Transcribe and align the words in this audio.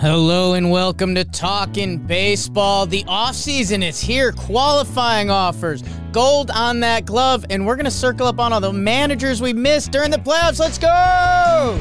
Hello 0.00 0.54
and 0.54 0.70
welcome 0.70 1.16
to 1.16 1.24
Talking 1.24 1.98
Baseball. 1.98 2.86
The 2.86 3.02
offseason 3.02 3.82
is 3.84 4.00
here, 4.00 4.30
qualifying 4.30 5.28
offers, 5.28 5.82
gold 6.12 6.52
on 6.52 6.78
that 6.80 7.04
glove, 7.04 7.44
and 7.50 7.66
we're 7.66 7.74
going 7.74 7.84
to 7.84 7.90
circle 7.90 8.28
up 8.28 8.38
on 8.38 8.52
all 8.52 8.60
the 8.60 8.72
managers 8.72 9.42
we 9.42 9.52
missed 9.52 9.90
during 9.90 10.12
the 10.12 10.18
playoffs. 10.18 10.60
Let's 10.60 10.78
go! 10.78 11.76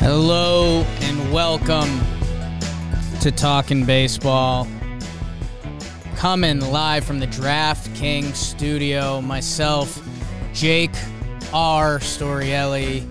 Hello 0.00 0.82
and 1.02 1.32
welcome 1.32 2.00
to 3.20 3.30
Talking 3.30 3.84
Baseball. 3.84 4.66
Coming 6.24 6.60
live 6.60 7.04
from 7.04 7.18
the 7.18 7.26
DraftKings 7.26 8.36
studio, 8.36 9.20
myself, 9.20 10.02
Jake 10.54 10.94
R. 11.52 11.98
Storiale, 11.98 13.06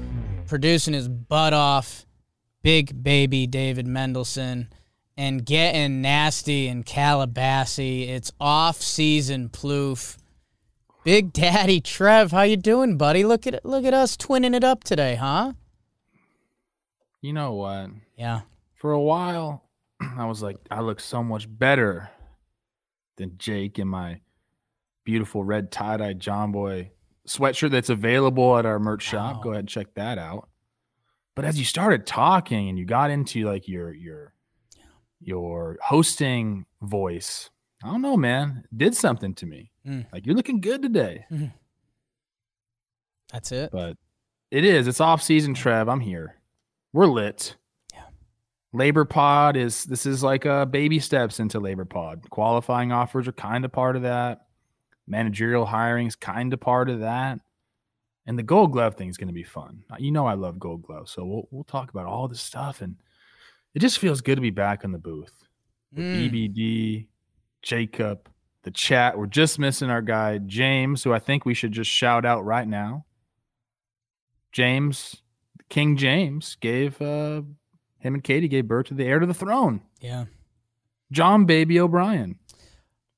producing 0.48 0.96
his 0.96 1.08
butt 1.08 1.54
off, 1.54 2.08
big 2.64 3.04
baby 3.04 3.46
David 3.46 3.86
Mendelson, 3.86 4.66
and 5.16 5.46
getting 5.46 6.02
nasty 6.02 6.68
in 6.68 6.82
Calabasas. 6.82 8.10
It's 8.10 8.32
off-season 8.40 9.50
ploof. 9.50 10.18
Big 11.04 11.34
Daddy 11.34 11.82
Trev, 11.82 12.32
how 12.32 12.42
you 12.42 12.58
doing, 12.58 12.98
buddy? 12.98 13.24
Look 13.24 13.46
at 13.46 13.64
look 13.64 13.86
at 13.86 13.94
us 13.94 14.18
twinning 14.18 14.56
it 14.56 14.64
up 14.64 14.84
today, 14.84 15.18
huh? 15.18 15.54
You 17.22 17.34
know 17.34 17.54
what? 17.54 17.92
Yeah. 18.18 18.42
For 18.74 18.92
a 18.92 19.00
while, 19.00 19.62
I 20.02 20.26
was 20.26 20.42
like, 20.42 20.58
I 20.72 20.82
look 20.82 21.00
so 21.00 21.24
much 21.24 21.46
better 21.48 22.10
than 23.18 23.38
Jake 23.38 23.80
in 23.80 23.88
my 23.88 24.22
beautiful 25.04 25.44
red 25.44 25.72
tie 25.72 25.98
dye 25.98 26.14
Jomboy 26.14 26.90
sweatshirt 27.28 27.72
that's 27.72 27.90
available 27.90 28.58
at 28.58 28.66
our 28.66 28.80
merch 28.80 29.04
shop. 29.04 29.38
Wow. 29.38 29.42
Go 29.42 29.50
ahead 29.52 29.60
and 29.60 29.70
check 29.70 29.94
that 29.96 30.18
out. 30.18 30.50
But 31.36 31.46
as 31.46 31.58
you 31.58 31.66
started 31.66 32.06
talking 32.06 32.70
and 32.70 32.78
you 32.78 32.86
got 32.86 33.10
into 33.10 33.46
like 33.46 33.68
your 33.68 33.94
your 33.94 34.34
your 35.20 35.78
hosting 35.82 36.66
voice, 36.82 37.50
I 37.84 37.88
don't 37.88 38.02
know, 38.02 38.18
man, 38.18 38.66
did 38.76 38.96
something 38.96 39.34
to 39.36 39.46
me. 39.46 39.72
Mm. 39.88 40.06
Like 40.14 40.26
you're 40.26 40.36
looking 40.36 40.62
good 40.62 40.82
today. 40.82 41.26
That's 43.32 43.52
it. 43.52 43.72
But 43.72 43.98
it 44.52 44.64
is. 44.64 44.88
It's 44.88 45.02
off 45.02 45.24
season, 45.24 45.56
Trev. 45.56 45.90
I'm 45.90 46.00
here. 46.00 46.36
We're 46.92 47.08
lit. 47.08 47.56
Labor 48.74 49.06
Pod 49.06 49.56
is 49.56 49.84
this 49.86 50.06
is 50.06 50.24
like 50.24 50.46
a 50.46 50.66
baby 50.66 51.00
steps 51.00 51.40
into 51.40 51.60
Labor 51.60 51.86
Pod. 51.86 52.30
Qualifying 52.30 52.92
offers 52.92 53.28
are 53.28 53.32
kind 53.34 53.64
of 53.66 53.72
part 53.72 53.96
of 53.96 54.02
that. 54.02 54.48
Managerial 55.08 55.66
hiring 55.66 56.08
is 56.08 56.16
kind 56.16 56.52
of 56.54 56.60
part 56.60 56.90
of 56.90 57.02
that. 57.02 57.40
And 58.26 58.40
the 58.40 58.44
Gold 58.44 58.72
Glove 58.72 58.96
thing 58.96 59.10
is 59.10 59.18
going 59.18 59.28
to 59.28 59.34
be 59.34 59.44
fun. 59.44 59.84
You 60.00 60.12
know 60.12 60.26
I 60.26 60.34
love 60.34 60.58
Gold 60.58 60.82
Glove, 60.84 61.08
so 61.10 61.24
we'll 61.26 61.48
we'll 61.52 61.64
talk 61.66 61.90
about 61.92 62.06
all 62.06 62.28
this 62.28 62.42
stuff, 62.42 62.82
and 62.82 62.96
it 63.76 63.80
just 63.80 64.00
feels 64.00 64.22
good 64.22 64.36
to 64.36 64.42
be 64.42 64.50
back 64.50 64.84
in 64.84 64.92
the 64.92 64.98
booth. 64.98 65.34
With 65.94 66.06
Mm. 66.06 66.32
BBD, 66.32 67.08
Jacob, 67.62 68.28
the 68.64 68.72
chat. 68.72 69.18
We're 69.18 69.28
just 69.28 69.60
missing 69.60 69.90
our 69.92 70.02
guy 70.02 70.40
James, 70.40 71.04
who 71.04 71.14
I 71.14 71.20
think 71.20 71.46
we 71.46 71.54
should 71.54 71.74
just 71.74 71.92
shout 71.92 72.26
out 72.26 72.44
right 72.46 72.68
now. 72.68 73.06
James, 74.52 75.18
King 75.70 75.98
James, 75.98 76.56
gave 76.62 77.00
uh, 77.02 77.42
him 78.04 78.14
and 78.14 78.24
Katie 78.24 78.48
gave 78.48 78.68
birth 78.68 78.88
to 78.88 78.94
the 78.94 79.06
heir 79.06 79.20
to 79.20 79.26
the 79.26 79.34
throne, 79.34 79.82
Yeah. 80.02 80.26
John 81.12 81.46
Baby 81.46 81.80
O'Brien. 81.80 82.38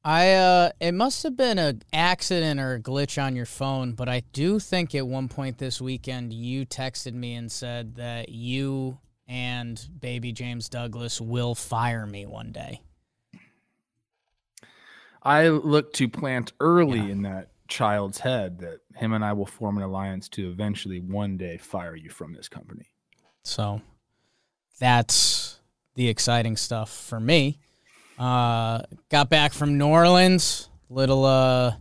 I 0.03 0.33
uh 0.33 0.69
it 0.79 0.91
must 0.93 1.23
have 1.23 1.35
been 1.35 1.57
a 1.57 1.73
accident 1.91 2.59
or 2.59 2.75
a 2.75 2.79
glitch 2.79 3.21
on 3.21 3.35
your 3.35 3.47
phone, 3.47 3.93
but 3.93 4.07
I 4.07 4.21
do 4.33 4.59
think 4.59 4.93
at 4.93 5.07
one 5.07 5.27
point 5.27 5.57
this 5.57 5.81
weekend 5.81 6.31
you 6.31 6.65
texted 6.65 7.13
me 7.13 7.33
and 7.33 7.51
said 7.51 7.95
that 7.95 8.29
you 8.29 8.99
and 9.27 9.83
baby 9.99 10.31
James 10.31 10.69
Douglas 10.69 11.19
will 11.19 11.55
fire 11.55 12.05
me 12.05 12.27
one 12.27 12.51
day. 12.51 12.81
I 15.23 15.47
look 15.49 15.93
to 15.93 16.07
plant 16.07 16.53
early 16.59 16.99
Yeah. 16.99 17.05
in 17.07 17.21
that 17.23 17.49
child's 17.67 18.19
head 18.19 18.59
that 18.59 18.81
him 18.95 19.11
and 19.13 19.25
I 19.25 19.33
will 19.33 19.47
form 19.47 19.77
an 19.77 19.83
alliance 19.83 20.29
to 20.29 20.51
eventually 20.51 20.99
one 20.99 21.35
day 21.37 21.57
fire 21.57 21.95
you 21.95 22.11
from 22.11 22.33
this 22.33 22.47
company. 22.47 22.85
So 23.43 23.81
that's 24.79 25.59
the 25.95 26.07
exciting 26.09 26.57
stuff 26.57 26.89
for 26.91 27.19
me. 27.19 27.59
Uh 28.17 28.81
got 29.09 29.29
back 29.29 29.53
from 29.53 29.77
New 29.77 29.87
Orleans, 29.87 30.69
little 30.89 31.25
uh 31.25 31.73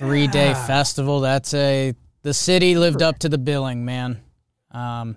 3-day 0.00 0.48
Yeah. 0.50 0.66
festival. 0.66 1.20
That's 1.20 1.52
a 1.54 1.94
the 2.22 2.34
city 2.34 2.74
lived 2.76 3.02
up 3.02 3.18
to 3.20 3.28
the 3.28 3.38
billing, 3.38 3.84
man. 3.84 4.20
Um 4.70 5.16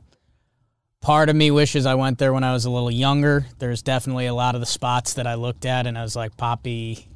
part 1.01 1.29
of 1.29 1.35
me 1.35 1.51
wishes 1.51 1.85
I 1.85 1.95
went 1.95 2.17
there 2.17 2.33
when 2.33 2.43
I 2.43 2.53
was 2.53 2.65
a 2.65 2.69
little 2.71 2.89
younger. 2.91 3.45
There's 3.59 3.81
definitely 3.81 4.25
a 4.27 4.33
lot 4.33 4.55
of 4.55 4.61
the 4.61 4.65
spots 4.67 5.15
that 5.15 5.27
I 5.27 5.35
looked 5.35 5.65
at 5.65 5.85
and 5.85 5.97
I 5.97 6.01
was 6.01 6.15
like 6.15 6.35
Poppy 6.37 7.07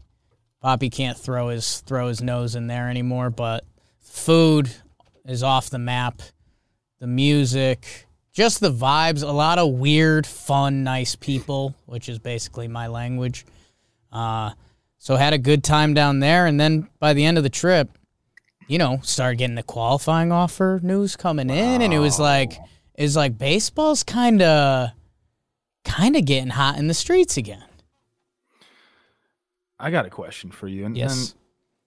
Poppy 0.62 0.90
can't 0.90 1.18
throw 1.18 1.50
his 1.50 1.82
throw 1.82 2.08
his 2.08 2.22
nose 2.22 2.56
in 2.56 2.68
there 2.68 2.90
anymore, 2.90 3.30
but 3.30 3.64
food 4.02 4.70
is 5.26 5.44
off 5.44 5.70
the 5.70 5.80
map. 5.80 6.22
The 7.00 7.08
music, 7.08 8.07
just 8.38 8.60
the 8.60 8.72
vibes, 8.72 9.24
a 9.24 9.32
lot 9.32 9.58
of 9.58 9.74
weird, 9.74 10.28
fun, 10.28 10.84
nice 10.84 11.16
people, 11.16 11.74
which 11.88 12.08
is 12.08 12.20
basically 12.20 12.68
my 12.68 12.86
language. 12.86 13.44
Uh, 14.12 14.52
so 15.00 15.16
had 15.16 15.34
a 15.34 15.40
good 15.40 15.64
time 15.64 15.96
down 15.96 16.20
there, 16.20 16.46
and 16.46 16.60
then 16.60 16.88
by 17.00 17.14
the 17.14 17.26
end 17.26 17.40
of 17.40 17.44
the 17.44 17.50
trip, 17.50 17.90
you 18.68 18.78
know, 18.78 19.00
started 19.02 19.38
getting 19.40 19.56
the 19.56 19.64
qualifying 19.64 20.32
offer 20.32 20.80
news 20.84 21.16
coming 21.16 21.50
in, 21.50 21.82
and 21.82 21.92
it 21.92 21.98
was 21.98 22.20
like, 22.20 22.54
it's 22.94 23.16
like 23.16 23.40
baseball's 23.40 24.04
kind 24.04 24.44
of, 24.44 24.90
kind 25.84 26.16
of 26.16 26.24
getting 26.26 26.50
hot 26.52 26.78
in 26.78 26.88
the 26.88 26.94
streets 26.94 27.38
again. 27.38 27.64
I 29.80 29.90
got 29.90 30.06
a 30.06 30.12
question 30.12 30.52
for 30.52 30.68
you. 30.68 30.86
And, 30.86 30.96
Yes. 30.96 31.32
and 31.32 31.34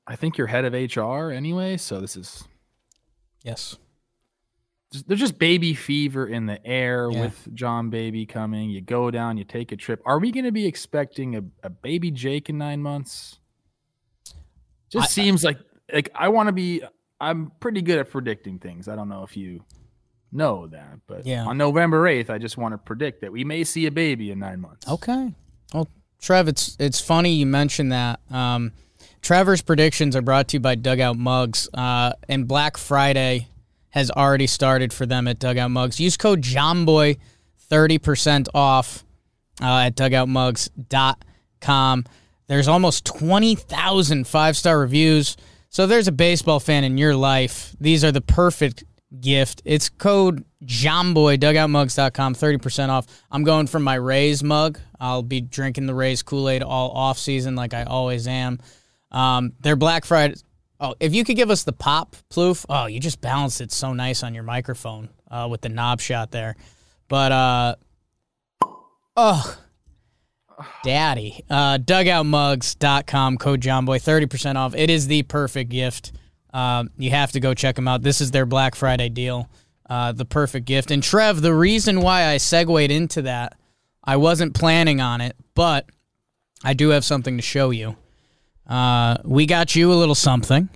I 0.05 0.17
think 0.17 0.37
you're 0.37 0.49
head 0.49 0.65
of 0.65 0.72
HR 0.75 1.31
anyway, 1.31 1.77
so 1.77 2.00
this 2.00 2.17
is 2.17 2.43
Yes. 3.44 3.77
There's 5.06 5.20
just 5.20 5.38
baby 5.38 5.72
fever 5.74 6.26
in 6.26 6.46
the 6.46 6.64
air 6.66 7.08
Yeah. 7.10 7.20
with 7.22 7.48
John 7.54 7.90
Baby 7.90 8.26
coming. 8.26 8.70
You 8.70 8.80
go 8.80 9.10
down, 9.10 9.36
you 9.36 9.44
take 9.44 9.70
a 9.72 9.76
trip. 9.76 10.02
Are 10.04 10.18
we 10.18 10.32
going 10.32 10.44
to 10.46 10.52
be 10.52 10.66
expecting 10.66 11.36
a, 11.36 11.42
a 11.62 11.70
baby 11.70 12.10
Jake 12.10 12.48
in 12.50 12.58
nine 12.58 12.82
months? 12.82 13.38
Just 14.90 15.04
I- 15.04 15.08
seems 15.08 15.44
like 15.44 15.58
like 15.92 16.10
I 16.14 16.28
want 16.28 16.48
to 16.48 16.52
be. 16.52 16.82
I'm 17.20 17.52
pretty 17.60 17.82
good 17.82 17.98
at 17.98 18.10
predicting 18.10 18.58
things. 18.58 18.88
I 18.88 18.96
don't 18.96 19.08
know 19.08 19.22
if 19.24 19.36
you 19.36 19.62
know 20.32 20.66
that, 20.68 21.00
but 21.06 21.26
Yeah. 21.26 21.44
on 21.44 21.58
November 21.58 22.06
eighth, 22.08 22.30
I 22.30 22.38
just 22.38 22.56
want 22.56 22.72
to 22.72 22.78
predict 22.78 23.20
that 23.20 23.30
we 23.32 23.44
may 23.44 23.62
see 23.64 23.84
a 23.86 23.90
baby 23.90 24.30
in 24.30 24.38
nine 24.38 24.60
months. 24.60 24.88
Okay. 24.88 25.34
Well, 25.74 25.86
Trev, 26.20 26.48
it's 26.48 26.76
it's 26.80 27.00
funny 27.00 27.34
you 27.34 27.46
mentioned 27.46 27.92
that. 27.92 28.20
Um, 28.30 28.72
Trevor's 29.22 29.60
predictions 29.60 30.16
are 30.16 30.22
brought 30.22 30.48
to 30.48 30.56
you 30.56 30.60
by 30.60 30.74
Dugout 30.76 31.16
Mugs, 31.18 31.68
uh, 31.74 32.12
and 32.28 32.48
Black 32.48 32.76
Friday 32.78 33.48
has 33.90 34.10
already 34.10 34.46
started 34.46 34.92
for 34.92 35.06
them 35.06 35.28
at 35.28 35.38
Dugout 35.38 35.70
Mugs. 35.70 36.00
Use 36.00 36.16
code 36.16 36.44
thirty 37.68 37.98
percent 37.98 38.48
off 38.54 39.04
uh, 39.60 39.86
at 39.86 39.96
dugoutmugs.com. 39.96 42.04
There's 42.46 42.68
almost 42.68 43.04
20,000 43.04 44.26
five 44.26 44.56
star 44.56 44.80
reviews. 44.80 45.36
So 45.68 45.86
there's 45.86 46.08
a 46.08 46.12
baseball 46.12 46.58
fan 46.58 46.82
in 46.82 46.98
your 46.98 47.14
life, 47.14 47.76
these 47.80 48.04
are 48.04 48.10
the 48.10 48.20
perfect 48.20 48.82
gift. 49.20 49.62
It's 49.64 49.88
code 49.88 50.44
JOMBOY, 50.64 51.38
dugoutmugs.com, 51.38 52.34
30% 52.34 52.88
off. 52.88 53.06
I'm 53.30 53.44
going 53.44 53.68
for 53.68 53.78
my 53.78 53.94
Rays 53.94 54.42
mug. 54.42 54.80
I'll 54.98 55.22
be 55.22 55.40
drinking 55.40 55.86
the 55.86 55.94
Rays 55.94 56.22
Kool 56.22 56.48
Aid 56.48 56.62
all 56.62 56.90
off 56.90 57.18
season 57.18 57.54
like 57.54 57.72
I 57.72 57.84
always 57.84 58.26
am. 58.26 58.58
Um, 59.12 59.52
their 59.60 59.76
Black 59.76 60.04
Friday. 60.04 60.34
Oh, 60.81 60.94
if 60.99 61.15
you 61.15 61.25
could 61.25 61.37
give 61.37 61.50
us 61.50 61.62
the 61.62 61.73
pop 61.73 62.17
ploof. 62.31 62.65
Oh, 62.69 62.87
you 62.87 63.00
just 63.00 63.21
balanced 63.21 63.61
it 63.61 63.71
so 63.71 63.93
nice 63.93 64.23
on 64.23 64.35
your 64.35 64.43
microphone 64.43 65.11
uh, 65.31 65.47
with 65.50 65.61
the 65.61 65.69
knob 65.69 66.00
shot 66.00 66.31
there. 66.31 66.56
But, 67.09 67.32
uh, 67.32 67.75
oh, 69.17 69.59
daddy. 70.82 71.44
Uh, 71.50 71.79
dugoutmugs.com, 71.79 73.38
code 73.38 73.61
JOMBOY, 73.61 73.99
30% 73.99 74.56
off. 74.56 74.75
It 74.75 74.88
is 74.88 75.06
the 75.06 75.23
perfect 75.25 75.71
gift. 75.71 76.12
Um, 76.53 76.91
you 76.97 77.11
have 77.11 77.32
to 77.32 77.41
go 77.41 77.53
check 77.53 77.77
them 77.77 77.87
out. 77.87 78.03
This 78.03 78.21
is 78.21 78.31
their 78.31 78.47
Black 78.47 78.75
Friday 78.75 79.09
deal. 79.09 79.49
Uh, 79.88 80.12
the 80.12 80.25
perfect 80.25 80.67
gift. 80.67 80.91
And 80.91 81.03
Trev, 81.03 81.43
the 81.43 81.55
reason 81.55 82.00
why 82.00 82.27
I 82.27 82.38
segued 82.38 82.91
into 82.91 83.23
that, 83.23 83.59
I 84.03 84.17
wasn't 84.17 84.55
planning 84.55 85.00
on 85.00 85.21
it, 85.21 85.37
but 85.55 85.87
I 86.65 86.75
do 86.75 86.91
have 86.91 87.05
something 87.05 87.37
to 87.37 87.43
show 87.43 87.71
you. 87.71 87.97
Uh, 88.70 89.17
we 89.25 89.46
got 89.46 89.75
you 89.75 89.93
a 89.93 89.94
little 89.94 90.14
something. 90.14 90.69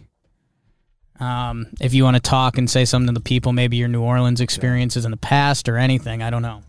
Um, 1.20 1.68
if 1.80 1.94
you 1.94 2.02
want 2.02 2.16
to 2.16 2.20
talk 2.20 2.58
and 2.58 2.68
say 2.68 2.84
something 2.84 3.06
to 3.14 3.18
the 3.18 3.24
people, 3.24 3.52
maybe 3.52 3.76
your 3.76 3.88
New 3.88 4.02
Orleans 4.02 4.40
experiences 4.40 5.04
in 5.04 5.12
the 5.12 5.16
past 5.16 5.68
or 5.68 5.78
anything, 5.78 6.20
I 6.20 6.28
don't 6.28 6.42
know. 6.42 6.62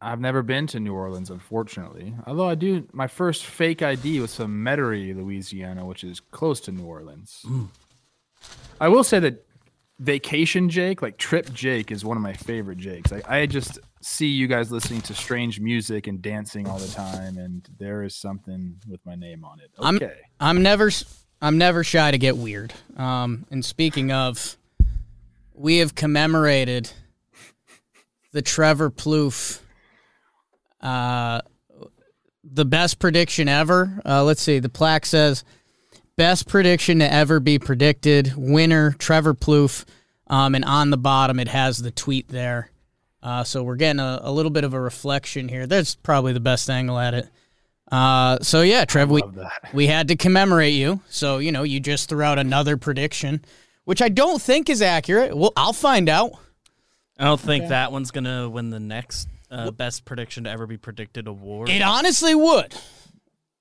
I've 0.00 0.20
never 0.20 0.42
been 0.42 0.66
to 0.68 0.80
New 0.80 0.94
Orleans, 0.94 1.30
unfortunately. 1.30 2.14
Although 2.26 2.48
I 2.48 2.56
do, 2.56 2.86
my 2.92 3.06
first 3.06 3.44
fake 3.44 3.80
ID 3.80 4.20
was 4.20 4.34
from 4.34 4.64
Metairie, 4.64 5.14
Louisiana, 5.16 5.84
which 5.86 6.04
is 6.04 6.20
close 6.20 6.60
to 6.62 6.72
New 6.72 6.84
Orleans. 6.84 7.42
Mm. 7.46 7.68
I 8.80 8.88
will 8.88 9.02
say 9.04 9.18
that 9.20 9.44
Vacation 10.00 10.68
Jake, 10.68 11.02
like 11.02 11.16
Trip 11.16 11.52
Jake, 11.52 11.90
is 11.90 12.04
one 12.04 12.16
of 12.16 12.22
my 12.22 12.32
favorite 12.32 12.78
Jakes. 12.78 13.12
I, 13.12 13.22
I 13.26 13.46
just 13.46 13.80
see 14.00 14.28
you 14.28 14.46
guys 14.46 14.70
listening 14.70 15.00
to 15.02 15.14
strange 15.14 15.58
music 15.58 16.06
and 16.06 16.22
dancing 16.22 16.68
all 16.68 16.78
the 16.78 16.88
time, 16.88 17.36
and 17.36 17.68
there 17.78 18.04
is 18.04 18.14
something 18.14 18.76
with 18.86 19.04
my 19.04 19.16
name 19.16 19.44
on 19.44 19.58
it. 19.60 19.70
Okay, 19.78 20.20
I'm 20.38 20.58
I'm 20.58 20.62
never 20.62 20.90
I'm 21.42 21.58
never 21.58 21.82
shy 21.82 22.10
to 22.10 22.18
get 22.18 22.36
weird. 22.36 22.72
Um, 22.96 23.44
and 23.50 23.64
speaking 23.64 24.12
of, 24.12 24.56
we 25.52 25.78
have 25.78 25.94
commemorated 25.96 26.92
the 28.32 28.42
Trevor 28.42 28.90
Plouffe, 28.90 29.60
uh, 30.80 31.40
the 32.44 32.64
best 32.64 33.00
prediction 33.00 33.48
ever. 33.48 34.00
Uh, 34.04 34.22
let's 34.22 34.42
see. 34.42 34.60
The 34.60 34.68
plaque 34.68 35.06
says 35.06 35.42
best 36.18 36.48
prediction 36.48 36.98
to 36.98 37.10
ever 37.10 37.38
be 37.38 37.58
predicted. 37.58 38.34
Winner 38.36 38.92
Trevor 38.98 39.34
Plouffe. 39.34 39.86
Um, 40.26 40.54
and 40.54 40.64
on 40.64 40.90
the 40.90 40.98
bottom, 40.98 41.38
it 41.38 41.48
has 41.48 41.78
the 41.78 41.92
tweet 41.92 42.28
there. 42.28 42.70
Uh, 43.22 43.44
so 43.44 43.62
we're 43.62 43.76
getting 43.76 44.00
a, 44.00 44.20
a, 44.22 44.32
little 44.32 44.50
bit 44.50 44.64
of 44.64 44.74
a 44.74 44.80
reflection 44.80 45.48
here. 45.48 45.66
That's 45.66 45.94
probably 45.94 46.32
the 46.32 46.40
best 46.40 46.68
angle 46.68 46.98
at 46.98 47.14
it. 47.14 47.28
Uh, 47.90 48.38
so 48.42 48.60
yeah, 48.60 48.84
Trev, 48.84 49.10
we 49.10 49.22
we 49.72 49.86
had 49.86 50.08
to 50.08 50.16
commemorate 50.16 50.74
you. 50.74 51.00
So 51.08 51.38
you 51.38 51.50
know, 51.50 51.62
you 51.62 51.80
just 51.80 52.10
threw 52.10 52.22
out 52.22 52.38
another 52.38 52.76
prediction, 52.76 53.42
which 53.84 54.02
I 54.02 54.10
don't 54.10 54.42
think 54.42 54.68
is 54.68 54.82
accurate. 54.82 55.34
Well, 55.34 55.52
I'll 55.56 55.72
find 55.72 56.08
out. 56.08 56.32
I 57.18 57.24
don't 57.24 57.40
think 57.40 57.62
okay. 57.62 57.70
that 57.70 57.90
one's 57.90 58.10
gonna 58.10 58.50
win 58.50 58.68
the 58.68 58.78
next 58.78 59.28
uh, 59.50 59.70
best 59.70 60.04
prediction 60.04 60.44
to 60.44 60.50
ever 60.50 60.66
be 60.66 60.76
predicted 60.76 61.26
award. 61.26 61.70
It 61.70 61.80
honestly 61.80 62.34
would. 62.34 62.74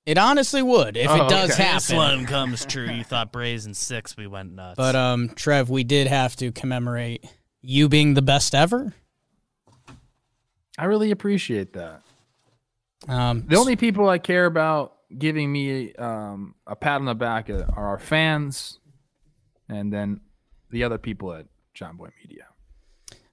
It 0.08 0.18
honestly 0.18 0.64
would 0.64 0.96
if 0.96 1.10
oh, 1.10 1.26
it 1.26 1.30
does 1.30 1.52
okay. 1.52 1.64
happen. 1.64 1.76
This 1.76 1.92
one 1.92 2.26
comes 2.26 2.66
true. 2.66 2.90
You 2.90 3.04
thought 3.04 3.34
Braves 3.34 3.66
in 3.66 3.74
six, 3.74 4.16
we 4.16 4.26
went 4.26 4.54
nuts. 4.54 4.78
But 4.78 4.96
um, 4.96 5.28
Trev, 5.36 5.70
we 5.70 5.84
did 5.84 6.08
have 6.08 6.34
to 6.38 6.54
commemorate 6.54 7.26
you 7.62 7.90
being 7.90 8.14
the 8.14 8.22
best 8.22 8.56
ever. 8.56 8.94
I 10.78 10.86
really 10.86 11.12
appreciate 11.12 11.74
that. 11.74 12.04
Um, 13.10 13.44
the 13.48 13.58
only 13.58 13.76
people 13.76 14.08
I 14.08 14.18
care 14.18 14.46
about 14.46 14.94
giving 15.18 15.52
me 15.52 15.94
um, 15.96 16.56
a 16.66 16.78
pat 16.78 17.02
on 17.02 17.06
the 17.06 17.14
back 17.14 17.50
are 17.50 17.68
our 17.76 18.00
fans, 18.00 18.80
and 19.68 19.92
then 19.92 20.22
the 20.72 20.86
other 20.86 20.98
people 20.98 21.34
at 21.34 21.48
Jomboy 21.76 22.12
Media. 22.24 22.46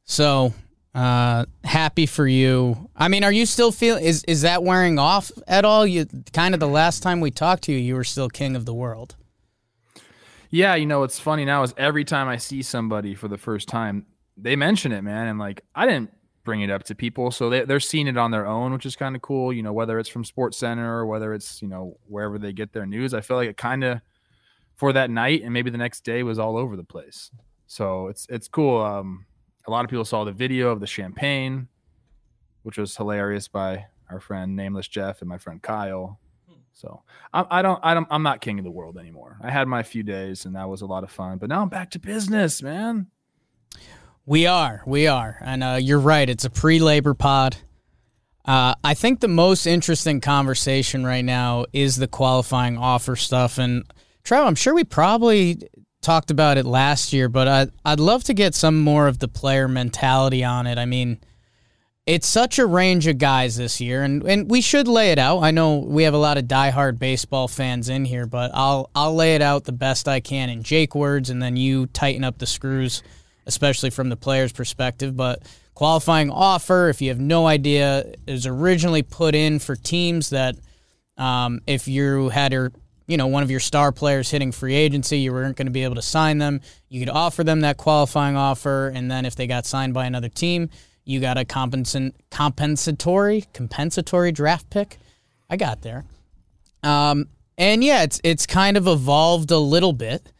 So 0.06 0.52
uh, 0.94 1.44
happy 1.64 2.06
for 2.06 2.26
you. 2.26 2.88
I 2.96 3.08
mean, 3.08 3.24
are 3.24 3.32
you 3.32 3.46
still 3.46 3.72
feeling? 3.72 4.04
Is 4.04 4.22
is 4.24 4.42
that 4.42 4.62
wearing 4.62 4.98
off 4.98 5.32
at 5.48 5.64
all? 5.64 5.86
You 5.86 6.06
kind 6.32 6.54
of 6.54 6.60
the 6.60 6.68
last 6.68 7.02
time 7.02 7.20
we 7.20 7.30
talked 7.30 7.64
to 7.64 7.72
you, 7.72 7.78
you 7.78 7.94
were 7.94 8.04
still 8.04 8.28
king 8.28 8.54
of 8.54 8.64
the 8.64 8.74
world. 8.74 9.16
Yeah, 10.50 10.76
you 10.76 10.86
know 10.86 11.00
what's 11.00 11.18
funny 11.18 11.44
now 11.44 11.64
is 11.64 11.74
every 11.76 12.04
time 12.04 12.28
I 12.28 12.36
see 12.36 12.62
somebody 12.62 13.16
for 13.16 13.26
the 13.26 13.38
first 13.38 13.68
time, 13.68 14.06
they 14.36 14.54
mention 14.54 14.92
it, 14.92 15.02
man, 15.02 15.26
and 15.26 15.38
like 15.38 15.62
I 15.74 15.84
didn't 15.84 16.12
bring 16.44 16.60
it 16.60 16.70
up 16.70 16.84
to 16.84 16.94
people, 16.94 17.32
so 17.32 17.50
they 17.50 17.64
they're 17.64 17.80
seeing 17.80 18.06
it 18.06 18.16
on 18.16 18.30
their 18.30 18.46
own, 18.46 18.72
which 18.72 18.86
is 18.86 18.94
kind 18.94 19.16
of 19.16 19.22
cool. 19.22 19.52
You 19.52 19.64
know, 19.64 19.72
whether 19.72 19.98
it's 19.98 20.08
from 20.08 20.24
Sports 20.24 20.58
Center 20.58 20.98
or 20.98 21.06
whether 21.06 21.34
it's 21.34 21.60
you 21.60 21.66
know 21.66 21.98
wherever 22.06 22.38
they 22.38 22.52
get 22.52 22.72
their 22.72 22.86
news, 22.86 23.14
I 23.14 23.20
feel 23.20 23.36
like 23.36 23.48
it 23.48 23.56
kind 23.56 23.82
of 23.82 24.00
for 24.76 24.92
that 24.92 25.10
night 25.10 25.42
and 25.42 25.52
maybe 25.52 25.70
the 25.70 25.78
next 25.78 26.04
day 26.04 26.22
was 26.22 26.38
all 26.38 26.56
over 26.56 26.76
the 26.76 26.84
place. 26.84 27.32
So 27.66 28.06
it's 28.06 28.26
it's 28.28 28.46
cool. 28.46 28.80
Um, 28.80 29.26
a 29.66 29.70
lot 29.70 29.84
of 29.84 29.90
people 29.90 30.04
saw 30.04 30.24
the 30.24 30.32
video 30.32 30.70
of 30.70 30.80
the 30.80 30.86
champagne, 30.86 31.68
which 32.62 32.78
was 32.78 32.96
hilarious 32.96 33.48
by 33.48 33.86
our 34.10 34.20
friend 34.20 34.54
Nameless 34.56 34.88
Jeff 34.88 35.20
and 35.20 35.28
my 35.28 35.38
friend 35.38 35.62
Kyle. 35.62 36.18
So 36.72 37.02
I, 37.32 37.44
I, 37.50 37.62
don't, 37.62 37.80
I 37.82 37.94
don't, 37.94 38.06
I'm 38.10 38.22
not 38.22 38.40
king 38.40 38.58
of 38.58 38.64
the 38.64 38.70
world 38.70 38.98
anymore. 38.98 39.38
I 39.40 39.50
had 39.50 39.68
my 39.68 39.82
few 39.82 40.02
days 40.02 40.44
and 40.44 40.56
that 40.56 40.68
was 40.68 40.82
a 40.82 40.86
lot 40.86 41.04
of 41.04 41.10
fun, 41.10 41.38
but 41.38 41.48
now 41.48 41.62
I'm 41.62 41.68
back 41.68 41.90
to 41.92 41.98
business, 41.98 42.62
man. 42.62 43.06
We 44.26 44.46
are, 44.46 44.82
we 44.86 45.06
are, 45.06 45.38
and 45.42 45.62
uh, 45.62 45.78
you're 45.80 46.00
right. 46.00 46.28
It's 46.28 46.46
a 46.46 46.50
pre-labor 46.50 47.14
pod. 47.14 47.58
Uh, 48.44 48.74
I 48.82 48.94
think 48.94 49.20
the 49.20 49.28
most 49.28 49.66
interesting 49.66 50.20
conversation 50.20 51.04
right 51.04 51.24
now 51.24 51.66
is 51.72 51.96
the 51.96 52.08
qualifying 52.08 52.78
offer 52.78 53.16
stuff, 53.16 53.58
and 53.58 53.84
Trev, 54.22 54.46
I'm 54.46 54.54
sure 54.54 54.74
we 54.74 54.84
probably 54.84 55.58
talked 56.04 56.30
about 56.30 56.58
it 56.58 56.66
last 56.66 57.12
year, 57.12 57.28
but 57.28 57.48
I, 57.48 57.66
I'd 57.84 57.98
love 57.98 58.22
to 58.24 58.34
get 58.34 58.54
some 58.54 58.80
more 58.80 59.08
of 59.08 59.18
the 59.18 59.28
player 59.28 59.66
mentality 59.66 60.44
on 60.44 60.66
it. 60.66 60.78
I 60.78 60.84
mean, 60.84 61.18
it's 62.06 62.26
such 62.26 62.58
a 62.58 62.66
range 62.66 63.06
of 63.06 63.16
guys 63.16 63.56
this 63.56 63.80
year, 63.80 64.02
and, 64.02 64.22
and 64.24 64.50
we 64.50 64.60
should 64.60 64.86
lay 64.86 65.10
it 65.10 65.18
out. 65.18 65.38
I 65.40 65.50
know 65.50 65.78
we 65.78 66.02
have 66.02 66.12
a 66.12 66.18
lot 66.18 66.36
of 66.36 66.44
diehard 66.44 66.98
baseball 66.98 67.48
fans 67.48 67.88
in 67.88 68.04
here, 68.04 68.26
but 68.26 68.50
I'll 68.52 68.90
I'll 68.94 69.14
lay 69.14 69.34
it 69.34 69.42
out 69.42 69.64
the 69.64 69.72
best 69.72 70.06
I 70.06 70.20
can 70.20 70.50
in 70.50 70.62
Jake 70.62 70.94
words, 70.94 71.30
and 71.30 71.42
then 71.42 71.56
you 71.56 71.86
tighten 71.86 72.22
up 72.22 72.36
the 72.36 72.46
screws, 72.46 73.02
especially 73.46 73.88
from 73.88 74.10
the 74.10 74.16
player's 74.16 74.52
perspective. 74.52 75.16
But 75.16 75.42
qualifying 75.72 76.30
offer, 76.30 76.90
if 76.90 77.00
you 77.00 77.08
have 77.08 77.20
no 77.20 77.46
idea, 77.46 78.12
is 78.26 78.46
originally 78.46 79.02
put 79.02 79.34
in 79.34 79.58
for 79.58 79.74
teams 79.74 80.28
that 80.28 80.56
um, 81.16 81.62
if 81.66 81.88
you 81.88 82.28
had 82.28 82.52
your 82.52 82.72
you 83.06 83.16
know, 83.16 83.26
one 83.26 83.42
of 83.42 83.50
your 83.50 83.60
star 83.60 83.92
players 83.92 84.30
hitting 84.30 84.52
free 84.52 84.74
agency, 84.74 85.18
you 85.18 85.32
weren't 85.32 85.56
going 85.56 85.66
to 85.66 85.72
be 85.72 85.84
able 85.84 85.96
to 85.96 86.02
sign 86.02 86.38
them. 86.38 86.60
You 86.88 87.00
could 87.00 87.10
offer 87.10 87.44
them 87.44 87.60
that 87.60 87.76
qualifying 87.76 88.36
offer, 88.36 88.88
and 88.88 89.10
then 89.10 89.26
if 89.26 89.36
they 89.36 89.46
got 89.46 89.66
signed 89.66 89.94
by 89.94 90.06
another 90.06 90.28
team, 90.28 90.70
you 91.04 91.20
got 91.20 91.36
a 91.36 91.44
compensatory 91.44 93.44
compensatory 93.52 94.32
draft 94.32 94.70
pick. 94.70 94.98
I 95.50 95.56
got 95.56 95.82
there. 95.82 96.04
Um, 96.82 97.28
and 97.58 97.84
yeah, 97.84 98.02
it's 98.02 98.20
it's 98.24 98.46
kind 98.46 98.76
of 98.76 98.86
evolved 98.86 99.50
a 99.50 99.58
little 99.58 99.92
bit. 99.92 100.30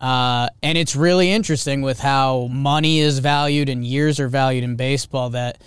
Uh, 0.00 0.48
and 0.62 0.76
it's 0.76 0.94
really 0.94 1.30
interesting 1.30 1.80
with 1.80 2.00
how 2.00 2.48
money 2.48 3.00
is 3.00 3.18
valued 3.18 3.68
and 3.68 3.84
years 3.84 4.20
are 4.20 4.28
valued 4.28 4.62
in 4.62 4.76
baseball 4.76 5.30
that 5.30 5.62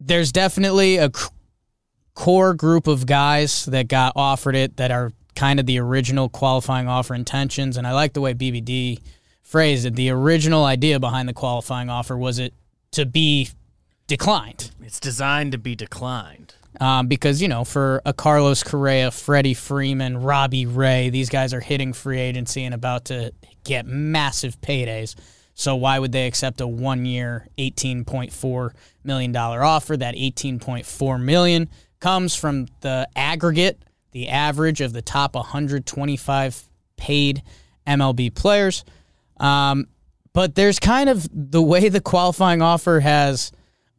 there's 0.00 0.32
definitely 0.32 0.96
a 0.96 1.10
core 2.14 2.54
group 2.54 2.86
of 2.86 3.06
guys 3.06 3.66
that 3.66 3.88
got 3.88 4.14
offered 4.16 4.56
it 4.56 4.78
that 4.78 4.90
are 4.90 5.12
kind 5.42 5.58
of 5.58 5.66
the 5.66 5.80
original 5.80 6.28
qualifying 6.28 6.86
offer 6.86 7.16
intentions. 7.16 7.76
And 7.76 7.84
I 7.84 7.90
like 7.94 8.12
the 8.12 8.20
way 8.20 8.32
BBD 8.32 9.00
phrased 9.42 9.84
it. 9.84 9.96
The 9.96 10.08
original 10.10 10.64
idea 10.64 11.00
behind 11.00 11.28
the 11.28 11.32
qualifying 11.32 11.90
offer 11.90 12.16
was 12.16 12.38
it 12.38 12.54
to 12.92 13.04
be 13.04 13.48
declined. 14.06 14.70
It's 14.84 15.00
designed 15.00 15.50
to 15.50 15.58
be 15.58 15.74
declined. 15.74 16.54
Um, 16.80 17.08
because, 17.08 17.42
you 17.42 17.48
know, 17.48 17.64
for 17.64 18.00
a 18.06 18.12
Carlos 18.12 18.62
Correa, 18.62 19.10
Freddie 19.10 19.54
Freeman, 19.54 20.16
Robbie 20.18 20.66
Ray, 20.66 21.10
these 21.10 21.28
guys 21.28 21.52
are 21.52 21.60
hitting 21.60 21.92
free 21.92 22.20
agency 22.20 22.62
and 22.62 22.72
about 22.72 23.06
to 23.06 23.32
get 23.64 23.84
massive 23.84 24.60
paydays. 24.60 25.16
So 25.54 25.74
why 25.74 25.98
would 25.98 26.12
they 26.12 26.28
accept 26.28 26.60
a 26.60 26.68
one-year, 26.68 27.48
$18.4 27.58 28.70
million 29.02 29.34
offer? 29.36 29.96
That 29.96 30.14
18.4 30.14 31.20
million 31.20 31.68
comes 31.98 32.36
from 32.36 32.68
the 32.80 33.08
aggregate 33.16 33.82
the 34.12 34.28
average 34.28 34.80
of 34.80 34.92
the 34.92 35.02
top 35.02 35.34
125 35.34 36.68
paid 36.96 37.42
MLB 37.86 38.34
players. 38.34 38.84
Um, 39.38 39.88
but 40.32 40.54
there's 40.54 40.78
kind 40.78 41.08
of 41.08 41.28
the 41.32 41.60
way 41.60 41.88
the 41.88 42.00
qualifying 42.00 42.62
offer 42.62 43.00
has 43.00 43.52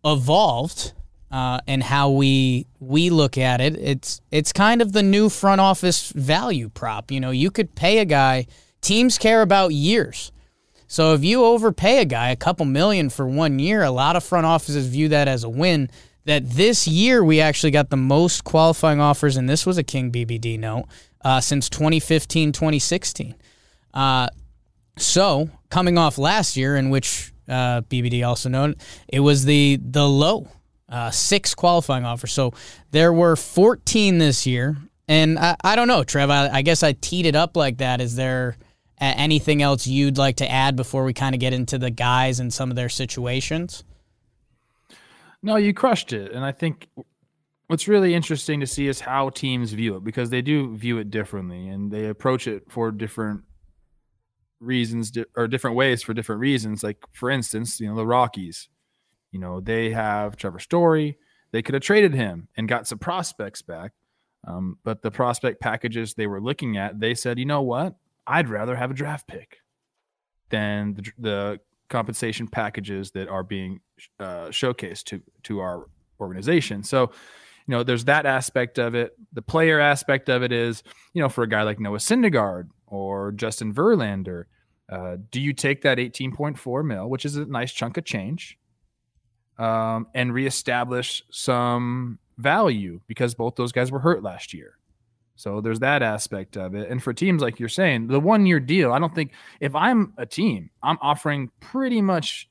evolved 0.03 0.93
uh, 1.31 1.59
and 1.67 1.81
how 1.81 2.11
we 2.11 2.67
we 2.79 3.09
look 3.09 3.37
at 3.37 3.59
it. 3.59 3.75
It's 3.77 4.21
it's 4.31 4.53
kind 4.53 4.81
of 4.81 4.93
the 4.93 5.03
new 5.03 5.29
front 5.29 5.61
office 5.61 6.11
value 6.11 6.69
prop. 6.69 7.11
You 7.11 7.19
know, 7.19 7.31
you 7.31 7.51
could 7.51 7.75
pay 7.75 7.99
a 7.99 8.05
guy. 8.05 8.47
Teams 8.81 9.17
care 9.17 9.41
about 9.41 9.73
years. 9.73 10.31
So 10.87 11.13
if 11.13 11.23
you 11.23 11.43
overpay 11.43 12.01
a 12.01 12.05
guy 12.05 12.29
a 12.29 12.35
couple 12.35 12.65
million 12.65 13.09
for 13.09 13.25
one 13.25 13.57
year, 13.57 13.81
a 13.81 13.89
lot 13.89 14.15
of 14.15 14.23
front 14.23 14.45
offices 14.45 14.87
view 14.87 15.09
that 15.09 15.27
as 15.27 15.43
a 15.43 15.49
win 15.49 15.89
that 16.25 16.49
this 16.49 16.87
year 16.87 17.23
we 17.23 17.41
actually 17.41 17.71
got 17.71 17.89
the 17.89 17.97
most 17.97 18.43
qualifying 18.43 18.99
offers, 18.99 19.37
and 19.37 19.49
this 19.49 19.65
was 19.65 19.77
a 19.77 19.83
King 19.83 20.11
BBD 20.11 20.59
note, 20.59 20.85
uh, 21.23 21.41
since 21.41 21.69
2015, 21.69 22.51
2016. 22.51 23.35
Uh, 23.93 24.27
so 24.97 25.49
coming 25.69 25.97
off 25.97 26.17
last 26.17 26.55
year, 26.55 26.75
in 26.75 26.89
which 26.89 27.33
uh, 27.47 27.81
BBD 27.81 28.25
also 28.25 28.49
noted, 28.49 28.79
it 29.07 29.19
was 29.19 29.45
the 29.45 29.79
the 29.81 30.07
low 30.07 30.47
uh, 30.89 31.11
six 31.11 31.55
qualifying 31.55 32.05
offers. 32.05 32.31
So 32.31 32.53
there 32.91 33.11
were 33.11 33.35
14 33.35 34.17
this 34.17 34.45
year, 34.45 34.77
and 35.07 35.37
I, 35.39 35.55
I 35.63 35.75
don't 35.75 35.87
know, 35.87 36.03
Trev. 36.03 36.29
I, 36.29 36.49
I 36.49 36.61
guess 36.61 36.83
I 36.83 36.93
teed 36.93 37.25
it 37.25 37.35
up 37.35 37.57
like 37.57 37.77
that. 37.77 37.99
Is 38.01 38.15
there 38.15 38.57
anything 38.99 39.61
else 39.61 39.85
you'd 39.87 40.17
like 40.17 40.37
to 40.37 40.49
add 40.49 40.75
before 40.75 41.03
we 41.03 41.13
kind 41.13 41.35
of 41.35 41.41
get 41.41 41.53
into 41.53 41.77
the 41.77 41.89
guys 41.89 42.39
and 42.39 42.53
some 42.53 42.69
of 42.69 42.75
their 42.75 42.89
situations? 42.89 43.83
No, 45.43 45.57
you 45.57 45.73
crushed 45.73 46.13
it. 46.13 46.31
And 46.31 46.43
I 46.43 46.53
think 46.53 46.87
what's 47.67 47.87
really 47.87 48.15
interesting 48.15 48.61
to 48.61 48.67
see 48.67 48.87
is 48.87 49.01
how 49.01 49.29
teams 49.29 49.73
view 49.73 49.97
it 49.97 50.03
because 50.03 50.29
they 50.29 50.41
do 50.41 50.75
view 50.75 50.97
it 50.97 51.11
differently 51.11 51.67
and 51.67 51.91
they 51.91 52.07
approach 52.07 52.47
it 52.47 52.71
for 52.71 52.91
different 52.91 53.41
reasons 54.61 55.11
or 55.35 55.47
different 55.47 55.75
ways 55.75 56.01
for 56.01 56.13
different 56.13 56.39
reasons. 56.39 56.81
Like, 56.81 56.97
for 57.11 57.29
instance, 57.29 57.81
you 57.81 57.89
know, 57.89 57.95
the 57.95 58.07
Rockies, 58.07 58.69
you 59.31 59.39
know, 59.39 59.59
they 59.59 59.91
have 59.91 60.37
Trevor 60.37 60.59
Story, 60.59 61.17
they 61.51 61.61
could 61.61 61.75
have 61.75 61.83
traded 61.83 62.13
him 62.13 62.47
and 62.55 62.67
got 62.67 62.87
some 62.87 62.99
prospects 62.99 63.61
back. 63.61 63.91
Um, 64.47 64.77
but 64.83 65.01
the 65.01 65.11
prospect 65.11 65.61
packages 65.61 66.13
they 66.13 66.27
were 66.27 66.41
looking 66.41 66.77
at, 66.77 66.99
they 66.99 67.13
said, 67.15 67.37
you 67.37 67.45
know 67.45 67.61
what? 67.61 67.95
I'd 68.25 68.49
rather 68.49 68.75
have 68.75 68.91
a 68.91 68.93
draft 68.93 69.27
pick 69.27 69.57
than 70.49 70.93
the, 70.93 71.11
the 71.17 71.59
compensation 71.93 72.47
packages 72.47 73.11
that 73.11 73.29
are 73.29 73.43
being 73.43 73.79
uh, 74.19 74.47
showcased 74.47 75.03
to 75.03 75.21
to 75.43 75.59
our 75.59 75.85
organization. 76.19 76.83
So, 76.83 77.11
you 77.67 77.71
know, 77.71 77.83
there's 77.83 78.05
that 78.05 78.25
aspect 78.25 78.79
of 78.79 78.95
it. 78.95 79.15
The 79.31 79.43
player 79.43 79.79
aspect 79.79 80.27
of 80.27 80.41
it 80.41 80.51
is, 80.51 80.81
you 81.13 81.21
know, 81.21 81.29
for 81.29 81.43
a 81.43 81.47
guy 81.47 81.61
like 81.61 81.79
Noah 81.79 81.99
Syndergaard 81.99 82.69
or 82.87 83.31
Justin 83.31 83.73
Verlander, 83.75 84.45
uh, 84.91 85.17
do 85.29 85.39
you 85.39 85.53
take 85.53 85.83
that 85.83 85.99
18.4 85.99 86.83
mil, 86.83 87.09
which 87.09 87.25
is 87.25 87.35
a 87.37 87.45
nice 87.45 87.71
chunk 87.71 87.97
of 87.97 88.05
change, 88.05 88.57
um, 89.59 90.07
and 90.15 90.33
reestablish 90.33 91.23
some 91.29 92.17
value 92.39 93.01
because 93.05 93.35
both 93.35 93.53
those 93.53 93.71
guys 93.71 93.91
were 93.91 93.99
hurt 93.99 94.23
last 94.23 94.51
year? 94.51 94.79
So 95.43 95.59
there's 95.59 95.81
that 95.81 96.01
aspect 96.01 96.55
of 96.55 96.73
it. 96.73 96.89
And 96.89 97.03
for 97.03 97.11
teams 97.11 97.41
like 97.41 97.59
you're 97.59 97.67
saying, 97.67 98.07
the 98.07 98.21
one 98.21 98.45
year 98.45 98.61
deal, 98.61 98.93
I 98.93 98.99
don't 98.99 99.13
think 99.13 99.33
if 99.59 99.75
I'm 99.75 100.13
a 100.17 100.25
team, 100.25 100.69
I'm 100.81 100.97
offering 101.01 101.51
pretty 101.59 102.01
much 102.01 102.49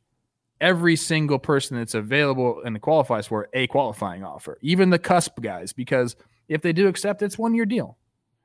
every 0.61 0.97
single 0.97 1.39
person 1.39 1.79
that's 1.79 1.95
available 1.95 2.61
and 2.63 2.79
qualifies 2.83 3.27
for 3.27 3.49
a 3.55 3.67
qualifying 3.69 4.25
offer, 4.25 4.59
even 4.61 4.91
the 4.91 4.99
cusp 4.99 5.41
guys, 5.41 5.73
because 5.73 6.17
if 6.49 6.61
they 6.61 6.75
do 6.75 6.87
accept, 6.87 7.23
it's 7.23 7.39
one 7.39 7.55
year 7.55 7.65
deal. 7.65 7.97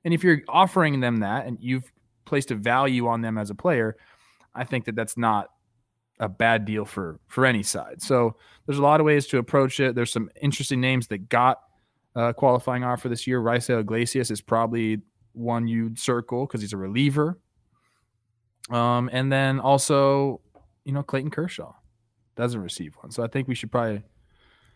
And 0.06 0.14
if 0.14 0.24
you're 0.24 0.40
offering 0.48 1.02
them 1.02 1.18
that 1.18 1.46
and 1.46 1.58
you've 1.60 1.92
placed 2.24 2.50
a 2.50 2.56
value 2.56 3.08
on 3.08 3.20
them 3.20 3.38
as 3.38 3.50
a 3.50 3.56
player, 3.56 3.98
I 4.56 4.64
think 4.64 4.86
that 4.86 4.96
that's 4.96 5.18
not 5.18 5.50
a 6.22 6.30
bad 6.30 6.64
deal 6.64 6.86
for 6.86 7.20
for 7.28 7.46
any 7.46 7.64
side. 7.64 8.02
So 8.02 8.38
there's 8.66 8.80
a 8.80 8.82
lot 8.82 9.02
of 9.02 9.06
ways 9.06 9.28
to 9.28 9.40
approach 9.40 9.82
it. 9.82 9.94
There's 9.94 10.14
some 10.14 10.30
interesting 10.42 10.80
names 10.80 11.08
that 11.08 11.28
got 11.28 11.60
uh, 12.18 12.34
qualifying 12.34 12.84
offer 12.84 13.08
this 13.08 13.28
year. 13.28 13.40
Raisel 13.40 13.80
Iglesias 13.80 14.32
is 14.32 14.42
probably 14.42 15.00
one 15.34 15.68
you'd 15.68 16.00
circle 16.00 16.46
because 16.46 16.62
he's 16.62 16.74
a 16.74 16.78
reliever. 16.78 17.40
Um, 18.70 19.10
and 19.14 19.32
then 19.32 19.60
also, 19.60 20.42
you 20.84 20.92
know, 20.92 21.04
Clayton 21.04 21.32
Kershaw 21.32 21.74
doesn't 22.36 22.60
receive 22.60 22.96
one. 22.96 23.12
So 23.12 23.24
I 23.24 23.28
think 23.28 23.48
we 23.48 23.56
should 23.56 23.72
probably 23.72 24.04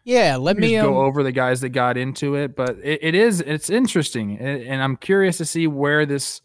yeah 0.03 0.36
let 0.36 0.57
me 0.57 0.71
go 0.71 1.00
um, 1.00 1.05
over 1.05 1.21
the 1.21 1.31
guys 1.31 1.62
that 1.62 1.69
got 1.69 1.98
into 1.98 2.36
it. 2.36 2.55
But 2.55 2.77
it, 2.83 3.00
it 3.01 3.15
is 3.15 3.41
it's 3.41 3.69
interesting, 3.69 4.38
and 4.38 4.81
I'm 4.81 4.95
curious 4.95 5.38
to 5.38 5.45
see 5.45 5.67
where 5.67 6.05
this 6.05 6.41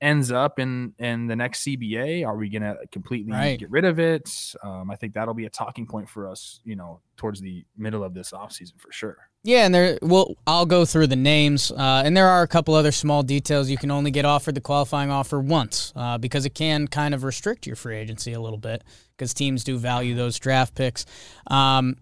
ends 0.00 0.30
up 0.30 0.58
in 0.58 0.92
in 0.98 1.26
the 1.26 1.34
next 1.36 1.64
CBA. 1.64 2.26
Are 2.26 2.36
we 2.36 2.50
going 2.50 2.62
to 2.62 2.76
completely 2.92 3.32
Right. 3.32 3.58
get 3.58 3.70
rid 3.70 3.84
of 3.84 3.98
it? 3.98 4.54
Um, 4.62 4.90
I 4.90 4.96
think 4.96 5.14
that'll 5.14 5.32
be 5.34 5.46
a 5.46 5.50
talking 5.50 5.86
point 5.86 6.08
for 6.08 6.28
us, 6.28 6.60
you 6.64 6.76
know, 6.76 7.00
towards 7.16 7.40
the 7.40 7.64
middle 7.78 8.04
of 8.04 8.12
this 8.12 8.32
offseason 8.32 8.78
for 8.78 8.92
sure. 8.92 9.16
Yeah, 9.42 9.64
and 9.64 9.74
there. 9.74 9.98
Well, 10.02 10.34
I'll 10.46 10.66
go 10.66 10.84
through 10.84 11.06
the 11.06 11.16
names, 11.16 11.70
uh, 11.70 12.02
and 12.04 12.16
there 12.16 12.28
are 12.28 12.42
a 12.42 12.48
couple 12.48 12.74
other 12.74 12.90
small 12.92 13.22
details. 13.22 13.70
You 13.70 13.78
can 13.78 13.90
only 13.92 14.10
get 14.10 14.24
offered 14.24 14.54
the 14.56 14.60
qualifying 14.60 15.10
offer 15.10 15.40
once 15.40 15.92
uh, 15.96 16.18
because 16.18 16.44
it 16.44 16.54
can 16.54 16.88
kind 16.88 17.14
of 17.14 17.22
restrict 17.24 17.66
your 17.66 17.76
free 17.76 17.96
agency 17.96 18.32
a 18.32 18.40
little 18.40 18.58
bit 18.58 18.82
because 19.16 19.32
teams 19.32 19.62
do 19.64 19.78
value 19.78 20.14
those 20.14 20.38
draft 20.38 20.74
picks. 20.74 21.06
Um, 21.46 21.96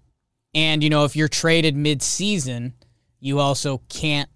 and 0.54 0.82
you 0.82 0.88
know, 0.90 1.04
if 1.04 1.14
you're 1.16 1.28
traded 1.28 1.76
mid-season, 1.76 2.74
you 3.20 3.38
also 3.40 3.82
can't 3.88 4.28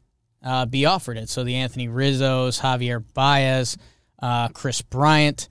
uh, 0.49 0.65
be 0.65 0.87
offered 0.87 1.19
it. 1.19 1.29
So 1.29 1.45
the 1.45 1.57
Anthony 1.57 1.89
Rizzo's, 1.89 2.61
Javier 2.61 3.05
Baez, 3.13 3.77
uh, 4.23 4.49
Kris 4.49 4.81
Bryant. 4.81 5.47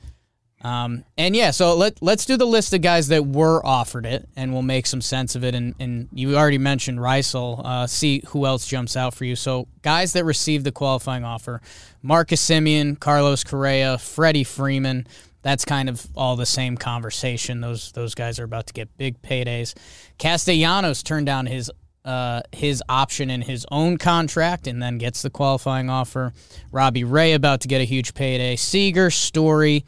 Um, 0.63 1.05
and 1.19 1.35
yeah, 1.35 1.51
so 1.51 1.75
let 1.75 2.01
let's 2.01 2.25
do 2.25 2.35
the 2.35 2.47
list 2.47 2.73
of 2.73 2.81
guys 2.81 3.09
that 3.09 3.23
were 3.23 3.63
offered 3.63 4.07
it, 4.07 4.27
and 4.35 4.51
we'll 4.51 4.63
make 4.63 4.87
some 4.87 5.01
sense 5.01 5.35
of 5.35 5.43
it. 5.43 5.53
And, 5.53 5.75
and 5.79 6.09
you 6.11 6.35
already 6.35 6.57
mentioned 6.57 6.97
Raisel. 6.97 7.63
Uh, 7.63 7.85
see 7.85 8.23
who 8.29 8.47
else 8.47 8.65
jumps 8.65 8.97
out 8.97 9.13
for 9.13 9.23
you. 9.23 9.35
So 9.35 9.67
guys 9.83 10.13
that 10.13 10.25
received 10.25 10.65
the 10.65 10.71
qualifying 10.71 11.23
offer: 11.23 11.61
Marcus 12.01 12.43
Semien, 12.43 12.99
Carlos 12.99 13.43
Correa, 13.43 13.99
Freddie 13.99 14.43
Freeman. 14.43 15.05
That's 15.43 15.63
kind 15.63 15.89
of 15.89 16.07
all 16.15 16.35
the 16.35 16.47
same 16.47 16.75
conversation. 16.75 17.61
Those 17.61 17.91
those 17.91 18.15
guys 18.15 18.39
are 18.39 18.43
about 18.43 18.65
to 18.67 18.73
get 18.73 18.97
big 18.97 19.21
paydays. 19.21 19.75
Castellanos 20.17 21.03
turned 21.03 21.27
down 21.27 21.45
his 21.45 21.71
uh, 22.07 22.41
his 22.53 22.81
option 22.87 23.29
in 23.29 23.41
his 23.41 23.65
own 23.69 23.97
contract 23.97 24.65
and 24.65 24.81
then 24.81 24.97
gets 24.97 25.21
the 25.21 25.29
qualifying 25.29 25.89
offer. 25.89 26.31
Robbie 26.71 27.03
Ray 27.03 27.33
about 27.33 27.61
to 27.61 27.67
get 27.67 27.81
a 27.81 27.83
huge 27.83 28.13
payday. 28.13 28.55
Seager, 28.55 29.11
Story. 29.11 29.83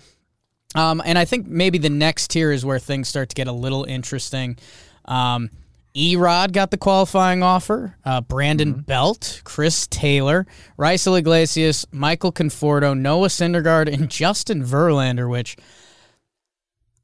Um, 0.75 1.01
and 1.03 1.17
I 1.17 1.25
think 1.25 1.47
maybe 1.47 1.77
the 1.77 1.89
next 1.89 2.31
tier 2.31 2.51
is 2.51 2.65
where 2.65 2.77
things 2.77 3.07
start 3.07 3.29
to 3.29 3.35
get 3.35 3.47
a 3.47 3.53
little 3.53 3.85
interesting. 3.85 4.57
Um, 5.05 5.49
Erod 5.95 6.51
got 6.51 6.71
the 6.71 6.77
qualifying 6.77 7.41
offer. 7.41 7.95
Uh, 8.05 8.21
Brandon 8.21 8.73
Belt, 8.73 9.41
Chris 9.45 9.87
Taylor, 9.87 10.45
Raisel 10.77 11.17
Iglesias, 11.17 11.85
Michael 11.91 12.31
Conforto, 12.31 12.97
Noah 12.97 13.29
Syndergaard, 13.29 13.91
and 13.91 14.09
Justin 14.09 14.63
Verlander. 14.63 15.29
Which 15.29 15.57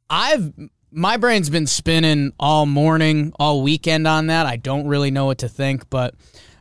I've 0.10 0.53
my 0.92 1.18
brain's 1.18 1.50
been 1.50 1.68
spinning 1.68 2.32
all 2.39 2.65
morning, 2.65 3.34
all 3.39 3.62
weekend 3.62 4.08
on 4.08 4.27
that. 4.27 4.46
I 4.46 4.56
don't 4.56 4.88
really 4.88 5.12
know 5.12 5.25
what 5.25 5.39
to 5.39 5.50
think, 5.50 5.89
but 5.89 6.15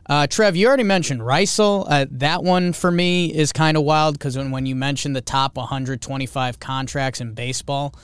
uh, 0.07 0.27
Trev, 0.27 0.55
you 0.55 0.67
already 0.67 0.83
mentioned 0.83 1.21
Raisel. 1.21 1.85
Uh, 1.89 2.05
that 2.11 2.43
one 2.43 2.73
for 2.73 2.91
me 2.91 3.33
is 3.33 3.51
kind 3.51 3.75
of 3.75 3.83
wild 3.83 4.17
because 4.17 4.37
when, 4.37 4.51
when 4.51 4.65
you 4.65 4.75
mention 4.75 5.13
the 5.13 5.21
top 5.21 5.57
125 5.57 6.59
contracts 6.59 7.21
in 7.21 7.33
baseball 7.33 7.95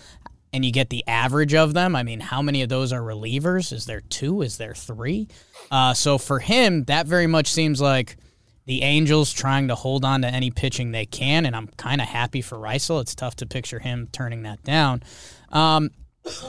and 0.51 0.66
you 0.66 0.72
get 0.72 0.90
the 0.90 1.04
average 1.08 1.54
of 1.54 1.74
them, 1.74 1.96
I 1.96 2.04
mean, 2.04 2.20
how 2.20 2.42
many 2.42 2.63
of 2.63 2.70
those 2.70 2.92
are 2.92 3.01
relievers? 3.01 3.72
Is 3.72 3.86
there 3.86 4.01
two? 4.01 4.42
Is 4.42 4.58
there 4.58 4.74
three? 4.74 5.28
Uh, 5.70 5.94
so 5.94 6.18
for 6.18 6.40
him, 6.40 6.86
that 6.86 7.06
very 7.06 7.28
much 7.28 7.51
seems 7.51 7.80
like 7.80 8.18
the 8.66 8.82
Angels 8.82 9.32
trying 9.32 9.68
to 9.68 9.75
hold 9.75 10.04
on 10.04 10.22
to 10.22 10.28
any 10.28 10.50
pitching 10.50 10.92
they 10.92 11.06
can, 11.06 11.46
and 11.46 11.56
I'm 11.56 11.68
kind 11.78 12.01
of 12.01 12.08
happy 12.08 12.42
for 12.42 12.58
Raisel. 12.58 13.01
It's 13.01 13.16
tough 13.16 13.36
to 13.38 13.46
picture 13.46 13.80
him 13.80 14.08
turning 14.12 14.44
that 14.44 14.63
down. 14.63 15.04
Um, 15.50 15.92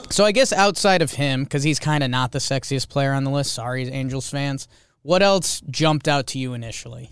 so 0.09 0.25
I 0.25 0.31
guess 0.31 0.53
outside 0.53 1.01
of 1.01 1.11
him, 1.11 1.43
because 1.43 1.63
he's 1.63 1.79
kind 1.79 2.03
of 2.03 2.09
not 2.09 2.31
the 2.31 2.39
sexiest 2.39 2.89
player 2.89 3.13
on 3.13 3.23
the 3.23 3.31
list. 3.31 3.53
Sorry, 3.53 3.87
Angels 3.87 4.29
fans. 4.29 4.67
What 5.01 5.21
else 5.21 5.61
jumped 5.69 6.07
out 6.07 6.27
to 6.27 6.39
you 6.39 6.53
initially? 6.53 7.09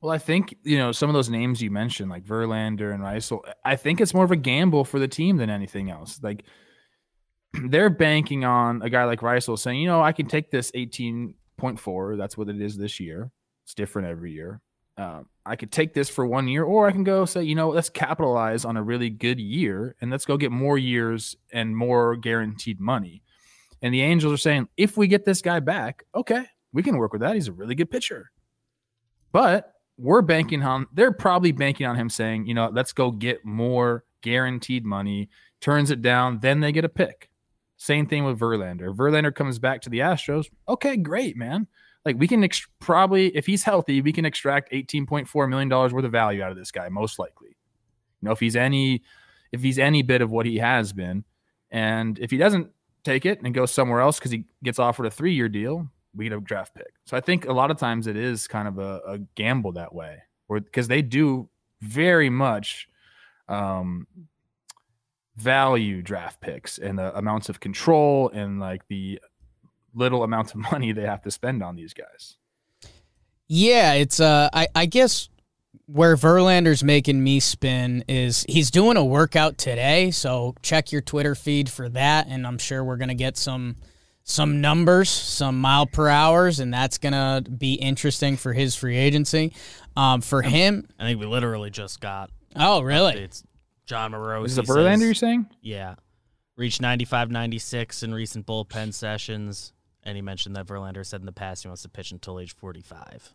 Well, 0.00 0.12
I 0.12 0.18
think 0.18 0.56
you 0.62 0.78
know 0.78 0.92
some 0.92 1.10
of 1.10 1.14
those 1.14 1.28
names 1.28 1.60
you 1.60 1.70
mentioned, 1.70 2.10
like 2.10 2.24
Verlander 2.24 2.92
and 2.92 3.02
Raisel. 3.02 3.40
I 3.64 3.76
think 3.76 4.00
it's 4.00 4.14
more 4.14 4.24
of 4.24 4.30
a 4.30 4.36
gamble 4.36 4.84
for 4.84 4.98
the 4.98 5.08
team 5.08 5.36
than 5.36 5.50
anything 5.50 5.90
else. 5.90 6.20
Like 6.22 6.44
they're 7.68 7.90
banking 7.90 8.44
on 8.44 8.82
a 8.82 8.90
guy 8.90 9.04
like 9.04 9.20
Raisel 9.20 9.58
saying, 9.58 9.80
you 9.80 9.88
know, 9.88 10.02
I 10.02 10.12
can 10.12 10.26
take 10.26 10.50
this 10.50 10.70
eighteen 10.74 11.34
point 11.58 11.78
four. 11.78 12.16
That's 12.16 12.36
what 12.36 12.48
it 12.48 12.60
is 12.60 12.76
this 12.78 12.98
year. 12.98 13.30
It's 13.64 13.74
different 13.74 14.08
every 14.08 14.32
year. 14.32 14.62
Um, 14.96 15.26
I 15.46 15.56
could 15.56 15.72
take 15.72 15.94
this 15.94 16.08
for 16.10 16.26
one 16.26 16.46
year, 16.46 16.62
or 16.64 16.86
I 16.86 16.92
can 16.92 17.04
go 17.04 17.24
say, 17.24 17.42
you 17.42 17.54
know, 17.54 17.70
let's 17.70 17.88
capitalize 17.88 18.64
on 18.64 18.76
a 18.76 18.82
really 18.82 19.08
good 19.08 19.40
year 19.40 19.96
and 20.00 20.10
let's 20.10 20.26
go 20.26 20.36
get 20.36 20.52
more 20.52 20.76
years 20.76 21.36
and 21.52 21.76
more 21.76 22.16
guaranteed 22.16 22.80
money. 22.80 23.22
And 23.82 23.94
the 23.94 24.02
Angels 24.02 24.32
are 24.32 24.36
saying, 24.36 24.68
if 24.76 24.96
we 24.96 25.06
get 25.06 25.24
this 25.24 25.40
guy 25.40 25.60
back, 25.60 26.04
okay, 26.14 26.44
we 26.72 26.82
can 26.82 26.98
work 26.98 27.12
with 27.12 27.22
that. 27.22 27.34
He's 27.34 27.48
a 27.48 27.52
really 27.52 27.74
good 27.74 27.90
pitcher. 27.90 28.30
But 29.32 29.72
we're 29.96 30.22
banking 30.22 30.62
on, 30.62 30.86
they're 30.92 31.12
probably 31.12 31.52
banking 31.52 31.86
on 31.86 31.96
him 31.96 32.10
saying, 32.10 32.46
you 32.46 32.54
know, 32.54 32.70
let's 32.72 32.92
go 32.92 33.10
get 33.10 33.44
more 33.44 34.04
guaranteed 34.22 34.84
money, 34.84 35.30
turns 35.60 35.90
it 35.90 36.02
down, 36.02 36.40
then 36.40 36.60
they 36.60 36.72
get 36.72 36.84
a 36.84 36.88
pick. 36.88 37.30
Same 37.76 38.06
thing 38.06 38.24
with 38.24 38.38
Verlander. 38.38 38.94
Verlander 38.94 39.34
comes 39.34 39.58
back 39.58 39.80
to 39.82 39.90
the 39.90 40.00
Astros. 40.00 40.46
Okay, 40.68 40.98
great, 40.98 41.36
man. 41.36 41.66
Like 42.04 42.16
we 42.18 42.26
can 42.26 42.42
ex- 42.44 42.66
probably, 42.78 43.34
if 43.36 43.46
he's 43.46 43.62
healthy, 43.62 44.00
we 44.00 44.12
can 44.12 44.24
extract 44.24 44.72
$18.4 44.72 45.48
million 45.48 45.68
worth 45.68 46.04
of 46.04 46.12
value 46.12 46.42
out 46.42 46.50
of 46.50 46.56
this 46.56 46.70
guy, 46.70 46.88
most 46.88 47.18
likely. 47.18 47.48
You 47.48 48.26
know, 48.26 48.32
if 48.32 48.40
he's 48.40 48.56
any, 48.56 49.02
if 49.52 49.62
he's 49.62 49.78
any 49.78 50.02
bit 50.02 50.22
of 50.22 50.30
what 50.30 50.46
he 50.46 50.58
has 50.58 50.92
been. 50.92 51.24
And 51.70 52.18
if 52.18 52.30
he 52.30 52.36
doesn't 52.36 52.70
take 53.04 53.26
it 53.26 53.40
and 53.42 53.54
go 53.54 53.66
somewhere 53.66 54.00
else 54.00 54.18
because 54.18 54.30
he 54.30 54.44
gets 54.62 54.78
offered 54.78 55.06
a 55.06 55.10
three 55.10 55.34
year 55.34 55.48
deal, 55.48 55.88
we 56.14 56.24
get 56.28 56.36
a 56.36 56.40
draft 56.40 56.74
pick. 56.74 56.92
So 57.04 57.16
I 57.16 57.20
think 57.20 57.46
a 57.46 57.52
lot 57.52 57.70
of 57.70 57.78
times 57.78 58.06
it 58.06 58.16
is 58.16 58.48
kind 58.48 58.66
of 58.66 58.78
a, 58.78 59.00
a 59.06 59.18
gamble 59.36 59.72
that 59.72 59.94
way, 59.94 60.22
or 60.48 60.60
because 60.60 60.88
they 60.88 61.02
do 61.02 61.48
very 61.80 62.30
much 62.30 62.88
um, 63.48 64.06
value 65.36 66.02
draft 66.02 66.40
picks 66.40 66.78
and 66.78 66.98
the 66.98 67.16
amounts 67.16 67.48
of 67.48 67.60
control 67.60 68.30
and 68.30 68.60
like 68.60 68.86
the 68.88 69.20
little 69.94 70.22
amounts 70.22 70.52
of 70.52 70.58
money 70.72 70.92
they 70.92 71.02
have 71.06 71.22
to 71.22 71.30
spend 71.30 71.62
on 71.62 71.76
these 71.76 71.94
guys. 71.94 72.36
Yeah, 73.48 73.94
it's 73.94 74.20
uh, 74.20 74.48
I 74.52 74.68
I 74.74 74.86
guess 74.86 75.28
where 75.86 76.16
Verlander's 76.16 76.84
making 76.84 77.22
me 77.22 77.40
spin 77.40 78.04
is 78.06 78.44
he's 78.48 78.70
doing 78.70 78.96
a 78.96 79.04
workout 79.04 79.58
today, 79.58 80.12
so 80.12 80.54
check 80.62 80.92
your 80.92 81.00
Twitter 81.00 81.34
feed 81.34 81.68
for 81.68 81.88
that, 81.88 82.28
and 82.28 82.46
I'm 82.46 82.58
sure 82.58 82.84
we're 82.84 82.96
gonna 82.96 83.14
get 83.14 83.36
some 83.36 83.76
some 84.22 84.60
numbers, 84.60 85.08
some 85.10 85.58
mile 85.60 85.86
per 85.86 86.08
hours, 86.08 86.60
and 86.60 86.72
that's 86.72 86.98
gonna 86.98 87.42
be 87.42 87.74
interesting 87.74 88.36
for 88.36 88.52
his 88.52 88.76
free 88.76 88.96
agency. 88.96 89.52
Um, 89.96 90.20
for 90.20 90.42
him, 90.42 90.86
I 91.00 91.04
think 91.04 91.18
we 91.18 91.26
literally 91.26 91.70
just 91.70 92.00
got 92.00 92.30
oh 92.54 92.82
really? 92.82 93.14
It's 93.18 93.42
Jon 93.86 94.12
Morosi. 94.12 94.46
Is 94.46 94.58
it 94.58 94.66
says- 94.66 94.76
Verlander 94.76 95.00
you're 95.06 95.14
saying? 95.14 95.46
Yeah. 95.60 95.96
Reached 96.56 96.80
95 96.82 97.30
96 97.30 98.02
in 98.04 98.14
recent 98.14 98.46
bullpen 98.46 98.94
sessions. 98.94 99.72
And 100.02 100.16
he 100.16 100.22
mentioned 100.22 100.56
that 100.56 100.66
Verlander 100.66 101.04
said 101.04 101.20
in 101.20 101.26
the 101.26 101.32
past 101.32 101.62
he 101.62 101.68
wants 101.68 101.82
to 101.82 101.88
pitch 101.88 102.10
until 102.10 102.40
age 102.40 102.54
45. 102.54 103.34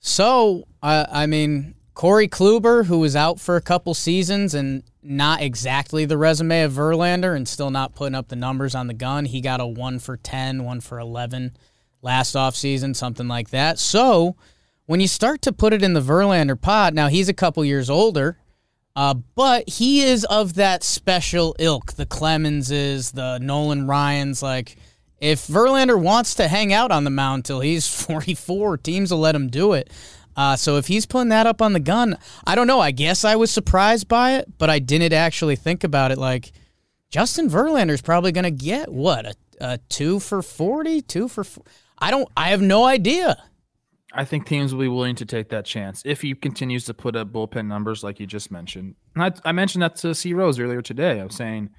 So, 0.00 0.66
I 0.82 1.26
mean, 1.26 1.74
Corey 1.94 2.28
Kluber, 2.28 2.86
who 2.86 3.00
was 3.00 3.14
out 3.14 3.38
for 3.38 3.56
a 3.56 3.60
couple 3.60 3.92
seasons 3.92 4.54
and 4.54 4.82
not 5.02 5.42
exactly 5.42 6.06
the 6.06 6.16
resume 6.16 6.62
of 6.62 6.72
Verlander 6.72 7.36
and 7.36 7.46
still 7.46 7.70
not 7.70 7.94
putting 7.94 8.14
up 8.14 8.28
the 8.28 8.36
numbers 8.36 8.74
on 8.74 8.86
the 8.86 8.94
gun, 8.94 9.26
he 9.26 9.42
got 9.42 9.60
a 9.60 9.66
1 9.66 9.98
for 9.98 10.16
10, 10.16 10.64
1 10.64 10.80
for 10.80 10.98
11 10.98 11.56
last 12.00 12.34
offseason, 12.34 12.96
something 12.96 13.28
like 13.28 13.50
that. 13.50 13.78
So, 13.78 14.36
when 14.86 15.00
you 15.00 15.08
start 15.08 15.42
to 15.42 15.52
put 15.52 15.74
it 15.74 15.82
in 15.82 15.92
the 15.92 16.00
Verlander 16.00 16.58
pot, 16.58 16.94
now 16.94 17.08
he's 17.08 17.28
a 17.28 17.34
couple 17.34 17.64
years 17.64 17.90
older, 17.90 18.38
uh, 18.96 19.14
but 19.34 19.68
he 19.68 20.00
is 20.02 20.24
of 20.24 20.54
that 20.54 20.82
special 20.82 21.54
ilk, 21.58 21.92
the 21.92 22.06
Clemenses, 22.06 23.12
the 23.12 23.38
Nolan 23.38 23.86
Ryans. 23.86 24.42
Like, 24.42 24.76
if 25.20 25.46
Verlander 25.46 26.00
wants 26.00 26.34
to 26.36 26.48
hang 26.48 26.72
out 26.72 26.90
on 26.90 27.04
the 27.04 27.10
mound 27.10 27.44
till 27.44 27.60
he's 27.60 27.86
44, 28.04 28.78
teams 28.78 29.10
will 29.10 29.20
let 29.20 29.34
him 29.34 29.48
do 29.48 29.74
it. 29.74 29.90
Uh, 30.36 30.56
so 30.56 30.76
if 30.76 30.86
he's 30.86 31.06
putting 31.06 31.28
that 31.28 31.46
up 31.46 31.60
on 31.60 31.72
the 31.72 31.80
gun, 31.80 32.16
I 32.46 32.54
don't 32.54 32.66
know. 32.66 32.80
I 32.80 32.92
guess 32.92 33.24
I 33.24 33.36
was 33.36 33.50
surprised 33.50 34.08
by 34.08 34.36
it, 34.36 34.58
but 34.58 34.70
I 34.70 34.78
didn't 34.78 35.12
actually 35.12 35.56
think 35.56 35.84
about 35.84 36.12
it. 36.12 36.18
Like, 36.18 36.52
Justin 37.10 37.50
Verlander's 37.50 38.00
probably 38.00 38.32
going 38.32 38.44
to 38.44 38.50
get 38.50 38.90
what 38.90 39.26
a, 39.26 39.34
a 39.60 39.78
two 39.88 40.20
for 40.20 40.42
40, 40.42 41.02
two 41.02 41.28
for. 41.28 41.44
I 41.98 42.10
don't. 42.10 42.28
I 42.36 42.50
have 42.50 42.62
no 42.62 42.84
idea. 42.84 43.36
I 44.12 44.24
think 44.24 44.46
teams 44.46 44.72
will 44.72 44.80
be 44.80 44.88
willing 44.88 45.16
to 45.16 45.26
take 45.26 45.50
that 45.50 45.64
chance 45.64 46.02
if 46.04 46.22
he 46.22 46.34
continues 46.34 46.84
to 46.86 46.94
put 46.94 47.14
up 47.14 47.32
bullpen 47.32 47.66
numbers 47.66 48.02
like 48.02 48.18
you 48.18 48.26
just 48.26 48.50
mentioned. 48.50 48.96
I, 49.16 49.32
I 49.44 49.52
mentioned 49.52 49.82
that 49.82 49.96
to 49.96 50.14
C 50.14 50.32
Rose 50.32 50.58
earlier 50.58 50.82
today. 50.82 51.20
I'm 51.20 51.30
saying 51.30 51.70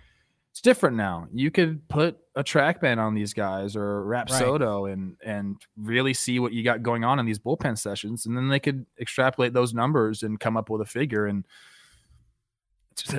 it's 0.51 0.61
different 0.61 0.97
now. 0.97 1.27
You 1.33 1.49
could 1.51 1.87
put 1.87 2.17
a 2.35 2.43
TrackMan 2.43 2.97
on 2.97 3.13
these 3.13 3.33
guys 3.33 3.75
or 3.75 4.03
Rapsodo 4.03 4.83
right. 4.83 4.93
and 4.93 5.17
and 5.23 5.57
really 5.77 6.13
see 6.13 6.39
what 6.39 6.53
you 6.53 6.63
got 6.63 6.83
going 6.83 7.03
on 7.03 7.19
in 7.19 7.25
these 7.25 7.39
bullpen 7.39 7.77
sessions, 7.77 8.25
and 8.25 8.35
then 8.35 8.49
they 8.49 8.59
could 8.59 8.85
extrapolate 8.99 9.53
those 9.53 9.73
numbers 9.73 10.23
and 10.23 10.39
come 10.39 10.57
up 10.57 10.69
with 10.69 10.81
a 10.81 10.85
figure. 10.85 11.25
And 11.25 11.45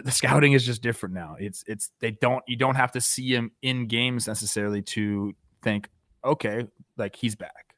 the 0.04 0.10
scouting 0.10 0.52
is 0.52 0.64
just 0.64 0.82
different 0.82 1.14
now. 1.14 1.36
It's 1.38 1.64
it's 1.66 1.90
they 2.00 2.12
don't 2.12 2.42
you 2.46 2.56
don't 2.56 2.76
have 2.76 2.92
to 2.92 3.00
see 3.00 3.34
him 3.34 3.52
in 3.62 3.86
games 3.86 4.26
necessarily 4.26 4.82
to 4.82 5.34
think 5.62 5.88
okay 6.24 6.66
like 6.96 7.16
he's 7.16 7.34
back 7.34 7.72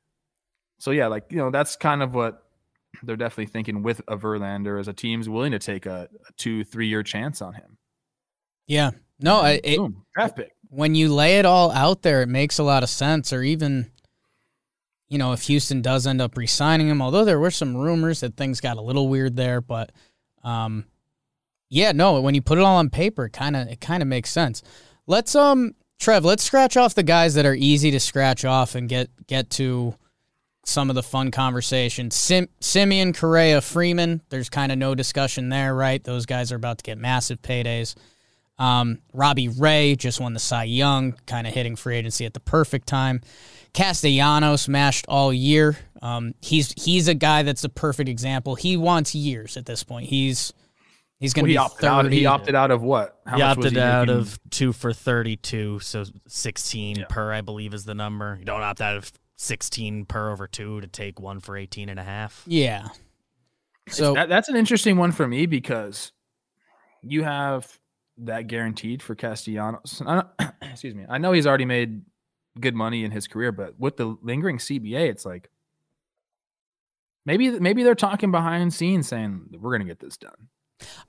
so 0.85 0.91
yeah, 0.91 1.07
like 1.07 1.25
you 1.31 1.39
know, 1.39 1.51
that's 1.51 1.77
kind 1.77 2.03
of 2.03 2.15
what 2.15 2.43
they're 3.03 3.17
definitely 3.17 3.47
thinking 3.47 3.83
with 3.83 4.01
a 4.07 4.19
Verlander 4.19 4.79
as 4.79 4.87
a 4.87 4.93
team's 4.93 5.31
willing 5.31 5.53
to 5.53 5.59
take 5.59 5.87
a, 5.87 6.11
a 6.29 6.33
two, 6.37 6.63
three 6.63 6.89
year 6.89 7.03
chance 7.03 7.41
on 7.41 7.55
him. 7.55 7.79
Yeah. 8.67 8.91
No, 9.25 9.41
I 9.41 9.61
it, 9.65 9.79
Boom, 9.79 10.05
draft 10.15 10.37
pick. 10.37 10.53
When 10.69 10.95
you 10.95 11.13
lay 11.13 11.39
it 11.39 11.47
all 11.47 11.71
out 11.71 12.03
there, 12.03 12.21
it 12.23 12.29
makes 12.29 12.59
a 12.59 12.63
lot 12.63 12.83
of 12.83 12.91
sense. 12.91 13.33
Or 13.33 13.43
even, 13.43 13.91
you 15.09 15.17
know, 15.17 15.33
if 15.33 15.43
Houston 15.45 15.81
does 15.81 16.07
end 16.07 16.21
up 16.21 16.37
re-signing 16.37 16.89
him, 16.89 17.01
although 17.01 17.25
there 17.25 17.41
were 17.41 17.51
some 17.51 17.75
rumors 17.77 18.21
that 18.21 18.37
things 18.37 18.61
got 18.61 18.77
a 18.77 18.83
little 18.83 19.09
weird 19.09 19.35
there, 19.37 19.63
but 19.63 19.93
um, 20.43 20.85
yeah, 21.71 21.93
no, 21.93 22.21
when 22.21 22.35
you 22.35 22.43
put 22.43 22.59
it 22.59 22.65
all 22.65 22.77
on 22.77 22.91
paper, 22.91 23.25
it 23.25 23.33
kind 23.33 23.57
of 23.57 23.67
it 23.67 23.81
kind 23.81 24.03
of 24.03 24.09
makes 24.09 24.31
sense. 24.31 24.63
Let's 25.07 25.35
um, 25.35 25.75
Trev, 25.99 26.25
let's 26.25 26.45
scratch 26.45 26.77
off 26.77 26.95
the 26.95 27.03
guys 27.03 27.33
that 27.35 27.47
are 27.47 27.55
easy 27.55 27.91
to 27.93 28.01
scratch 28.01 28.45
off 28.45 28.75
and 28.75 28.89
get 28.91 29.09
get 29.27 29.49
to 29.51 29.95
some 30.67 30.91
of 30.91 30.97
the 30.97 31.03
fun 31.03 31.31
conversation. 31.31 32.11
Sim- 32.11 32.49
Semien, 32.61 33.17
Correa, 33.17 33.63
Freeman, 33.63 34.21
there's 34.29 34.51
kind 34.51 34.71
of 34.71 34.77
no 34.77 34.95
discussion 34.95 35.49
there, 35.49 35.75
right? 35.75 36.05
Those 36.05 36.27
guys 36.27 36.53
are 36.53 36.57
about 36.57 36.79
to 36.79 36.83
get 36.83 36.99
massive 36.99 37.41
paydays. 37.41 37.95
Um, 38.59 39.01
Robbie 39.13 39.49
Ray 39.49 39.97
just 39.97 40.21
won 40.21 40.33
the 40.33 40.41
Cy 40.41 40.65
Young, 40.65 41.17
kind 41.27 41.47
of 41.47 41.55
hitting 41.55 41.77
free 41.77 41.97
agency 41.97 42.25
at 42.25 42.35
the 42.35 42.41
perfect 42.41 42.87
time. 42.87 43.21
Castellanos 43.73 44.69
mashed 44.69 45.05
all 45.09 45.33
year. 45.33 45.77
Um, 46.01 46.35
he's 46.41 46.73
he's 46.77 47.09
a 47.09 47.15
guy 47.15 47.43
that's 47.43 47.65
a 47.65 47.69
perfect 47.69 48.09
example. 48.09 48.55
He 48.55 48.77
wants 48.77 49.15
years 49.15 49.57
at 49.57 49.67
this 49.67 49.83
point. 49.83 50.07
He's 50.07 50.53
he's 51.19 51.35
going 51.35 51.47
to 51.47 51.55
well, 51.55 51.69
be 51.69 51.73
opted 51.73 51.85
out. 51.85 52.13
He 52.13 52.27
opted 52.27 52.55
out 52.55 52.71
of 52.71 52.83
what? 52.83 53.19
How 53.27 53.37
he 53.37 53.43
opted 53.43 53.73
he 53.73 53.81
out 53.81 54.09
of 54.09 54.39
two 54.51 54.73
for 54.73 54.93
thirty-two, 54.93 55.81
so 55.81 56.05
sixteen 56.29 57.01
yeah. 57.01 57.07
per, 57.09 57.33
I 57.33 57.41
believe, 57.41 57.75
is 57.75 57.85
the 57.85 57.95
number. 57.95 58.37
You 58.39 58.45
don't 58.45 58.63
opt 58.63 58.81
out 58.81 58.97
of 58.97 59.13
16 59.37 60.07
per 60.07 60.31
over 60.31 60.47
two 60.47 60.81
to 60.81 60.87
take 60.87 61.21
one 61.21 61.41
for 61.41 61.57
18 61.57 61.89
and 61.89 61.99
a 61.99 62.05
half. 62.05 62.45
Yeah. 62.47 62.89
So 63.89 64.15
that, 64.15 64.29
that's 64.29 64.49
an 64.49 64.57
interesting 64.57 64.97
one 64.97 65.13
for 65.13 65.27
me 65.27 65.47
because 65.47 66.13
you 67.03 67.25
have 67.25 67.79
that 68.19 68.47
guaranteed 68.47 69.03
for 69.03 69.15
Castellanos. 69.15 70.03
excuse 70.63 70.95
me. 70.95 71.05
I 71.09 71.19
know 71.19 71.33
he's 71.33 71.47
already 71.47 71.65
made 71.65 72.03
good 72.61 72.75
money 72.75 73.05
in 73.05 73.11
his 73.11 73.27
career, 73.27 73.53
but 73.53 73.79
with 73.79 73.97
the 73.97 74.17
lingering 74.23 74.59
CBA, 74.59 75.09
it's 75.09 75.25
like 75.25 75.51
maybe 77.27 77.59
maybe 77.59 77.83
they're 77.83 77.95
talking 77.95 78.31
behind 78.31 78.73
scenes 78.73 79.09
saying 79.09 79.47
we're 79.59 79.71
going 79.71 79.87
to 79.87 79.89
get 79.89 80.01
this 80.01 80.17
done. 80.17 80.49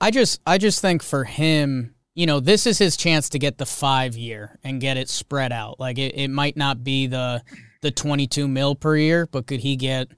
I 0.00 0.10
just 0.10 0.40
I 0.46 0.58
just 0.58 0.80
think 0.80 1.02
for 1.02 1.24
him, 1.24 1.94
you 2.14 2.26
know, 2.26 2.40
this 2.40 2.66
is 2.66 2.78
his 2.78 2.96
chance 2.96 3.28
to 3.30 3.38
get 3.38 3.58
the 3.58 3.66
5 3.66 4.16
year 4.16 4.58
and 4.64 4.80
get 4.80 4.96
it 4.96 5.08
spread 5.08 5.52
out. 5.52 5.78
Like 5.78 5.98
it, 5.98 6.14
it 6.16 6.28
might 6.28 6.56
not 6.56 6.82
be 6.82 7.06
the 7.06 7.42
the 7.82 7.90
22 7.90 8.48
mil 8.48 8.74
per 8.74 8.96
year, 8.96 9.28
but 9.30 9.46
could 9.46 9.60
he 9.60 9.76
get, 9.76 10.08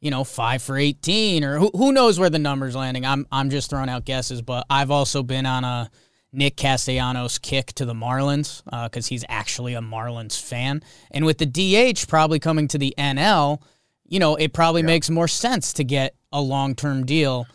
you 0.00 0.10
know, 0.10 0.24
five 0.24 0.62
for 0.62 0.76
18 0.76 1.44
or 1.44 1.58
who, 1.58 1.70
who 1.74 1.92
knows 1.92 2.18
where 2.18 2.30
the 2.30 2.38
number's 2.38 2.76
landing? 2.76 3.04
I'm, 3.04 3.26
I'm 3.30 3.50
just 3.50 3.68
throwing 3.68 3.90
out 3.90 4.04
guesses, 4.06 4.40
but 4.40 4.64
I've 4.70 4.90
also 4.90 5.22
been 5.22 5.44
on 5.44 5.64
a 5.64 5.90
Nick 6.32 6.56
Castellanos 6.56 7.38
kick 7.38 7.72
to 7.74 7.84
the 7.84 7.94
Marlins 7.94 8.62
because 8.64 9.06
uh, 9.06 9.08
he's 9.08 9.24
actually 9.28 9.74
a 9.74 9.80
Marlins 9.80 10.40
fan. 10.40 10.82
And 11.10 11.24
with 11.24 11.38
the 11.38 11.46
DH 11.46 12.08
probably 12.08 12.38
coming 12.38 12.68
to 12.68 12.78
the 12.78 12.94
NL, 12.96 13.60
you 14.06 14.18
know, 14.18 14.36
it 14.36 14.52
probably 14.52 14.82
yeah. 14.82 14.88
makes 14.88 15.10
more 15.10 15.28
sense 15.28 15.72
to 15.74 15.84
get 15.84 16.14
a 16.32 16.40
long 16.40 16.74
term 16.74 17.04
deal 17.04 17.46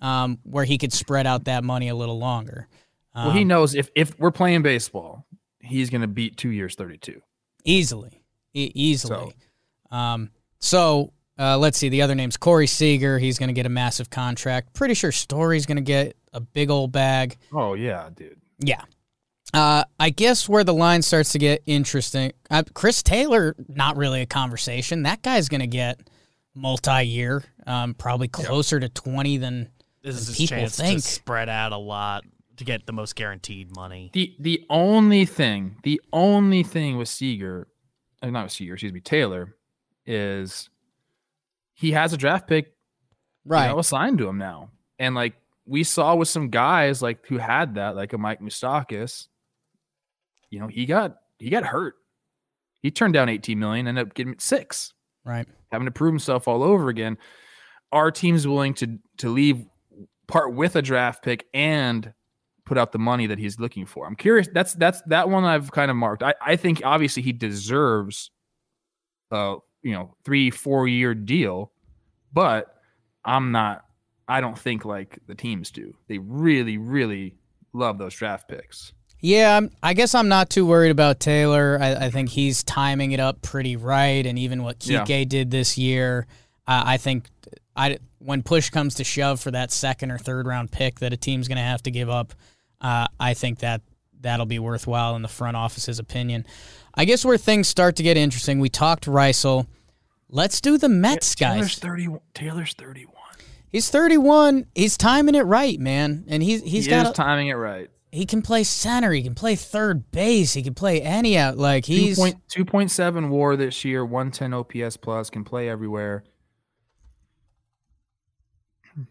um, 0.00 0.38
where 0.44 0.64
he 0.64 0.78
could 0.78 0.92
spread 0.92 1.26
out 1.26 1.44
that 1.44 1.64
money 1.64 1.88
a 1.88 1.94
little 1.94 2.18
longer. 2.18 2.68
Um, 3.14 3.26
well, 3.26 3.34
he 3.34 3.42
um, 3.42 3.48
knows 3.48 3.74
if, 3.74 3.90
if 3.94 4.18
we're 4.18 4.30
playing 4.30 4.62
baseball, 4.62 5.26
he's 5.60 5.90
going 5.90 6.00
to 6.00 6.08
beat 6.08 6.36
two 6.36 6.50
years 6.50 6.74
32. 6.74 7.20
Easily 7.64 8.22
e- 8.54 8.72
easily. 8.74 9.34
So, 9.90 9.96
um, 9.96 10.30
so 10.58 11.12
uh, 11.42 11.58
let's 11.58 11.76
see. 11.76 11.88
The 11.88 12.02
other 12.02 12.14
name's 12.14 12.36
Corey 12.36 12.68
Seager. 12.68 13.18
He's 13.18 13.38
going 13.38 13.48
to 13.48 13.52
get 13.52 13.66
a 13.66 13.68
massive 13.68 14.08
contract. 14.10 14.72
Pretty 14.74 14.94
sure 14.94 15.10
Story's 15.10 15.66
going 15.66 15.76
to 15.76 15.82
get 15.82 16.16
a 16.32 16.40
big 16.40 16.70
old 16.70 16.92
bag. 16.92 17.36
Oh 17.52 17.74
yeah, 17.74 18.10
dude. 18.14 18.40
Yeah. 18.60 18.82
Uh, 19.52 19.84
I 20.00 20.10
guess 20.10 20.48
where 20.48 20.64
the 20.64 20.72
line 20.72 21.02
starts 21.02 21.32
to 21.32 21.38
get 21.38 21.62
interesting, 21.66 22.32
uh, 22.50 22.62
Chris 22.72 23.02
Taylor, 23.02 23.54
not 23.68 23.98
really 23.98 24.22
a 24.22 24.26
conversation. 24.26 25.02
That 25.02 25.20
guy's 25.20 25.50
going 25.50 25.60
to 25.60 25.66
get 25.66 26.00
multi-year, 26.54 27.44
um, 27.66 27.94
probably 27.94 28.28
closer 28.28 28.76
yep. 28.76 28.94
to 28.94 29.02
twenty 29.02 29.36
than, 29.36 29.68
this 30.02 30.24
than 30.24 30.32
is 30.32 30.36
people 30.38 30.56
chance 30.56 30.76
think. 30.76 31.02
To 31.02 31.06
spread 31.06 31.50
out 31.50 31.72
a 31.72 31.76
lot 31.76 32.24
to 32.56 32.64
get 32.64 32.86
the 32.86 32.92
most 32.94 33.14
guaranteed 33.14 33.74
money. 33.76 34.10
The 34.14 34.34
the 34.38 34.64
only 34.70 35.26
thing, 35.26 35.76
the 35.82 36.00
only 36.12 36.62
thing 36.62 36.96
with 36.96 37.08
Seager 37.08 37.68
uh, 38.22 38.30
not 38.30 38.50
Seager, 38.52 38.74
excuse 38.74 38.92
me, 38.92 39.00
Taylor, 39.00 39.54
is 40.06 40.70
he 41.82 41.90
has 41.90 42.12
a 42.12 42.16
draft 42.16 42.46
pick 42.46 42.76
right 43.44 43.66
you 43.66 43.72
know, 43.72 43.80
assigned 43.80 44.16
to 44.18 44.28
him 44.28 44.38
now. 44.38 44.70
And 45.00 45.16
like 45.16 45.34
we 45.66 45.82
saw 45.82 46.14
with 46.14 46.28
some 46.28 46.48
guys 46.48 47.02
like 47.02 47.26
who 47.26 47.38
had 47.38 47.74
that, 47.74 47.96
like 47.96 48.12
a 48.12 48.18
Mike 48.18 48.40
Moustakas, 48.40 49.26
you 50.48 50.60
know, 50.60 50.68
he 50.68 50.86
got 50.86 51.16
he 51.40 51.50
got 51.50 51.64
hurt. 51.64 51.94
He 52.82 52.92
turned 52.92 53.14
down 53.14 53.28
18 53.28 53.58
million, 53.58 53.88
ended 53.88 54.06
up 54.06 54.14
getting 54.14 54.36
six. 54.38 54.94
Right. 55.24 55.46
Having 55.72 55.86
to 55.86 55.90
prove 55.90 56.12
himself 56.12 56.46
all 56.46 56.62
over 56.62 56.88
again. 56.88 57.18
Our 57.90 58.12
team's 58.12 58.46
willing 58.46 58.74
to 58.74 59.00
to 59.16 59.28
leave 59.28 59.66
part 60.28 60.54
with 60.54 60.76
a 60.76 60.82
draft 60.82 61.24
pick 61.24 61.46
and 61.52 62.14
put 62.64 62.78
out 62.78 62.92
the 62.92 62.98
money 63.00 63.26
that 63.26 63.40
he's 63.40 63.58
looking 63.58 63.86
for. 63.86 64.06
I'm 64.06 64.14
curious. 64.14 64.46
That's 64.54 64.74
that's 64.74 65.02
that 65.06 65.28
one 65.28 65.42
I've 65.42 65.72
kind 65.72 65.90
of 65.90 65.96
marked. 65.96 66.22
I, 66.22 66.34
I 66.40 66.54
think 66.54 66.82
obviously 66.84 67.24
he 67.24 67.32
deserves 67.32 68.30
a 69.32 69.56
you 69.82 69.92
know 69.92 70.14
three 70.24 70.50
four 70.50 70.88
year 70.88 71.14
deal, 71.14 71.71
but 72.32 72.74
I'm 73.24 73.52
not. 73.52 73.84
I 74.28 74.40
don't 74.40 74.58
think 74.58 74.84
like 74.84 75.18
the 75.26 75.34
teams 75.34 75.70
do. 75.70 75.94
They 76.08 76.18
really 76.18 76.78
really 76.78 77.34
love 77.72 77.98
those 77.98 78.14
draft 78.14 78.48
picks. 78.48 78.92
Yeah, 79.20 79.60
I 79.82 79.94
guess 79.94 80.16
I'm 80.16 80.26
not 80.26 80.50
too 80.50 80.66
worried 80.66 80.90
about 80.90 81.20
Taylor. 81.20 81.78
I, 81.80 82.06
I 82.06 82.10
think 82.10 82.28
he's 82.28 82.64
timing 82.64 83.12
it 83.12 83.20
up 83.20 83.40
pretty 83.40 83.76
right, 83.76 84.26
and 84.26 84.36
even 84.36 84.64
what 84.64 84.80
Kike 84.80 85.08
yeah. 85.08 85.24
did 85.24 85.50
this 85.52 85.78
year, 85.78 86.26
uh, 86.66 86.82
I 86.86 86.96
think 86.96 87.28
I 87.76 87.98
when 88.18 88.42
push 88.42 88.70
comes 88.70 88.96
to 88.96 89.04
shove 89.04 89.40
for 89.40 89.50
that 89.52 89.70
second 89.70 90.10
or 90.10 90.18
third 90.18 90.46
round 90.46 90.72
pick 90.72 91.00
that 91.00 91.12
a 91.12 91.16
team's 91.16 91.48
going 91.48 91.56
to 91.56 91.62
have 91.62 91.82
to 91.84 91.90
give 91.90 92.10
up, 92.10 92.34
uh, 92.80 93.06
I 93.18 93.34
think 93.34 93.60
that 93.60 93.82
that'll 94.20 94.46
be 94.46 94.58
worthwhile 94.58 95.14
in 95.16 95.22
the 95.22 95.28
front 95.28 95.56
office's 95.56 95.98
opinion. 95.98 96.46
I 96.94 97.04
guess 97.04 97.24
where 97.24 97.38
things 97.38 97.68
start 97.68 97.96
to 97.96 98.02
get 98.02 98.16
interesting, 98.16 98.58
we 98.58 98.68
talked 98.68 99.06
Raisel. 99.06 99.66
Let's 100.34 100.60
do 100.62 100.78
the 100.78 100.88
Mets 100.88 101.36
yeah, 101.38 101.50
Taylor's 101.52 101.74
guys. 101.74 101.78
Thirty. 101.78 102.08
Taylor's 102.34 102.72
thirty-one. 102.72 103.14
He's 103.68 103.90
thirty-one. 103.90 104.66
He's 104.74 104.96
timing 104.96 105.34
it 105.34 105.42
right, 105.42 105.78
man, 105.78 106.24
and 106.26 106.42
he's 106.42 106.62
he's 106.62 106.86
he 106.86 106.90
got 106.90 107.06
is 107.06 107.12
timing 107.12 107.48
it 107.48 107.54
right. 107.54 107.90
he 108.10 108.24
can 108.24 108.40
play 108.42 108.64
center, 108.64 109.12
he 109.12 109.22
can 109.22 109.34
play 109.34 109.56
third 109.56 110.10
base, 110.10 110.54
he 110.54 110.62
can 110.62 110.72
play 110.74 111.02
any 111.02 111.36
out. 111.36 111.58
Like 111.58 111.84
he's 111.84 112.18
2.7 112.18 113.28
WAR 113.28 113.56
this 113.56 113.84
year, 113.84 114.04
110 114.06 114.54
OPS 114.54 114.96
plus, 114.96 115.28
can 115.30 115.44
play 115.44 115.68
everywhere. 115.68 116.24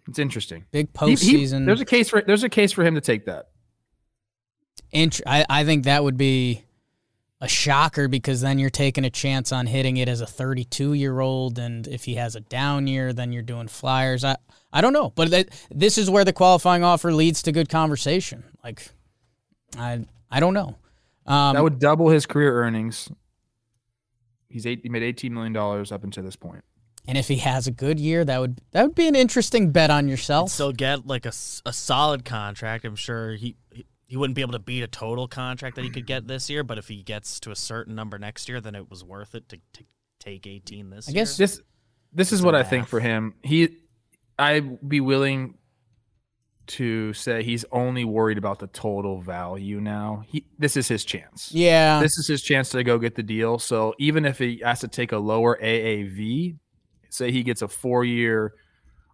It's 0.08 0.20
interesting. 0.20 0.66
big 0.72 0.90
He- 1.00 1.06
he- 1.08 1.16
postseason. 1.16 1.66
there's 1.66 1.82
a 1.82 1.86
case 1.86 2.10
for 2.10 2.22
there's 2.22 2.44
a 2.44 2.50
case 2.50 2.72
for 2.72 2.84
him 2.84 2.96
to 2.96 3.02
take 3.02 3.26
that. 3.26 3.50
int- 4.92 5.22
I, 5.26 5.46
I 5.50 5.66
think 5.66 5.86
that 5.86 6.04
would 6.04 6.18
be 6.18 6.64
a 7.42 7.48
shocker 7.48 8.08
because 8.08 8.40
then 8.42 8.60
you're 8.60 8.70
taking 8.70 9.04
a 9.04 9.10
chance 9.10 9.52
on 9.52 9.66
hitting 9.66 9.98
it 9.98 10.08
as 10.08 10.22
a 10.22 10.28
32 10.28 10.94
year 10.94 11.20
old, 11.20 11.58
and 11.60 11.88
if 11.88 12.04
he 12.06 12.16
has 12.16 12.36
a 12.36 12.40
down 12.40 12.86
year, 12.88 13.12
then 13.14 13.32
you're 13.34 13.42
doing 13.42 13.68
flyers. 13.68 14.24
I 14.24 14.38
I 14.72 14.80
don't 14.82 14.94
know, 14.94 15.10
but 15.10 15.32
that, 15.32 15.50
this 15.70 15.98
is 15.98 16.10
where 16.10 16.24
the 16.24 16.32
qualifying 16.34 16.84
offer 16.84 17.12
leads 17.12 17.42
to 17.44 17.52
good 17.52 17.68
conversation. 17.68 18.44
Like, 18.64 18.88
I 19.78 20.06
I 20.30 20.40
don't 20.40 20.54
know. 20.54 20.78
Um, 21.26 21.56
that 21.56 21.64
would 21.64 21.80
double 21.80 22.10
his 22.10 22.26
career 22.26 22.54
earnings. 22.64 23.10
He's 24.50 24.66
eight, 24.66 24.82
he 24.84 24.90
made 24.90 25.04
18 25.04 25.34
million 25.34 25.54
dollars 25.54 25.92
up 25.92 26.04
until 26.04 26.24
this 26.24 26.36
point. 26.36 26.64
and 27.08 27.18
if 27.18 27.28
he 27.28 27.38
has 27.38 27.68
a 27.68 27.72
good 27.72 28.00
year, 28.00 28.24
that 28.26 28.40
would 28.40 28.60
that 28.72 28.84
would 28.84 28.96
be 28.96 29.08
an 29.08 29.16
interesting 29.16 29.72
bet 29.72 29.90
on 29.90 30.08
yourself. 30.08 30.52
still 30.52 30.72
get 30.74 31.08
like 31.08 31.26
a, 31.26 31.30
s- 31.30 31.62
a 31.66 31.74
solid 31.74 32.24
contract. 32.26 32.86
I'm 32.86 32.96
sure 32.96 33.34
he, 33.36 33.56
he 34.12 34.16
he 34.16 34.18
wouldn't 34.18 34.36
be 34.36 34.42
able 34.42 34.52
to 34.52 34.60
beat 34.60 34.84
a 34.84 34.88
total 34.88 35.26
contract 35.30 35.78
that 35.78 35.86
he 35.86 35.90
could 35.90 36.06
get 36.06 36.28
this 36.28 36.50
year, 36.50 36.64
but 36.66 36.78
if 36.78 36.90
he 36.90 37.02
gets 37.02 37.40
to 37.40 37.52
a 37.52 37.56
certain 37.56 37.96
number 37.96 38.20
next 38.20 38.50
year, 38.50 38.60
then 38.60 38.76
it 38.76 38.90
was 38.90 39.06
worth 39.06 39.36
it 39.36 39.48
to, 39.48 39.58
to 39.72 39.84
take 40.20 40.46
18 40.46 40.90
this 40.90 41.08
I 41.08 41.12
year. 41.14 41.22
I 41.22 41.24
guess- 41.24 41.38
This 41.38 41.62
this 42.14 42.34
is 42.34 42.40
It's 42.40 42.46
what 42.46 42.54
a 42.56 42.58
I 42.60 42.64
think 42.64 42.88
for 42.88 43.00
him. 43.00 43.36
He 43.42 43.78
I'd 44.38 44.88
be 44.90 45.00
willing 45.00 45.56
to 46.68 47.14
say 47.14 47.42
he's 47.44 47.64
only 47.72 48.04
worried 48.04 48.38
about 48.38 48.60
the 48.60 48.68
total 48.68 49.22
value 49.22 49.80
now. 49.80 50.24
He 50.28 50.46
this 50.60 50.76
is 50.76 50.90
his 50.90 51.06
chance. 51.06 51.50
yeah, 51.54 52.02
This 52.02 52.18
is 52.18 52.28
his 52.28 52.42
chance 52.42 52.70
to 52.72 52.84
go 52.84 52.98
get 52.98 53.16
the 53.16 53.24
deal. 53.24 53.60
So 53.60 53.94
even 53.98 54.26
if 54.26 54.40
he 54.40 54.62
has 54.64 54.82
to 54.82 54.88
take 54.90 55.14
a 55.14 55.18
lower 55.18 55.58
AAV, 55.62 56.58
say 57.10 57.32
he 57.32 57.44
gets 57.44 57.62
a 57.62 57.68
4-year 57.68 58.54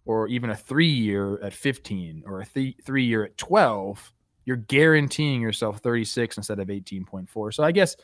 or 0.04 0.26
even 0.28 0.50
a 0.50 0.54
3-year 0.54 1.38
at 1.42 1.52
15 1.52 2.24
or 2.26 2.40
a 2.40 2.46
th- 2.46 2.76
3-year 2.84 3.24
at 3.24 3.36
12, 3.38 4.12
you're 4.48 4.56
guaranteeing 4.56 5.42
yourself 5.42 5.80
36 5.80 6.38
instead 6.38 6.58
of 6.58 6.68
18.4. 6.68 7.52
So 7.52 7.62
I 7.62 7.70
guess 7.70 7.96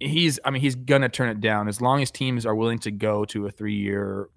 he's 0.00 0.40
I 0.44 0.50
mean 0.50 0.60
he's 0.60 0.74
going 0.74 1.02
to 1.02 1.08
turn 1.08 1.28
it 1.28 1.40
down 1.40 1.68
as 1.68 1.80
long 1.80 2.02
as 2.02 2.10
teams 2.10 2.44
are 2.44 2.56
willing 2.56 2.80
to 2.80 2.90
go 2.90 3.24
to 3.26 3.46
a 3.46 3.52
3-year 3.52 4.28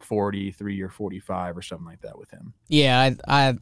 40, 0.00 0.52
3-year 0.54 0.88
45 0.88 1.58
or 1.58 1.60
something 1.60 1.86
like 1.86 2.00
that 2.00 2.18
with 2.18 2.30
him. 2.30 2.54
Yeah, 2.68 2.98
I, 2.98 3.16
I, 3.28 3.54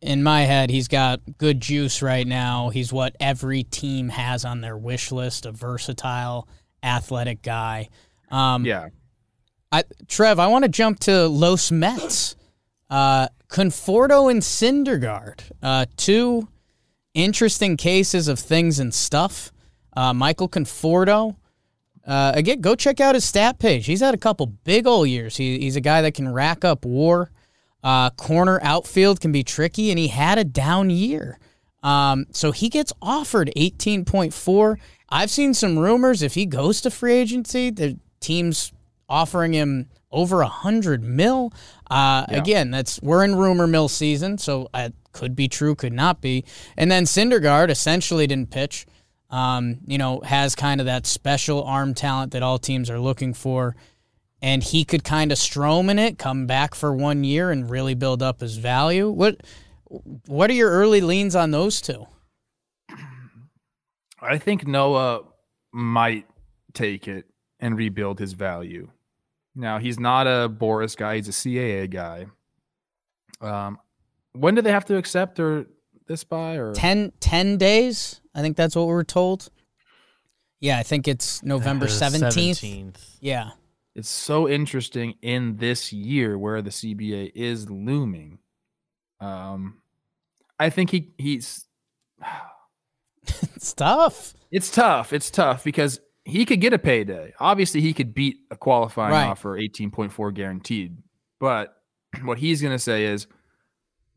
in 0.00 0.22
my 0.22 0.44
head, 0.44 0.70
he's 0.70 0.88
got 0.88 1.20
good 1.36 1.60
juice 1.60 2.00
right 2.00 2.26
now. 2.26 2.70
He's 2.70 2.90
what 2.90 3.14
every 3.20 3.62
team 3.62 4.08
has 4.08 4.46
on 4.46 4.62
their 4.62 4.78
wish 4.78 5.12
list: 5.12 5.44
a 5.44 5.52
versatile, 5.52 6.48
athletic 6.82 7.42
guy. 7.42 7.90
Um, 8.30 8.64
Yeah. 8.64 8.88
I, 9.70 9.84
Trev, 10.08 10.38
I 10.38 10.46
want 10.46 10.64
to 10.64 10.70
jump 10.70 11.00
to 11.00 11.28
Los 11.28 11.70
Mets. 11.70 12.34
Uh, 12.88 13.28
Conforto 13.50 14.30
and 14.30 14.42
Syndergaard, 14.42 15.50
uh, 15.60 15.86
two 15.96 16.48
interesting 17.14 17.76
cases 17.76 18.28
of 18.28 18.38
things 18.38 18.78
and 18.78 18.94
stuff. 18.94 19.50
Uh, 19.96 20.14
Michael 20.14 20.48
Conforto, 20.48 21.34
uh, 22.06 22.32
again, 22.34 22.60
go 22.60 22.76
check 22.76 23.00
out 23.00 23.16
his 23.16 23.24
stat 23.24 23.58
page. 23.58 23.86
He's 23.86 24.00
had 24.00 24.14
a 24.14 24.18
couple 24.18 24.46
big 24.46 24.86
old 24.86 25.08
years. 25.08 25.36
He, 25.36 25.58
he's 25.58 25.74
a 25.74 25.80
guy 25.80 26.00
that 26.02 26.14
can 26.14 26.32
rack 26.32 26.64
up 26.64 26.84
WAR. 26.84 27.30
Uh, 27.82 28.10
corner 28.10 28.60
outfield 28.62 29.20
can 29.20 29.32
be 29.32 29.42
tricky, 29.42 29.90
and 29.90 29.98
he 29.98 30.08
had 30.08 30.38
a 30.38 30.44
down 30.44 30.90
year. 30.90 31.38
Um, 31.82 32.26
so 32.30 32.52
he 32.52 32.68
gets 32.68 32.92
offered 33.02 33.50
18.4. 33.56 34.76
I've 35.08 35.30
seen 35.30 35.54
some 35.54 35.76
rumors 35.76 36.22
if 36.22 36.34
he 36.34 36.46
goes 36.46 36.80
to 36.82 36.90
free 36.90 37.14
agency, 37.14 37.70
the 37.70 37.98
team's 38.20 38.72
offering 39.08 39.54
him 39.54 39.88
over 40.10 40.40
a 40.40 40.48
hundred 40.48 41.02
mil. 41.02 41.52
Uh, 41.90 42.24
Yeah. 42.28 42.38
Again, 42.38 42.70
that's 42.70 43.00
we're 43.02 43.24
in 43.24 43.34
rumor 43.36 43.66
mill 43.66 43.88
season, 43.88 44.38
so 44.38 44.68
it 44.74 44.94
could 45.12 45.34
be 45.34 45.48
true, 45.48 45.74
could 45.74 45.92
not 45.92 46.20
be. 46.20 46.44
And 46.76 46.90
then 46.90 47.04
Syndergaard 47.04 47.68
essentially 47.70 48.26
didn't 48.26 48.50
pitch. 48.50 48.86
Um, 49.30 49.78
you 49.86 49.96
know, 49.96 50.20
has 50.24 50.56
kind 50.56 50.80
of 50.80 50.86
that 50.86 51.06
special 51.06 51.62
arm 51.62 51.94
talent 51.94 52.32
that 52.32 52.42
all 52.42 52.58
teams 52.58 52.90
are 52.90 52.98
looking 52.98 53.32
for. 53.32 53.76
And 54.42 54.62
he 54.62 54.84
could 54.84 55.04
kind 55.04 55.30
of 55.30 55.38
strom 55.38 55.88
in 55.90 55.98
it, 55.98 56.18
come 56.18 56.46
back 56.46 56.74
for 56.74 56.92
one 56.92 57.22
year, 57.24 57.50
and 57.50 57.70
really 57.70 57.94
build 57.94 58.22
up 58.22 58.40
his 58.40 58.56
value. 58.56 59.08
What 59.08 59.42
What 60.26 60.50
are 60.50 60.54
your 60.54 60.70
early 60.70 61.00
leans 61.00 61.36
on 61.36 61.52
those 61.52 61.80
two? 61.80 62.06
I 64.20 64.38
think 64.38 64.66
Noah 64.66 65.22
might 65.72 66.26
take 66.74 67.08
it 67.08 67.26
and 67.58 67.76
rebuild 67.76 68.18
his 68.18 68.32
value. 68.32 68.90
Now 69.54 69.78
he's 69.78 69.98
not 69.98 70.26
a 70.26 70.48
Boras 70.48 70.96
guy; 70.96 71.16
he's 71.16 71.28
a 71.28 71.32
CAA 71.32 71.90
guy. 71.90 72.26
Um, 73.40 73.78
when 74.32 74.54
do 74.54 74.62
they 74.62 74.70
have 74.72 74.84
to 74.86 74.96
accept 74.96 75.40
or 75.40 75.66
this 76.06 76.24
by 76.24 76.56
or 76.56 76.72
10, 76.72 77.12
10 77.20 77.56
days. 77.56 78.20
I 78.34 78.42
think 78.42 78.56
that's 78.56 78.74
what 78.74 78.86
we 78.86 78.92
are 78.94 79.04
told. 79.04 79.48
Yeah, 80.60 80.76
I 80.78 80.82
think 80.82 81.06
it's 81.06 81.40
November 81.42 81.86
Uh, 81.86 81.88
17th. 81.88 82.60
17th. 82.60 83.16
Yeah. 83.20 83.50
it's 83.94 84.08
so 84.08 84.48
interesting 84.48 85.14
in 85.22 85.56
this 85.58 85.92
year 85.92 86.36
where 86.36 86.62
the 86.62 86.70
CBA 86.70 87.30
is 87.34 87.70
looming. 87.70 88.38
Um, 89.20 89.82
I 90.58 90.68
think 90.70 90.90
he 90.90 91.12
he's 91.16 91.66
It's 93.54 93.72
tough. 93.72 94.34
it's 94.50 94.70
tough. 94.70 95.12
It's 95.12 95.30
tough 95.30 95.62
because 95.64 96.00
he 96.24 96.44
could 96.44 96.60
get 96.60 96.72
a 96.72 96.78
payday. 96.78 97.32
Obviously, 97.40 97.80
he 97.80 97.92
could 97.92 98.14
beat 98.14 98.36
a 98.50 98.56
qualifying 98.56 99.12
Right. 99.12 99.26
offer, 99.26 99.56
eighteen 99.56 99.90
point 99.90 100.12
four 100.12 100.30
guaranteed. 100.32 100.98
But 101.38 101.74
what 102.24 102.38
he's 102.38 102.60
going 102.62 102.74
to 102.74 102.78
say 102.78 103.04
is, 103.06 103.26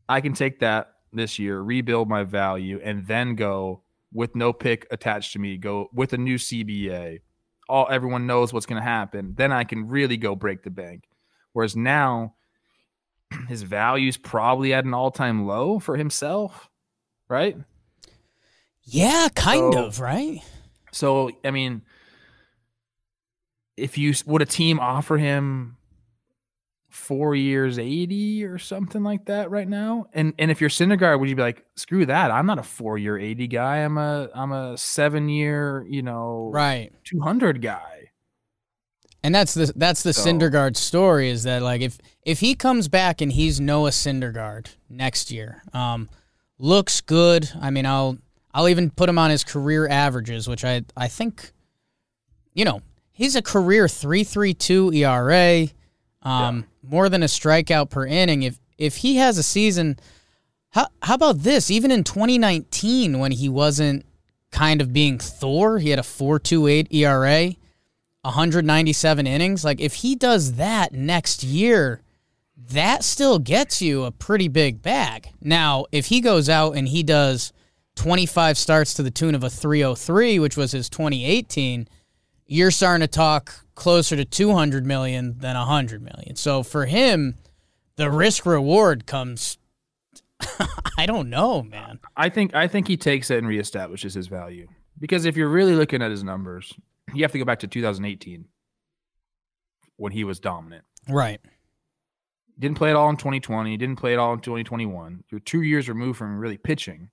I 0.08 0.20
can 0.20 0.34
take 0.34 0.60
that 0.60 0.92
this 1.12 1.38
year, 1.38 1.60
rebuild 1.60 2.08
my 2.08 2.24
value, 2.24 2.80
and 2.82 3.06
then 3.06 3.34
go 3.36 3.82
with 4.12 4.34
no 4.36 4.52
pick 4.52 4.86
attached 4.90 5.32
to 5.32 5.38
me. 5.38 5.56
Go 5.56 5.88
with 5.92 6.12
a 6.12 6.18
new 6.18 6.36
CBA. 6.36 7.20
All 7.68 7.86
everyone 7.90 8.26
knows 8.26 8.52
what's 8.52 8.66
going 8.66 8.80
to 8.82 8.86
happen. 8.88 9.34
Then 9.36 9.50
I 9.52 9.64
can 9.64 9.88
really 9.88 10.16
go 10.18 10.34
break 10.36 10.62
the 10.62 10.70
bank. 10.70 11.04
Whereas 11.52 11.74
now, 11.74 12.34
his 13.48 13.62
value's 13.62 14.16
probably 14.18 14.74
at 14.74 14.84
an 14.84 14.92
all 14.92 15.10
time 15.10 15.46
low 15.46 15.78
for 15.78 15.96
himself, 15.96 16.68
right? 17.28 17.56
Yeah, 18.82 19.28
kind 19.34 19.72
So- 19.72 19.86
of, 19.86 20.00
right? 20.00 20.40
So 20.92 21.30
I 21.44 21.50
mean, 21.50 21.82
if 23.76 23.98
you 23.98 24.14
would 24.26 24.42
a 24.42 24.46
team 24.46 24.78
offer 24.80 25.18
him 25.18 25.76
four 26.88 27.34
years 27.34 27.78
eighty 27.78 28.44
or 28.44 28.56
something 28.58 29.02
like 29.02 29.24
that 29.26 29.50
right 29.50 29.68
now, 29.68 30.06
and 30.12 30.32
and 30.38 30.50
if 30.50 30.60
you're 30.60 30.70
Syndergaard, 30.70 31.18
would 31.20 31.28
you 31.28 31.36
be 31.36 31.42
like, 31.42 31.64
screw 31.76 32.06
that? 32.06 32.30
I'm 32.30 32.46
not 32.46 32.58
a 32.58 32.62
four 32.62 32.98
year 32.98 33.18
eighty 33.18 33.46
guy. 33.48 33.78
I'm 33.78 33.98
a 33.98 34.28
I'm 34.34 34.52
a 34.52 34.78
seven 34.78 35.28
year 35.28 35.84
you 35.88 36.02
know 36.02 36.50
Right. 36.52 36.92
two 37.04 37.20
hundred 37.20 37.60
guy. 37.62 38.10
And 39.24 39.34
that's 39.34 39.54
the 39.54 39.72
that's 39.74 40.02
the 40.02 40.12
So- 40.12 40.24
Syndergaard 40.30 40.76
story 40.76 41.30
is 41.30 41.42
that 41.44 41.62
like 41.62 41.80
if 41.80 41.98
if 42.22 42.40
he 42.40 42.54
comes 42.54 42.88
back 42.88 43.20
and 43.20 43.32
he's 43.32 43.60
Noah 43.60 43.90
Syndergaard 43.90 44.68
next 44.88 45.30
year, 45.32 45.62
um, 45.72 46.08
looks 46.58 47.00
good. 47.00 47.50
I 47.60 47.70
mean, 47.70 47.86
I'll 47.86 48.18
I'll 48.52 48.68
even 48.68 48.90
put 48.90 49.08
him 49.08 49.18
on 49.18 49.30
his 49.30 49.42
career 49.42 49.88
averages, 49.88 50.46
which 50.46 50.64
I 50.64 50.82
I 50.96 51.08
think, 51.08 51.52
you 52.52 52.64
know, 52.66 52.82
he's 53.14 53.34
a 53.34 53.40
career 53.40 53.88
three 53.88 54.24
three 54.24 54.52
two 54.52 54.92
ERA, 54.92 55.68
um, 56.22 56.66
more 56.82 57.08
than 57.08 57.22
a 57.22 57.26
strikeout 57.26 57.88
per 57.88 58.04
inning. 58.04 58.42
If 58.42 58.58
if 58.76 58.96
he 58.96 59.16
has 59.16 59.38
a 59.38 59.42
season, 59.42 59.98
how 60.70 60.88
how 61.02 61.14
about 61.14 61.38
this? 61.38 61.70
Even 61.70 61.90
in 61.90 62.04
2019, 62.04 63.18
when 63.18 63.32
he 63.32 63.48
wasn't 63.48 64.04
kind 64.50 64.82
of 64.82 64.92
being 64.92 65.18
Thor, 65.18 65.78
he 65.78 65.88
had 65.88 65.98
a 65.98 66.02
four 66.02 66.38
two 66.38 66.66
eight 66.66 66.92
ERA. 66.92 67.54
197 68.22 69.26
innings. 69.26 69.64
Like 69.64 69.80
if 69.80 69.96
he 69.96 70.14
does 70.14 70.54
that 70.54 70.94
next 70.94 71.42
year, 71.42 72.00
that 72.56 73.04
still 73.04 73.38
gets 73.38 73.82
you 73.82 74.04
a 74.04 74.10
pretty 74.10 74.48
big 74.48 74.82
bag. 74.82 75.28
Now, 75.42 75.84
if 75.92 76.06
he 76.06 76.20
goes 76.20 76.48
out 76.48 76.72
and 76.76 76.88
he 76.88 77.02
does 77.02 77.52
25 77.96 78.56
starts 78.58 78.94
to 78.94 79.02
the 79.02 79.10
tune 79.10 79.34
of 79.34 79.44
a 79.44 79.50
303, 79.50 80.38
which 80.38 80.56
was 80.56 80.72
his 80.72 80.88
2018, 80.88 81.86
you're 82.46 82.70
starting 82.70 83.06
to 83.06 83.10
talk 83.10 83.64
closer 83.74 84.16
to 84.16 84.24
200 84.24 84.86
million 84.86 85.38
than 85.38 85.56
100 85.56 86.02
million. 86.02 86.36
So 86.36 86.62
for 86.62 86.86
him, 86.86 87.36
the 87.96 88.10
risk 88.10 88.46
reward 88.46 89.06
comes 89.06 89.58
I 90.98 91.06
don't 91.06 91.30
know, 91.30 91.62
man. 91.62 92.00
I 92.16 92.28
think 92.28 92.54
I 92.54 92.68
think 92.68 92.88
he 92.88 92.96
takes 92.96 93.30
it 93.30 93.38
and 93.38 93.46
reestablishes 93.46 94.14
his 94.14 94.26
value 94.26 94.68
because 94.98 95.24
if 95.24 95.36
you're 95.36 95.48
really 95.48 95.74
looking 95.74 96.02
at 96.02 96.10
his 96.10 96.24
numbers, 96.24 96.72
you 97.12 97.22
have 97.22 97.32
to 97.32 97.38
go 97.38 97.44
back 97.44 97.60
to 97.60 97.66
2018 97.66 98.46
when 99.96 100.12
he 100.12 100.24
was 100.24 100.40
dominant. 100.40 100.84
Right. 101.08 101.40
Didn't 102.58 102.76
play 102.76 102.90
it 102.90 102.96
all 102.96 103.10
in 103.10 103.16
2020. 103.16 103.76
Didn't 103.76 103.96
play 103.96 104.12
it 104.12 104.18
all 104.18 104.32
in 104.32 104.40
2021. 104.40 105.24
You're 105.30 105.40
two 105.40 105.62
years 105.62 105.88
removed 105.88 106.18
from 106.18 106.38
really 106.38 106.56
pitching. 106.56 107.10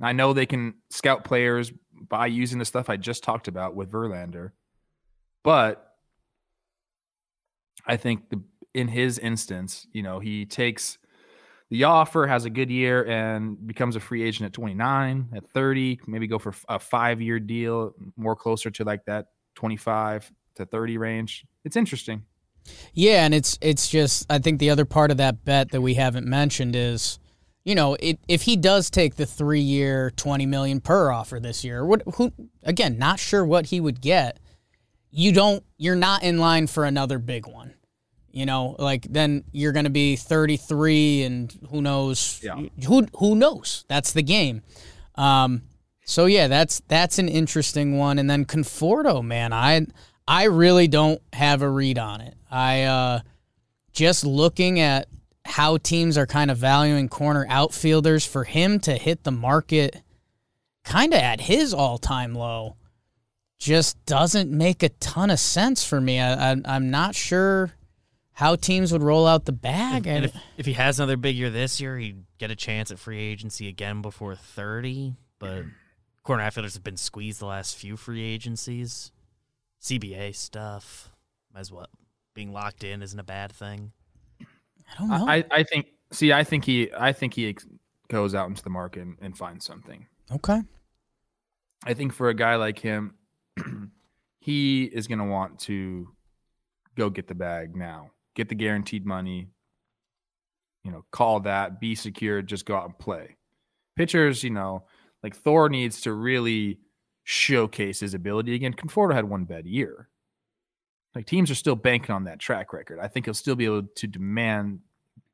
I 0.00 0.12
know 0.12 0.32
they 0.32 0.46
can 0.46 0.74
scout 0.90 1.24
players 1.24 1.72
by 2.08 2.26
using 2.26 2.58
the 2.58 2.64
stuff 2.64 2.88
I 2.90 2.96
just 2.96 3.22
talked 3.22 3.48
about 3.48 3.74
with 3.74 3.90
Verlander, 3.90 4.50
but 5.42 5.94
I 7.86 7.96
think 7.96 8.30
the, 8.30 8.42
in 8.74 8.88
his 8.88 9.18
instance, 9.18 9.86
you 9.92 10.02
know, 10.02 10.18
he 10.18 10.44
takes 10.44 10.98
the 11.70 11.84
offer, 11.84 12.26
has 12.26 12.44
a 12.44 12.50
good 12.50 12.70
year, 12.70 13.04
and 13.04 13.66
becomes 13.66 13.96
a 13.96 14.00
free 14.00 14.22
agent 14.22 14.46
at 14.46 14.52
29, 14.52 15.30
at 15.34 15.48
30, 15.48 16.00
maybe 16.06 16.26
go 16.26 16.38
for 16.38 16.54
a 16.68 16.78
five 16.78 17.20
year 17.20 17.40
deal, 17.40 17.94
more 18.16 18.36
closer 18.36 18.70
to 18.70 18.84
like 18.84 19.04
that 19.06 19.26
25 19.56 20.32
to 20.56 20.66
30 20.66 20.98
range. 20.98 21.44
It's 21.64 21.76
interesting. 21.76 22.24
Yeah, 22.92 23.24
and 23.24 23.32
it's 23.32 23.58
it's 23.60 23.88
just 23.88 24.26
I 24.28 24.38
think 24.38 24.58
the 24.58 24.70
other 24.70 24.84
part 24.84 25.12
of 25.12 25.18
that 25.18 25.44
bet 25.44 25.70
that 25.70 25.80
we 25.80 25.94
haven't 25.94 26.26
mentioned 26.26 26.74
is, 26.74 27.20
you 27.66 27.74
know, 27.74 27.96
it, 27.98 28.20
if 28.28 28.42
he 28.42 28.54
does 28.56 28.90
take 28.90 29.16
the 29.16 29.26
three 29.26 29.60
year, 29.60 30.12
20 30.12 30.46
million 30.46 30.80
per 30.80 31.10
offer 31.10 31.40
this 31.40 31.64
year, 31.64 31.84
what 31.84 32.00
who 32.14 32.32
again, 32.62 32.96
not 32.96 33.18
sure 33.18 33.44
what 33.44 33.66
he 33.66 33.80
would 33.80 34.00
get. 34.00 34.38
You 35.10 35.32
don't, 35.32 35.64
you're 35.76 35.96
not 35.96 36.22
in 36.22 36.38
line 36.38 36.68
for 36.68 36.84
another 36.84 37.18
big 37.18 37.46
one. 37.48 37.74
You 38.30 38.46
know, 38.46 38.76
like 38.78 39.06
then 39.10 39.42
you're 39.50 39.72
going 39.72 39.84
to 39.86 39.90
be 39.90 40.14
33 40.14 41.24
and 41.24 41.58
who 41.70 41.82
knows 41.82 42.40
Yeah. 42.40 42.54
who 42.86 43.08
who 43.18 43.34
knows. 43.34 43.84
That's 43.88 44.12
the 44.12 44.22
game. 44.22 44.62
Um 45.16 45.62
so 46.04 46.26
yeah, 46.26 46.46
that's 46.46 46.80
that's 46.86 47.18
an 47.18 47.28
interesting 47.28 47.98
one 47.98 48.20
and 48.20 48.30
then 48.30 48.44
Conforto, 48.44 49.24
man, 49.24 49.52
I 49.52 49.86
I 50.28 50.44
really 50.44 50.86
don't 50.86 51.20
have 51.32 51.62
a 51.62 51.68
read 51.68 51.98
on 51.98 52.20
it. 52.20 52.34
I 52.48 52.82
uh 52.84 53.20
just 53.92 54.24
looking 54.24 54.78
at 54.78 55.08
how 55.46 55.76
teams 55.78 56.18
are 56.18 56.26
kind 56.26 56.50
of 56.50 56.58
valuing 56.58 57.08
corner 57.08 57.46
outfielders 57.48 58.26
for 58.26 58.44
him 58.44 58.78
to 58.80 58.94
hit 58.96 59.24
the 59.24 59.30
market 59.32 60.02
kind 60.84 61.12
of 61.12 61.20
at 61.20 61.40
his 61.40 61.72
all-time 61.74 62.34
low 62.34 62.76
just 63.58 64.02
doesn't 64.06 64.50
make 64.50 64.82
a 64.82 64.88
ton 64.90 65.30
of 65.30 65.38
sense 65.40 65.82
for 65.84 66.00
me. 66.00 66.20
I, 66.20 66.52
I 66.52 66.56
I'm 66.66 66.90
not 66.90 67.14
sure 67.14 67.72
how 68.32 68.54
teams 68.54 68.92
would 68.92 69.02
roll 69.02 69.26
out 69.26 69.46
the 69.46 69.52
bag. 69.52 70.06
And 70.06 70.24
I- 70.24 70.28
if, 70.28 70.36
if 70.58 70.66
he 70.66 70.74
has 70.74 70.98
another 70.98 71.16
big 71.16 71.36
year 71.36 71.48
this 71.50 71.80
year, 71.80 71.96
he'd 71.98 72.24
get 72.38 72.50
a 72.50 72.56
chance 72.56 72.90
at 72.90 72.98
free 72.98 73.18
agency 73.18 73.66
again 73.68 74.02
before 74.02 74.34
30. 74.34 75.14
But 75.38 75.64
corner 76.22 76.42
outfielders 76.42 76.74
have 76.74 76.84
been 76.84 76.98
squeezed 76.98 77.40
the 77.40 77.46
last 77.46 77.76
few 77.76 77.96
free 77.96 78.22
agencies. 78.22 79.10
CBA 79.82 80.34
stuff. 80.36 81.10
As 81.54 81.72
well. 81.72 81.86
Being 82.34 82.52
locked 82.52 82.84
in 82.84 83.00
isn't 83.00 83.18
a 83.18 83.24
bad 83.24 83.50
thing. 83.52 83.92
I 84.88 84.98
don't 84.98 85.08
know. 85.08 85.26
I, 85.28 85.44
I 85.50 85.62
think. 85.62 85.86
See, 86.12 86.32
I 86.32 86.44
think 86.44 86.64
he. 86.64 86.90
I 86.96 87.12
think 87.12 87.34
he 87.34 87.48
ex- 87.48 87.66
goes 88.08 88.34
out 88.34 88.48
into 88.48 88.62
the 88.62 88.70
market 88.70 89.02
and, 89.02 89.16
and 89.20 89.36
finds 89.36 89.64
something. 89.64 90.06
okay. 90.32 90.62
I 91.84 91.94
think 91.94 92.12
for 92.12 92.30
a 92.30 92.34
guy 92.34 92.56
like 92.56 92.78
him, 92.78 93.14
he 94.40 94.84
is 94.84 95.06
going 95.06 95.18
to 95.18 95.24
want 95.24 95.58
to 95.60 96.08
go 96.96 97.10
get 97.10 97.28
the 97.28 97.34
bag 97.34 97.76
now, 97.76 98.10
get 98.34 98.48
the 98.48 98.54
guaranteed 98.54 99.06
money. 99.06 99.48
You 100.82 100.92
know, 100.92 101.04
call 101.10 101.40
that, 101.40 101.80
be 101.80 101.94
secure, 101.94 102.42
just 102.42 102.64
go 102.64 102.76
out 102.76 102.84
and 102.84 102.98
play. 102.98 103.36
Pitchers, 103.96 104.44
you 104.44 104.50
know, 104.50 104.84
like 105.22 105.34
Thor 105.34 105.68
needs 105.68 106.00
to 106.02 106.12
really 106.12 106.78
showcase 107.24 108.00
his 108.00 108.14
ability 108.14 108.54
again. 108.54 108.72
Conforto 108.72 109.12
had 109.12 109.24
one 109.24 109.44
bad 109.44 109.66
year. 109.66 110.08
Like 111.16 111.24
teams 111.24 111.50
are 111.50 111.54
still 111.54 111.76
banking 111.76 112.14
on 112.14 112.24
that 112.24 112.38
track 112.38 112.74
record. 112.74 112.98
I 113.00 113.08
think 113.08 113.24
he'll 113.24 113.32
still 113.32 113.54
be 113.54 113.64
able 113.64 113.84
to 113.84 114.06
demand, 114.06 114.80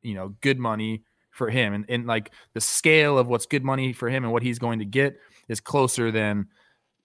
you 0.00 0.14
know, 0.14 0.28
good 0.40 0.56
money 0.56 1.02
for 1.32 1.50
him. 1.50 1.74
And, 1.74 1.84
and 1.88 2.06
like 2.06 2.30
the 2.54 2.60
scale 2.60 3.18
of 3.18 3.26
what's 3.26 3.46
good 3.46 3.64
money 3.64 3.92
for 3.92 4.08
him 4.08 4.22
and 4.22 4.32
what 4.32 4.44
he's 4.44 4.60
going 4.60 4.78
to 4.78 4.84
get 4.84 5.18
is 5.48 5.58
closer 5.58 6.12
than 6.12 6.46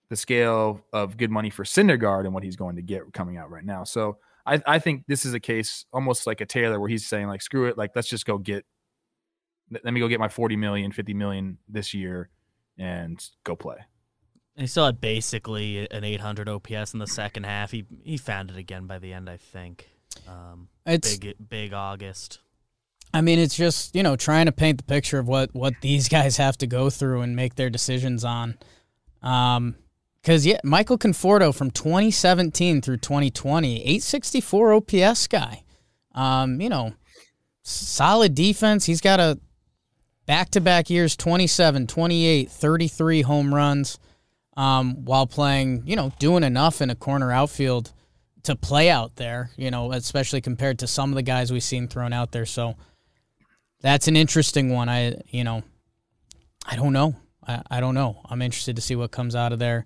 the 0.10 0.16
scale 0.16 0.86
of 0.94 1.18
good 1.18 1.32
money 1.32 1.50
for 1.50 1.64
Syndergaard 1.64 2.26
and 2.26 2.36
what 2.36 2.44
he's 2.44 2.56
going 2.56 2.76
to 2.76 2.84
get 2.84 3.12
coming 3.14 3.38
out 3.38 3.50
right 3.50 3.66
now. 3.66 3.84
So 3.84 4.20
I, 4.46 4.62
I 4.68 4.78
think 4.78 5.06
this 5.08 5.26
is 5.26 5.34
a 5.34 5.40
case 5.40 5.86
almost 5.92 6.28
like 6.28 6.40
a 6.40 6.46
Taylor 6.46 6.80
where 6.80 6.88
he's 6.88 7.08
saying 7.08 7.26
like, 7.26 7.42
screw 7.42 7.66
it. 7.66 7.80
Like, 7.80 7.94
let's 7.96 8.08
just 8.08 8.28
go 8.28 8.38
get, 8.38 8.64
let 9.72 9.92
me 9.92 10.00
go 10.00 10.08
get 10.08 10.20
my 10.20 10.30
40 10.30 10.56
million, 10.56 10.92
50 10.92 11.16
million 11.16 11.58
this 11.68 11.96
year 11.96 12.30
and 12.78 13.20
go 13.44 13.56
play. 13.56 13.78
He 14.58 14.66
still 14.68 14.86
had 14.88 15.00
basically 15.00 15.88
an 15.92 16.04
800 16.04 16.50
OPS 16.50 16.94
in 16.94 17.00
the 17.00 17.08
second 17.08 17.46
half. 17.46 17.72
He 17.72 17.86
he 18.04 18.18
found 18.18 18.50
it 18.50 18.58
again 18.58 18.88
by 18.88 18.98
the 18.98 19.14
end, 19.14 19.30
I 19.30 19.38
think. 19.38 19.90
Um, 20.28 20.70
It's 20.86 21.18
big 21.18 21.36
big 21.50 21.74
August. 21.74 22.40
I 23.14 23.22
mean, 23.22 23.40
it's 23.40 23.56
just 23.56 23.96
you 23.96 24.04
know 24.04 24.16
trying 24.16 24.48
to 24.48 24.52
paint 24.52 24.80
the 24.80 24.84
picture 24.84 25.20
of 25.20 25.28
what 25.28 25.54
what 25.54 25.76
these 25.82 26.10
guys 26.18 26.38
have 26.38 26.58
to 26.60 26.68
go 26.68 26.90
through 26.90 27.22
and 27.22 27.36
make 27.36 27.56
their 27.56 27.70
decisions 27.70 28.24
on. 28.24 28.58
Um, 29.22 29.76
because 30.22 30.46
yeah, 30.46 30.60
Michael 30.64 30.98
Conforto 30.98 31.56
from 31.56 31.72
2017 31.72 32.82
through 32.82 32.98
2020, 32.98 33.78
864 33.78 34.74
OPS 34.74 35.28
guy. 35.28 35.64
Um, 36.14 36.60
you 36.60 36.68
know, 36.68 36.96
solid 37.64 38.36
defense. 38.36 38.86
He's 38.86 39.00
got 39.00 39.22
a 39.22 39.40
back 40.26 40.50
to 40.50 40.60
back 40.60 40.90
years 40.90 41.16
27, 41.16 41.88
28, 41.88 42.52
33 42.52 43.22
home 43.22 43.56
runs. 43.56 44.00
Um, 44.58 45.06
while 45.06 45.28
playing, 45.28 45.84
you 45.86 45.96
know, 45.96 46.12
doing 46.20 46.44
enough 46.44 46.82
in 46.82 46.90
a 46.90 46.96
corner 46.96 47.32
outfield 47.32 47.94
to 48.44 48.56
play 48.56 48.90
out 48.90 49.16
there, 49.16 49.52
you 49.56 49.70
know, 49.70 49.92
especially 49.92 50.42
compared 50.42 50.80
to 50.80 50.88
some 50.88 51.12
of 51.12 51.16
the 51.16 51.22
guys 51.22 51.52
we've 51.52 51.64
seen 51.64 51.88
thrown 51.88 52.12
out 52.12 52.32
there. 52.32 52.46
So 52.46 52.76
that's 53.82 54.08
an 54.08 54.16
interesting 54.16 54.74
one. 54.74 54.90
I, 54.90 55.22
you 55.28 55.44
know, 55.44 55.64
I 56.66 56.76
don't 56.76 56.94
know. 56.94 57.16
I, 57.46 57.62
I 57.70 57.80
don't 57.80 57.94
know. 57.94 58.22
I'm 58.26 58.42
interested 58.42 58.76
to 58.78 58.82
see 58.82 58.96
what 58.96 59.12
comes 59.12 59.36
out 59.36 59.54
of 59.54 59.60
there. 59.60 59.86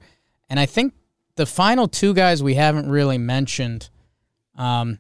And 0.49 0.59
I 0.59 0.65
think 0.65 0.93
the 1.35 1.45
final 1.45 1.87
two 1.87 2.13
guys 2.13 2.43
we 2.43 2.55
haven't 2.55 2.89
really 2.89 3.17
mentioned 3.17 3.89
um, 4.55 4.99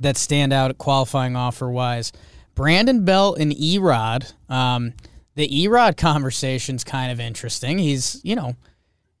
that 0.00 0.16
stand 0.16 0.52
out 0.52 0.76
qualifying 0.78 1.36
offer 1.36 1.70
wise 1.70 2.12
Brandon 2.54 3.04
Belt 3.04 3.38
and 3.38 3.52
Erod. 3.52 4.32
Um, 4.48 4.92
the 5.34 5.48
Erod 5.48 5.96
conversation's 5.96 6.84
kind 6.84 7.10
of 7.10 7.18
interesting. 7.18 7.78
He's, 7.78 8.20
you 8.22 8.36
know, 8.36 8.54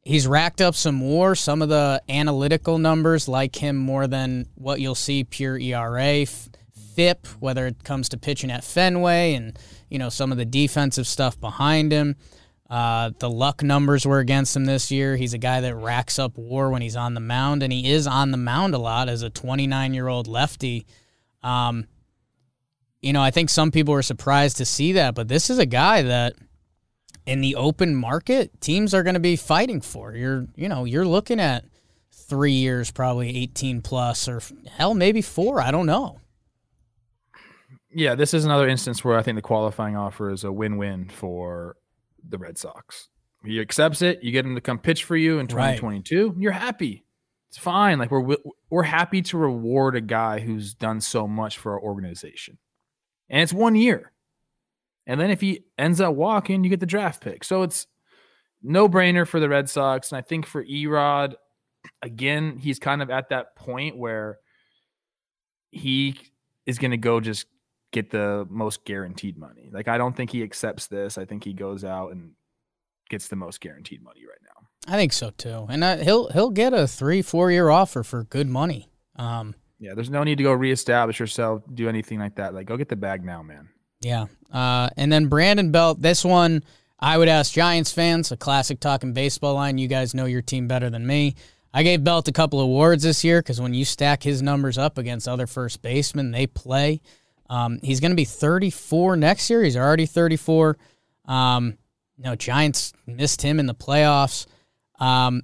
he's 0.04 0.26
racked 0.26 0.60
up 0.60 0.74
some 0.74 0.94
more. 0.94 1.34
Some 1.34 1.62
of 1.62 1.68
the 1.68 2.02
analytical 2.08 2.78
numbers 2.78 3.28
like 3.28 3.56
him 3.56 3.76
more 3.76 4.06
than 4.06 4.46
what 4.54 4.80
you'll 4.80 4.94
see 4.94 5.24
pure 5.24 5.58
ERA, 5.58 6.26
FIP, 6.26 7.26
whether 7.40 7.66
it 7.66 7.82
comes 7.84 8.08
to 8.10 8.16
pitching 8.16 8.50
at 8.50 8.64
Fenway 8.64 9.34
and 9.34 9.58
you 9.88 9.98
know 9.98 10.08
some 10.08 10.32
of 10.32 10.38
the 10.38 10.44
defensive 10.44 11.06
stuff 11.06 11.40
behind 11.40 11.92
him. 11.92 12.16
Uh, 12.70 13.10
the 13.18 13.30
luck 13.30 13.62
numbers 13.62 14.06
were 14.06 14.20
against 14.20 14.56
him 14.56 14.64
this 14.64 14.90
year. 14.90 15.16
He's 15.16 15.34
a 15.34 15.38
guy 15.38 15.60
that 15.60 15.74
racks 15.76 16.18
up 16.18 16.36
WAR 16.36 16.70
when 16.70 16.82
he's 16.82 16.96
on 16.96 17.14
the 17.14 17.20
mound, 17.20 17.62
and 17.62 17.72
he 17.72 17.90
is 17.90 18.06
on 18.06 18.30
the 18.30 18.36
mound 18.36 18.74
a 18.74 18.78
lot 18.78 19.08
as 19.08 19.22
a 19.22 19.30
29 19.30 19.94
year 19.94 20.08
old 20.08 20.26
lefty. 20.26 20.86
Um, 21.42 21.86
you 23.02 23.12
know, 23.12 23.22
I 23.22 23.30
think 23.30 23.50
some 23.50 23.70
people 23.70 23.92
were 23.92 24.02
surprised 24.02 24.56
to 24.56 24.64
see 24.64 24.92
that, 24.92 25.14
but 25.14 25.28
this 25.28 25.50
is 25.50 25.58
a 25.58 25.66
guy 25.66 26.02
that 26.02 26.34
in 27.26 27.40
the 27.40 27.54
open 27.56 27.94
market, 27.94 28.60
teams 28.60 28.92
are 28.94 29.02
going 29.02 29.14
to 29.14 29.20
be 29.20 29.36
fighting 29.36 29.80
for. 29.80 30.14
You're, 30.14 30.46
you 30.56 30.68
know, 30.68 30.84
you're 30.84 31.06
looking 31.06 31.40
at 31.40 31.64
three 32.12 32.52
years, 32.52 32.90
probably 32.90 33.36
18 33.36 33.80
plus, 33.82 34.28
or 34.28 34.40
hell, 34.70 34.94
maybe 34.94 35.22
four. 35.22 35.60
I 35.60 35.70
don't 35.70 35.86
know. 35.86 36.20
Yeah, 37.90 38.14
this 38.14 38.34
is 38.34 38.44
another 38.44 38.68
instance 38.68 39.04
where 39.04 39.16
I 39.16 39.22
think 39.22 39.36
the 39.36 39.42
qualifying 39.42 39.96
offer 39.96 40.30
is 40.30 40.42
a 40.42 40.50
win-win 40.52 41.08
for 41.08 41.76
the 42.28 42.38
Red 42.38 42.58
Sox. 42.58 43.08
He 43.44 43.60
accepts 43.60 44.02
it. 44.02 44.22
You 44.22 44.32
get 44.32 44.44
him 44.44 44.54
to 44.54 44.60
come 44.60 44.78
pitch 44.78 45.04
for 45.04 45.16
you 45.16 45.34
in 45.38 45.46
Right. 45.46 45.76
2022. 45.76 46.36
You're 46.38 46.52
happy. 46.52 47.04
It's 47.50 47.58
fine. 47.58 47.98
Like 47.98 48.10
we're 48.10 48.36
we're 48.68 48.82
happy 48.82 49.22
to 49.22 49.38
reward 49.38 49.94
a 49.94 50.00
guy 50.00 50.40
who's 50.40 50.74
done 50.74 51.00
so 51.00 51.28
much 51.28 51.56
for 51.56 51.74
our 51.74 51.80
organization, 51.80 52.58
and 53.28 53.42
it's 53.42 53.52
one 53.52 53.76
year. 53.76 54.10
And 55.06 55.20
then 55.20 55.30
if 55.30 55.40
he 55.40 55.64
ends 55.78 56.00
up 56.00 56.14
walking, 56.14 56.64
you 56.64 56.70
get 56.70 56.80
the 56.80 56.86
draft 56.86 57.22
pick. 57.22 57.44
So 57.44 57.62
it's 57.62 57.86
no 58.62 58.88
brainer 58.88 59.26
for 59.26 59.38
the 59.38 59.48
Red 59.48 59.68
Sox. 59.68 60.10
And 60.10 60.18
I 60.18 60.22
think 60.22 60.46
for 60.46 60.64
Erod, 60.64 61.34
again, 62.02 62.58
he's 62.58 62.78
kind 62.78 63.02
of 63.02 63.10
at 63.10 63.28
that 63.28 63.54
point 63.56 63.96
where 63.98 64.38
he 65.70 66.16
is 66.66 66.78
going 66.78 66.92
to 66.92 66.96
go 66.96 67.20
just 67.20 67.46
get 67.92 68.10
the 68.10 68.46
most 68.50 68.84
guaranteed 68.84 69.38
money. 69.38 69.70
Like 69.72 69.88
I 69.88 69.98
don't 69.98 70.16
think 70.16 70.30
he 70.30 70.42
accepts 70.42 70.86
this. 70.86 71.18
I 71.18 71.24
think 71.24 71.44
he 71.44 71.52
goes 71.52 71.84
out 71.84 72.12
and 72.12 72.32
gets 73.10 73.28
the 73.28 73.36
most 73.36 73.60
guaranteed 73.60 74.02
money 74.02 74.22
right 74.26 74.38
now. 74.42 74.92
I 74.92 74.96
think 74.96 75.12
so 75.12 75.30
too, 75.30 75.66
and 75.70 75.82
uh, 75.82 75.96
he'll 75.98 76.28
he'll 76.30 76.50
get 76.50 76.74
a 76.74 76.86
three 76.86 77.22
four 77.22 77.50
year 77.50 77.70
offer 77.70 78.02
for 78.02 78.24
good 78.24 78.48
money. 78.48 78.90
Um, 79.16 79.54
Yeah, 79.78 79.94
there's 79.94 80.10
no 80.10 80.24
need 80.24 80.38
to 80.38 80.44
go 80.44 80.52
reestablish 80.52 81.20
yourself, 81.20 81.62
do 81.72 81.88
anything 81.88 82.18
like 82.18 82.36
that. 82.36 82.52
Like 82.52 82.66
go 82.66 82.76
get 82.76 82.88
the 82.88 82.96
bag 82.96 83.24
now, 83.24 83.42
man. 83.42 83.68
Yeah, 84.04 84.26
uh, 84.52 84.90
and 84.96 85.12
then 85.12 85.26
Brandon 85.26 85.70
Belt. 85.70 86.00
This 86.00 86.24
one 86.24 86.62
I 86.98 87.18
would 87.18 87.28
ask 87.28 87.52
Giants 87.52 87.92
fans 87.92 88.32
a 88.32 88.36
classic 88.36 88.80
talking 88.80 89.12
baseball 89.12 89.54
line. 89.54 89.78
You 89.78 89.88
guys 89.88 90.14
know 90.14 90.26
your 90.26 90.42
team 90.42 90.68
better 90.68 90.90
than 90.90 91.06
me. 91.06 91.34
I 91.72 91.82
gave 91.82 92.04
Belt 92.04 92.28
a 92.28 92.32
couple 92.32 92.60
awards 92.60 93.02
this 93.02 93.24
year 93.24 93.40
because 93.40 93.60
when 93.60 93.74
you 93.74 93.84
stack 93.84 94.22
his 94.22 94.40
numbers 94.40 94.78
up 94.78 94.96
against 94.96 95.26
other 95.26 95.46
first 95.46 95.82
basemen, 95.82 96.30
they 96.30 96.46
play. 96.46 97.00
Um, 97.50 97.80
he's 97.82 98.00
going 98.00 98.12
to 98.12 98.16
be 98.16 98.24
34 98.24 99.16
next 99.16 99.50
year. 99.50 99.62
He's 99.62 99.76
already 99.76 100.06
34. 100.06 100.78
Um, 101.26 101.76
you 102.16 102.24
know, 102.24 102.36
Giants 102.36 102.92
missed 103.06 103.42
him 103.42 103.58
in 103.58 103.66
the 103.66 103.74
playoffs. 103.74 104.46
Um, 105.00 105.42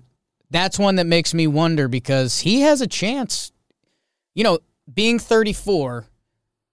that's 0.51 0.79
one 0.79 0.97
that 0.97 1.07
makes 1.07 1.35
me 1.35 1.47
wonder 1.47 1.89
because 1.89 2.41
he 2.41 2.61
has 2.61 2.81
a 2.81 2.87
chance. 2.87 3.53
You 4.35 4.45
know, 4.45 4.61
being 4.93 5.19
34 5.19 6.07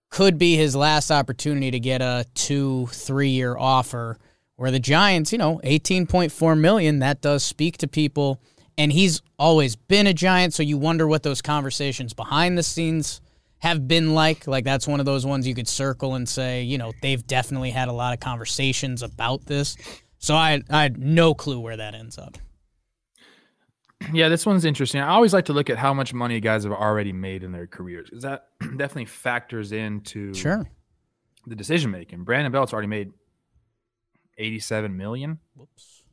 could 0.10 0.38
be 0.38 0.56
his 0.56 0.76
last 0.76 1.12
opportunity 1.12 1.72
to 1.72 1.80
get 1.80 2.02
a 2.02 2.26
two, 2.34 2.88
three 2.88 3.30
year 3.30 3.58
offer. 3.58 4.18
Where 4.56 4.72
the 4.72 4.80
Giants, 4.80 5.32
you 5.32 5.38
know, 5.38 5.62
18.4 5.64 6.60
million, 6.60 7.00
that 7.00 7.22
does 7.22 7.44
speak 7.44 7.78
to 7.78 7.88
people. 7.88 8.42
And 8.76 8.92
he's 8.92 9.22
always 9.38 9.76
been 9.76 10.08
a 10.08 10.14
Giant, 10.14 10.56
so 10.56 10.64
you 10.64 10.80
wonder 10.80 11.08
what 11.08 11.22
those 11.22 11.44
conversations 11.44 12.14
behind 12.16 12.58
the 12.58 12.64
scenes 12.64 13.22
have 13.60 13.88
been 13.88 14.16
like. 14.16 14.48
Like 14.48 14.64
that's 14.64 14.88
one 14.88 15.00
of 15.00 15.06
those 15.06 15.26
ones 15.26 15.48
you 15.48 15.54
could 15.54 15.68
circle 15.68 16.16
and 16.16 16.28
say, 16.28 16.64
you 16.64 16.80
know, 16.80 16.92
they've 17.02 17.26
definitely 17.26 17.70
had 17.70 17.88
a 17.88 17.94
lot 17.94 18.14
of 18.14 18.20
conversations 18.20 19.04
about 19.04 19.46
this. 19.46 19.78
So 20.20 20.36
I 20.36 20.62
I 20.70 20.84
had 20.84 20.98
no 20.98 21.34
clue 21.34 21.60
where 21.60 21.78
that 21.78 21.94
ends 21.94 22.18
up. 22.18 22.38
Yeah, 24.14 24.30
this 24.30 24.46
one's 24.46 24.64
interesting. 24.64 25.02
I 25.02 25.10
always 25.10 25.34
like 25.34 25.46
to 25.46 25.54
look 25.54 25.70
at 25.70 25.78
how 25.78 25.94
much 25.94 26.14
money 26.14 26.40
guys 26.40 26.64
have 26.64 26.72
already 26.74 27.12
made 27.12 27.44
in 27.44 27.52
their 27.52 27.68
careers 27.68 28.10
because 28.10 28.24
that 28.24 28.48
definitely 28.62 29.06
factors 29.06 29.72
into 29.72 30.34
Sure. 30.34 30.66
the 31.48 31.56
decision 31.56 31.92
making. 31.92 32.24
Brandon 32.24 32.52
Belt's 32.52 32.74
already 32.74 32.88
made 32.88 33.12
87 34.38 34.96
million. 34.96 35.40
Whoops. 35.56 36.04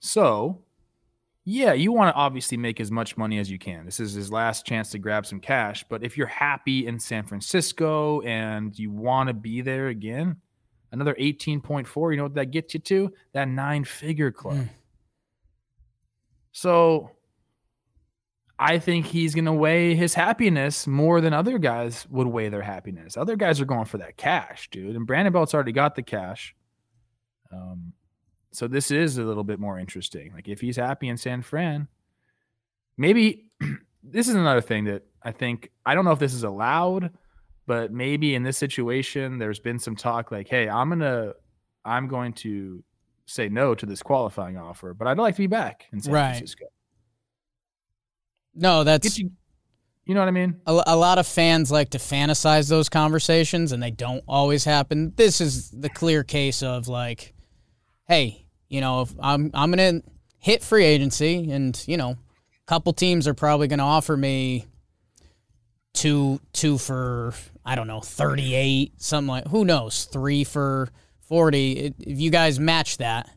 So, 0.00 0.62
yeah, 1.44 1.74
you 1.74 1.92
want 1.92 2.12
to 2.14 2.18
obviously 2.18 2.56
make 2.56 2.80
as 2.80 2.90
much 2.90 3.16
money 3.16 3.38
as 3.38 3.50
you 3.50 3.58
can. 3.58 3.84
This 3.84 4.00
is 4.00 4.14
his 4.14 4.32
last 4.32 4.64
chance 4.66 4.90
to 4.90 4.98
grab 4.98 5.26
some 5.26 5.38
cash. 5.40 5.84
But 5.88 6.02
if 6.02 6.16
you're 6.16 6.26
happy 6.26 6.86
in 6.86 6.98
San 6.98 7.24
Francisco 7.24 8.22
and 8.22 8.76
you 8.78 8.90
want 8.90 9.28
to 9.28 9.34
be 9.34 9.60
there 9.60 9.88
again, 9.88 10.36
another 10.90 11.14
18.4, 11.14 12.10
you 12.12 12.16
know 12.16 12.22
what 12.24 12.34
that 12.34 12.50
gets 12.50 12.72
you 12.74 12.80
to? 12.80 13.12
That 13.34 13.46
nine 13.48 13.84
figure 13.84 14.32
club. 14.32 14.56
Mm. 14.56 14.68
So, 16.52 17.10
I 18.58 18.78
think 18.78 19.06
he's 19.06 19.34
going 19.34 19.44
to 19.44 19.52
weigh 19.52 19.94
his 19.94 20.14
happiness 20.14 20.86
more 20.86 21.20
than 21.20 21.32
other 21.34 21.58
guys 21.58 22.06
would 22.08 22.26
weigh 22.26 22.48
their 22.48 22.62
happiness. 22.62 23.16
Other 23.16 23.36
guys 23.36 23.60
are 23.60 23.66
going 23.66 23.84
for 23.84 23.98
that 23.98 24.16
cash, 24.16 24.70
dude. 24.70 24.96
And 24.96 25.06
Brandon 25.06 25.32
Belt's 25.32 25.52
already 25.52 25.72
got 25.72 25.94
the 25.94 26.02
cash. 26.02 26.54
Um, 27.52 27.92
so 28.52 28.66
this 28.66 28.90
is 28.90 29.18
a 29.18 29.22
little 29.22 29.44
bit 29.44 29.60
more 29.60 29.78
interesting. 29.78 30.32
Like 30.32 30.48
if 30.48 30.60
he's 30.62 30.76
happy 30.76 31.08
in 31.08 31.18
San 31.18 31.42
Fran, 31.42 31.88
maybe 32.96 33.50
this 34.02 34.28
is 34.28 34.34
another 34.34 34.62
thing 34.62 34.84
that 34.84 35.02
I 35.22 35.32
think 35.32 35.70
I 35.84 35.94
don't 35.94 36.06
know 36.06 36.12
if 36.12 36.18
this 36.18 36.32
is 36.32 36.44
allowed, 36.44 37.12
but 37.66 37.92
maybe 37.92 38.34
in 38.34 38.42
this 38.42 38.56
situation 38.56 39.38
there's 39.38 39.60
been 39.60 39.78
some 39.78 39.96
talk 39.96 40.30
like, 40.30 40.48
"Hey, 40.48 40.68
I'm 40.68 40.88
going 40.88 41.00
to 41.00 41.34
I'm 41.84 42.08
going 42.08 42.32
to 42.34 42.82
say 43.26 43.48
no 43.50 43.74
to 43.74 43.84
this 43.84 44.02
qualifying 44.02 44.56
offer, 44.56 44.94
but 44.94 45.06
I'd 45.08 45.18
like 45.18 45.34
to 45.34 45.42
be 45.42 45.46
back 45.46 45.86
in 45.92 46.00
San 46.00 46.14
Right. 46.14 46.28
Francisco." 46.30 46.66
No, 48.56 48.84
that's 48.84 49.18
you 49.18 49.30
You 50.06 50.14
know 50.14 50.20
what 50.20 50.28
I 50.28 50.32
mean? 50.32 50.60
a, 50.66 50.82
a 50.88 50.96
lot 50.96 51.18
of 51.18 51.26
fans 51.26 51.70
like 51.70 51.90
to 51.90 51.98
fantasize 51.98 52.68
those 52.68 52.88
conversations 52.88 53.72
and 53.72 53.82
they 53.82 53.90
don't 53.90 54.24
always 54.26 54.64
happen. 54.64 55.12
This 55.16 55.40
is 55.40 55.70
the 55.70 55.88
clear 55.90 56.24
case 56.24 56.62
of 56.62 56.88
like, 56.88 57.34
hey, 58.08 58.46
you 58.68 58.80
know, 58.80 59.02
if 59.02 59.12
I'm 59.20 59.50
I'm 59.52 59.70
gonna 59.70 60.00
hit 60.38 60.62
free 60.62 60.84
agency 60.84 61.50
and, 61.50 61.80
you 61.86 61.96
know, 61.96 62.10
a 62.10 62.66
couple 62.66 62.92
teams 62.92 63.28
are 63.28 63.34
probably 63.34 63.68
gonna 63.68 63.84
offer 63.84 64.16
me 64.16 64.66
two 65.92 66.40
two 66.52 66.78
for 66.78 67.34
I 67.64 67.74
don't 67.74 67.86
know, 67.88 68.00
thirty 68.00 68.54
eight, 68.54 68.92
something 68.96 69.28
like 69.28 69.48
who 69.48 69.64
knows, 69.64 70.04
three 70.04 70.44
for 70.44 70.88
forty. 71.28 71.92
If 71.98 72.18
you 72.20 72.30
guys 72.30 72.58
match 72.60 72.98
that, 72.98 73.28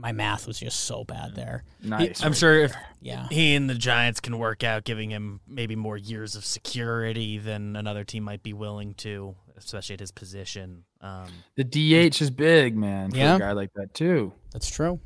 my 0.00 0.12
math 0.12 0.46
was 0.46 0.58
just 0.58 0.80
so 0.80 1.04
bad 1.04 1.34
there. 1.34 1.62
Nice. 1.82 2.22
I'm 2.22 2.32
sure 2.32 2.62
if 2.62 2.72
Yeah. 3.02 3.28
he 3.30 3.54
and 3.54 3.68
the 3.68 3.74
Giants 3.74 4.18
can 4.20 4.38
work 4.38 4.64
out 4.64 4.84
giving 4.84 5.10
him 5.10 5.40
maybe 5.46 5.76
more 5.76 5.96
years 5.96 6.34
of 6.34 6.44
security 6.44 7.38
than 7.38 7.76
another 7.76 8.02
team 8.04 8.24
might 8.24 8.42
be 8.42 8.52
willing 8.52 8.94
to, 8.94 9.36
especially 9.56 9.94
at 9.94 10.00
his 10.00 10.10
position. 10.10 10.84
Um, 11.02 11.28
The 11.56 11.64
DH 11.64 12.20
is 12.22 12.30
big, 12.30 12.76
man, 12.76 13.10
for 13.10 13.16
Yeah. 13.18 13.36
a 13.36 13.38
guy 13.38 13.52
like 13.52 13.72
that 13.74 13.92
too. 13.94 14.32
That's 14.52 14.70
true. 14.70 15.00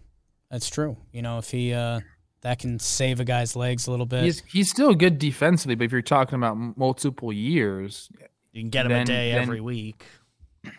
That's 0.50 0.68
true. 0.70 0.96
You 1.12 1.22
know, 1.22 1.38
if 1.38 1.50
he 1.50 1.72
uh 1.72 2.00
that 2.42 2.58
can 2.58 2.78
save 2.78 3.20
a 3.20 3.24
guy's 3.24 3.56
legs 3.56 3.86
a 3.86 3.90
little 3.90 4.06
bit. 4.06 4.22
He's 4.22 4.42
he's 4.46 4.70
still 4.70 4.94
good 4.94 5.18
defensively, 5.18 5.74
but 5.74 5.84
if 5.84 5.92
you're 5.92 6.02
talking 6.02 6.36
about 6.36 6.56
multiple 6.76 7.32
years, 7.32 8.10
you 8.52 8.60
can 8.62 8.70
get 8.70 8.86
him 8.86 8.92
a 8.92 9.04
day 9.04 9.32
then- 9.32 9.42
every 9.42 9.60
week. 9.60 10.04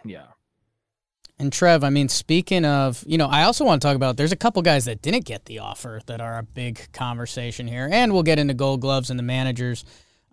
yeah. 0.05 0.27
And 1.37 1.51
Trev, 1.51 1.83
I 1.83 1.89
mean, 1.89 2.07
speaking 2.07 2.63
of, 2.63 3.03
you 3.05 3.17
know, 3.17 3.27
I 3.27 3.43
also 3.43 3.65
want 3.65 3.81
to 3.81 3.85
talk 3.85 3.95
about 3.95 4.15
there's 4.15 4.31
a 4.31 4.37
couple 4.37 4.61
guys 4.61 4.85
that 4.85 5.01
didn't 5.01 5.25
get 5.25 5.45
the 5.45 5.59
offer 5.59 5.99
that 6.05 6.21
are 6.21 6.37
a 6.37 6.43
big 6.43 6.91
conversation 6.93 7.67
here. 7.67 7.89
And 7.91 8.13
we'll 8.13 8.23
get 8.23 8.39
into 8.39 8.53
gold 8.53 8.79
gloves 8.79 9.09
and 9.09 9.19
the 9.19 9.23
managers. 9.23 9.83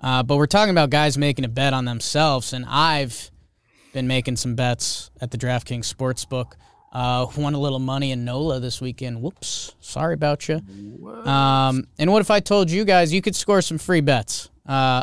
Uh, 0.01 0.23
but 0.23 0.37
we're 0.37 0.47
talking 0.47 0.71
about 0.71 0.91
guys 0.91 1.19
making 1.19 1.45
a 1.45 1.49
bet 1.49 1.73
on 1.73 1.87
themselves. 1.87 2.53
And 2.53 2.65
I've 2.69 3.33
been 3.93 4.07
making 4.07 4.37
some 4.37 4.55
bets 4.55 5.11
at 5.21 5.33
the 5.33 5.39
DraftKings 5.39 5.93
Sportsbook. 5.93 6.53
Uh, 6.93 7.27
won 7.37 7.55
a 7.55 7.59
little 7.59 7.79
money 7.79 8.13
in 8.13 8.25
NOLA 8.25 8.61
this 8.61 8.81
weekend. 8.81 9.23
Whoops. 9.23 9.75
Sorry 9.81 10.15
about 10.15 10.49
you. 10.49 10.61
Um, 11.25 11.89
and 11.99 12.13
what 12.13 12.21
if 12.21 12.31
I 12.31 12.39
told 12.39 12.71
you 12.71 12.85
guys 12.85 13.13
you 13.13 13.23
could 13.23 13.35
score 13.35 13.63
some 13.63 13.79
free 13.79 14.03
bets 14.03 14.51
uh, 14.67 15.03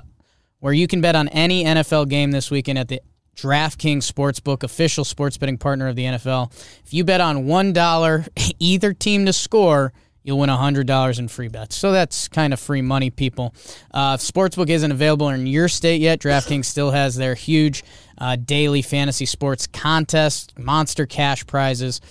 where 0.59 0.71
you 0.71 0.87
can 0.87 1.01
bet 1.01 1.15
on 1.15 1.27
any 1.29 1.65
NFL 1.65 2.07
game 2.07 2.31
this 2.31 2.51
weekend 2.51 2.77
at 2.77 2.87
the 2.87 3.01
DraftKings 3.41 4.09
Sportsbook, 4.11 4.63
official 4.63 5.05
sports 5.05 5.37
betting 5.37 5.57
partner 5.57 5.87
of 5.87 5.95
the 5.95 6.03
NFL. 6.03 6.51
If 6.85 6.93
you 6.93 7.03
bet 7.03 7.21
on 7.21 7.45
$1 7.45 8.53
either 8.59 8.93
team 8.93 9.25
to 9.25 9.33
score, 9.33 9.93
you'll 10.23 10.39
win 10.39 10.49
$100 10.49 11.19
in 11.19 11.27
free 11.27 11.47
bets. 11.47 11.75
So 11.75 11.91
that's 11.91 12.27
kind 12.27 12.53
of 12.53 12.59
free 12.59 12.81
money, 12.81 13.09
people. 13.09 13.53
Uh, 13.91 14.17
if 14.19 14.25
Sportsbook 14.25 14.69
isn't 14.69 14.91
available 14.91 15.29
in 15.29 15.47
your 15.47 15.67
state 15.67 16.01
yet, 16.01 16.19
DraftKings 16.19 16.65
still 16.65 16.91
has 16.91 17.15
their 17.15 17.35
huge 17.35 17.83
uh, 18.17 18.35
daily 18.35 18.81
fantasy 18.81 19.25
sports 19.25 19.67
contest, 19.67 20.57
monster 20.59 21.05
cash 21.05 21.45
prizes, 21.47 22.01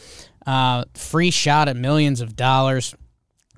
uh, 0.47 0.85
free 0.95 1.31
shot 1.31 1.69
at 1.69 1.77
millions 1.77 2.21
of 2.21 2.35
dollars. 2.35 2.95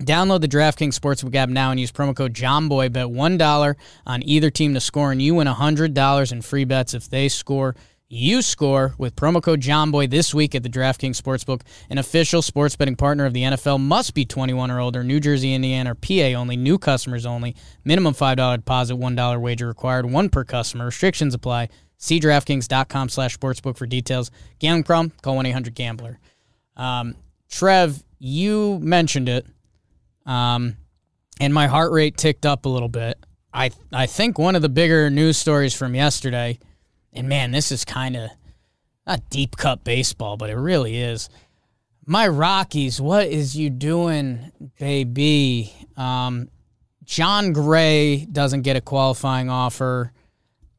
Download 0.01 0.41
the 0.41 0.47
DraftKings 0.47 0.99
Sportsbook 0.99 1.35
app 1.35 1.49
now 1.49 1.71
and 1.71 1.79
use 1.79 1.91
promo 1.91 2.15
code 2.15 2.33
JOMBOY. 2.33 2.91
Bet 2.91 3.07
$1 3.07 3.75
on 4.05 4.23
either 4.23 4.49
team 4.49 4.73
to 4.73 4.79
score, 4.79 5.11
and 5.11 5.21
you 5.21 5.35
win 5.35 5.47
$100 5.47 6.31
in 6.31 6.41
free 6.41 6.65
bets 6.65 6.93
if 6.93 7.09
they 7.09 7.29
score. 7.29 7.75
You 8.13 8.41
score 8.41 8.93
with 8.97 9.15
promo 9.15 9.41
code 9.41 9.61
JOMBOY 9.61 10.09
this 10.09 10.33
week 10.33 10.53
at 10.53 10.63
the 10.63 10.69
DraftKings 10.69 11.21
Sportsbook, 11.21 11.61
an 11.89 11.97
official 11.97 12.41
sports 12.41 12.75
betting 12.75 12.97
partner 12.97 13.25
of 13.25 13.33
the 13.33 13.43
NFL. 13.43 13.79
Must 13.79 14.13
be 14.13 14.25
21 14.25 14.69
or 14.69 14.81
older. 14.81 15.01
New 15.01 15.21
Jersey, 15.21 15.53
Indiana, 15.53 15.91
or 15.91 15.95
PA 15.95 16.37
only. 16.37 16.57
New 16.57 16.77
customers 16.77 17.25
only. 17.25 17.55
Minimum 17.85 18.13
$5 18.13 18.55
deposit, 18.57 18.95
$1 18.95 19.39
wager 19.39 19.67
required. 19.67 20.11
One 20.11 20.27
per 20.27 20.43
customer. 20.43 20.85
Restrictions 20.85 21.33
apply. 21.33 21.69
See 21.97 22.19
DraftKings.com 22.19 23.07
slash 23.07 23.37
sportsbook 23.37 23.77
for 23.77 23.85
details. 23.85 24.29
Gambling 24.59 24.83
problem? 24.83 25.13
Call 25.21 25.37
1-800-GAMBLER. 25.37 26.19
Um, 26.75 27.15
Trev, 27.49 28.03
you 28.19 28.79
mentioned 28.81 29.29
it 29.29 29.45
um, 30.25 30.77
and 31.39 31.53
my 31.53 31.67
heart 31.67 31.91
rate 31.91 32.17
ticked 32.17 32.45
up 32.45 32.65
a 32.65 32.69
little 32.69 32.89
bit. 32.89 33.17
I 33.53 33.71
I 33.91 34.05
think 34.05 34.37
one 34.37 34.55
of 34.55 34.61
the 34.61 34.69
bigger 34.69 35.09
news 35.09 35.37
stories 35.37 35.73
from 35.73 35.95
yesterday, 35.95 36.59
and 37.13 37.27
man, 37.27 37.51
this 37.51 37.71
is 37.71 37.85
kind 37.85 38.15
of 38.15 38.29
not 39.05 39.29
deep 39.29 39.57
cut 39.57 39.83
baseball, 39.83 40.37
but 40.37 40.49
it 40.49 40.55
really 40.55 40.97
is. 40.97 41.29
My 42.05 42.27
Rockies, 42.27 42.99
what 42.99 43.27
is 43.27 43.55
you 43.55 43.69
doing, 43.69 44.51
baby? 44.79 45.73
Um, 45.97 46.49
Jon 47.03 47.53
Gray 47.53 48.25
doesn't 48.25 48.61
get 48.61 48.75
a 48.75 48.81
qualifying 48.81 49.49
offer. 49.49 50.11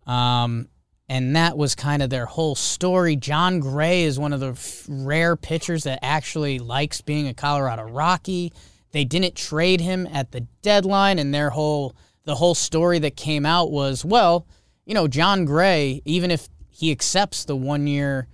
Um, 0.06 0.68
and 1.08 1.36
that 1.36 1.58
was 1.58 1.74
kind 1.74 2.02
of 2.02 2.10
their 2.10 2.26
whole 2.26 2.54
story. 2.54 3.16
Jon 3.16 3.60
Gray 3.60 4.04
is 4.04 4.18
one 4.18 4.32
of 4.32 4.40
the 4.40 4.58
rare 4.88 5.36
pitchers 5.36 5.84
that 5.84 5.98
actually 6.02 6.58
likes 6.58 7.02
being 7.02 7.28
a 7.28 7.34
Colorado 7.34 7.82
Rocky. 7.82 8.52
They 8.92 9.04
didn't 9.04 9.34
trade 9.34 9.80
him 9.80 10.06
at 10.12 10.32
the 10.32 10.42
deadline, 10.62 11.18
and 11.18 11.34
their 11.34 11.50
whole 11.50 11.96
the 12.24 12.36
whole 12.36 12.54
story 12.54 13.00
that 13.00 13.16
came 13.16 13.44
out 13.44 13.72
was, 13.72 14.04
well, 14.04 14.46
you 14.86 14.94
know, 14.94 15.08
Jon 15.08 15.44
Gray, 15.44 16.02
even 16.04 16.30
if 16.30 16.48
he 16.70 16.92
accepts 16.92 17.44
the 17.44 17.56
one 17.56 17.86
year, 17.86 18.28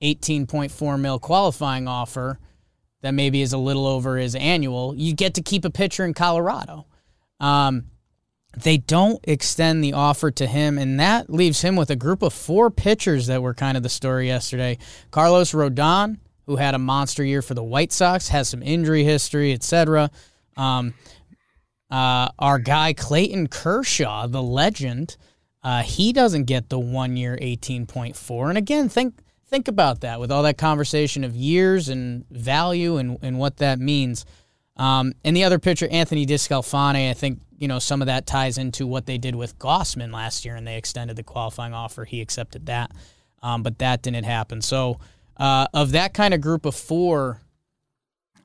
eighteen 0.00 0.46
point 0.46 0.72
four 0.72 0.98
mil 0.98 1.18
qualifying 1.18 1.88
offer, 1.88 2.38
that 3.02 3.14
maybe 3.14 3.40
is 3.40 3.52
a 3.52 3.58
little 3.58 3.86
over 3.86 4.16
his 4.16 4.34
annual, 4.34 4.94
you 4.94 5.14
get 5.14 5.34
to 5.34 5.42
keep 5.42 5.64
a 5.64 5.70
pitcher 5.70 6.04
in 6.04 6.12
Colorado. 6.12 6.86
Um, 7.38 7.86
they 8.56 8.78
don't 8.78 9.20
extend 9.24 9.82
the 9.82 9.92
offer 9.92 10.30
to 10.32 10.46
him, 10.46 10.76
and 10.76 10.98
that 10.98 11.30
leaves 11.30 11.62
him 11.62 11.76
with 11.76 11.88
a 11.88 11.96
group 11.96 12.20
of 12.20 12.32
four 12.32 12.70
pitchers 12.70 13.28
that 13.28 13.42
were 13.42 13.54
kind 13.54 13.76
of 13.76 13.82
the 13.82 13.88
story 13.88 14.26
yesterday. 14.26 14.76
Carlos 15.10 15.52
Rodon, 15.52 16.18
who 16.50 16.56
had 16.56 16.74
a 16.74 16.78
monster 16.78 17.22
year 17.22 17.42
for 17.42 17.54
the 17.54 17.62
White 17.62 17.92
Sox, 17.92 18.26
has 18.26 18.48
some 18.48 18.60
injury 18.60 19.04
history, 19.04 19.52
etc. 19.52 20.10
Um, 20.56 20.94
uh, 21.88 22.28
our 22.40 22.58
guy 22.58 22.92
Clayton 22.92 23.46
Kershaw, 23.46 24.26
the 24.26 24.42
legend, 24.42 25.16
uh, 25.62 25.84
he 25.84 26.12
doesn't 26.12 26.46
get 26.46 26.68
the 26.68 26.78
one 26.80 27.16
year 27.16 27.38
eighteen 27.40 27.86
point 27.86 28.16
four. 28.16 28.48
And 28.48 28.58
again, 28.58 28.88
think 28.88 29.14
think 29.46 29.68
about 29.68 30.00
that 30.00 30.18
with 30.18 30.32
all 30.32 30.42
that 30.42 30.58
conversation 30.58 31.22
of 31.22 31.36
years 31.36 31.88
and 31.88 32.28
value 32.30 32.96
and, 32.96 33.16
and 33.22 33.38
what 33.38 33.58
that 33.58 33.78
means. 33.78 34.24
Um, 34.76 35.12
and 35.24 35.36
the 35.36 35.44
other 35.44 35.60
pitcher, 35.60 35.86
Anthony 35.88 36.26
DeSclafani, 36.26 37.10
I 37.10 37.14
think 37.14 37.42
you 37.58 37.68
know 37.68 37.78
some 37.78 38.02
of 38.02 38.06
that 38.06 38.26
ties 38.26 38.58
into 38.58 38.88
what 38.88 39.06
they 39.06 39.18
did 39.18 39.36
with 39.36 39.56
Gausman 39.60 40.12
last 40.12 40.44
year, 40.44 40.56
and 40.56 40.66
they 40.66 40.76
extended 40.76 41.14
the 41.14 41.22
qualifying 41.22 41.74
offer. 41.74 42.04
He 42.04 42.20
accepted 42.20 42.66
that, 42.66 42.90
um, 43.40 43.62
but 43.62 43.78
that 43.78 44.02
didn't 44.02 44.24
happen. 44.24 44.60
So 44.62 44.98
uh, 45.40 45.66
of 45.72 45.92
that 45.92 46.12
kind 46.12 46.34
of 46.34 46.40
group 46.42 46.66
of 46.66 46.76
four, 46.76 47.40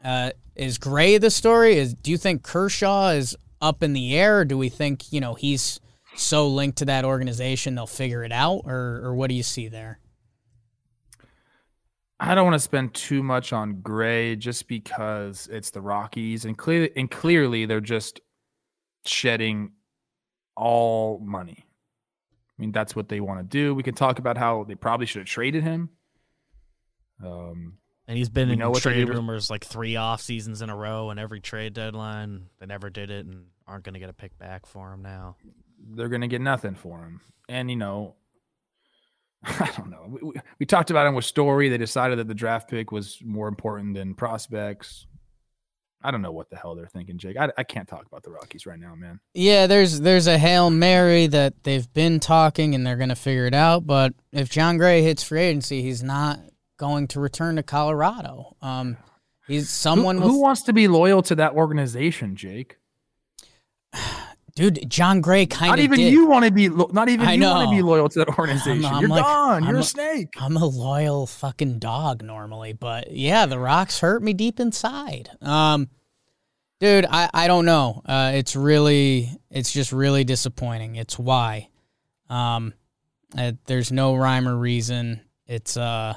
uh, 0.04 0.32
is 0.56 0.78
Gray 0.78 1.18
the 1.18 1.30
story? 1.30 1.76
Is 1.76 1.94
do 1.94 2.10
you 2.10 2.18
think 2.18 2.42
Kershaw 2.42 3.10
is 3.10 3.36
up 3.62 3.84
in 3.84 3.94
the 3.94 4.18
air? 4.18 4.40
Or 4.40 4.46
do 4.46 4.58
we 4.58 4.70
think 4.70 5.12
you 5.12 5.20
know 5.20 5.36
he's 5.36 5.82
so 6.16 6.48
linked 6.48 6.78
to 6.78 6.86
that 6.86 7.04
organization 7.04 7.76
they'll 7.76 7.86
figure 7.86 8.24
it 8.24 8.32
out, 8.32 8.62
or 8.66 9.02
or 9.04 9.14
what 9.14 9.28
do 9.28 9.36
you 9.36 9.44
see 9.44 9.68
there? 9.68 10.00
I 12.18 12.34
don't 12.34 12.46
want 12.46 12.56
to 12.56 12.60
spend 12.60 12.94
too 12.94 13.22
much 13.22 13.52
on 13.52 13.82
Gray 13.82 14.38
just 14.38 14.70
because 14.70 15.50
it's 15.52 15.72
the 15.72 15.82
Rockies 15.82 16.46
and 16.46 16.58
clearly 16.58 16.92
and 16.96 17.12
clearly 17.12 17.66
they're 17.66 17.82
just 17.82 18.22
shedding 19.06 19.74
all 20.56 21.20
money. 21.20 21.66
I 22.58 22.62
mean, 22.62 22.72
that's 22.72 22.96
what 22.96 23.10
they 23.10 23.20
want 23.20 23.42
to 23.42 23.44
do. 23.44 23.76
We 23.76 23.84
can 23.84 23.96
talk 23.96 24.18
about 24.18 24.38
how 24.38 24.64
they 24.64 24.76
probably 24.76 25.08
should 25.08 25.20
have 25.20 25.28
traded 25.28 25.62
him. 25.62 25.90
Um, 27.24 27.78
and 28.08 28.18
he's 28.18 28.30
been 28.30 28.50
in 28.50 28.60
know 28.60 28.74
trade 28.74 29.10
rumors 29.10 29.50
like 29.50 29.66
three 29.66 29.96
off 29.96 30.22
seasons 30.22 30.62
in 30.62 30.70
a 30.70 30.76
row, 30.76 31.10
and 31.10 31.20
every 31.20 31.40
trade 31.40 31.74
deadline 31.74 32.48
they 32.60 32.66
never 32.66 32.90
did 32.90 33.10
it, 33.10 33.26
and 33.26 33.46
aren't 33.68 33.84
going 33.84 33.94
to 33.94 34.00
get 34.00 34.10
a 34.10 34.14
pick 34.14 34.38
back 34.38 34.66
for 34.66 34.94
him 34.94 35.02
now. 35.02 35.38
They're 35.96 36.10
going 36.10 36.22
to 36.22 36.28
get 36.28 36.42
nothing 36.42 36.76
for 36.76 37.00
him, 37.00 37.22
and 37.50 37.70
you 37.70 37.78
know 37.78 38.16
I 39.60 39.72
don't 39.78 39.90
know. 39.90 40.06
We, 40.08 40.20
we, 40.22 40.34
we, 40.60 40.66
talked 40.66 40.90
about 40.90 41.06
him 41.06 41.14
with 41.14 41.26
Story. 41.26 41.70
They 41.70 41.78
decided 41.78 42.20
that 42.20 42.28
the 42.28 42.34
draft 42.34 42.70
pick 42.70 42.92
was 42.92 43.20
more 43.24 43.48
important 43.48 43.94
than 43.94 44.16
prospects. 44.16 45.06
I 46.02 46.12
don't 46.12 46.22
know 46.22 46.32
what 46.32 46.50
the 46.50 46.56
hell 46.56 46.76
they're 46.76 46.88
thinking, 46.88 47.18
Jake. 47.18 47.38
I, 47.38 47.52
I 47.58 47.64
can't 47.64 47.88
talk 47.88 48.06
about 48.06 48.24
the 48.24 48.32
Rockies 48.32 48.66
right 48.66 48.80
now, 48.80 48.96
man. 48.96 49.20
Yeah, 49.34 49.68
there's 49.68 50.02
there's 50.02 50.28
a 50.28 50.38
hail 50.38 50.70
mary 50.70 51.28
that 51.28 51.64
they've 51.64 51.92
been 51.94 52.20
talking 52.20 52.76
and 52.76 52.86
they're 52.86 52.96
going 52.96 53.10
to 53.10 53.16
figure 53.16 53.46
it 53.46 53.54
out. 53.54 53.86
But 53.86 54.14
if 54.32 54.50
Jon 54.50 54.78
Gray 54.78 55.02
hits 55.02 55.24
free 55.24 55.42
agency, 55.42 55.82
he's 55.82 56.04
not 56.04 56.40
going 56.78 57.08
to 57.10 57.20
return 57.20 57.56
to 57.56 57.64
Colorado. 57.64 58.56
Um, 58.62 58.98
he's 59.48 59.70
someone 59.70 60.18
who, 60.18 60.30
who 60.30 60.42
wants 60.42 60.64
to 60.64 60.74
be 60.74 60.88
loyal 60.88 61.22
to 61.24 61.36
that 61.36 61.54
organization, 61.54 62.36
Jake. 62.36 62.78
Dude, 64.56 64.90
Jon 64.90 65.20
Gray 65.20 65.46
kind 65.46 65.72
of. 65.72 65.78
Not 65.78 65.84
even 65.84 66.00
did. 66.00 66.14
you 66.14 66.28
want 66.28 66.46
to 66.46 66.52
be. 66.52 66.70
Lo- 66.70 66.90
not 66.94 67.10
even 67.10 67.28
I 67.28 67.34
you 67.34 67.44
want 67.44 67.70
to 67.70 67.76
be 67.76 67.82
loyal 67.82 68.08
to 68.08 68.20
that 68.20 68.40
organization. 68.40 68.86
I'm, 68.86 68.94
I'm 68.94 69.02
You're 69.02 69.10
like, 69.10 69.24
gone. 69.24 69.64
You're 69.66 69.76
a, 69.76 69.80
a 69.80 69.84
snake. 69.84 70.30
I'm 70.40 70.56
a 70.56 70.66
loyal 70.66 71.28
fucking 71.28 71.80
dog 71.80 72.24
normally, 72.24 72.72
but 72.72 73.12
yeah, 73.12 73.48
the 73.48 73.60
rocks 73.60 74.00
hurt 74.00 74.24
me 74.24 74.32
deep 74.32 74.62
inside. 74.62 75.30
Um, 75.42 75.90
dude, 76.80 77.06
I 77.06 77.30
I 77.34 77.48
don't 77.48 77.66
know. 77.66 78.02
Uh, 78.06 78.32
it's 78.36 78.56
really, 78.56 79.30
it's 79.52 79.74
just 79.74 79.92
really 79.92 80.24
disappointing. 80.24 80.96
It's 80.96 81.20
why. 81.20 81.68
Um, 82.30 82.74
uh, 83.38 83.52
there's 83.66 83.92
no 83.92 84.16
rhyme 84.16 84.48
or 84.48 84.56
reason. 84.56 85.20
It's 85.48 85.76
uh, 85.76 86.14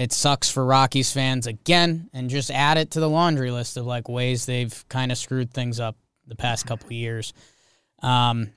it 0.00 0.12
sucks 0.14 0.50
for 0.50 0.64
Rockies 0.64 1.12
fans 1.12 1.46
again, 1.46 2.08
and 2.14 2.30
just 2.30 2.50
add 2.50 2.78
it 2.78 2.92
to 2.92 3.00
the 3.00 3.08
laundry 3.08 3.50
list 3.50 3.76
of 3.76 3.84
like 3.84 4.08
ways 4.08 4.46
they've 4.46 4.84
kind 4.88 5.12
of 5.12 5.18
screwed 5.18 5.52
things 5.52 5.78
up 5.78 5.96
the 6.26 6.34
past 6.34 6.66
couple 6.66 6.90
years. 6.90 7.34
Um, 8.02 8.52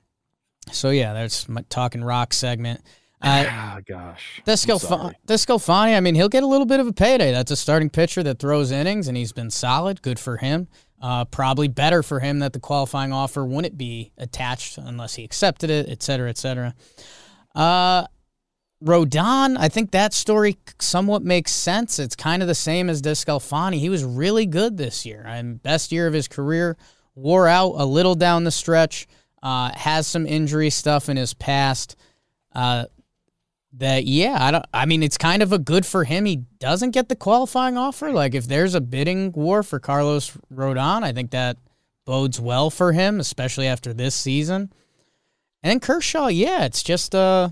so 0.72 0.88
yeah, 0.88 1.12
that's 1.12 1.46
my 1.46 1.62
talking 1.68 2.02
rock 2.02 2.32
segment. 2.32 2.80
Uh, 3.20 3.76
oh, 3.76 3.80
gosh. 3.86 4.42
DeSclafani, 4.46 5.96
I 5.96 6.00
mean, 6.00 6.14
he'll 6.14 6.30
get 6.30 6.42
a 6.42 6.46
little 6.46 6.66
bit 6.66 6.80
of 6.80 6.86
a 6.86 6.92
payday. 6.92 7.30
That's 7.32 7.50
a 7.50 7.56
starting 7.56 7.90
pitcher 7.90 8.22
that 8.22 8.38
throws 8.38 8.70
innings, 8.70 9.06
and 9.06 9.16
he's 9.16 9.32
been 9.32 9.50
solid. 9.50 10.00
Good 10.00 10.18
for 10.18 10.38
him. 10.38 10.68
Uh, 11.00 11.26
probably 11.26 11.68
better 11.68 12.02
for 12.02 12.20
him 12.20 12.38
that 12.38 12.54
the 12.54 12.60
qualifying 12.60 13.12
offer 13.12 13.44
wouldn't 13.44 13.76
be 13.76 14.12
attached 14.16 14.78
unless 14.78 15.14
he 15.14 15.24
accepted 15.24 15.68
it, 15.68 15.90
et 15.90 16.02
cetera, 16.02 16.30
et 16.30 16.38
cetera. 16.38 16.74
Uh, 17.54 18.06
Rodon, 18.84 19.56
I 19.58 19.68
think 19.68 19.92
that 19.92 20.12
story 20.12 20.58
somewhat 20.78 21.22
makes 21.22 21.52
sense. 21.52 21.98
It's 21.98 22.14
kind 22.14 22.42
of 22.42 22.48
the 22.48 22.54
same 22.54 22.90
as 22.90 23.00
DeSclafani. 23.00 23.78
He 23.78 23.88
was 23.88 24.04
really 24.04 24.44
good 24.44 24.76
this 24.76 25.06
year. 25.06 25.24
And 25.26 25.62
best 25.62 25.90
year 25.90 26.06
of 26.06 26.12
his 26.12 26.28
career. 26.28 26.76
Wore 27.14 27.48
out 27.48 27.74
a 27.76 27.84
little 27.86 28.14
down 28.14 28.44
the 28.44 28.50
stretch. 28.50 29.06
Uh, 29.42 29.70
has 29.74 30.06
some 30.06 30.26
injury 30.26 30.68
stuff 30.68 31.08
in 31.08 31.16
his 31.16 31.32
past. 31.32 31.96
Uh, 32.54 32.84
that 33.78 34.04
yeah, 34.04 34.36
I 34.38 34.50
don't. 34.50 34.64
I 34.72 34.86
mean, 34.86 35.02
it's 35.02 35.18
kind 35.18 35.42
of 35.42 35.52
a 35.52 35.58
good 35.58 35.84
for 35.84 36.04
him. 36.04 36.24
He 36.24 36.44
doesn't 36.58 36.92
get 36.92 37.08
the 37.08 37.16
qualifying 37.16 37.76
offer. 37.76 38.12
Like 38.12 38.34
if 38.34 38.46
there's 38.46 38.74
a 38.74 38.80
bidding 38.80 39.32
war 39.32 39.62
for 39.62 39.80
Carlos 39.80 40.36
Rodon, 40.52 41.02
I 41.02 41.12
think 41.12 41.32
that 41.32 41.56
bodes 42.04 42.40
well 42.40 42.70
for 42.70 42.92
him, 42.92 43.18
especially 43.18 43.66
after 43.66 43.92
this 43.92 44.14
season. 44.14 44.72
And 45.62 45.82
Kershaw, 45.82 46.28
yeah, 46.28 46.64
it's 46.64 46.82
just 46.82 47.14
uh 47.14 47.50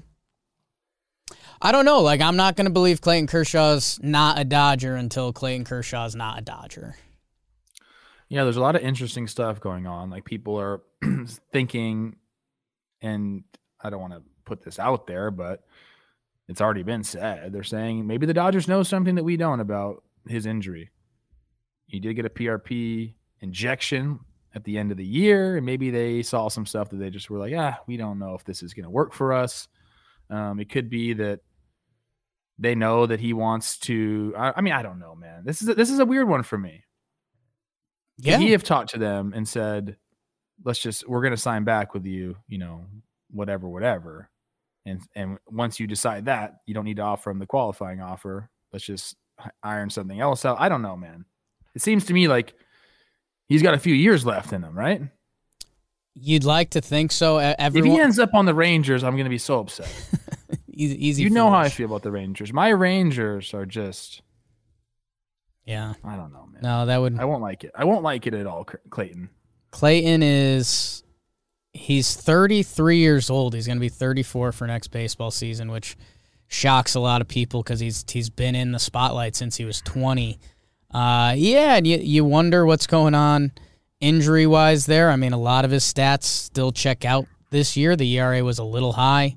I 1.65 1.71
don't 1.71 1.85
know. 1.85 2.01
Like 2.01 2.21
I'm 2.21 2.37
not 2.37 2.57
gonna 2.57 2.71
believe 2.71 3.01
Clayton 3.01 3.29
Kershaw's 3.29 4.01
not 4.03 4.39
a 4.39 4.45
Dodger 4.45 4.97
until 4.97 5.33
Clayton 5.33 5.65
Kershaw's 5.65 6.17
not 6.17 6.41
a 6.41 6.43
Dodger. 6.43 6.97
Yeah, 8.29 8.43
there's 8.43 8.57
a 8.57 8.61
lot 8.61 8.75
of 8.75 8.83
interesting 8.83 9.29
stuff 9.29 9.61
going 9.61 9.87
on. 9.87 10.11
Like 10.11 10.25
people 10.25 10.59
are 10.59 10.83
thinking, 11.53 12.17
and 13.01 13.45
I 13.81 13.91
don't 13.91 14.01
want 14.01 14.15
to 14.15 14.23
put 14.45 14.63
this 14.63 14.81
out 14.81 15.07
there, 15.07 15.31
but 15.31 15.63
it's 16.49 16.61
already 16.61 16.83
been 16.83 17.05
said. 17.05 17.53
They're 17.53 17.63
saying 17.63 18.07
maybe 18.07 18.27
the 18.27 18.35
Dodgers 18.35 18.67
know 18.67 18.83
something 18.83 19.15
that 19.15 19.25
we 19.25 19.37
don't 19.37 19.61
about 19.61 20.03
his 20.27 20.47
injury. 20.47 20.91
He 21.87 22.01
did 22.01 22.15
get 22.15 22.27
a 22.27 22.31
PRP 22.31 23.15
injection 23.41 24.19
at 24.55 24.65
the 24.65 24.79
end 24.79 24.91
of 24.91 24.97
the 24.97 25.07
year, 25.07 25.59
and 25.59 25.67
maybe 25.67 25.91
they 25.91 26.23
saw 26.23 26.49
some 26.49 26.67
stuff 26.67 26.91
that 26.91 26.97
they 26.97 27.11
just 27.11 27.31
were 27.31 27.39
like, 27.39 27.55
ah, 27.57 27.79
we 27.87 27.97
don't 27.97 28.19
know 28.19 28.35
if 28.35 28.45
this 28.45 28.63
is 28.63 28.75
going 28.75 28.85
to 28.85 28.91
work 28.91 29.13
for 29.13 29.33
us. 29.33 29.69
Um, 30.31 30.59
it 30.59 30.71
could 30.71 30.89
be 30.89 31.13
that 31.15 31.41
they 32.59 32.74
know 32.74 33.07
that 33.07 33.20
he 33.20 33.32
wants 33.32 33.78
to. 33.80 34.34
I, 34.36 34.53
I 34.57 34.61
mean, 34.61 34.72
I 34.72 34.82
don't 34.82 34.98
know, 34.98 35.14
man. 35.14 35.42
This 35.44 35.62
is 35.62 35.68
a, 35.68 35.74
this 35.74 35.90
is 35.90 35.98
a 35.98 36.07
weird 36.07 36.28
one 36.28 36.42
for 36.42 36.59
me. 36.59 36.84
Yeah. 38.18 38.38
He 38.38 38.53
have 38.53 38.62
talked 38.62 38.90
to 38.90 38.98
them 38.98 39.32
and 39.34 39.48
said, 39.48 39.96
let's 40.64 40.78
just, 40.78 41.09
we're 41.09 41.22
going 41.22 41.32
to 41.32 41.40
sign 41.40 41.64
back 41.64 41.94
with 41.94 42.07
you, 42.07 42.36
you 42.46 42.59
know, 42.59 42.86
whatever, 43.30 43.68
whatever. 43.68 44.30
And, 44.84 45.00
and 45.14 45.38
once 45.48 45.80
you 45.80 45.86
decide 45.86 46.26
that, 46.26 46.57
you 46.66 46.74
don't 46.74 46.84
need 46.84 46.96
to 46.96 47.03
offer 47.03 47.30
him 47.30 47.38
the 47.38 47.46
qualifying 47.46 48.00
offer. 48.00 48.48
Let's 48.72 48.84
just 48.84 49.16
iron 49.62 49.90
something 49.90 50.20
else 50.20 50.44
out. 50.44 50.61
I 50.61 50.68
don't 50.68 50.82
know, 50.82 50.96
man. 50.96 51.24
It 51.74 51.82
seems 51.82 52.05
to 52.07 52.12
me 52.12 52.28
like 52.28 52.55
he's 53.48 53.62
got 53.62 53.74
a 53.74 53.78
few 53.78 53.94
years 53.94 54.26
left 54.26 54.53
in 54.53 54.62
him, 54.62 54.76
right? 54.76 55.03
You'd 56.14 56.44
like 56.44 56.70
to 56.70 56.80
think 56.80 57.11
so. 57.11 57.38
Everyone... 57.38 57.88
If 57.88 57.94
he 57.94 58.00
ends 58.00 58.18
up 58.18 58.34
on 58.34 58.44
the 58.44 58.55
Rangers, 58.55 59.03
I'm 59.03 59.14
going 59.14 59.24
to 59.24 59.30
be 59.30 59.38
so 59.38 59.61
upset. 59.61 59.88
easy, 60.73 61.07
easy. 61.07 61.23
You 61.23 61.31
know 61.31 61.51
how 61.51 61.59
I 61.59 61.68
feel 61.68 61.87
about 61.87 62.03
the 62.03 62.11
Rangers. 62.11 62.53
My 62.53 62.68
Rangers 62.68 63.55
are 63.55 63.66
just 63.66 64.23
yeah. 65.64 65.95
I 66.05 66.16
don't 66.16 66.33
know, 66.33 66.49
man. 66.53 66.62
No, 66.62 66.87
that 66.87 66.99
would. 66.99 67.18
I 67.18 67.25
won't 67.25 67.43
like 67.43 67.64
it. 67.64 67.70
I 67.75 67.85
won't 67.85 68.03
like 68.03 68.27
it 68.27 68.35
at 68.35 68.47
all, 68.47 68.64
Clayton. 68.91 69.31
Clayton 69.70 70.23
is. 70.23 71.05
He's 71.75 72.14
33 72.14 72.99
years 72.99 73.31
old. 73.31 73.55
He's 73.55 73.66
going 73.66 73.79
to 73.79 73.81
be 73.81 73.89
34 73.89 74.53
for 74.53 74.66
next 74.66 74.89
baseball 74.89 75.31
season, 75.31 75.70
which 75.70 75.97
shocks 76.47 76.95
a 76.95 77.01
lot 77.01 77.23
of 77.23 77.29
people 77.29 77.62
because 77.62 77.81
he's 77.81 78.05
he's 78.11 78.29
been 78.29 78.55
in 78.55 78.73
the 78.73 78.79
spotlight 78.79 79.37
since 79.37 79.57
he 79.57 79.64
was 79.64 79.81
20. 79.83 80.39
Uh, 80.93 81.33
yeah, 81.37 81.77
and 81.77 81.87
you 81.87 81.99
you 81.99 82.25
wonder 82.25 82.66
what's 82.66 82.87
going 82.87 83.14
on 83.14 83.53
injury 84.01 84.47
wise 84.47 84.85
there. 84.85 85.11
I 85.11 85.16
mean, 85.16 85.33
a 85.33 85.39
lot 85.39 85.64
of 85.64 85.70
his 85.70 85.85
stats 85.85 86.25
still 86.25 86.73
check 86.73 87.05
out 87.05 87.27
this 87.51 87.77
year. 87.77 87.97
The 87.97 88.18
ERA 88.18 88.45
was 88.45 88.59
a 88.59 88.64
little 88.64 88.93
high. 88.93 89.37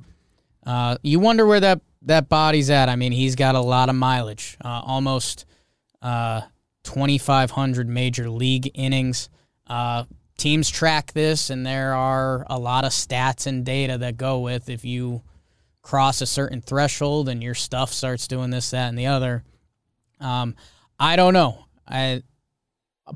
Uh, 0.65 0.97
you 1.03 1.19
wonder 1.19 1.45
where 1.45 1.59
that 1.59 1.81
that 2.03 2.29
body's 2.29 2.69
at. 2.69 2.89
I 2.89 2.95
mean, 2.95 3.11
he's 3.11 3.35
got 3.35 3.55
a 3.55 3.59
lot 3.59 3.89
of 3.89 3.95
mileage, 3.95 4.57
uh, 4.63 4.81
almost 4.85 5.45
uh, 6.01 6.41
2,500 6.83 7.89
major 7.89 8.29
league 8.29 8.69
innings. 8.73 9.29
Uh, 9.67 10.05
teams 10.37 10.69
track 10.69 11.13
this, 11.13 11.49
and 11.49 11.65
there 11.65 11.93
are 11.93 12.45
a 12.49 12.59
lot 12.59 12.85
of 12.85 12.91
stats 12.91 13.47
and 13.47 13.65
data 13.65 13.97
that 13.97 14.17
go 14.17 14.39
with 14.39 14.69
if 14.69 14.85
you 14.85 15.23
cross 15.81 16.21
a 16.21 16.25
certain 16.25 16.61
threshold 16.61 17.29
and 17.29 17.43
your 17.43 17.53
stuff 17.53 17.91
starts 17.91 18.27
doing 18.27 18.49
this, 18.49 18.71
that, 18.71 18.89
and 18.89 18.97
the 18.97 19.07
other. 19.07 19.43
Um, 20.19 20.55
I 20.99 21.15
don't 21.15 21.33
know. 21.33 21.65
I 21.87 22.23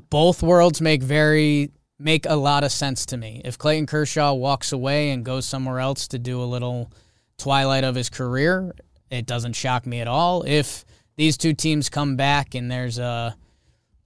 both 0.08 0.42
worlds 0.42 0.80
make 0.80 1.02
very 1.02 1.70
make 1.98 2.26
a 2.26 2.36
lot 2.36 2.64
of 2.64 2.72
sense 2.72 3.06
to 3.06 3.16
me. 3.16 3.42
If 3.44 3.58
Clayton 3.58 3.86
Kershaw 3.86 4.32
walks 4.32 4.72
away 4.72 5.10
and 5.10 5.24
goes 5.24 5.44
somewhere 5.44 5.80
else 5.80 6.08
to 6.08 6.18
do 6.18 6.42
a 6.42 6.44
little 6.44 6.90
twilight 7.40 7.84
of 7.84 7.94
his 7.94 8.10
career, 8.10 8.74
it 9.10 9.26
doesn't 9.26 9.54
shock 9.54 9.86
me 9.86 10.00
at 10.00 10.08
all. 10.08 10.44
If 10.46 10.84
these 11.16 11.36
two 11.36 11.54
teams 11.54 11.88
come 11.88 12.16
back 12.16 12.54
and 12.54 12.70
there's 12.70 12.98
a 12.98 13.36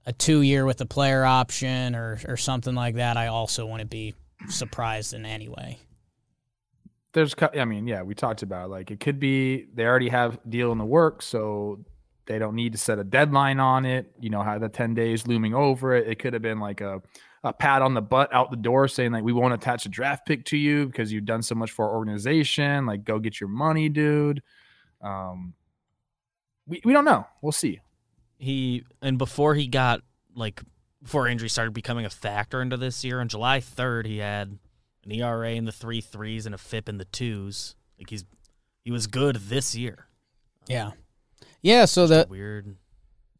a 0.07 0.13
two 0.13 0.41
year 0.41 0.65
with 0.65 0.79
a 0.81 0.85
player 0.85 1.25
option 1.25 1.95
or 1.95 2.19
or 2.27 2.37
something 2.37 2.75
like 2.75 2.95
that, 2.95 3.17
I 3.17 3.27
also 3.27 3.65
wouldn't 3.65 3.89
be 3.89 4.13
surprised 4.49 5.13
in 5.13 5.25
any 5.25 5.47
way. 5.49 5.79
there's, 7.13 7.33
I 7.57 7.65
mean, 7.65 7.87
yeah, 7.87 8.03
we 8.03 8.13
talked 8.13 8.43
about 8.43 8.65
it. 8.65 8.69
like 8.69 8.91
it 8.91 8.99
could 8.99 9.19
be 9.19 9.65
they 9.73 9.85
already 9.85 10.09
have 10.09 10.37
deal 10.47 10.71
in 10.71 10.77
the 10.77 10.85
works, 10.85 11.25
so 11.25 11.79
they 12.27 12.39
don't 12.39 12.55
need 12.55 12.73
to 12.73 12.77
set 12.77 12.99
a 12.99 13.03
deadline 13.03 13.59
on 13.59 13.85
it. 13.85 14.11
You 14.19 14.29
know, 14.29 14.43
have 14.43 14.61
the 14.61 14.69
ten 14.69 14.93
days 14.93 15.25
looming 15.27 15.53
over 15.53 15.95
it. 15.95 16.07
It 16.07 16.19
could 16.19 16.33
have 16.33 16.41
been 16.41 16.59
like 16.59 16.81
a 16.81 17.01
a 17.45 17.53
pat 17.53 17.81
on 17.81 17.93
the 17.93 18.01
butt 18.01 18.33
out 18.33 18.49
the 18.49 18.57
door 18.57 18.87
saying 18.87 19.11
like 19.11 19.23
we 19.23 19.31
won't 19.31 19.53
attach 19.53 19.85
a 19.85 19.89
draft 19.89 20.25
pick 20.25 20.43
to 20.45 20.57
you 20.57 20.87
because 20.87 21.13
you've 21.13 21.25
done 21.25 21.43
so 21.43 21.55
much 21.55 21.71
for 21.71 21.85
our 21.87 21.95
organization. 21.95 22.85
Like, 22.85 23.03
go 23.03 23.19
get 23.19 23.39
your 23.39 23.49
money, 23.49 23.87
dude. 23.87 24.41
Um, 24.99 25.53
we 26.67 26.81
we 26.83 26.91
don't 26.91 27.05
know. 27.05 27.27
We'll 27.41 27.51
see. 27.51 27.79
He 28.39 28.83
and 29.01 29.17
before 29.17 29.53
he 29.53 29.67
got 29.67 30.01
like 30.35 30.61
before 31.01 31.27
injury 31.27 31.49
started 31.49 31.73
becoming 31.73 32.05
a 32.05 32.09
factor 32.09 32.61
into 32.61 32.77
this 32.77 33.03
year 33.03 33.21
on 33.21 33.27
July 33.27 33.59
third, 33.59 34.07
he 34.07 34.17
had 34.17 34.57
an 35.05 35.11
ERA 35.11 35.51
in 35.51 35.65
the 35.65 35.71
three 35.71 36.01
threes 36.01 36.47
and 36.47 36.55
a 36.55 36.57
FIP 36.57 36.89
in 36.89 36.97
the 36.97 37.05
twos. 37.05 37.75
Like 37.99 38.09
he's 38.09 38.25
he 38.83 38.91
was 38.91 39.05
good 39.05 39.35
this 39.35 39.75
year. 39.75 40.07
Yeah. 40.67 40.91
Yeah, 41.61 41.85
so 41.85 42.07
the 42.07 42.25
Weird. 42.29 42.75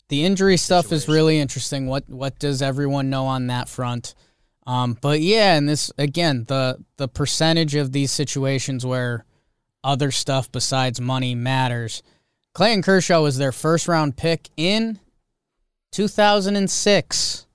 The 0.10 0.24
injury 0.24 0.58
stuff 0.58 0.92
is 0.92 1.08
really 1.08 1.40
interesting. 1.40 1.88
What 1.88 2.08
what 2.10 2.40
does 2.40 2.62
everyone 2.62 3.10
know 3.10 3.26
on 3.26 3.48
that 3.48 3.70
front? 3.70 4.16
Um, 4.68 4.98
but 5.00 5.20
yeah, 5.22 5.56
and 5.56 5.68
this 5.68 5.92
again, 5.98 6.46
the 6.48 6.84
the 6.98 7.08
percentage 7.08 7.76
of 7.76 7.92
these 7.92 8.12
situations 8.12 8.86
where 8.86 9.26
other 9.84 10.12
stuff 10.12 10.52
besides 10.52 11.00
money 11.00 11.36
matters. 11.36 12.02
Clayton 12.54 12.82
Kershaw 12.82 13.22
was 13.22 13.38
their 13.38 13.52
first 13.52 13.88
round 13.88 14.18
pick 14.18 14.50
in 14.58 15.00
2006. 15.92 17.46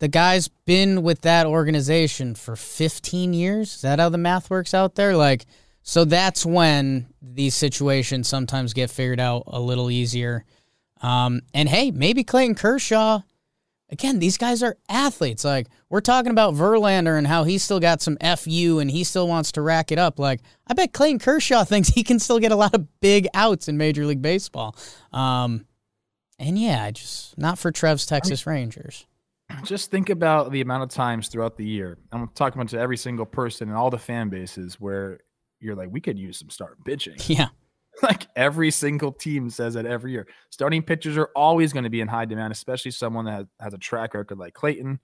The 0.00 0.08
guy's 0.08 0.48
been 0.48 1.02
with 1.02 1.20
that 1.20 1.46
organization 1.46 2.34
for 2.34 2.56
15 2.56 3.34
years. 3.34 3.76
Is 3.76 3.80
that 3.82 4.00
how 4.00 4.08
the 4.08 4.18
math 4.18 4.50
works 4.50 4.74
out 4.74 4.96
there? 4.96 5.16
Like, 5.16 5.46
so 5.82 6.04
that's 6.04 6.44
when 6.46 7.06
these 7.20 7.54
situations 7.54 8.28
sometimes 8.28 8.72
get 8.72 8.90
figured 8.90 9.20
out 9.20 9.44
a 9.46 9.60
little 9.60 9.90
easier. 9.90 10.44
Um, 11.02 11.42
and 11.52 11.68
hey, 11.68 11.90
maybe 11.90 12.24
Clayton 12.24 12.54
Kershaw. 12.54 13.20
Again, 13.90 14.20
these 14.20 14.38
guys 14.38 14.62
are 14.62 14.78
athletes. 14.88 15.44
Like 15.44 15.66
we're 15.90 16.00
talking 16.00 16.30
about 16.30 16.54
Verlander 16.54 17.18
and 17.18 17.26
how 17.26 17.44
he's 17.44 17.62
still 17.62 17.80
got 17.80 18.00
some 18.00 18.16
fu 18.38 18.78
and 18.78 18.90
he 18.90 19.04
still 19.04 19.28
wants 19.28 19.52
to 19.52 19.60
rack 19.60 19.92
it 19.92 19.98
up. 19.98 20.18
Like 20.18 20.40
I 20.66 20.72
bet 20.72 20.94
Clayton 20.94 21.18
Kershaw 21.18 21.64
thinks 21.66 21.88
he 21.88 22.02
can 22.02 22.18
still 22.18 22.38
get 22.38 22.52
a 22.52 22.56
lot 22.56 22.74
of 22.74 23.00
big 23.00 23.28
outs 23.34 23.68
in 23.68 23.76
Major 23.76 24.06
League 24.06 24.22
Baseball. 24.22 24.74
Um, 25.12 25.66
and 26.38 26.58
yeah, 26.58 26.90
just 26.90 27.36
not 27.36 27.58
for 27.58 27.70
Trev's 27.70 28.06
Texas 28.06 28.46
Rangers. 28.46 29.06
just 29.64 29.90
think 29.90 30.08
about 30.08 30.50
the 30.52 30.62
amount 30.62 30.84
of 30.84 30.88
times 30.88 31.28
throughout 31.28 31.56
the 31.58 31.66
year. 31.66 31.98
I'm 32.12 32.28
talking 32.28 32.60
about 32.60 32.70
to 32.70 32.78
every 32.78 32.96
single 32.96 33.26
person 33.26 33.68
and 33.68 33.76
all 33.76 33.90
the 33.90 33.98
fan 33.98 34.30
bases 34.30 34.80
where 34.80 35.20
you're 35.60 35.76
like, 35.76 35.90
we 35.92 36.00
could 36.00 36.18
use 36.18 36.38
some 36.38 36.50
start 36.50 36.82
pitching. 36.84 37.16
Yeah, 37.26 37.48
like 38.02 38.26
every 38.36 38.70
single 38.70 39.12
team 39.12 39.50
says 39.50 39.74
that 39.74 39.86
every 39.86 40.12
year. 40.12 40.26
Starting 40.50 40.82
pitchers 40.82 41.16
are 41.16 41.30
always 41.36 41.72
going 41.72 41.84
to 41.84 41.90
be 41.90 42.00
in 42.00 42.08
high 42.08 42.24
demand, 42.24 42.52
especially 42.52 42.90
someone 42.90 43.24
that 43.26 43.46
has 43.60 43.74
a 43.74 43.78
track 43.78 44.14
record 44.14 44.38
like 44.38 44.54
Clayton. 44.54 44.98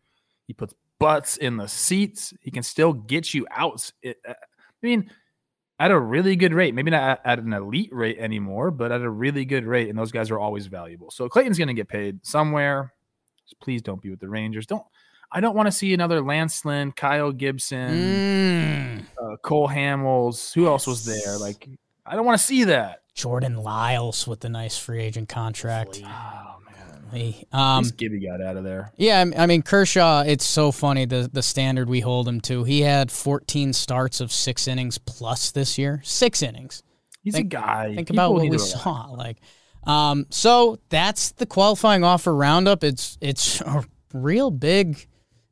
He 0.47 0.53
puts 0.55 0.74
butts 0.99 1.36
in 1.36 1.57
the 1.57 1.68
seats. 1.68 2.32
He 2.41 2.51
can 2.51 2.62
still 2.62 2.93
get 2.93 3.34
you 3.34 3.47
outs. 3.51 3.93
It, 4.03 4.18
uh, 4.26 4.32
I 4.32 4.86
mean, 4.86 5.11
at 5.78 5.91
a 5.91 5.99
really 5.99 6.34
good 6.34 6.53
rate. 6.55 6.74
Maybe 6.74 6.91
not 6.91 7.03
at, 7.03 7.20
at 7.24 7.39
an 7.39 7.53
elite 7.53 7.91
rate 7.93 8.18
anymore, 8.18 8.70
but 8.70 8.91
at 8.91 9.03
a 9.03 9.11
really 9.11 9.45
good 9.45 9.64
rate. 9.64 9.89
And 9.91 9.99
those 9.99 10.11
guys 10.11 10.30
are 10.30 10.39
always 10.39 10.66
valuable. 10.66 11.11
So 11.11 11.28
Clayton's 11.28 11.59
going 11.59 11.68
to 11.68 11.74
get 11.74 11.89
paid 11.89 12.24
somewhere. 12.26 12.93
Just 13.45 13.61
please 13.61 13.82
don't 13.82 14.01
be 14.03 14.11
with 14.11 14.20
the 14.20 14.28
Rangers. 14.28 14.66
Don't. 14.66 14.84
I 15.30 15.41
don't 15.41 15.55
want 15.55 15.66
to 15.66 15.72
see 15.72 15.93
another 15.93 16.22
Lance 16.22 16.64
Lynn, 16.64 16.91
Kyle 16.93 17.32
Gibson, 17.32 17.91
Mm. 17.91 19.05
uh, 19.22 19.36
Cole 19.43 19.68
Hamels. 19.68 20.55
Who 20.55 20.66
else 20.66 20.86
was 20.86 21.05
there? 21.05 21.36
Like, 21.36 21.68
I 22.09 22.16
don't 22.16 22.24
want 22.24 22.38
to 22.38 22.44
see 22.44 22.64
that. 22.64 23.02
Jordan 23.14 23.56
Lyles 23.56 24.26
with 24.26 24.40
the 24.40 24.48
nice 24.48 24.78
free 24.78 25.00
agent 25.02 25.28
contract. 25.28 26.00
Oh 26.04 26.56
man, 26.64 27.04
He- 27.12 27.46
um, 27.52 27.61
Um, 27.61 27.84
Gibby 27.96 28.20
got 28.20 28.40
out 28.40 28.56
of 28.56 28.64
there. 28.64 28.92
Yeah, 28.96 29.24
I 29.36 29.46
mean 29.46 29.62
Kershaw. 29.62 30.22
It's 30.26 30.44
so 30.46 30.70
funny 30.72 31.04
the 31.04 31.28
the 31.32 31.42
standard 31.42 31.88
we 31.88 32.00
hold 32.00 32.28
him 32.28 32.40
to. 32.42 32.64
He 32.64 32.82
had 32.82 33.11
14 33.11 33.72
starts 33.72 34.20
of 34.20 34.30
six 34.32 34.68
innings 34.68 34.98
plus 34.98 35.50
this 35.50 35.78
year. 35.78 36.00
Six 36.04 36.42
innings. 36.42 36.82
He's 37.22 37.34
Think- 37.34 37.52
a 37.52 37.56
guy. 37.56 37.94
Think 37.96 38.09
People 38.09 38.24
about 38.24 38.32
what 38.34 38.48
we 38.48 38.59
saw. 38.59 39.06
Like, 39.11 39.38
um, 39.84 40.26
so 40.30 40.78
that's 40.90 41.32
the 41.32 41.46
qualifying 41.46 42.04
offer 42.04 42.34
roundup. 42.34 42.84
It's 42.84 43.18
it's 43.20 43.61
a 43.62 43.84
real 44.14 44.50
big 44.52 45.06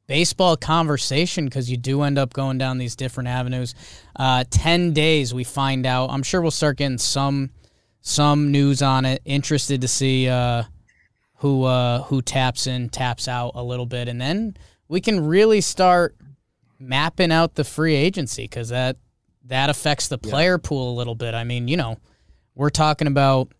baseball 0.06 0.56
conversation 0.56 1.46
because 1.46 1.70
you 1.70 1.76
do 1.76 2.02
end 2.02 2.18
up 2.18 2.32
going 2.32 2.58
down 2.58 2.78
these 2.78 2.96
different 2.96 3.28
avenues. 3.28 3.74
Uh, 4.14 4.44
Ten 4.50 4.92
days 4.92 5.34
we 5.34 5.44
find 5.44 5.86
out. 5.86 6.10
I'm 6.10 6.22
sure 6.22 6.40
we'll 6.40 6.50
start 6.50 6.78
getting 6.78 6.98
some 6.98 7.50
some 8.00 8.52
news 8.52 8.82
on 8.82 9.04
it. 9.04 9.20
Interested 9.24 9.80
to 9.80 9.88
see 9.88 10.28
uh, 10.28 10.64
who 11.36 11.64
uh, 11.64 12.02
who 12.02 12.22
taps 12.22 12.66
in, 12.66 12.88
taps 12.88 13.28
out 13.28 13.52
a 13.54 13.62
little 13.62 13.86
bit, 13.86 14.08
and 14.08 14.20
then 14.20 14.56
we 14.88 15.00
can 15.00 15.26
really 15.26 15.60
start 15.60 16.16
mapping 16.78 17.32
out 17.32 17.54
the 17.54 17.64
free 17.64 17.94
agency 17.94 18.44
because 18.44 18.68
that 18.68 18.96
that 19.44 19.70
affects 19.70 20.08
the 20.08 20.18
player 20.18 20.58
pool 20.58 20.92
a 20.92 20.96
little 20.96 21.14
bit. 21.14 21.34
I 21.34 21.44
mean, 21.44 21.68
you 21.68 21.76
know, 21.76 21.98
we're 22.54 22.70
talking 22.70 23.06
about 23.06 23.52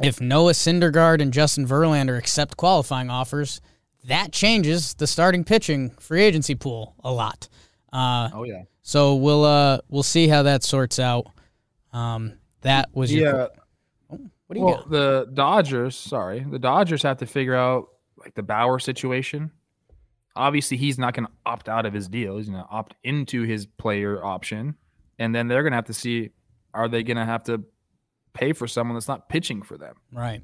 if 0.00 0.20
Noah 0.20 0.52
Syndergaard 0.52 1.20
and 1.20 1.32
Justin 1.32 1.66
Verlander 1.66 2.18
accept 2.18 2.56
qualifying 2.56 3.08
offers, 3.08 3.60
that 4.04 4.32
changes 4.32 4.94
the 4.94 5.06
starting 5.06 5.44
pitching 5.44 5.90
free 5.90 6.22
agency 6.22 6.54
pool 6.54 6.94
a 7.04 7.12
lot. 7.12 7.48
Uh, 7.92 8.30
Oh 8.32 8.44
yeah. 8.44 8.62
so 8.82 9.14
we'll 9.14 9.44
uh, 9.44 9.78
we'll 9.88 10.02
see 10.02 10.28
how 10.28 10.42
that 10.44 10.62
sorts 10.62 10.98
out. 10.98 11.26
Um, 11.92 12.34
that 12.62 12.88
was 12.94 13.12
your. 13.12 13.34
Yeah. 13.34 13.46
What 14.08 14.54
do 14.54 14.60
you 14.60 14.66
Well, 14.66 14.76
got? 14.76 14.90
the 14.90 15.30
Dodgers, 15.32 15.96
sorry, 15.96 16.40
the 16.40 16.58
Dodgers 16.58 17.02
have 17.02 17.18
to 17.18 17.26
figure 17.26 17.54
out 17.54 17.88
like 18.18 18.34
the 18.34 18.42
Bauer 18.42 18.78
situation. 18.78 19.50
Obviously, 20.36 20.76
he's 20.78 20.98
not 20.98 21.12
going 21.14 21.26
to 21.26 21.32
opt 21.44 21.68
out 21.68 21.84
of 21.86 21.92
his 21.92 22.08
deal. 22.08 22.36
He's 22.38 22.48
going 22.48 22.62
to 22.62 22.68
opt 22.70 22.94
into 23.04 23.42
his 23.42 23.66
player 23.66 24.24
option, 24.24 24.76
and 25.18 25.34
then 25.34 25.48
they're 25.48 25.62
going 25.62 25.72
to 25.72 25.76
have 25.76 25.86
to 25.86 25.94
see 25.94 26.30
are 26.74 26.88
they 26.88 27.02
going 27.02 27.18
to 27.18 27.24
have 27.26 27.44
to 27.44 27.62
pay 28.32 28.52
for 28.54 28.66
someone 28.66 28.94
that's 28.96 29.08
not 29.08 29.28
pitching 29.28 29.60
for 29.62 29.76
them. 29.76 29.94
Right. 30.12 30.42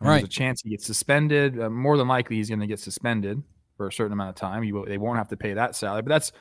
And 0.00 0.08
Right. 0.08 0.16
There's 0.18 0.24
a 0.24 0.28
chance 0.28 0.62
he 0.62 0.70
gets 0.70 0.86
suspended. 0.86 1.60
Uh, 1.60 1.70
more 1.70 1.96
than 1.96 2.08
likely, 2.08 2.36
he's 2.36 2.48
going 2.48 2.60
to 2.60 2.66
get 2.66 2.78
suspended 2.80 3.42
for 3.76 3.88
a 3.88 3.92
certain 3.92 4.12
amount 4.12 4.30
of 4.30 4.34
time. 4.36 4.62
You, 4.64 4.84
they 4.86 4.98
won't 4.98 5.18
have 5.18 5.28
to 5.28 5.36
pay 5.36 5.54
that 5.54 5.74
salary, 5.76 6.02
but 6.02 6.10
that's 6.10 6.32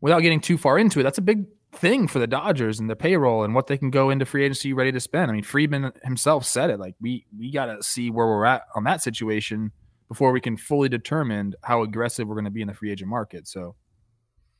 without 0.00 0.20
getting 0.20 0.40
too 0.40 0.58
far 0.58 0.78
into 0.78 1.00
it. 1.00 1.02
That's 1.02 1.18
a 1.18 1.22
big 1.22 1.46
thing 1.72 2.08
for 2.08 2.18
the 2.18 2.26
Dodgers 2.26 2.80
and 2.80 2.88
the 2.88 2.96
payroll 2.96 3.44
and 3.44 3.54
what 3.54 3.66
they 3.66 3.76
can 3.76 3.90
go 3.90 4.10
into 4.10 4.24
free 4.24 4.44
agency 4.44 4.72
ready 4.72 4.92
to 4.92 5.00
spend. 5.00 5.30
I 5.30 5.34
mean, 5.34 5.42
Friedman 5.42 5.92
himself 6.04 6.44
said 6.46 6.70
it. 6.70 6.78
Like 6.78 6.94
we 7.00 7.26
we 7.36 7.50
got 7.52 7.66
to 7.66 7.82
see 7.82 8.10
where 8.10 8.26
we're 8.26 8.44
at 8.46 8.62
on 8.74 8.84
that 8.84 9.02
situation 9.02 9.72
before 10.08 10.30
we 10.32 10.40
can 10.40 10.56
fully 10.56 10.88
determine 10.88 11.54
how 11.64 11.82
aggressive 11.82 12.28
we're 12.28 12.36
going 12.36 12.44
to 12.44 12.50
be 12.50 12.62
in 12.62 12.68
the 12.68 12.74
free 12.74 12.92
agent 12.92 13.10
market. 13.10 13.48
So 13.48 13.74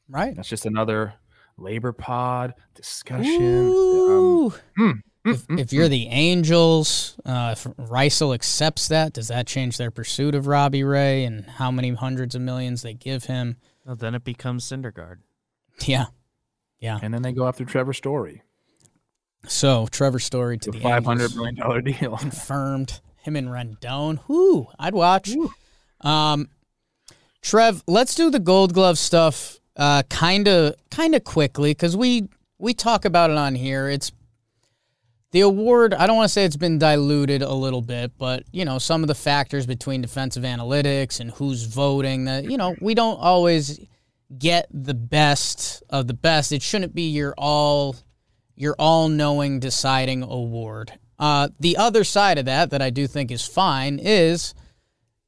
Right. 0.09 0.35
that's 0.37 0.49
just 0.49 0.67
another 0.67 1.15
labor 1.57 1.93
pod 1.93 2.55
discussion. 2.75 3.67
Um, 3.67 3.73
Ooh. 3.73 4.53
mm, 4.79 4.95
if, 5.27 5.47
mm, 5.47 5.59
if 5.61 5.73
you're 5.73 5.89
the 5.89 6.07
Angels, 6.09 7.17
uh, 7.25 7.55
if 7.57 7.65
Raisel 7.77 8.35
accepts 8.35 8.89
that, 8.89 9.13
does 9.13 9.29
that 9.29 9.47
change 9.47 9.77
their 9.79 9.91
pursuit 9.91 10.35
of 10.35 10.47
Robbie 10.47 10.85
Ray 10.85 11.25
and 11.25 11.45
how 11.45 11.71
many 11.71 11.91
hundreds 11.93 12.35
of 12.35 12.43
millions 12.43 12.83
they 12.83 12.95
give 12.95 13.25
him? 13.25 13.57
Well, 13.85 13.97
then 13.97 14.15
it 14.15 14.25
becomes 14.25 14.65
Syndergaard. 14.65 15.17
Yeah. 15.85 16.07
Yeah. 16.81 16.99
and 17.03 17.13
then 17.13 17.23
they 17.23 17.33
go 17.33 17.47
after 17.49 17.65
Trevor 17.65 17.93
Story, 17.93 18.43
So 19.49 19.87
Trevor 19.91 20.19
Story 20.19 20.59
to 20.59 20.71
the 20.71 20.79
the 20.79 20.83
five 20.83 21.05
hundred 21.05 21.25
Angels. 21.33 21.37
million 21.37 21.55
dollar 21.57 21.81
deal. 21.81 22.17
confirmed. 22.19 23.01
Him 23.23 23.35
and 23.37 23.49
Rendon. 23.49 24.21
Whoo, 24.29 24.69
I'd 24.79 24.95
watch. 24.95 25.35
Um, 26.01 26.49
Trev, 27.43 27.83
let's 27.87 28.15
do 28.15 28.31
the 28.31 28.39
Gold 28.39 28.73
Glove 28.75 28.99
stuff. 28.99 29.59
Uh, 29.77 30.03
kind 30.09 30.47
of, 30.49 30.75
kind 30.91 31.15
of 31.15 31.25
quickly 31.25 31.71
because 31.73 31.97
we 31.97 32.29
we 32.59 32.73
talk 32.73 33.05
about 33.05 33.31
it 33.31 33.37
on 33.37 33.55
here. 33.55 33.89
It's 33.89 34.11
the 35.37 35.43
award. 35.43 35.93
I 35.93 36.07
don't 36.07 36.17
want 36.17 36.31
to 36.31 36.33
say 36.33 36.47
it's 36.47 36.57
been 36.57 36.79
diluted 36.79 37.43
a 37.43 37.53
little 37.53 37.83
bit, 37.83 38.13
but 38.17 38.45
you 38.53 38.65
know 38.65 38.79
some 38.79 39.03
of 39.03 39.09
the 39.09 39.15
factors 39.15 39.67
between 39.67 40.01
defensive 40.01 40.45
analytics 40.45 41.21
and 41.21 41.31
who's 41.31 41.65
voting. 41.65 42.25
That 42.25 42.51
you 42.51 42.57
know 42.57 42.75
we 42.81 42.95
don't 42.95 43.21
always 43.21 43.79
get 44.39 44.67
the 44.71 44.95
best 44.95 45.83
of 45.91 46.07
the 46.07 46.15
best. 46.15 46.53
It 46.53 46.63
shouldn't 46.63 46.95
be 46.95 47.11
your 47.11 47.35
all 47.37 47.97
your 48.55 48.77
all 48.79 49.11
knowing 49.11 49.61
deciding 49.61 50.23
award. 50.23 50.99
Uh, 51.19 51.51
the 51.61 51.77
other 51.77 52.03
side 52.03 52.39
of 52.39 52.47
that, 52.47 52.71
that 52.71 52.81
I 52.81 52.89
do 52.89 53.07
think 53.07 53.31
is 53.31 53.47
fine, 53.47 53.99
is 53.99 54.55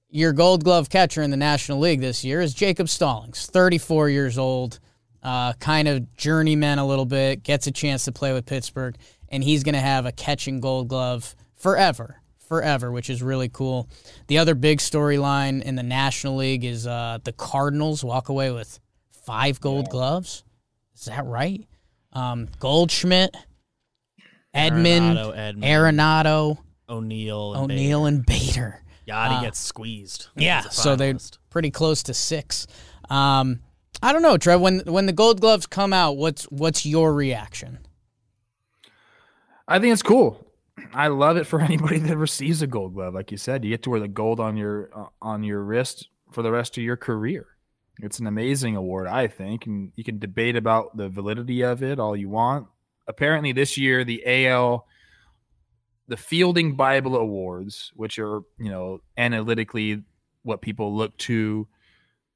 your 0.09 0.33
gold 0.33 0.65
glove 0.65 0.89
catcher 0.89 1.21
in 1.21 1.31
the 1.31 1.37
National 1.37 1.81
League 1.81 2.01
this 2.01 2.25
year 2.25 2.41
is 2.41 2.55
Jacob 2.55 2.89
Stallings, 2.89 3.45
34 3.45 4.09
years 4.09 4.39
old, 4.39 4.81
uh, 5.23 5.53
kind 5.55 5.87
of 5.87 6.17
journeyman 6.17 6.79
a 6.79 6.87
little 6.87 7.05
bit, 7.05 7.43
gets 7.43 7.67
a 7.67 7.71
chance 7.71 8.07
to 8.07 8.13
play 8.13 8.33
with 8.33 8.47
Pittsburgh, 8.47 8.97
and 9.31 9.43
he's 9.45 9.63
going 9.63 9.75
to 9.75 9.81
have 9.81 10.07
a 10.07 10.13
catching 10.13 10.61
gold 10.61 10.89
glove 10.89 11.35
forever. 11.57 12.21
Forever, 12.39 12.91
which 12.91 13.11
is 13.11 13.23
really 13.23 13.51
cool. 13.51 13.91
The 14.29 14.39
other 14.39 14.55
big 14.55 14.79
storyline 14.79 15.63
in 15.63 15.75
the 15.75 15.83
National 15.83 16.37
League 16.37 16.65
is 16.65 16.87
uh, 16.87 17.19
the 17.23 17.33
Cardinals 17.33 18.03
walk 18.03 18.31
away 18.31 18.51
with 18.51 18.81
five 19.27 19.61
gold 19.61 19.91
gloves. 19.91 20.45
Is 20.99 21.05
that 21.05 21.27
right? 21.27 21.67
Um, 22.15 22.49
Goldschmidt, 22.59 23.37
Edman, 24.55 25.15
Arenado, 25.15 25.63
Arenado, 25.63 26.59
O'Neill, 26.89 27.53
and 27.53 27.71
O'Neill, 27.71 28.07
and 28.07 28.25
Bader. 28.25 28.45
Bader. 28.47 28.83
Yadi 29.07 29.39
uh, 29.39 29.43
gets 29.43 29.61
squeezed. 29.61 30.29
Yeah, 30.35 30.63
so 30.63 30.97
they're 30.97 31.19
pretty 31.51 31.71
close 31.71 32.03
to 32.05 32.15
six. 32.15 32.67
Um, 33.11 33.61
I 34.03 34.13
don't 34.13 34.23
know, 34.23 34.39
Trev. 34.39 34.61
When 34.61 34.81
when 34.81 35.07
the 35.07 35.13
Gold 35.13 35.41
Gloves 35.41 35.67
come 35.67 35.93
out, 35.93 36.17
what's 36.17 36.45
what's 36.45 36.87
your 36.87 37.13
reaction? 37.13 37.79
I 39.69 39.79
think 39.79 39.93
it's 39.93 40.03
cool. 40.03 40.47
I 40.95 41.09
love 41.09 41.37
it 41.37 41.47
for 41.47 41.61
anybody 41.69 41.99
that 41.99 42.17
receives 42.17 42.63
a 42.63 42.67
gold 42.67 42.95
glove. 42.95 43.15
Like 43.15 43.31
you 43.31 43.37
said, 43.37 43.65
you 43.65 43.71
get 43.71 43.83
to 43.85 43.91
wear 43.91 44.01
the 44.01 44.09
gold 44.09 44.41
on 44.41 44.57
your 44.57 44.91
uh, 44.95 45.07
on 45.21 45.45
your 45.45 45.63
wrist 45.63 46.09
for 46.33 46.43
the 46.43 46.51
rest 46.51 46.77
of 46.79 46.83
your 46.83 46.97
career. 46.97 47.47
It's 48.01 48.19
an 48.19 48.27
amazing 48.27 48.77
award, 48.77 49.09
I 49.09 49.27
think, 49.27 49.67
and 49.67 49.93
you 49.97 50.05
can 50.05 50.19
debate 50.19 50.57
about 50.57 50.97
the 50.97 51.09
validity 51.09 51.63
of 51.63 51.83
it 51.83 51.99
all 51.99 52.17
you 52.17 52.29
want. 52.29 52.67
Apparently, 53.07 53.53
this 53.53 53.77
year 53.77 54.05
the 54.05 54.47
AL, 54.47 54.87
the 56.07 56.17
Fielding 56.17 56.77
Bible 56.77 57.17
Awards, 57.17 57.93
which 57.95 58.19
are 58.19 58.41
you 58.59 58.71
know 58.71 59.01
analytically 59.17 60.03
what 60.43 60.63
people 60.63 60.97
look 60.97 61.17
to 61.19 61.69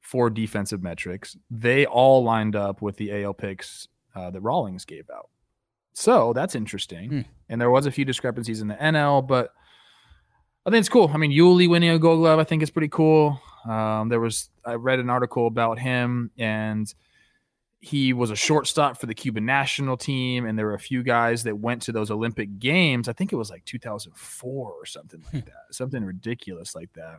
for 0.01 0.29
defensive 0.29 0.83
metrics, 0.83 1.37
they 1.49 1.87
all 1.87 2.25
lined 2.25 2.57
up 2.57 2.83
with 2.83 2.97
the 2.97 3.23
AL 3.23 3.35
picks 3.35 3.89
uh, 4.15 4.31
that 4.31 4.41
Rawlings 4.41 4.85
gave 4.85 5.09
out. 5.09 5.31
So 5.93 6.33
that's 6.33 6.55
interesting. 6.55 7.09
Hmm. 7.09 7.21
And 7.49 7.61
there 7.61 7.71
was 7.71 7.87
a 7.87 7.91
few 7.91 8.05
discrepancies 8.05 8.61
in 8.61 8.69
the 8.69 8.75
NL, 8.75 9.27
but 9.27 9.51
I 10.65 10.71
think 10.71 10.81
it's 10.81 10.89
cool. 10.89 11.11
I 11.13 11.17
mean, 11.17 11.33
Yuli 11.33 11.69
winning 11.69 11.91
a 11.91 11.99
Gold 11.99 12.21
Glove, 12.21 12.39
I 12.39 12.45
think 12.45 12.63
is 12.63 12.71
pretty 12.71 12.89
cool. 12.89 13.41
Um, 13.69 14.09
there 14.09 14.21
was 14.21 14.49
I 14.65 14.75
read 14.75 15.01
an 15.01 15.11
article 15.11 15.47
about 15.47 15.79
him, 15.79 16.31
and 16.39 16.93
he 17.81 18.13
was 18.13 18.31
a 18.31 18.37
shortstop 18.37 18.99
for 18.99 19.07
the 19.07 19.15
Cuban 19.15 19.45
national 19.45 19.97
team, 19.97 20.47
and 20.47 20.57
there 20.57 20.67
were 20.67 20.75
a 20.75 20.81
few 20.81 21.03
guys 21.03 21.43
that 21.43 21.59
went 21.59 21.83
to 21.83 21.93
those 21.93 22.13
Olympic 22.13 22.61
Games. 22.61 23.09
I 23.09 23.13
think 23.13 23.33
it 23.33 23.37
was 23.37 23.51
like 23.51 23.65
2004 23.65 24.73
or 24.73 24.87
something 24.87 25.23
like 25.33 25.47
that, 25.47 25.67
something 25.73 26.05
ridiculous 26.05 26.77
like 26.77 26.93
that. 26.95 27.19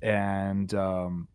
And 0.00 0.72
um, 0.74 1.28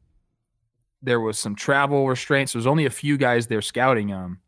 there 1.02 1.20
was 1.20 1.38
some 1.38 1.56
travel 1.56 2.08
restraints. 2.08 2.54
There 2.54 2.60
was 2.60 2.68
only 2.68 2.86
a 2.86 2.90
few 2.90 3.18
guys 3.18 3.48
there 3.48 3.62
scouting 3.62 4.08
him. 4.08 4.40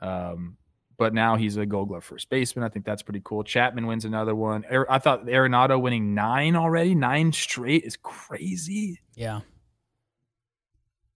Um, 0.00 0.56
but 0.98 1.12
now 1.12 1.36
he's 1.36 1.56
a 1.56 1.66
Gold 1.66 1.88
Glove 1.88 2.04
first 2.04 2.30
baseman. 2.30 2.64
I 2.64 2.68
think 2.68 2.84
that's 2.84 3.02
pretty 3.02 3.20
cool. 3.24 3.44
Chapman 3.44 3.86
wins 3.86 4.04
another 4.04 4.34
one. 4.34 4.64
I 4.88 4.98
thought 4.98 5.26
Arenado 5.26 5.80
winning 5.80 6.14
nine 6.14 6.56
already, 6.56 6.94
nine 6.94 7.32
straight 7.32 7.84
is 7.84 7.96
crazy. 7.96 9.00
Yeah. 9.14 9.40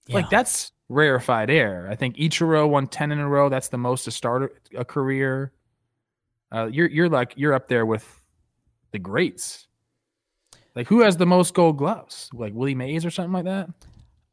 Like 0.08 0.28
that's 0.30 0.72
rarefied 0.88 1.50
air. 1.50 1.88
I 1.90 1.94
think 1.94 2.16
Ichiro 2.16 2.68
won 2.68 2.88
ten 2.88 3.12
in 3.12 3.18
a 3.18 3.28
row. 3.28 3.48
That's 3.48 3.68
the 3.68 3.78
most 3.78 4.04
to 4.04 4.10
start 4.10 4.60
a, 4.76 4.84
career. 4.84 5.52
Uh, 6.52 6.66
you're 6.66 6.88
you're 6.88 7.08
like 7.08 7.34
you're 7.36 7.54
up 7.54 7.68
there 7.68 7.86
with 7.86 8.20
the 8.90 8.98
greats. 8.98 9.68
Like 10.74 10.88
who 10.88 11.00
has 11.02 11.16
the 11.16 11.26
most 11.26 11.54
Gold 11.54 11.78
Gloves? 11.78 12.28
Like 12.32 12.54
Willie 12.54 12.74
Mays 12.74 13.04
or 13.04 13.10
something 13.10 13.32
like 13.32 13.44
that. 13.44 13.70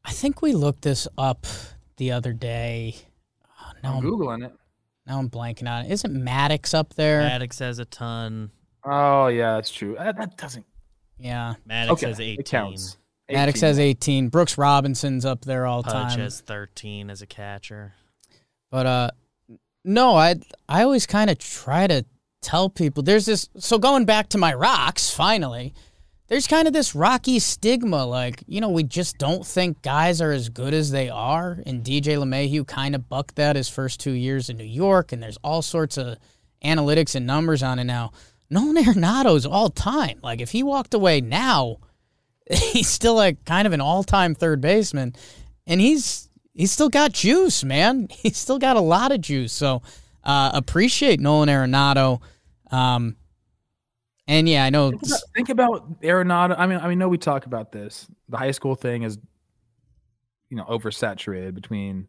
I 0.04 0.10
think 0.10 0.42
we 0.42 0.52
looked 0.52 0.82
this 0.82 1.06
up 1.16 1.46
the 1.96 2.12
other 2.12 2.32
day. 2.32 2.96
Oh, 3.60 3.72
I'm 3.84 3.94
I'm, 3.96 4.02
googling 4.02 4.46
it. 4.46 4.52
Now 5.08 5.18
I'm 5.18 5.30
blanking 5.30 5.68
on 5.68 5.86
it. 5.86 5.90
Isn't 5.90 6.14
Maddux 6.14 6.74
up 6.74 6.94
there? 6.94 7.22
Maddux 7.22 7.58
has 7.60 7.78
a 7.78 7.84
ton. 7.86 8.50
Oh 8.84 9.28
yeah, 9.28 9.54
that's 9.54 9.70
true. 9.72 9.96
That, 9.98 10.16
that 10.18 10.36
doesn't. 10.36 10.66
Yeah. 11.18 11.54
Maddux 11.68 11.88
Okay, 11.90 12.06
has 12.08 12.20
18. 12.20 12.40
it 12.40 12.46
counts. 12.46 12.96
Maddux 13.30 13.60
has 13.62 13.78
18. 13.78 14.28
Brooks 14.28 14.56
Robinson's 14.58 15.24
up 15.24 15.44
there 15.44 15.66
all 15.66 15.82
Pudge 15.82 15.92
time. 16.12 16.20
has 16.20 16.40
13 16.40 17.10
as 17.10 17.22
a 17.22 17.26
catcher. 17.26 17.94
But 18.70 18.86
uh 18.86 19.10
no, 19.84 20.14
I 20.16 20.36
I 20.68 20.82
always 20.82 21.06
kind 21.06 21.30
of 21.30 21.38
try 21.38 21.86
to 21.86 22.04
tell 22.42 22.68
people 22.68 23.02
there's 23.02 23.26
this 23.26 23.48
so 23.58 23.78
going 23.78 24.04
back 24.04 24.28
to 24.30 24.38
my 24.38 24.52
rocks 24.54 25.10
finally. 25.10 25.74
There's 26.28 26.46
kind 26.46 26.68
of 26.68 26.74
this 26.74 26.94
rocky 26.94 27.38
stigma 27.38 28.04
like, 28.04 28.44
you 28.46 28.60
know, 28.60 28.68
we 28.68 28.82
just 28.82 29.16
don't 29.16 29.46
think 29.46 29.80
guys 29.80 30.20
are 30.20 30.30
as 30.30 30.50
good 30.50 30.74
as 30.74 30.90
they 30.90 31.08
are 31.08 31.58
and 31.64 31.82
DJ 31.82 32.18
LeMahieu 32.18 32.66
kind 32.66 32.94
of 32.94 33.08
bucked 33.08 33.36
that 33.36 33.56
his 33.56 33.68
first 33.70 33.98
2 34.00 34.10
years 34.12 34.50
in 34.50 34.58
New 34.58 34.64
York 34.64 35.12
and 35.12 35.22
there's 35.22 35.38
all 35.42 35.62
sorts 35.62 35.96
of 35.96 36.18
analytics 36.62 37.14
and 37.14 37.26
numbers 37.26 37.62
on 37.62 37.78
it 37.78 37.84
now. 37.84 38.12
Nolan 38.50 38.76
Arenado's 38.76 39.46
all 39.46 39.70
time. 39.70 40.20
Like 40.22 40.42
if 40.42 40.50
he 40.50 40.62
walked 40.62 40.92
away 40.92 41.22
now, 41.22 41.78
he's 42.50 42.88
still 42.88 43.14
like 43.14 43.44
kind 43.46 43.66
of 43.66 43.72
an 43.72 43.80
all-time 43.80 44.34
third 44.34 44.60
baseman 44.60 45.14
and 45.66 45.80
he's 45.80 46.28
he's 46.52 46.72
still 46.72 46.90
got 46.90 47.12
juice, 47.12 47.64
man. 47.64 48.08
He's 48.22 48.36
still 48.36 48.58
got 48.58 48.76
a 48.76 48.80
lot 48.80 49.12
of 49.12 49.20
juice. 49.22 49.52
So 49.52 49.80
uh, 50.24 50.50
appreciate 50.52 51.20
Nolan 51.20 51.48
Arenado. 51.48 52.20
Um, 52.70 53.16
and 54.28 54.48
yeah, 54.48 54.64
I 54.64 54.70
know. 54.70 54.90
Think 54.90 55.02
about, 55.02 55.20
think 55.34 55.48
about 55.48 56.00
Arenado. 56.02 56.54
I 56.56 56.66
mean, 56.66 56.78
I 56.78 56.88
mean, 56.88 56.98
know 56.98 57.08
we 57.08 57.18
talk 57.18 57.46
about 57.46 57.72
this. 57.72 58.06
The 58.28 58.36
high 58.36 58.52
school 58.52 58.74
thing 58.76 59.02
is, 59.02 59.18
you 60.50 60.56
know, 60.56 60.64
oversaturated 60.64 61.54
between 61.54 62.06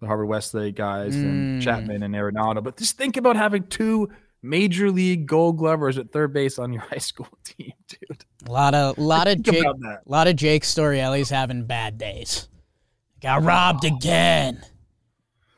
the 0.00 0.06
Harvard 0.06 0.28
Westlake 0.28 0.74
guys 0.74 1.14
and 1.14 1.60
Mm. 1.60 1.64
Chapman 1.64 2.02
and 2.02 2.14
Arenado. 2.14 2.62
But 2.62 2.76
just 2.76 2.96
think 2.98 3.16
about 3.16 3.36
having 3.36 3.64
two 3.68 4.10
major 4.42 4.90
league 4.90 5.26
Gold 5.26 5.58
Glovers 5.58 5.98
at 5.98 6.10
third 6.12 6.32
base 6.32 6.58
on 6.58 6.72
your 6.72 6.82
high 6.90 6.98
school 6.98 7.28
team, 7.44 7.72
dude. 7.88 8.24
A 8.46 8.50
lot 8.50 8.74
of 8.74 8.98
lot 8.98 9.28
of 9.28 9.42
Jake, 9.42 9.62
that. 9.62 10.00
lot 10.06 10.26
of 10.26 10.36
Jake 10.36 10.62
Storiale's 10.64 11.30
having 11.30 11.64
bad 11.66 11.98
days. 11.98 12.48
Got 13.22 13.42
robbed 13.42 13.84
again. 13.84 14.62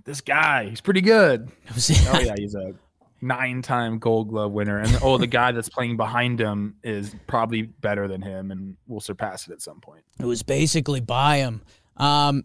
This 0.04 0.20
guy, 0.20 0.68
he's 0.68 0.80
pretty 0.80 1.00
good. 1.00 1.48
Oh 2.08 2.18
yeah, 2.20 2.34
he's 2.36 2.54
a 2.56 2.74
nine-time 3.22 3.98
Gold 3.98 4.28
Glove 4.28 4.52
winner, 4.52 4.78
and 4.78 4.98
oh, 5.02 5.16
the 5.16 5.26
guy 5.26 5.52
that's 5.52 5.68
playing 5.68 5.96
behind 5.96 6.40
him 6.40 6.76
is 6.82 7.14
probably 7.26 7.62
better 7.62 8.08
than 8.08 8.20
him, 8.20 8.50
and 8.50 8.76
will 8.86 9.00
surpass 9.00 9.46
it 9.48 9.52
at 9.52 9.62
some 9.62 9.80
point. 9.80 10.02
it 10.18 10.26
was 10.26 10.42
basically 10.42 11.00
by 11.00 11.38
him. 11.38 11.62
Um, 11.96 12.44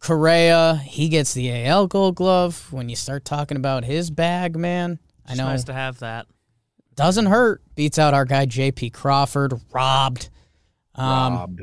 Correa, 0.00 0.76
he 0.76 1.08
gets 1.08 1.34
the 1.34 1.66
AL 1.66 1.86
Gold 1.88 2.16
Glove. 2.16 2.72
When 2.72 2.88
you 2.88 2.96
start 2.96 3.24
talking 3.24 3.56
about 3.56 3.84
his 3.84 4.10
bag, 4.10 4.56
man, 4.56 4.98
I 5.26 5.30
know. 5.30 5.32
It's 5.32 5.38
know 5.38 5.44
nice 5.46 5.64
to 5.64 5.72
have 5.72 5.98
that. 6.00 6.26
doesn't 6.94 7.26
hurt. 7.26 7.62
Beats 7.74 7.98
out 7.98 8.14
our 8.14 8.24
guy 8.24 8.46
J.P. 8.46 8.90
Crawford. 8.90 9.54
Robbed. 9.72 10.30
Um, 10.94 11.34
Robbed. 11.34 11.62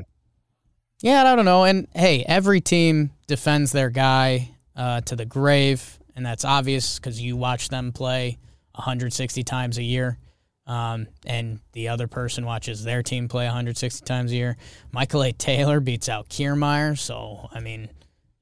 Yeah, 1.01 1.32
I 1.32 1.36
don't 1.36 1.45
know. 1.45 1.64
And 1.64 1.88
hey, 1.93 2.24
every 2.28 2.62
team 2.62 3.12
defends 3.28 3.72
their 3.72 3.89
guy 3.89 4.51
uh, 4.76 5.01
to 5.01 5.16
the 5.16 5.26
grave, 5.26 5.99
and 6.16 6.26
that's 6.26 6.45
obvious 6.45 6.97
because 6.97 7.22
you 7.22 7.36
watch 7.36 7.70
them 7.70 7.91
play 7.91 8.38
160 8.78 9.43
times 9.43 9.78
a 9.78 9.84
year, 9.84 10.17
um, 10.65 11.07
and 11.25 11.59
the 11.73 11.89
other 11.89 12.07
person 12.07 12.45
watches 12.45 12.84
their 12.84 13.01
team 13.03 13.28
play 13.28 13.45
160 13.45 14.05
times 14.05 14.32
a 14.32 14.36
year. 14.36 14.57
Michael 14.91 15.23
A. 15.23 15.32
Taylor 15.32 15.80
beats 15.80 16.07
out 16.09 16.30
Kiermaier, 16.30 16.97
so 16.97 17.49
I 17.53 17.59
mean, 17.59 17.89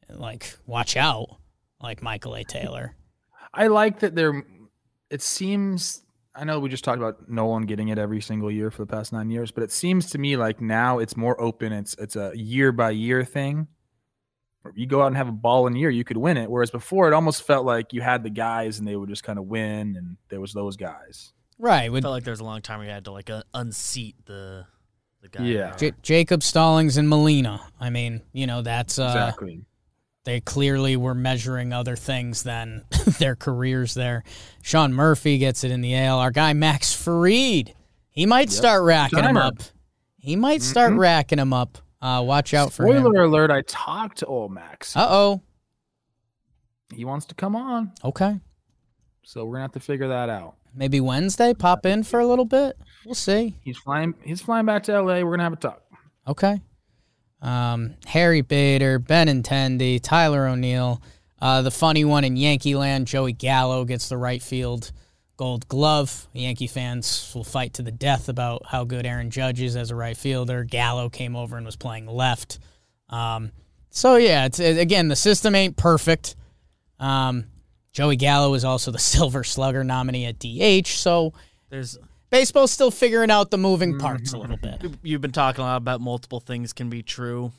like, 0.09 0.57
watch 0.65 0.97
out, 0.97 1.37
like 1.81 2.01
Michael 2.01 2.35
A. 2.35 2.43
Taylor. 2.43 2.95
I 3.53 3.67
like 3.67 3.99
that 3.99 4.15
they're. 4.15 4.43
It 5.09 5.21
seems. 5.21 6.01
I 6.37 6.43
know 6.43 6.59
we 6.59 6.67
just 6.67 6.83
talked 6.83 6.97
about 6.97 7.29
Nolan 7.29 7.65
getting 7.65 7.87
it 7.87 7.97
every 7.97 8.19
single 8.19 8.51
year 8.51 8.69
for 8.69 8.81
the 8.81 8.91
past 8.91 9.13
nine 9.13 9.29
years, 9.29 9.51
but 9.51 9.63
it 9.63 9.71
seems 9.71 10.09
to 10.09 10.17
me 10.17 10.35
like 10.35 10.59
now 10.59 10.99
it's 10.99 11.15
more 11.15 11.39
open. 11.41 11.71
It's 11.71 11.95
it's 11.95 12.17
a 12.17 12.33
year 12.35 12.73
by 12.73 12.89
year 12.89 13.23
thing. 13.23 13.67
You 14.75 14.87
go 14.87 15.01
out 15.03 15.07
and 15.07 15.17
have 15.17 15.27
a 15.27 15.31
ball 15.33 15.67
in 15.67 15.75
a 15.75 15.79
year, 15.79 15.89
you 15.89 16.03
could 16.03 16.17
win 16.17 16.37
it. 16.37 16.49
Whereas 16.49 16.71
before, 16.71 17.07
it 17.07 17.13
almost 17.13 17.43
felt 17.43 17.65
like 17.65 17.93
you 17.93 18.01
had 18.01 18.23
the 18.23 18.29
guys 18.29 18.79
and 18.79 18.87
they 18.87 18.95
would 18.95 19.09
just 19.09 19.23
kind 19.23 19.37
of 19.37 19.45
win, 19.45 19.95
and 19.95 20.17
there 20.29 20.41
was 20.41 20.53
those 20.53 20.75
guys. 20.77 21.33
Right. 21.59 21.83
I 21.85 21.89
With 21.89 22.03
felt 22.03 22.11
like 22.13 22.23
there 22.23 22.31
was 22.33 22.39
a 22.41 22.45
long 22.45 22.61
time 22.61 22.79
where 22.79 22.87
you 22.87 22.93
had 22.93 23.05
to 23.05 23.11
like 23.11 23.29
uh, 23.29 23.43
unseat 23.53 24.15
the 24.25 24.65
the 25.21 25.29
guy. 25.29 25.43
Yeah. 25.45 25.75
J- 25.75 25.93
Jacob 26.01 26.43
Stallings 26.43 26.97
and 26.97 27.07
Molina. 27.09 27.61
I 27.79 27.89
mean, 27.89 28.21
you 28.33 28.45
know, 28.47 28.61
that's 28.61 28.99
uh, 28.99 29.03
Exactly. 29.05 29.61
they 30.25 30.39
clearly 30.41 30.97
were 30.97 31.15
measuring 31.15 31.71
other 31.73 31.95
things 31.95 32.43
than 32.43 32.83
their 33.19 33.35
careers 33.35 33.93
there. 33.93 34.23
Sean 34.61 34.93
Murphy 34.93 35.37
gets 35.37 35.63
it 35.63 35.71
in 35.71 35.81
the 35.81 35.95
AL. 35.95 36.19
Our 36.19 36.31
guy 36.31 36.53
Max 36.53 36.93
Fried, 36.93 37.73
he 38.09 38.25
might 38.25 38.51
start 38.51 38.83
racking 38.83 39.23
him 39.23 39.37
up. 39.37 39.59
He 40.17 40.35
might 40.35 40.61
start 40.61 40.91
Mhm. 40.93 40.99
racking 40.99 41.39
him 41.39 41.53
up. 41.53 41.77
Uh, 42.05 42.21
watch 42.21 42.53
out 42.53 42.71
for 42.71 42.85
him. 42.85 42.99
Spoiler 43.01 43.23
alert! 43.23 43.49
I 43.49 43.61
talked 43.63 44.19
to 44.19 44.25
old 44.27 44.51
Max. 44.51 44.95
Uh 44.95 45.07
oh. 45.09 45.41
He 46.93 47.03
wants 47.03 47.25
to 47.27 47.35
come 47.35 47.55
on, 47.55 47.93
Okay. 48.03 48.39
so 49.23 49.43
we're 49.43 49.53
gonna 49.55 49.63
have 49.63 49.71
to 49.71 49.79
figure 49.79 50.07
that 50.09 50.29
out. 50.29 50.55
Maybe 50.75 51.01
Wednesday, 51.01 51.53
pop 51.55 51.85
in 51.85 52.03
for 52.03 52.19
a 52.19 52.27
little 52.27 52.45
bit. 52.45 52.77
We'll 53.05 53.15
see. 53.15 53.55
He's 53.61 53.77
flying. 53.77 54.13
He's 54.23 54.39
flying 54.41 54.65
back 54.67 54.83
to 54.83 54.91
LA. 55.01 55.23
We're 55.23 55.31
gonna 55.31 55.43
have 55.43 55.53
a 55.53 55.55
talk. 55.55 55.81
Okay. 56.27 56.61
Um, 57.41 57.95
Harry 58.05 58.41
Bader, 58.41 58.99
Benintendi, 58.99 59.99
Tyler 60.01 60.47
O'Neill. 60.47 61.01
Uh, 61.41 61.61
the 61.63 61.71
funny 61.71 62.05
one 62.05 62.23
in 62.23 62.37
Yankee 62.37 62.75
land, 62.75 63.07
Joey 63.07 63.33
Gallo 63.33 63.83
gets 63.83 64.09
the 64.09 64.17
right 64.17 64.41
field 64.41 64.91
gold 65.37 65.67
glove. 65.67 66.27
Yankee 66.33 66.67
fans 66.67 67.31
will 67.35 67.43
fight 67.43 67.73
to 67.73 67.81
the 67.81 67.91
death 67.91 68.29
about 68.29 68.63
how 68.67 68.83
good 68.83 69.05
Aaron 69.05 69.29
Judge 69.29 69.61
is 69.61 69.75
as 69.75 69.91
a 69.91 69.95
right 69.95 70.15
fielder. 70.15 70.63
Gallo 70.63 71.09
came 71.09 71.35
over 71.35 71.57
and 71.57 71.65
was 71.65 71.75
playing 71.75 72.07
left. 72.07 72.59
Um, 73.09 73.51
so, 73.89 74.15
yeah, 74.15 74.45
it's, 74.45 74.59
again, 74.59 75.07
the 75.07 75.15
system 75.15 75.55
ain't 75.55 75.77
perfect. 75.77 76.35
Um, 76.99 77.45
Joey 77.91 78.15
Gallo 78.17 78.53
is 78.53 78.65
also 78.65 78.91
the 78.91 78.99
Silver 78.99 79.43
Slugger 79.43 79.83
nominee 79.83 80.25
at 80.25 80.39
DH. 80.39 80.87
So 80.87 81.33
There's 81.69 81.97
baseball's 82.29 82.71
still 82.71 82.91
figuring 82.91 83.31
out 83.31 83.51
the 83.51 83.57
moving 83.57 83.97
parts 83.97 84.33
a 84.33 84.37
little 84.37 84.57
bit. 84.57 84.83
you've 85.03 85.21
been 85.21 85.31
talking 85.31 85.63
a 85.63 85.67
lot 85.67 85.77
about 85.77 86.01
multiple 86.01 86.39
things 86.39 86.73
can 86.73 86.89
be 86.89 87.03
true. 87.03 87.51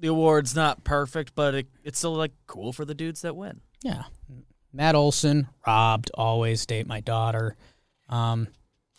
The 0.00 0.08
award's 0.08 0.54
not 0.54 0.84
perfect, 0.84 1.34
but 1.34 1.54
it, 1.54 1.66
it's 1.84 1.98
still 1.98 2.14
like 2.14 2.32
cool 2.46 2.72
for 2.72 2.84
the 2.84 2.94
dudes 2.94 3.22
that 3.22 3.36
win. 3.36 3.60
Yeah. 3.82 4.04
Matt 4.74 4.96
Olson, 4.96 5.46
robbed, 5.64 6.10
always 6.14 6.66
date 6.66 6.88
my 6.88 7.00
daughter. 7.00 7.56
Um, 8.08 8.48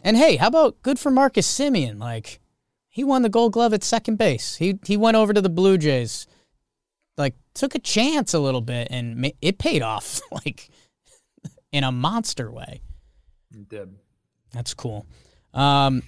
and 0.02 0.16
hey, 0.16 0.38
how 0.38 0.48
about 0.48 0.82
good 0.82 0.98
for 0.98 1.12
Marcus 1.12 1.46
Semien? 1.46 2.00
Like, 2.00 2.40
he 2.88 3.04
won 3.04 3.24
the 3.24 3.30
gold 3.30 3.52
glove 3.52 3.74
at 3.74 3.84
second 3.84 4.18
base. 4.18 4.56
He 4.56 4.80
he 4.86 4.96
went 4.96 5.18
over 5.18 5.34
to 5.34 5.42
the 5.42 5.50
Blue 5.50 5.78
Jays, 5.78 6.28
like, 7.18 7.36
took 7.54 7.76
a 7.76 7.80
chance 7.80 8.34
a 8.34 8.40
little 8.40 8.62
bit, 8.62 8.88
and 8.90 9.32
it 9.42 9.58
paid 9.58 9.82
off, 9.82 10.22
like, 10.32 10.70
in 11.74 11.84
a 11.84 11.92
monster 11.92 12.50
way. 12.50 12.82
Did. 13.68 13.96
That's 14.54 14.74
cool. 14.74 15.06
Um, 15.54 16.04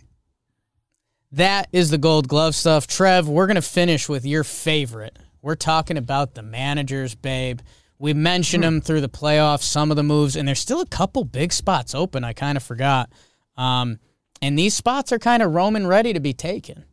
that 1.34 1.68
is 1.74 1.90
the 1.90 1.98
gold 1.98 2.30
glove 2.30 2.56
stuff. 2.56 2.88
Trev, 2.88 3.28
we're 3.28 3.48
going 3.48 3.56
to 3.56 3.62
finish 3.62 4.08
with 4.08 4.26
your 4.26 4.46
favorite. 4.46 5.20
We're 5.42 5.56
talking 5.56 5.98
about 5.98 6.36
the 6.36 6.42
managers, 6.42 7.16
babe. 7.16 7.60
We 8.00 8.14
mentioned 8.14 8.64
them 8.64 8.82
through 8.82 9.02
the 9.02 9.10
playoffs, 9.10 9.64
some 9.64 9.92
of 9.92 9.98
the 9.98 10.04
moves, 10.04 10.36
and 10.36 10.48
there's 10.48 10.60
still 10.60 10.82
a 10.82 10.86
couple 10.86 11.24
big 11.24 11.52
spots 11.52 11.96
open. 11.96 12.24
I 12.24 12.34
kind 12.34 12.56
of 12.56 12.64
forgot. 12.64 13.10
Um, 13.56 14.00
and 14.42 14.58
these 14.58 14.76
spots 14.76 15.12
are 15.12 15.20
kind 15.20 15.42
of 15.42 15.54
roaming 15.54 15.88
ready 15.88 16.14
to 16.14 16.20
be 16.20 16.34
taken. 16.34 16.86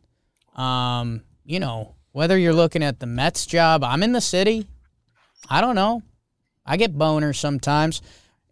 Um, 0.55 1.21
you 1.43 1.59
know, 1.59 1.95
whether 2.11 2.37
you're 2.37 2.53
looking 2.53 2.81
at 2.81 2.99
the 2.99 3.05
Mets 3.05 3.45
job, 3.45 3.83
I'm 3.83 4.01
in 4.01 4.13
the 4.13 4.21
city. 4.21 4.67
I 5.49 5.61
don't 5.61 5.75
know. 5.75 6.01
I 6.65 6.77
get 6.77 6.97
boners 6.97 7.35
sometimes. 7.35 8.01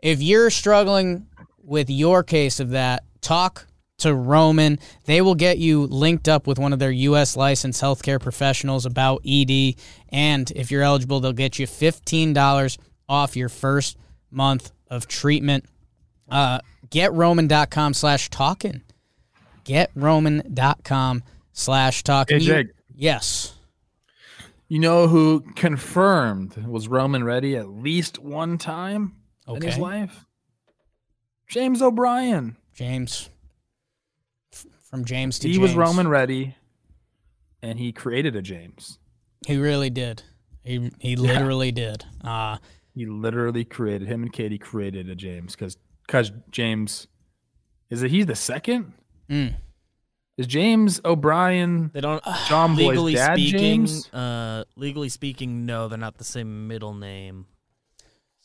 If 0.01 0.21
you're 0.21 0.51
struggling 0.51 1.27
with 1.63 1.89
your 1.89 2.23
case 2.23 2.59
of 2.59 2.71
that, 2.71 3.03
talk 3.21 3.65
to 4.03 4.13
Roman. 4.13 4.79
They 5.05 5.21
will 5.21 5.35
get 5.35 5.57
you 5.57 5.87
linked 5.87 6.29
up 6.29 6.47
with 6.47 6.59
one 6.59 6.71
of 6.71 6.79
their 6.79 6.91
U.S. 6.91 7.35
licensed 7.35 7.81
healthcare 7.81 8.21
professionals 8.21 8.85
about 8.85 9.21
ED. 9.25 9.75
And 10.09 10.51
if 10.55 10.71
you're 10.71 10.83
eligible, 10.83 11.19
they'll 11.19 11.33
get 11.33 11.59
you 11.59 11.67
$15 11.67 12.77
off 13.09 13.35
your 13.35 13.49
first 13.49 13.97
month 14.31 14.71
of 14.87 15.07
treatment. 15.07 15.65
Uh, 16.29 16.59
GetRoman.com 16.89 17.93
slash 17.93 18.29
talking. 18.29 18.81
GetRoman.com 19.65 21.23
slash 21.51 22.03
talking. 22.03 22.39
Hey, 22.39 22.45
Jake. 22.45 22.67
Yes. 22.95 23.55
You 24.67 24.79
know 24.79 25.07
who 25.07 25.41
confirmed 25.55 26.55
was 26.65 26.87
Roman 26.87 27.23
ready 27.23 27.55
at 27.55 27.69
least 27.69 28.19
one 28.19 28.57
time 28.57 29.15
in 29.47 29.61
his 29.61 29.77
life? 29.77 30.25
James 31.47 31.81
O'Brien. 31.81 32.57
James. 32.73 33.29
F- 34.93 34.99
From 34.99 35.05
James 35.05 35.39
to 35.39 35.49
He 35.49 35.57
was 35.57 35.73
Roman 35.75 36.07
ready, 36.07 36.55
and 37.61 37.79
he 37.79 37.91
created 37.91 38.35
a 38.35 38.41
James. 38.41 38.99
He 39.47 39.57
really 39.57 39.89
did. 39.89 40.23
He 40.63 40.91
he 40.99 41.15
literally 41.15 41.71
did. 41.71 42.05
Uh, 42.23 42.57
He 42.95 43.05
literally 43.05 43.65
created 43.65 44.07
him 44.07 44.21
and 44.23 44.31
Katie 44.31 44.57
created 44.59 45.09
a 45.09 45.15
James 45.15 45.55
because 45.55 45.77
because 46.05 46.31
James 46.51 47.07
is 47.89 48.03
it 48.03 48.11
he's 48.11 48.25
the 48.27 48.35
second? 48.35 48.93
Mm. 49.29 49.55
Is 50.37 50.47
James 50.47 51.01
O'Brien 51.03 51.91
They 51.93 52.01
don't 52.01 52.23
John 52.47 52.75
Boy's 52.75 52.87
legally 52.89 53.13
dad 53.13 53.33
speaking. 53.35 53.59
James? 53.59 54.13
Uh, 54.13 54.63
legally 54.75 55.09
speaking, 55.09 55.65
no, 55.65 55.87
they're 55.87 55.97
not 55.97 56.17
the 56.17 56.23
same 56.23 56.67
middle 56.67 56.93
name. 56.93 57.45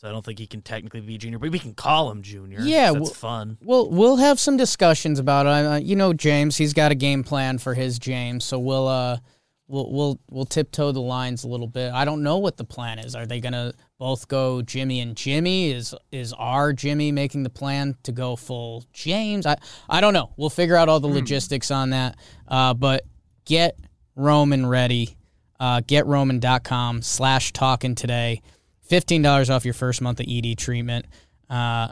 So 0.01 0.09
I 0.09 0.13
don't 0.13 0.25
think 0.25 0.39
he 0.39 0.47
can 0.47 0.63
technically 0.63 1.01
be 1.01 1.19
junior, 1.19 1.41
but 1.41 1.51
we 1.51 1.59
can 1.59 1.75
call 1.75 2.09
him 2.09 2.23
junior. 2.23 2.61
Yeah, 2.61 2.93
that's 2.93 3.01
well- 3.01 3.11
fun. 3.15 3.59
We'll 3.61 3.91
we'll 3.91 4.17
have 4.17 4.39
some 4.39 4.57
discussions 4.57 5.19
about 5.19 5.47
it. 5.47 5.67
Uh, 5.67 5.77
you 5.77 5.97
know, 5.97 6.13
James, 6.13 6.57
he's 6.57 6.73
got 6.73 6.93
a 6.93 6.95
game 6.95 7.25
plan 7.25 7.59
for 7.59 7.75
his 7.75 7.99
James, 7.99 8.45
so 8.45 8.61
we'll 8.61 8.87
uh 8.87 9.19
we'll 9.67 9.91
we'll 9.93 10.21
we'll 10.31 10.45
tiptoe 10.45 10.93
the 10.93 11.01
lines 11.01 11.43
a 11.43 11.49
little 11.49 11.67
bit. 11.67 11.93
I 11.93 12.05
don't 12.05 12.23
know 12.23 12.39
what 12.39 12.57
the 12.57 12.63
plan 12.63 13.01
is. 13.01 13.17
Are 13.17 13.27
they 13.27 13.41
gonna 13.41 13.73
both 13.99 14.29
go 14.29 14.63
Jimmy 14.63 15.01
and 15.01 15.17
Jimmy? 15.17 15.73
Is 15.73 15.97
is 16.13 16.33
our 16.33 16.73
Jimmy 16.73 17.11
making 17.11 17.43
the 17.43 17.51
plan 17.51 17.97
to 18.05 18.13
go 18.13 18.37
full 18.37 18.85
James? 18.93 19.47
I 19.47 19.57
I 19.89 20.01
don't 20.01 20.15
know. 20.15 20.33
We'll 20.37 20.49
figure 20.49 20.77
out 20.77 20.89
all 20.89 21.01
the 21.01 21.09
logistics 21.09 21.73
on 21.73 21.91
that. 21.91 22.17
Uh, 22.47 22.73
but 22.73 23.05
get 23.45 23.77
Roman 24.15 24.65
ready. 24.65 25.17
Uh, 25.59 25.81
getroman.com 25.81 27.03
slash 27.03 27.53
talking 27.53 27.97
today. 27.97 28.43
$15 28.91 29.51
off 29.55 29.65
your 29.65 29.75
first 29.75 30.01
month 30.01 30.21
of 30.21 30.27
ED 30.29 30.57
treatment. 30.59 31.07
Uh, 31.51 31.89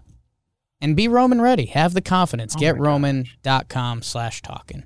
and 0.80 0.94
be 0.96 1.08
Roman 1.08 1.40
ready. 1.40 1.66
Have 1.66 1.94
the 1.94 2.00
confidence. 2.02 2.54
Oh 2.56 2.60
my 2.60 2.72
gosh. 2.72 2.78
GetRoman.com 2.78 4.02
slash 4.02 4.42
talking. 4.42 4.84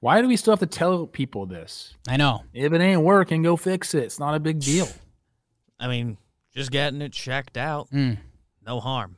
Why 0.00 0.22
do 0.22 0.28
we 0.28 0.36
still 0.36 0.52
have 0.52 0.60
to 0.60 0.66
tell 0.66 1.06
people 1.06 1.46
this? 1.46 1.94
I 2.08 2.16
know. 2.16 2.44
If 2.54 2.72
it 2.72 2.80
ain't 2.80 3.02
working, 3.02 3.42
go 3.42 3.56
fix 3.56 3.94
it. 3.94 4.04
It's 4.04 4.18
not 4.20 4.34
a 4.34 4.40
big 4.40 4.60
deal. 4.60 4.88
I 5.80 5.88
mean, 5.88 6.16
just 6.54 6.70
getting 6.70 7.02
it 7.02 7.12
checked 7.12 7.56
out, 7.56 7.90
Mm, 7.90 8.18
no 8.66 8.80
harm. 8.80 9.16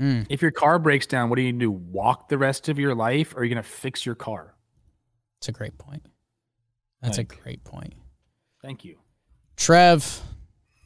mm. 0.00 0.26
If 0.30 0.40
your 0.42 0.50
car 0.50 0.78
breaks 0.78 1.06
down, 1.06 1.28
what 1.28 1.36
do 1.36 1.42
you 1.42 1.52
do? 1.52 1.70
Walk 1.70 2.28
the 2.28 2.38
rest 2.38 2.68
of 2.68 2.78
your 2.78 2.94
life, 2.94 3.34
or 3.34 3.40
are 3.40 3.44
you 3.44 3.50
gonna 3.50 3.62
fix 3.62 4.04
your 4.06 4.14
car? 4.14 4.54
That's 5.40 5.48
a 5.48 5.52
great 5.52 5.76
point. 5.78 6.04
That's 7.02 7.18
a 7.18 7.24
great 7.24 7.62
point. 7.64 7.94
Thank 8.62 8.84
you. 8.84 8.96
Trev, 9.56 10.20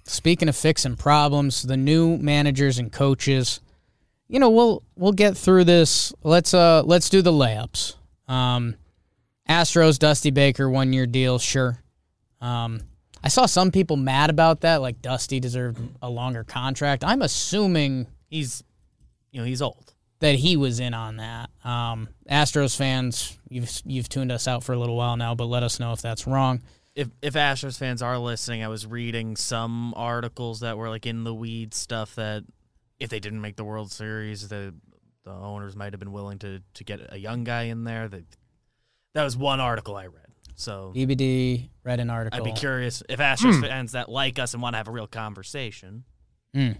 speaking 0.07 0.49
of 0.49 0.57
fixing 0.57 0.97
problems, 0.97 1.63
the 1.63 1.77
new 1.77 2.17
managers 2.17 2.79
and 2.79 2.93
coaches, 2.93 3.61
you 4.29 4.39
know, 4.41 4.51
we'll 4.51 4.83
we'll 4.97 5.13
get 5.13 5.37
through 5.37 5.65
this. 5.65 6.13
Let's 6.23 6.55
uh 6.55 6.83
let's 6.85 7.09
do 7.11 7.23
the 7.23 7.33
layups. 7.33 7.95
Um 8.29 8.77
Astros 9.49 9.99
Dusty 9.99 10.31
Baker 10.31 10.69
one 10.69 10.93
year 10.93 11.07
deal, 11.07 11.39
sure. 11.39 11.79
Um 12.41 12.81
I 13.23 13.29
saw 13.29 13.47
some 13.47 13.71
people 13.73 13.97
mad 13.97 14.31
about 14.31 14.61
that, 14.61 14.81
like 14.81 15.03
Dusty 15.03 15.41
deserved 15.41 15.81
a 16.03 16.09
longer 16.11 16.45
contract. 16.45 17.05
I'm 17.05 17.23
assuming 17.23 18.07
He's, 18.29 18.63
you 19.31 19.41
know, 19.41 19.47
he's 19.47 19.63
old. 19.63 19.95
that 20.21 20.35
he 20.35 20.57
was 20.57 20.81
in 20.81 20.95
on 20.95 21.17
that. 21.19 21.51
Um 21.65 22.09
Astros 22.31 22.77
fans, 22.77 23.39
you've 23.49 23.71
you've 23.85 24.09
tuned 24.09 24.33
us 24.33 24.49
out 24.49 24.65
for 24.65 24.73
a 24.73 24.79
little 24.79 24.97
while 24.97 25.17
now, 25.17 25.35
but 25.35 25.45
let 25.47 25.63
us 25.63 25.79
know 25.79 25.93
if 25.93 26.03
that's 26.03 26.27
wrong. 26.27 26.63
If 26.97 27.11
if 27.23 27.35
Astros 27.35 27.79
fans 27.79 28.01
are 28.03 28.19
listening, 28.19 28.65
I 28.65 28.69
was 28.69 28.87
reading 28.87 29.37
some 29.37 29.93
articles 29.97 30.61
that 30.61 30.77
were 30.79 30.89
like 30.89 31.07
in 31.07 31.23
the 31.25 31.35
weeds 31.35 31.77
stuff 31.77 32.15
that 32.17 32.43
if 32.99 33.11
they 33.11 33.21
didn't 33.21 33.41
make 33.43 33.57
the 33.57 33.65
World 33.65 33.93
Series, 33.93 34.49
the 34.49 34.75
the 35.25 35.31
owners 35.31 35.77
might 35.77 35.93
have 35.93 36.01
been 36.01 36.13
willing 36.13 36.39
to 36.41 36.63
to 36.75 36.85
get 36.85 37.01
a 37.11 37.19
young 37.19 37.45
guy 37.45 37.65
in 37.65 37.85
there. 37.85 38.09
That 38.09 38.25
that 39.15 39.23
was 39.25 39.37
one 39.37 39.61
article 39.61 39.95
I 39.95 40.07
read. 40.07 40.23
So 40.55 40.95
EBD 40.97 41.69
read 41.85 42.01
an 42.01 42.09
article. 42.09 42.39
I'd 42.41 42.45
be 42.45 42.53
curious 42.59 43.03
if 43.11 43.21
Astros 43.21 43.61
fans 43.61 43.93
that 43.93 44.09
like 44.09 44.39
us 44.39 44.55
and 44.55 44.63
want 44.63 44.73
to 44.73 44.79
have 44.79 44.89
a 44.89 44.93
real 44.93 45.07
conversation. 45.07 46.05
Mm. 46.55 46.79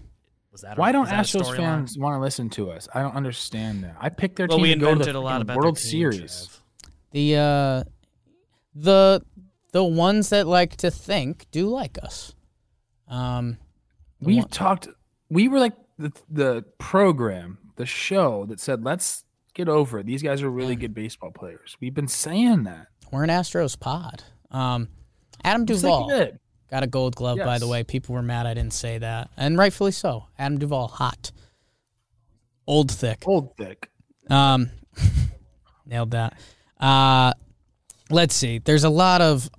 Was 0.51 0.61
that 0.61 0.79
a- 0.79 0.81
Why 0.81 0.91
don't 0.91 1.01
was 1.01 1.09
that 1.11 1.19
a 1.19 1.37
Astros 1.37 1.43
storyline? 1.43 1.57
fans 1.57 1.97
want 1.99 2.15
to 2.15 2.19
listen 2.19 2.49
to 2.51 2.71
us? 2.71 2.87
I 2.95 3.03
don't 3.03 3.15
understand 3.15 3.83
that. 3.83 3.95
I 3.99 4.09
picked 4.09 4.37
their 4.37 4.47
Well, 4.47 4.57
team 4.57 4.63
we 4.63 4.73
to 4.73 4.79
go 4.79 4.85
to 4.87 4.91
invented 4.93 5.13
the 5.13 5.19
a 5.19 5.21
lot 5.21 5.39
freaking 5.39 5.41
about 5.43 5.57
World 5.57 5.75
their 5.75 5.81
team, 5.83 6.11
Series. 6.11 6.47
Trev. 6.47 6.61
The 7.11 7.35
uh 7.35 7.83
the 8.73 9.21
the 9.71 9.83
ones 9.83 10.29
that 10.29 10.47
like 10.47 10.77
to 10.77 10.91
think 10.91 11.45
do 11.51 11.67
like 11.67 11.97
us. 12.01 12.33
Um 13.07 13.57
We've 14.19 14.39
one- 14.39 14.49
talked. 14.49 14.87
We 15.29 15.47
were 15.47 15.59
like 15.59 15.73
the 15.97 16.11
the 16.29 16.63
program, 16.77 17.57
the 17.75 17.85
show 17.85 18.45
that 18.45 18.59
said, 18.59 18.83
"Let's 18.83 19.23
get 19.53 19.69
over 19.69 19.99
it. 19.99 20.05
These 20.05 20.23
guys 20.23 20.41
are 20.41 20.49
really 20.49 20.75
good 20.75 20.93
baseball 20.93 21.31
players." 21.31 21.75
We've 21.79 21.93
been 21.93 22.07
saying 22.07 22.63
that. 22.63 22.87
we're 23.11 23.23
an 23.23 23.29
Astros 23.29 23.79
pod. 23.79 24.23
Um 24.51 24.89
Adam 25.43 25.61
I'm 25.61 25.67
sick 25.67 25.75
of 25.75 25.81
Duvall 26.07 26.31
got 26.69 26.83
a 26.83 26.87
gold 26.87 27.15
glove 27.15 27.37
by 27.37 27.59
the 27.59 27.67
way. 27.67 27.83
People 27.83 28.15
were 28.15 28.21
mad 28.23 28.45
I 28.45 28.53
didn't 28.53 28.73
say 28.73 28.97
that. 28.97 29.29
And 29.37 29.57
rightfully 29.57 29.91
so. 29.91 30.25
Adam 30.37 30.57
Duvall 30.57 30.87
hot. 30.87 31.31
Old 32.65 32.91
thick. 32.91 33.23
Old 33.25 33.55
thick. 33.55 33.89
Um, 34.29 34.69
nailed 35.85 36.11
that. 36.11 36.37
Uh, 36.79 37.31
let's 38.09 38.35
see. 38.35 38.59
There's 38.59 38.83
a 38.83 38.89
lot 38.89 39.21
of. 39.21 39.49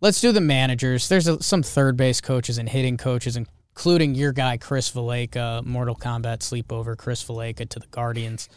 Let's 0.00 0.20
do 0.20 0.30
the 0.30 0.40
managers. 0.40 1.08
There's 1.08 1.26
a, 1.26 1.42
some 1.42 1.62
third 1.62 1.96
base 1.96 2.20
coaches 2.20 2.58
and 2.58 2.68
hitting 2.68 2.96
coaches, 2.96 3.36
including 3.36 4.14
your 4.14 4.32
guy 4.32 4.56
Chris 4.56 4.90
Valaika, 4.92 5.64
Mortal 5.64 5.96
Kombat 5.96 6.38
Sleepover. 6.38 6.96
Chris 6.96 7.24
Valaika 7.24 7.68
to 7.68 7.80
the 7.80 7.86
Guardians. 7.88 8.48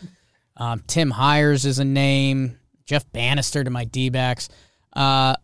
Um, 0.57 0.83
Tim 0.85 1.09
Hyers 1.09 1.65
is 1.65 1.79
a 1.79 1.85
name. 1.85 2.59
Jeff 2.85 3.11
Banister 3.11 3.63
to 3.63 3.69
my 3.69 3.85
D-backs. 3.85 4.49
Uh, 4.93 5.35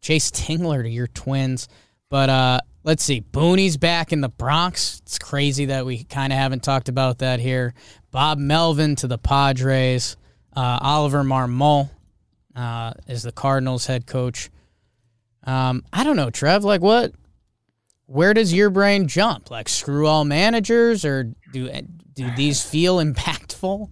Chase 0.00 0.30
Tingler 0.30 0.82
to 0.82 0.88
your 0.88 1.06
Twins. 1.06 1.68
But 2.10 2.28
uh, 2.28 2.60
let's 2.84 3.04
see. 3.04 3.20
Booney's 3.20 3.76
back 3.76 4.12
in 4.12 4.20
the 4.20 4.28
Bronx. 4.28 5.00
It's 5.02 5.18
crazy 5.18 5.66
that 5.66 5.86
we 5.86 6.04
kind 6.04 6.32
of 6.32 6.38
haven't 6.38 6.62
talked 6.62 6.88
about 6.88 7.18
that 7.18 7.40
here. 7.40 7.74
Bob 8.10 8.38
Melvin 8.38 8.96
to 8.96 9.06
the 9.06 9.18
Padres. 9.18 10.16
Uh, 10.56 10.78
Oliver 10.80 11.22
Marmol 11.22 11.90
uh, 12.58 12.92
is 13.06 13.22
the 13.22 13.32
Cardinals 13.32 13.86
head 13.86 14.06
coach. 14.06 14.50
Um, 15.44 15.84
I 15.92 16.04
don't 16.04 16.16
know, 16.16 16.30
Trev. 16.30 16.64
Like 16.64 16.82
what? 16.82 17.12
where 18.08 18.32
does 18.32 18.52
your 18.52 18.70
brain 18.70 19.06
jump? 19.06 19.50
Like 19.50 19.68
screw 19.68 20.06
all 20.06 20.24
managers, 20.24 21.04
or 21.04 21.34
do 21.52 21.70
do 22.14 22.30
these 22.34 22.62
feel 22.62 22.96
impactful? 23.04 23.90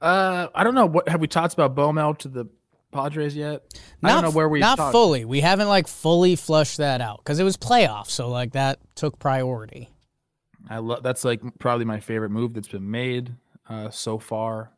Uh, 0.00 0.46
I 0.54 0.64
don't 0.64 0.74
know. 0.74 0.86
What 0.86 1.08
have 1.08 1.20
we 1.20 1.26
talked 1.26 1.52
about 1.52 1.74
Bomel 1.74 2.16
to 2.18 2.28
the 2.28 2.46
Padres 2.92 3.34
yet? 3.34 3.62
Not, 4.00 4.10
I 4.10 4.14
don't 4.14 4.30
know 4.30 4.36
where 4.36 4.48
we 4.48 4.60
not 4.60 4.78
talked. 4.78 4.92
fully. 4.92 5.24
We 5.24 5.40
haven't 5.40 5.68
like 5.68 5.88
fully 5.88 6.36
flushed 6.36 6.78
that 6.78 7.00
out 7.00 7.18
because 7.18 7.38
it 7.38 7.44
was 7.44 7.56
playoffs, 7.56 8.10
so 8.10 8.28
like 8.30 8.52
that 8.52 8.78
took 8.94 9.18
priority. 9.18 9.90
I 10.70 10.78
love 10.78 11.02
that's 11.02 11.24
like 11.24 11.40
probably 11.58 11.84
my 11.84 12.00
favorite 12.00 12.30
move 12.30 12.54
that's 12.54 12.68
been 12.68 12.90
made 12.90 13.34
uh, 13.68 13.90
so 13.90 14.18
far. 14.18 14.70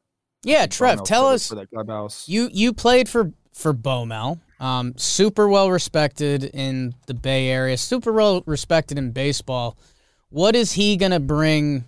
Yeah, 0.45 0.67
Trev, 0.67 1.03
tell 1.03 1.29
for 1.29 1.35
us 1.35 1.49
for 1.49 1.55
that 1.57 1.71
clubhouse. 1.71 2.29
you 2.29 2.49
you 2.53 2.73
played 2.73 3.09
for 3.09 3.33
for 3.53 3.75
Bomel, 3.75 4.41
um, 4.61 4.95
super 4.97 5.49
well 5.49 5.71
respected 5.71 6.45
in 6.45 6.95
the 7.07 7.15
Bay 7.15 7.49
Area, 7.49 7.77
super 7.77 8.13
well 8.13 8.43
respected 8.47 8.99
in 8.99 9.11
baseball. 9.11 9.77
What 10.31 10.55
is 10.55 10.73
he 10.73 10.97
gonna 10.97 11.21
bring 11.21 11.85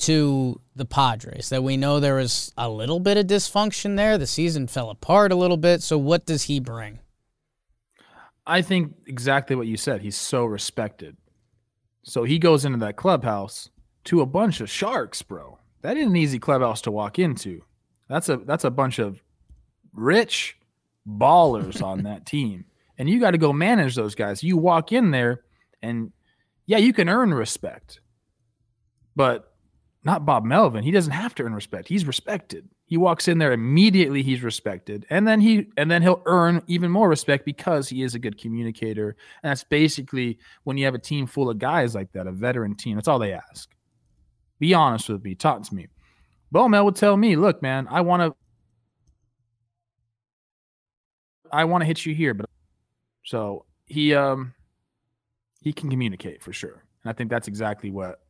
to 0.00 0.60
the 0.76 0.84
Padres? 0.84 1.48
That 1.48 1.64
we 1.64 1.76
know 1.76 1.98
there 1.98 2.14
was 2.14 2.52
a 2.56 2.68
little 2.68 3.00
bit 3.00 3.16
of 3.16 3.26
dysfunction 3.26 3.96
there. 3.96 4.18
The 4.18 4.26
season 4.26 4.68
fell 4.68 4.90
apart 4.90 5.32
a 5.32 5.36
little 5.36 5.56
bit. 5.56 5.82
So 5.82 5.98
what 5.98 6.26
does 6.26 6.44
he 6.44 6.60
bring? 6.60 7.00
I 8.46 8.62
think 8.62 8.94
exactly 9.06 9.56
what 9.56 9.66
you 9.66 9.76
said. 9.76 10.00
He's 10.00 10.16
so 10.16 10.44
respected. 10.44 11.16
So 12.02 12.24
he 12.24 12.38
goes 12.38 12.64
into 12.64 12.78
that 12.78 12.96
clubhouse 12.96 13.68
to 14.04 14.22
a 14.22 14.26
bunch 14.26 14.60
of 14.62 14.70
sharks, 14.70 15.20
bro. 15.20 15.58
That 15.82 15.96
ain't 15.96 16.10
an 16.10 16.16
easy 16.16 16.38
clubhouse 16.38 16.80
to 16.82 16.90
walk 16.90 17.18
into. 17.18 17.62
That's 18.08 18.28
a 18.28 18.38
that's 18.38 18.64
a 18.64 18.70
bunch 18.70 18.98
of 18.98 19.22
rich 19.92 20.56
ballers 21.06 21.82
on 21.82 22.04
that 22.04 22.26
team. 22.26 22.64
And 22.98 23.08
you 23.08 23.20
got 23.20 23.30
to 23.30 23.38
go 23.38 23.52
manage 23.52 23.94
those 23.94 24.14
guys. 24.14 24.42
You 24.42 24.56
walk 24.56 24.92
in 24.92 25.10
there 25.10 25.42
and 25.82 26.12
yeah, 26.66 26.78
you 26.78 26.92
can 26.92 27.08
earn 27.08 27.32
respect. 27.32 28.00
But 29.14 29.52
not 30.04 30.26
Bob 30.26 30.44
Melvin. 30.44 30.84
He 30.84 30.90
doesn't 30.90 31.12
have 31.12 31.34
to 31.36 31.42
earn 31.42 31.54
respect. 31.54 31.88
He's 31.88 32.06
respected. 32.06 32.68
He 32.86 32.96
walks 32.96 33.28
in 33.28 33.38
there 33.38 33.52
immediately 33.52 34.22
he's 34.22 34.42
respected. 34.42 35.06
And 35.10 35.28
then 35.28 35.40
he 35.40 35.66
and 35.76 35.90
then 35.90 36.02
he'll 36.02 36.22
earn 36.26 36.62
even 36.66 36.90
more 36.90 37.08
respect 37.08 37.44
because 37.44 37.88
he 37.88 38.02
is 38.02 38.14
a 38.14 38.18
good 38.18 38.38
communicator. 38.38 39.16
And 39.42 39.50
that's 39.50 39.64
basically 39.64 40.38
when 40.64 40.78
you 40.78 40.86
have 40.86 40.94
a 40.94 40.98
team 40.98 41.26
full 41.26 41.50
of 41.50 41.58
guys 41.58 41.94
like 41.94 42.12
that, 42.12 42.26
a 42.26 42.32
veteran 42.32 42.74
team, 42.74 42.96
that's 42.96 43.08
all 43.08 43.18
they 43.18 43.32
ask. 43.32 43.68
Be 44.58 44.74
honest 44.74 45.08
with 45.08 45.22
me, 45.24 45.34
talk 45.34 45.62
to 45.62 45.74
me. 45.74 45.86
Bomel 46.52 46.84
would 46.84 46.96
tell 46.96 47.16
me, 47.16 47.36
look, 47.36 47.62
man, 47.62 47.86
I 47.90 48.00
want 48.00 48.22
to 48.22 48.34
I 51.52 51.64
want 51.64 51.82
to 51.82 51.86
hit 51.86 52.04
you 52.04 52.14
here, 52.14 52.34
but 52.34 52.48
so 53.24 53.64
he 53.86 54.14
um 54.14 54.54
he 55.62 55.72
can 55.72 55.90
communicate 55.90 56.42
for 56.42 56.52
sure. 56.52 56.84
And 57.04 57.10
I 57.10 57.12
think 57.12 57.30
that's 57.30 57.48
exactly 57.48 57.90
what 57.90 58.20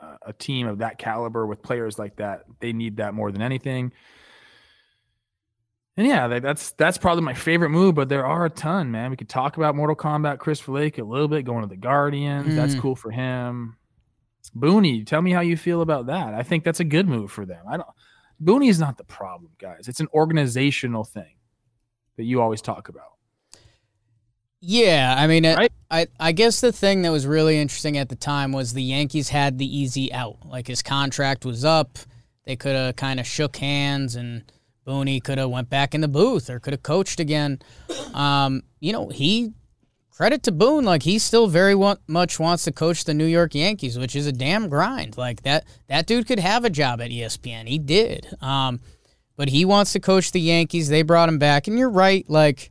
uh, 0.00 0.16
a 0.26 0.32
team 0.32 0.66
of 0.66 0.78
that 0.78 0.98
caliber 0.98 1.46
with 1.46 1.62
players 1.62 1.98
like 1.98 2.16
that 2.16 2.44
they 2.60 2.72
need 2.72 2.96
that 2.98 3.14
more 3.14 3.30
than 3.32 3.42
anything. 3.42 3.92
And 5.96 6.06
yeah, 6.06 6.28
that's 6.40 6.72
that's 6.72 6.96
probably 6.98 7.24
my 7.24 7.34
favorite 7.34 7.70
move, 7.70 7.94
but 7.94 8.08
there 8.08 8.24
are 8.24 8.46
a 8.46 8.50
ton, 8.50 8.90
man. 8.90 9.10
We 9.10 9.16
could 9.16 9.28
talk 9.28 9.56
about 9.56 9.74
Mortal 9.74 9.96
Kombat, 9.96 10.38
Chris 10.38 10.66
Lake 10.66 10.98
a 10.98 11.04
little 11.04 11.28
bit, 11.28 11.44
going 11.44 11.62
to 11.62 11.68
the 11.68 11.76
Guardians. 11.76 12.54
That's 12.54 12.74
Mm. 12.74 12.80
cool 12.80 12.96
for 12.96 13.10
him. 13.10 13.76
Booney, 14.56 15.06
tell 15.06 15.22
me 15.22 15.30
how 15.32 15.40
you 15.40 15.56
feel 15.56 15.80
about 15.80 16.06
that. 16.06 16.34
I 16.34 16.42
think 16.42 16.64
that's 16.64 16.80
a 16.80 16.84
good 16.84 17.08
move 17.08 17.30
for 17.30 17.46
them. 17.46 17.64
I 17.68 17.76
don't. 17.76 17.88
Booney 18.42 18.68
is 18.68 18.78
not 18.78 18.96
the 18.96 19.04
problem, 19.04 19.52
guys. 19.58 19.86
It's 19.86 20.00
an 20.00 20.08
organizational 20.14 21.04
thing 21.04 21.34
that 22.16 22.24
you 22.24 22.40
always 22.40 22.62
talk 22.62 22.88
about. 22.88 23.12
Yeah, 24.60 25.14
I 25.16 25.26
mean, 25.26 25.44
it, 25.44 25.56
Right? 25.56 25.72
I 25.90 26.06
I 26.18 26.32
guess 26.32 26.60
the 26.60 26.72
thing 26.72 27.02
that 27.02 27.10
was 27.10 27.26
really 27.26 27.58
interesting 27.58 27.96
at 27.96 28.08
the 28.08 28.16
time 28.16 28.52
was 28.52 28.72
the 28.72 28.82
Yankees 28.82 29.30
had 29.30 29.58
the 29.58 29.78
easy 29.78 30.12
out. 30.12 30.46
Like 30.46 30.66
his 30.66 30.82
contract 30.82 31.44
was 31.44 31.64
up, 31.64 31.98
they 32.44 32.56
could 32.56 32.76
have 32.76 32.96
kind 32.96 33.20
of 33.20 33.26
shook 33.26 33.56
hands, 33.56 34.16
and 34.16 34.50
Booney 34.86 35.22
could 35.22 35.38
have 35.38 35.50
went 35.50 35.70
back 35.70 35.94
in 35.94 36.00
the 36.00 36.08
booth 36.08 36.50
or 36.50 36.60
could 36.60 36.72
have 36.72 36.82
coached 36.82 37.20
again. 37.20 37.60
Um, 38.12 38.62
you 38.80 38.92
know, 38.92 39.08
he 39.08 39.52
credit 40.20 40.42
to 40.42 40.52
Boone, 40.52 40.84
like 40.84 41.02
he 41.04 41.18
still 41.18 41.46
very 41.46 41.74
much 42.06 42.38
wants 42.38 42.64
to 42.64 42.72
coach 42.72 43.04
the 43.04 43.14
New 43.14 43.24
York 43.24 43.54
Yankees, 43.54 43.98
which 43.98 44.14
is 44.14 44.26
a 44.26 44.32
damn 44.32 44.68
grind. 44.68 45.16
Like 45.16 45.44
that 45.44 45.64
that 45.86 46.06
dude 46.06 46.26
could 46.26 46.38
have 46.38 46.62
a 46.66 46.68
job 46.68 47.00
at 47.00 47.10
ESPN. 47.10 47.66
He 47.66 47.78
did. 47.78 48.28
Um, 48.42 48.80
but 49.36 49.48
he 49.48 49.64
wants 49.64 49.94
to 49.94 49.98
coach 49.98 50.32
the 50.32 50.40
Yankees. 50.42 50.90
They 50.90 51.00
brought 51.00 51.30
him 51.30 51.38
back, 51.38 51.68
and 51.68 51.78
you're 51.78 51.88
right. 51.88 52.28
Like 52.28 52.70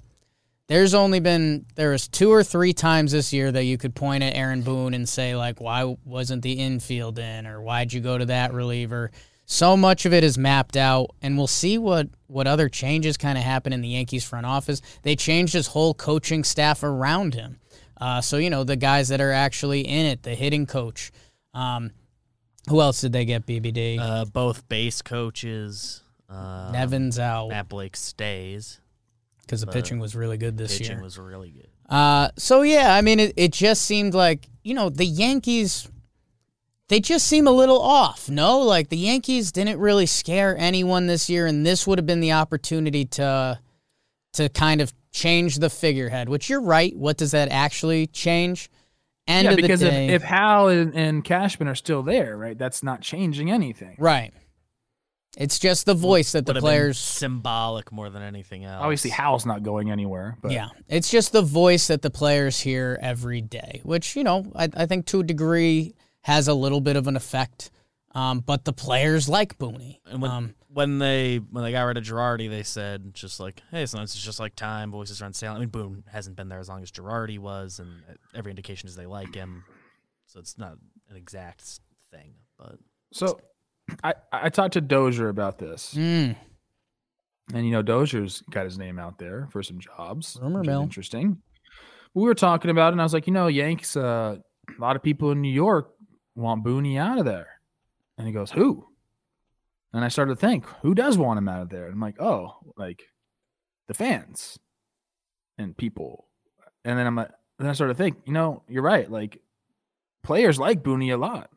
there's 0.68 0.94
only 0.94 1.20
been 1.20 1.66
there 1.74 1.90
was 1.90 2.08
two 2.08 2.32
or 2.32 2.44
three 2.44 2.72
times 2.72 3.14
this 3.14 3.34
year 3.34 3.52
that 3.52 3.64
you 3.64 3.80
could 3.80 3.96
point 3.96 4.24
at 4.24 4.36
Aaron 4.36 4.62
Boone 4.62 4.94
and 4.94 5.10
say 5.10 5.36
like, 5.36 5.60
why 5.60 5.98
wasn't 6.06 6.44
the 6.44 6.54
infield 6.54 7.18
in, 7.18 7.48
or 7.48 7.64
why'd 7.64 7.92
you 7.92 8.00
go 8.00 8.16
to 8.16 8.28
that 8.28 8.54
reliever? 8.54 9.10
So 9.52 9.76
much 9.76 10.06
of 10.06 10.14
it 10.14 10.24
is 10.24 10.38
mapped 10.38 10.78
out, 10.78 11.10
and 11.24 11.36
we'll 11.36 11.48
see 11.48 11.80
what 11.80 12.08
what 12.28 12.46
other 12.46 12.70
changes 12.70 13.18
kind 13.18 13.36
of 13.36 13.44
happen 13.44 13.74
in 13.74 13.82
the 13.82 13.88
Yankees 13.88 14.24
front 14.24 14.46
office. 14.46 14.80
They 15.02 15.16
changed 15.16 15.54
his 15.54 15.66
whole 15.66 15.96
coaching 15.96 16.44
staff 16.44 16.84
around 16.84 17.34
him. 17.34 17.60
Uh, 18.00 18.22
so 18.22 18.38
you 18.38 18.52
know 18.52 18.64
the 18.64 18.76
guys 18.76 19.08
that 19.08 19.20
are 19.20 19.32
actually 19.32 19.82
in 19.82 20.06
it, 20.06 20.22
the 20.22 20.36
hitting 20.36 20.68
coach. 20.68 21.12
Um, 21.56 21.90
who 22.70 22.80
else 22.80 23.02
did 23.02 23.12
they 23.12 23.26
get? 23.26 23.48
BBD. 23.48 24.00
Uh, 24.00 24.26
both 24.26 24.70
base 24.70 25.02
coaches. 25.02 26.04
Uh, 26.30 26.70
Nevin's 26.72 27.18
out 27.18 27.50
Matt 27.50 27.70
Blake 27.70 27.96
stays. 27.96 28.80
because 29.42 29.62
the 29.62 29.68
pitching 29.68 29.98
was 29.98 30.16
really 30.16 30.38
good 30.38 30.58
this 30.58 30.78
Pitching 30.78 30.98
year. 30.98 31.04
was 31.04 31.18
really 31.18 31.50
good. 31.50 31.70
Uh, 31.90 32.30
so 32.38 32.62
yeah, 32.62 32.94
I 32.94 33.02
mean, 33.02 33.20
it, 33.20 33.34
it 33.36 33.52
just 33.52 33.82
seemed 33.82 34.14
like 34.14 34.48
you 34.64 34.76
know 34.76 34.90
the 34.90 35.06
Yankees. 35.06 35.90
They 36.90 37.00
just 37.00 37.28
seem 37.28 37.48
a 37.48 37.52
little 37.52 37.80
off. 37.80 38.30
No, 38.30 38.60
like 38.60 38.90
the 38.90 38.98
Yankees 38.98 39.52
didn't 39.52 39.80
really 39.80 40.08
scare 40.08 40.58
anyone 40.58 41.06
this 41.06 41.30
year, 41.30 41.46
and 41.46 41.66
this 41.66 41.86
would 41.86 42.00
have 42.00 42.08
been 42.08 42.20
the 42.20 42.34
opportunity 42.34 43.06
to 43.06 43.60
to 44.34 44.50
kind 44.50 44.82
of 44.82 44.92
change 45.12 45.58
the 45.58 45.70
figurehead. 45.70 46.30
Which 46.30 46.50
you're 46.50 46.62
right. 46.62 46.96
What 46.96 47.18
does 47.18 47.32
that 47.32 47.50
actually 47.50 48.08
change? 48.08 48.70
End 49.28 49.46
yeah, 49.46 49.52
of 49.52 49.58
because 49.58 49.84
if, 49.84 49.92
day, 49.92 50.08
if 50.08 50.24
Hal 50.24 50.70
and, 50.70 50.96
and 50.96 51.24
Cashman 51.24 51.68
are 51.68 51.76
still 51.76 52.02
there, 52.02 52.36
right, 52.36 52.58
that's 52.58 52.82
not 52.82 53.02
changing 53.02 53.52
anything. 53.52 53.96
right. 54.00 54.34
It's 55.38 55.60
just 55.60 55.86
the 55.86 55.94
voice 55.94 56.32
that 56.32 56.48
the 56.48 56.50
Would 56.50 56.56
have 56.56 56.64
been 56.64 56.68
players 56.70 56.98
symbolic 56.98 57.92
more 57.92 58.10
than 58.10 58.24
anything 58.24 58.66
else. 58.66 58.82
Obviously, 58.82 59.12
Hal's 59.12 59.46
not 59.46 59.62
going 59.62 59.92
anywhere. 59.92 60.36
But 60.42 60.52
yeah, 60.52 60.70
it's 60.88 61.12
just 61.12 61.32
the 61.32 61.44
voice 61.44 61.88
that 61.88 62.02
the 62.02 62.10
players 62.10 62.60
hear 62.60 62.98
every 63.00 63.42
day, 63.42 63.82
which 63.84 64.16
you 64.16 64.24
know 64.24 64.52
I, 64.56 64.70
I 64.74 64.86
think 64.88 65.06
to 65.08 65.20
a 65.20 65.24
degree 65.24 65.94
has 66.30 66.48
a 66.48 66.54
little 66.54 66.80
bit 66.82 66.96
of 66.96 67.08
an 67.08 67.16
effect. 67.16 67.72
Um, 68.16 68.40
but 68.40 68.66
the 68.66 68.74
players 68.74 69.30
like 69.30 69.58
Booney. 69.60 70.00
And 70.06 70.22
when 70.22 70.32
Um, 70.32 70.56
when 70.68 70.98
they 71.00 71.38
when 71.38 71.64
they 71.64 71.72
got 71.72 71.84
rid 71.84 71.98
of 71.98 72.04
Girardi, 72.04 72.50
they 72.50 72.64
said 72.64 73.14
just 73.14 73.40
like, 73.40 73.62
hey, 73.72 73.86
sometimes 73.86 74.16
it's 74.16 74.24
just 74.24 74.40
like 74.40 74.56
time. 74.56 74.92
Voices 74.92 75.22
around 75.22 75.34
sailing. 75.34 75.58
I 75.58 75.60
mean, 75.62 75.70
Boone 75.70 76.04
hasn't 76.12 76.36
been 76.36 76.50
there 76.50 76.60
as 76.60 76.70
long 76.70 76.82
as 76.82 76.92
Girardi 76.92 77.38
was, 77.38 77.80
and 77.80 77.90
every 78.34 78.52
indication 78.52 78.88
is 78.90 78.96
they 78.96 79.06
like 79.06 79.34
him. 79.36 79.64
So 80.26 80.40
it's 80.40 80.58
not 80.58 80.74
an 81.10 81.16
exact 81.18 81.80
thing, 82.12 82.34
but 82.58 82.78
So 83.14 83.40
I, 84.04 84.14
I 84.32 84.50
talked 84.50 84.74
to 84.74 84.82
Dozier 84.82 85.30
about 85.30 85.58
this. 85.60 85.94
mm, 85.96 86.36
And 87.54 87.66
you 87.66 87.72
know, 87.72 87.82
Dozier's 87.84 88.42
got 88.50 88.66
his 88.66 88.78
name 88.78 88.98
out 89.00 89.18
there 89.20 89.48
for 89.52 89.62
some 89.64 89.80
jobs. 89.80 90.38
Rumor 90.42 90.64
mill. 90.64 90.82
Interesting. 90.84 91.42
We 92.16 92.24
were 92.24 92.36
talking 92.36 92.70
about 92.72 92.90
it, 92.90 92.92
and 92.94 93.02
I 93.02 93.06
was 93.06 93.14
like, 93.14 93.28
you 93.28 93.34
know, 93.34 93.48
Yanks, 93.48 93.96
uh, 93.96 94.38
a 94.68 94.82
lot 94.82 94.96
of 94.96 95.04
people 95.04 95.32
in 95.32 95.42
New 95.42 95.52
York 95.54 95.92
want 96.40 96.64
Booney 96.64 96.98
out 96.98 97.20
of 97.20 97.26
there. 97.26 97.60
And 98.18 98.28
he 98.28 98.34
goes, 98.34 98.52
Who? 98.52 98.90
And 99.94 100.06
I 100.06 100.08
started 100.10 100.36
to 100.36 100.40
think, 100.40 100.66
who 100.82 100.94
does 100.94 101.18
want 101.18 101.40
him 101.40 101.50
out 101.50 101.62
of 101.62 101.70
there? 101.70 101.86
And 101.86 101.94
I'm 101.94 102.00
like, 102.00 102.22
oh, 102.22 102.58
like 102.78 103.04
the 103.88 103.94
fans 103.94 104.60
and 105.58 105.76
people. 105.76 106.28
And 106.86 106.98
then 106.98 107.08
I'm 107.08 107.16
like, 107.16 107.32
then 107.58 107.70
I 107.70 107.74
started 107.74 107.96
to 107.96 107.98
think, 107.98 108.18
you 108.26 108.34
know, 108.34 108.62
you're 108.68 108.84
right. 108.84 109.10
Like 109.10 109.42
players 110.24 110.60
like 110.60 110.84
Booney 110.84 111.14
a 111.14 111.18
lot. 111.18 111.50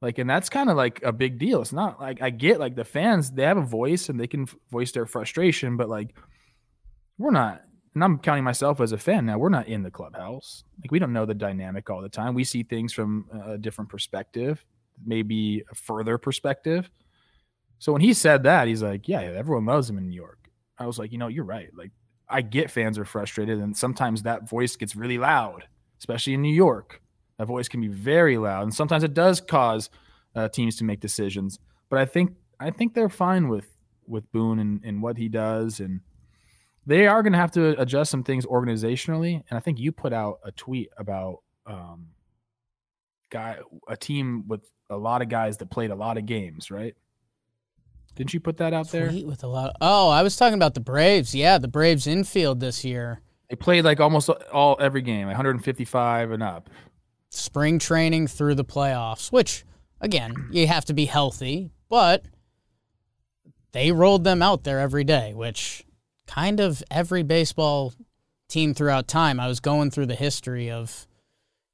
Like, 0.00 0.18
and 0.18 0.28
that's 0.28 0.48
kind 0.48 0.70
of 0.70 0.76
like 0.76 1.02
a 1.02 1.12
big 1.12 1.38
deal. 1.38 1.60
It's 1.60 1.72
not 1.72 2.00
like 2.00 2.22
I 2.22 2.30
get 2.30 2.60
like 2.60 2.76
the 2.76 2.84
fans, 2.84 3.30
they 3.30 3.42
have 3.42 3.56
a 3.56 3.62
voice 3.62 4.10
and 4.10 4.20
they 4.20 4.28
can 4.28 4.46
voice 4.70 4.92
their 4.92 5.06
frustration, 5.06 5.76
but 5.76 5.88
like 5.88 6.14
we're 7.16 7.30
not, 7.30 7.62
and 7.98 8.04
I'm 8.04 8.20
counting 8.20 8.44
myself 8.44 8.80
as 8.80 8.92
a 8.92 8.96
fan 8.96 9.26
now, 9.26 9.38
we're 9.38 9.48
not 9.48 9.66
in 9.66 9.82
the 9.82 9.90
clubhouse. 9.90 10.62
Like, 10.80 10.92
we 10.92 11.00
don't 11.00 11.12
know 11.12 11.26
the 11.26 11.34
dynamic 11.34 11.90
all 11.90 12.00
the 12.00 12.08
time. 12.08 12.32
We 12.32 12.44
see 12.44 12.62
things 12.62 12.92
from 12.92 13.26
a 13.44 13.58
different 13.58 13.90
perspective, 13.90 14.64
maybe 15.04 15.64
a 15.68 15.74
further 15.74 16.16
perspective. 16.16 16.88
So 17.80 17.90
when 17.90 18.00
he 18.00 18.14
said 18.14 18.44
that, 18.44 18.68
he's 18.68 18.84
like, 18.84 19.08
yeah, 19.08 19.22
everyone 19.22 19.66
loves 19.66 19.90
him 19.90 19.98
in 19.98 20.08
New 20.08 20.14
York. 20.14 20.48
I 20.78 20.86
was 20.86 20.96
like, 20.96 21.10
you 21.10 21.18
know, 21.18 21.26
you're 21.26 21.44
right. 21.44 21.70
Like, 21.74 21.90
I 22.28 22.40
get 22.40 22.70
fans 22.70 23.00
are 23.00 23.04
frustrated, 23.04 23.58
and 23.58 23.76
sometimes 23.76 24.22
that 24.22 24.48
voice 24.48 24.76
gets 24.76 24.94
really 24.94 25.18
loud, 25.18 25.64
especially 25.98 26.34
in 26.34 26.42
New 26.42 26.54
York. 26.54 27.02
That 27.36 27.46
voice 27.46 27.66
can 27.66 27.80
be 27.80 27.88
very 27.88 28.38
loud, 28.38 28.62
and 28.62 28.72
sometimes 28.72 29.02
it 29.02 29.12
does 29.12 29.40
cause 29.40 29.90
uh, 30.36 30.48
teams 30.48 30.76
to 30.76 30.84
make 30.84 31.00
decisions. 31.00 31.58
But 31.90 31.98
I 31.98 32.04
think 32.04 32.36
I 32.60 32.70
think 32.70 32.94
they're 32.94 33.08
fine 33.08 33.48
with 33.48 33.66
with 34.06 34.30
Boone 34.30 34.60
and, 34.60 34.80
and 34.84 35.02
what 35.02 35.16
he 35.16 35.28
does, 35.28 35.80
and 35.80 36.00
they 36.88 37.06
are 37.06 37.22
going 37.22 37.34
to 37.34 37.38
have 37.38 37.50
to 37.52 37.78
adjust 37.80 38.10
some 38.10 38.24
things 38.24 38.46
organizationally. 38.46 39.42
And 39.50 39.58
I 39.58 39.60
think 39.60 39.78
you 39.78 39.92
put 39.92 40.14
out 40.14 40.38
a 40.42 40.50
tweet 40.50 40.88
about 40.96 41.42
um, 41.66 42.06
guy 43.28 43.58
a 43.86 43.96
team 43.96 44.48
with 44.48 44.62
a 44.88 44.96
lot 44.96 45.20
of 45.20 45.28
guys 45.28 45.58
that 45.58 45.70
played 45.70 45.90
a 45.90 45.94
lot 45.94 46.16
of 46.16 46.24
games, 46.24 46.70
right? 46.70 46.96
Didn't 48.14 48.32
you 48.32 48.40
put 48.40 48.56
that 48.56 48.72
out 48.72 48.90
there? 48.90 49.10
Tweet 49.10 49.26
with 49.26 49.44
a 49.44 49.46
lot. 49.46 49.68
Of, 49.68 49.76
oh, 49.82 50.08
I 50.08 50.22
was 50.22 50.34
talking 50.34 50.54
about 50.54 50.72
the 50.72 50.80
Braves. 50.80 51.34
Yeah, 51.34 51.58
the 51.58 51.68
Braves 51.68 52.06
infield 52.06 52.58
this 52.58 52.86
year. 52.86 53.20
They 53.50 53.56
played 53.56 53.84
like 53.84 54.00
almost 54.00 54.30
all 54.30 54.78
every 54.80 55.02
game, 55.02 55.26
155 55.26 56.30
and 56.30 56.42
up. 56.42 56.70
Spring 57.28 57.78
training 57.78 58.28
through 58.28 58.54
the 58.54 58.64
playoffs, 58.64 59.30
which 59.30 59.66
again, 60.00 60.48
you 60.50 60.66
have 60.66 60.86
to 60.86 60.94
be 60.94 61.04
healthy, 61.04 61.70
but 61.90 62.24
they 63.72 63.92
rolled 63.92 64.24
them 64.24 64.40
out 64.40 64.64
there 64.64 64.80
every 64.80 65.04
day, 65.04 65.34
which 65.34 65.84
kind 66.28 66.60
of 66.60 66.82
every 66.90 67.24
baseball 67.24 67.92
team 68.48 68.74
throughout 68.74 69.08
time. 69.08 69.40
I 69.40 69.48
was 69.48 69.58
going 69.58 69.90
through 69.90 70.06
the 70.06 70.14
history 70.14 70.70
of 70.70 71.08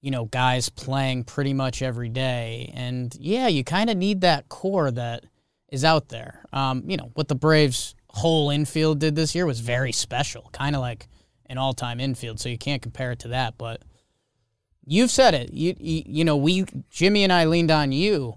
you 0.04 0.10
know, 0.10 0.26
guys 0.26 0.68
playing 0.68 1.24
pretty 1.24 1.54
much 1.54 1.80
every 1.80 2.10
day. 2.10 2.70
And 2.74 3.16
yeah, 3.18 3.48
you 3.48 3.64
kind 3.64 3.88
of 3.88 3.96
need 3.96 4.20
that 4.20 4.50
core 4.50 4.90
that 4.90 5.24
is 5.70 5.82
out 5.82 6.10
there. 6.10 6.44
Um, 6.52 6.82
you 6.86 6.98
know, 6.98 7.10
what 7.14 7.28
the 7.28 7.34
Braves' 7.34 7.94
whole 8.10 8.50
infield 8.50 8.98
did 8.98 9.16
this 9.16 9.34
year 9.34 9.46
was 9.46 9.60
very 9.60 9.92
special, 9.92 10.50
kind 10.52 10.76
of 10.76 10.82
like 10.82 11.08
an 11.46 11.56
all 11.56 11.72
time 11.72 12.00
infield. 12.00 12.38
So 12.38 12.50
you 12.50 12.58
can't 12.58 12.82
compare 12.82 13.12
it 13.12 13.20
to 13.20 13.28
that. 13.28 13.56
But 13.56 13.80
you've 14.84 15.10
said 15.10 15.32
it. 15.32 15.54
You, 15.54 15.74
you, 15.78 16.02
you 16.04 16.24
know, 16.26 16.36
we, 16.36 16.66
Jimmy 16.90 17.24
and 17.24 17.32
I 17.32 17.46
leaned 17.46 17.70
on 17.70 17.90
you. 17.90 18.34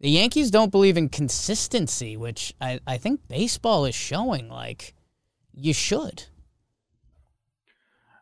The 0.00 0.08
Yankees 0.08 0.50
don't 0.50 0.72
believe 0.72 0.96
in 0.96 1.10
consistency, 1.10 2.16
which 2.16 2.54
I, 2.58 2.80
I 2.86 2.96
think 2.96 3.28
baseball 3.28 3.84
is 3.84 3.94
showing. 3.94 4.48
Like, 4.48 4.94
you 5.54 5.72
should. 5.72 6.24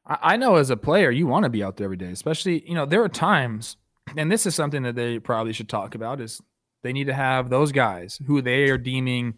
I 0.06 0.36
know 0.36 0.56
as 0.56 0.70
a 0.70 0.76
player, 0.76 1.10
you 1.10 1.26
want 1.26 1.44
to 1.44 1.50
be 1.50 1.62
out 1.62 1.76
there 1.76 1.84
every 1.84 1.96
day, 1.96 2.10
especially, 2.10 2.68
you 2.68 2.74
know, 2.74 2.84
there 2.84 3.02
are 3.02 3.08
times, 3.08 3.76
and 4.16 4.30
this 4.30 4.44
is 4.44 4.56
something 4.56 4.82
that 4.82 4.96
they 4.96 5.20
probably 5.20 5.52
should 5.52 5.68
talk 5.68 5.94
about 5.94 6.20
is 6.20 6.40
they 6.82 6.92
need 6.92 7.06
to 7.06 7.14
have 7.14 7.48
those 7.48 7.70
guys 7.70 8.20
who 8.26 8.42
they 8.42 8.70
are 8.70 8.78
deeming 8.78 9.34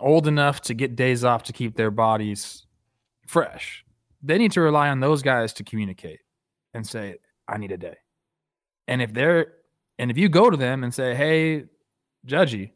old 0.00 0.26
enough 0.26 0.60
to 0.62 0.74
get 0.74 0.96
days 0.96 1.24
off 1.24 1.44
to 1.44 1.52
keep 1.52 1.76
their 1.76 1.90
bodies 1.90 2.66
fresh. 3.26 3.84
They 4.22 4.36
need 4.36 4.52
to 4.52 4.60
rely 4.60 4.88
on 4.88 5.00
those 5.00 5.22
guys 5.22 5.52
to 5.54 5.64
communicate 5.64 6.20
and 6.74 6.86
say, 6.86 7.16
I 7.46 7.56
need 7.56 7.72
a 7.72 7.78
day. 7.78 7.96
And 8.86 9.00
if 9.00 9.14
they're, 9.14 9.54
and 9.98 10.10
if 10.10 10.18
you 10.18 10.28
go 10.28 10.50
to 10.50 10.56
them 10.56 10.84
and 10.84 10.92
say, 10.92 11.14
Hey, 11.14 11.64
Judgy, 12.26 12.72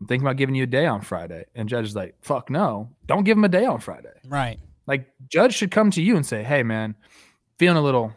I'm 0.00 0.06
thinking 0.06 0.26
about 0.26 0.36
giving 0.36 0.54
you 0.54 0.62
a 0.64 0.66
day 0.66 0.86
on 0.86 1.00
Friday. 1.00 1.44
And 1.54 1.68
Judge 1.68 1.86
is 1.86 1.96
like, 1.96 2.14
fuck 2.22 2.50
no, 2.50 2.90
don't 3.06 3.24
give 3.24 3.36
him 3.36 3.44
a 3.44 3.48
day 3.48 3.64
on 3.64 3.80
Friday. 3.80 4.12
Right. 4.26 4.58
Like 4.86 5.08
Judge 5.28 5.54
should 5.54 5.70
come 5.70 5.90
to 5.92 6.02
you 6.02 6.16
and 6.16 6.24
say, 6.24 6.42
"Hey, 6.42 6.62
man, 6.62 6.94
feeling 7.58 7.76
a 7.76 7.82
little, 7.82 8.12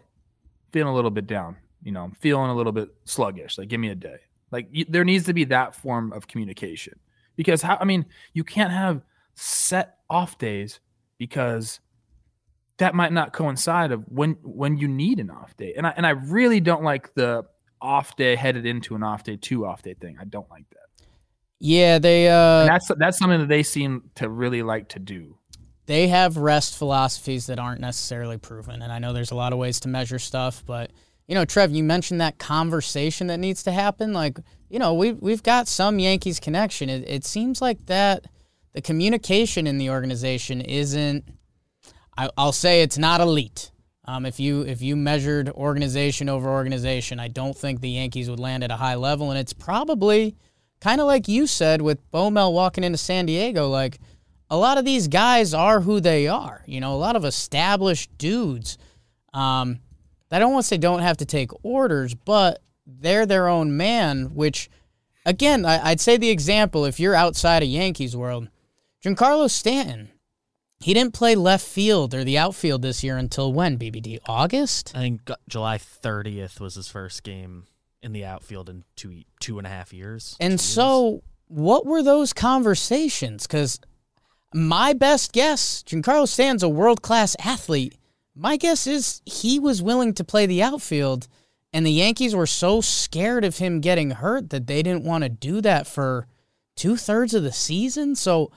feeling 0.71 0.91
a 0.91 0.95
little 0.95 1.11
bit 1.11 1.27
down. 1.27 1.57
You 1.83 1.91
know, 1.91 2.03
I'm 2.03 2.11
feeling 2.11 2.49
a 2.49 2.55
little 2.55 2.71
bit 2.71 2.89
sluggish. 3.05 3.57
Like, 3.57 3.67
give 3.67 3.79
me 3.79 3.89
a 3.89 3.95
day. 3.95 4.17
Like, 4.51 4.69
y- 4.73 4.85
there 4.87 5.03
needs 5.03 5.25
to 5.25 5.33
be 5.33 5.43
that 5.45 5.75
form 5.75 6.13
of 6.13 6.27
communication 6.27 6.97
because 7.35 7.61
how? 7.61 7.77
I 7.81 7.85
mean, 7.85 8.05
you 8.33 8.43
can't 8.43 8.71
have 8.71 9.01
set 9.33 9.97
off 10.09 10.37
days 10.37 10.79
because 11.17 11.79
that 12.77 12.95
might 12.95 13.11
not 13.11 13.33
coincide 13.33 13.91
of 13.91 14.03
when 14.07 14.37
when 14.43 14.77
you 14.77 14.87
need 14.87 15.19
an 15.19 15.29
off 15.29 15.57
day. 15.57 15.73
And 15.75 15.85
I 15.85 15.93
and 15.97 16.05
I 16.05 16.11
really 16.11 16.59
don't 16.59 16.83
like 16.83 17.13
the 17.15 17.43
off 17.81 18.15
day 18.15 18.35
headed 18.35 18.65
into 18.65 18.95
an 18.95 19.03
off 19.03 19.23
day, 19.23 19.35
two 19.35 19.65
off 19.65 19.81
day 19.81 19.95
thing. 19.95 20.17
I 20.21 20.25
don't 20.25 20.49
like 20.49 20.69
that. 20.69 20.80
Yeah, 21.63 21.99
they. 21.99 22.27
uh 22.27 22.61
And 22.61 22.69
that's 22.69 22.91
that's 22.97 23.17
something 23.17 23.39
that 23.39 23.49
they 23.49 23.63
seem 23.63 24.09
to 24.15 24.29
really 24.29 24.63
like 24.63 24.89
to 24.89 24.99
do 24.99 25.37
they 25.91 26.07
have 26.07 26.37
rest 26.37 26.77
philosophies 26.77 27.47
that 27.47 27.59
aren't 27.59 27.81
necessarily 27.81 28.37
proven. 28.37 28.81
And 28.81 28.93
I 28.93 28.99
know 28.99 29.11
there's 29.11 29.31
a 29.31 29.35
lot 29.35 29.51
of 29.51 29.59
ways 29.59 29.81
to 29.81 29.89
measure 29.89 30.19
stuff, 30.19 30.63
but 30.65 30.91
you 31.27 31.35
know, 31.35 31.43
Trev, 31.43 31.71
you 31.71 31.83
mentioned 31.83 32.21
that 32.21 32.37
conversation 32.37 33.27
that 33.27 33.39
needs 33.39 33.63
to 33.63 33.71
happen. 33.71 34.13
Like, 34.13 34.39
you 34.69 34.79
know, 34.79 34.93
we 34.93 35.13
we've 35.13 35.43
got 35.43 35.67
some 35.67 35.99
Yankees 35.99 36.39
connection. 36.39 36.89
It, 36.89 37.07
it 37.09 37.25
seems 37.25 37.61
like 37.61 37.85
that 37.87 38.27
the 38.73 38.81
communication 38.81 39.67
in 39.67 39.77
the 39.77 39.89
organization 39.89 40.61
isn't. 40.61 41.25
I, 42.17 42.29
will 42.37 42.51
say 42.51 42.83
it's 42.83 42.97
not 42.97 43.21
elite. 43.21 43.71
Um, 44.05 44.25
if 44.25 44.39
you 44.39 44.61
if 44.61 44.81
you 44.81 44.95
measured 44.95 45.49
organization 45.49 46.29
over 46.29 46.49
organization, 46.49 47.19
I 47.19 47.27
don't 47.27 47.57
think 47.57 47.81
the 47.81 47.89
Yankees 47.89 48.29
would 48.29 48.39
land 48.39 48.63
at 48.63 48.71
a 48.71 48.77
high 48.77 48.95
level, 48.95 49.29
and 49.29 49.39
it's 49.39 49.53
probably 49.53 50.35
kind 50.81 50.99
of 50.99 51.07
like 51.07 51.27
you 51.27 51.47
said 51.47 51.81
with 51.81 51.99
Bomel 52.11 52.51
walking 52.51 52.83
into 52.83 52.97
San 52.97 53.27
Diego, 53.27 53.69
like 53.69 53.99
a 54.49 54.57
lot 54.57 54.77
of 54.77 54.83
these 54.83 55.07
guys 55.07 55.53
are 55.53 55.79
who 55.79 56.01
they 56.01 56.27
are. 56.27 56.63
You 56.65 56.81
know, 56.81 56.93
a 56.93 56.97
lot 56.97 57.15
of 57.15 57.23
established 57.23 58.15
dudes. 58.17 58.77
Um, 59.33 59.79
I 60.29 60.39
don't 60.39 60.51
want 60.51 60.63
to 60.63 60.67
say 60.67 60.77
don't 60.77 61.01
have 61.01 61.17
to 61.17 61.25
take 61.25 61.51
orders, 61.63 62.13
but 62.13 62.61
they're 62.85 63.25
their 63.25 63.47
own 63.47 63.77
man. 63.77 64.33
Which, 64.33 64.69
again, 65.25 65.65
I, 65.65 65.91
would 65.91 66.01
say 66.01 66.17
the 66.17 66.29
example 66.29 66.85
if 66.85 66.99
you're 66.99 67.15
outside 67.15 67.63
of 67.63 67.69
Yankees 67.69 68.15
world, 68.15 68.49
Giancarlo 69.03 69.49
Stanton. 69.49 70.09
He 70.83 70.95
didn't 70.95 71.13
play 71.13 71.35
left 71.35 71.63
field 71.63 72.15
or 72.15 72.23
the 72.23 72.39
outfield 72.39 72.81
this 72.81 73.03
year 73.03 73.15
until 73.15 73.53
when? 73.53 73.77
BBD 73.77 74.17
August. 74.27 74.91
I 74.95 74.99
think 75.01 75.29
July 75.47 75.77
30th 75.77 76.59
was 76.59 76.73
his 76.73 76.87
first 76.87 77.21
game 77.21 77.67
in 78.03 78.13
the 78.13 78.25
outfield 78.25 78.69
in 78.69 78.83
two 78.95 79.23
two 79.39 79.57
and 79.57 79.67
a 79.67 79.69
half 79.69 79.93
years. 79.93 80.35
And 80.39 80.59
so, 80.59 81.09
years. 81.09 81.21
what 81.47 81.85
were 81.85 82.03
those 82.03 82.33
conversations? 82.33 83.47
Because 83.47 83.79
my 84.53 84.93
best 84.93 85.33
guess, 85.33 85.83
Giancarlo 85.83 86.27
Stanton's 86.27 86.63
a 86.63 86.69
world 86.69 87.01
class 87.01 87.35
athlete. 87.39 87.97
My 88.35 88.57
guess 88.57 88.87
is 88.87 89.21
he 89.25 89.59
was 89.59 89.81
willing 89.81 90.13
to 90.15 90.23
play 90.23 90.45
the 90.45 90.63
outfield, 90.63 91.27
and 91.73 91.85
the 91.85 91.91
Yankees 91.91 92.35
were 92.35 92.47
so 92.47 92.81
scared 92.81 93.45
of 93.45 93.57
him 93.57 93.81
getting 93.81 94.11
hurt 94.11 94.49
that 94.49 94.67
they 94.67 94.81
didn't 94.81 95.03
want 95.03 95.23
to 95.23 95.29
do 95.29 95.61
that 95.61 95.87
for 95.87 96.27
two 96.75 96.95
thirds 96.95 97.33
of 97.33 97.43
the 97.43 97.51
season. 97.51 98.15
So 98.15 98.51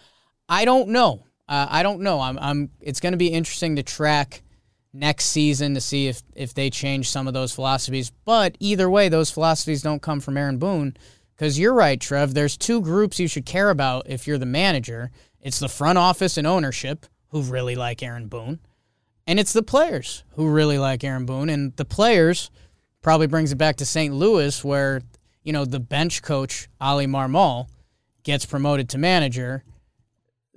I 0.48 0.64
don't 0.64 0.88
know. 0.88 1.26
Uh, 1.48 1.66
I 1.68 1.82
don't 1.82 2.00
know. 2.00 2.20
I'm. 2.20 2.38
I'm. 2.38 2.70
It's 2.80 3.00
going 3.00 3.12
to 3.12 3.18
be 3.18 3.28
interesting 3.28 3.76
to 3.76 3.82
track 3.82 4.42
next 4.94 5.26
season 5.26 5.74
to 5.74 5.80
see 5.80 6.06
if 6.06 6.22
if 6.34 6.54
they 6.54 6.70
change 6.70 7.10
some 7.10 7.26
of 7.26 7.34
those 7.34 7.52
philosophies. 7.52 8.10
But 8.24 8.56
either 8.60 8.88
way, 8.88 9.08
those 9.08 9.30
philosophies 9.30 9.82
don't 9.82 10.00
come 10.00 10.20
from 10.20 10.36
Aaron 10.36 10.58
Boone. 10.58 10.96
Because 11.36 11.58
you're 11.58 11.74
right, 11.74 12.00
Trev. 12.00 12.32
There's 12.32 12.56
two 12.56 12.80
groups 12.80 13.18
you 13.18 13.26
should 13.26 13.44
care 13.44 13.70
about 13.70 14.08
if 14.08 14.26
you're 14.26 14.38
the 14.38 14.46
manager. 14.46 15.10
It's 15.40 15.58
the 15.58 15.68
front 15.68 15.98
office 15.98 16.36
and 16.36 16.46
ownership 16.46 17.06
who 17.30 17.42
really 17.42 17.74
like 17.74 18.02
Aaron 18.02 18.28
Boone, 18.28 18.60
and 19.26 19.40
it's 19.40 19.52
the 19.52 19.62
players 19.62 20.22
who 20.36 20.48
really 20.48 20.78
like 20.78 21.02
Aaron 21.02 21.26
Boone. 21.26 21.50
And 21.50 21.76
the 21.76 21.84
players 21.84 22.50
probably 23.02 23.26
brings 23.26 23.50
it 23.50 23.56
back 23.56 23.76
to 23.76 23.84
St. 23.84 24.14
Louis, 24.14 24.64
where 24.64 25.02
you 25.42 25.52
know 25.52 25.64
the 25.64 25.80
bench 25.80 26.22
coach 26.22 26.68
Oli 26.80 27.06
Marmol 27.06 27.66
gets 28.22 28.46
promoted 28.46 28.88
to 28.90 28.98
manager. 28.98 29.64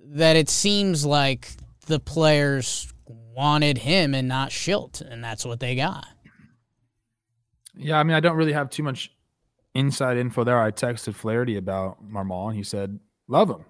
That 0.10 0.36
it 0.36 0.48
seems 0.48 1.06
like 1.06 1.50
the 1.88 2.00
players 2.00 2.94
wanted 3.38 3.78
him 3.78 4.16
and 4.16 4.28
not 4.28 4.50
Shildt, 4.50 5.00
and 5.00 5.24
that's 5.24 5.46
what 5.46 5.60
they 5.60 5.76
got. 5.76 6.08
Yeah, 7.76 8.00
I 8.00 8.04
mean, 8.04 8.16
I 8.16 8.20
don't 8.20 8.36
really 8.36 8.54
have 8.54 8.72
too 8.72 8.84
much 8.84 9.12
inside 9.76 10.18
info 10.18 10.44
there. 10.44 10.60
I 10.60 10.72
texted 10.72 11.14
Flaherty 11.14 11.56
about 11.56 12.04
Marmol, 12.04 12.48
and 12.48 12.58
he 12.58 12.64
said, 12.64 13.00
"Love 13.28 13.50
him." 13.50 13.64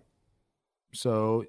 So 0.94 1.46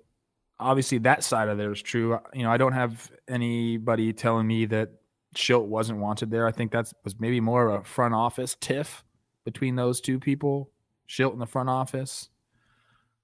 obviously 0.60 0.98
that 0.98 1.22
side 1.22 1.48
of 1.48 1.58
there 1.58 1.72
is 1.72 1.80
true. 1.80 2.18
You 2.34 2.42
know, 2.42 2.50
I 2.50 2.56
don't 2.56 2.72
have 2.72 3.10
anybody 3.28 4.12
telling 4.12 4.46
me 4.46 4.66
that 4.66 4.90
Shildt 5.36 5.66
wasn't 5.66 6.00
wanted 6.00 6.30
there. 6.30 6.46
I 6.46 6.52
think 6.52 6.72
that 6.72 6.92
was 7.04 7.14
maybe 7.18 7.40
more 7.40 7.68
of 7.68 7.80
a 7.80 7.84
front 7.84 8.14
office 8.14 8.56
tiff 8.60 9.04
between 9.44 9.76
those 9.76 10.00
two 10.00 10.18
people, 10.18 10.70
Shildt 11.08 11.32
in 11.32 11.38
the 11.38 11.46
front 11.46 11.68
office. 11.68 12.28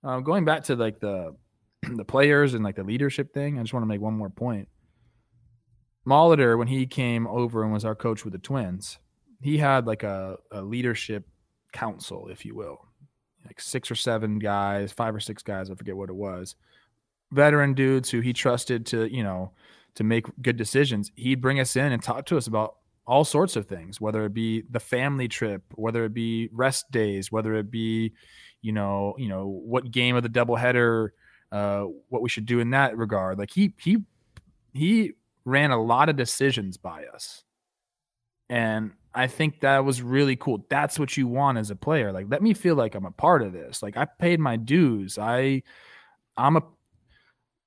Uh, 0.03 0.20
going 0.20 0.45
back 0.45 0.64
to 0.64 0.76
like 0.76 1.01
the 1.01 1.34
the 1.82 2.05
players 2.05 2.55
and 2.55 2.62
like 2.62 2.76
the 2.76 2.84
leadership 2.84 3.32
thing, 3.34 3.59
I 3.59 3.62
just 3.62 3.72
want 3.72 3.82
to 3.82 3.88
make 3.88 4.01
one 4.01 4.14
more 4.14 4.30
point. 4.30 4.68
Molitor, 6.07 6.59
when 6.59 6.68
he 6.68 6.86
came 6.86 7.26
over 7.26 7.62
and 7.62 7.72
was 7.72 7.84
our 7.84 7.94
coach 7.94 8.24
with 8.24 8.32
the 8.32 8.38
Twins, 8.38 8.98
he 9.40 9.59
had 9.59 9.86
like 9.86 10.02
a, 10.02 10.36
a 10.50 10.62
leadership 10.62 11.26
council, 11.72 12.28
if 12.30 12.44
you 12.44 12.55
will 12.55 12.86
like 13.46 13.61
six 13.61 13.90
or 13.90 13.94
seven 13.94 14.38
guys, 14.38 14.92
five 14.92 15.14
or 15.14 15.20
six 15.20 15.42
guys, 15.42 15.70
I 15.70 15.74
forget 15.74 15.96
what 15.96 16.09
it 16.09 16.14
was, 16.14 16.57
veteran 17.32 17.74
dudes 17.74 18.11
who 18.11 18.20
he 18.20 18.32
trusted 18.32 18.86
to, 18.86 19.07
you 19.14 19.22
know, 19.22 19.52
to 19.94 20.05
make 20.05 20.26
good 20.42 20.57
decisions. 20.57 21.12
He'd 21.14 21.40
bring 21.40 21.61
us 21.61 21.76
in 21.76 21.92
and 21.92 22.02
talk 22.02 22.26
to 22.26 22.36
us 22.36 22.46
about 22.46 22.76
all 23.07 23.24
sorts 23.24 23.55
of 23.57 23.66
things, 23.66 24.00
whether 24.00 24.24
it 24.24 24.32
be 24.32 24.62
the 24.70 24.80
family 24.80 25.28
trip, 25.28 25.62
whether 25.74 26.05
it 26.05 26.14
be 26.14 26.48
rest 26.52 26.90
days, 26.90 27.30
whether 27.30 27.55
it 27.55 27.70
be, 27.70 28.12
you 28.62 28.72
know, 28.72 29.14
you 29.18 29.28
know, 29.28 29.46
what 29.46 29.90
game 29.90 30.16
of 30.16 30.22
the 30.22 30.28
doubleheader, 30.28 31.11
uh, 31.52 31.84
what 32.09 32.22
we 32.22 32.30
should 32.30 32.46
do 32.46 32.61
in 32.61 32.70
that 32.70 32.96
regard. 32.96 33.38
Like 33.38 33.50
he 33.52 33.74
he 33.78 33.98
he 34.72 35.12
ran 35.45 35.70
a 35.70 35.82
lot 35.82 36.09
of 36.09 36.16
decisions 36.16 36.76
by 36.76 37.05
us. 37.07 37.45
And 38.49 38.92
I 39.14 39.26
think 39.26 39.61
that 39.61 39.84
was 39.84 40.03
really 40.03 40.36
cool. 40.36 40.66
That's 40.68 40.99
what 40.99 41.16
you 41.16 41.26
want 41.26 41.59
as 41.59 41.70
a 41.70 41.76
player. 41.76 42.12
Like, 42.12 42.26
let 42.28 42.42
me 42.42 42.55
feel 42.55 42.74
like 42.74 42.95
I'm 42.95 43.07
a 43.07 43.11
part 43.11 43.42
of 43.42 43.53
this. 43.53 43.82
Like, 43.82 43.97
I 43.97 44.05
paid 44.05 44.40
my 44.40 44.57
dues. 44.57 45.18
I, 45.18 45.62
I'm 46.36 46.57
a, 46.57 46.62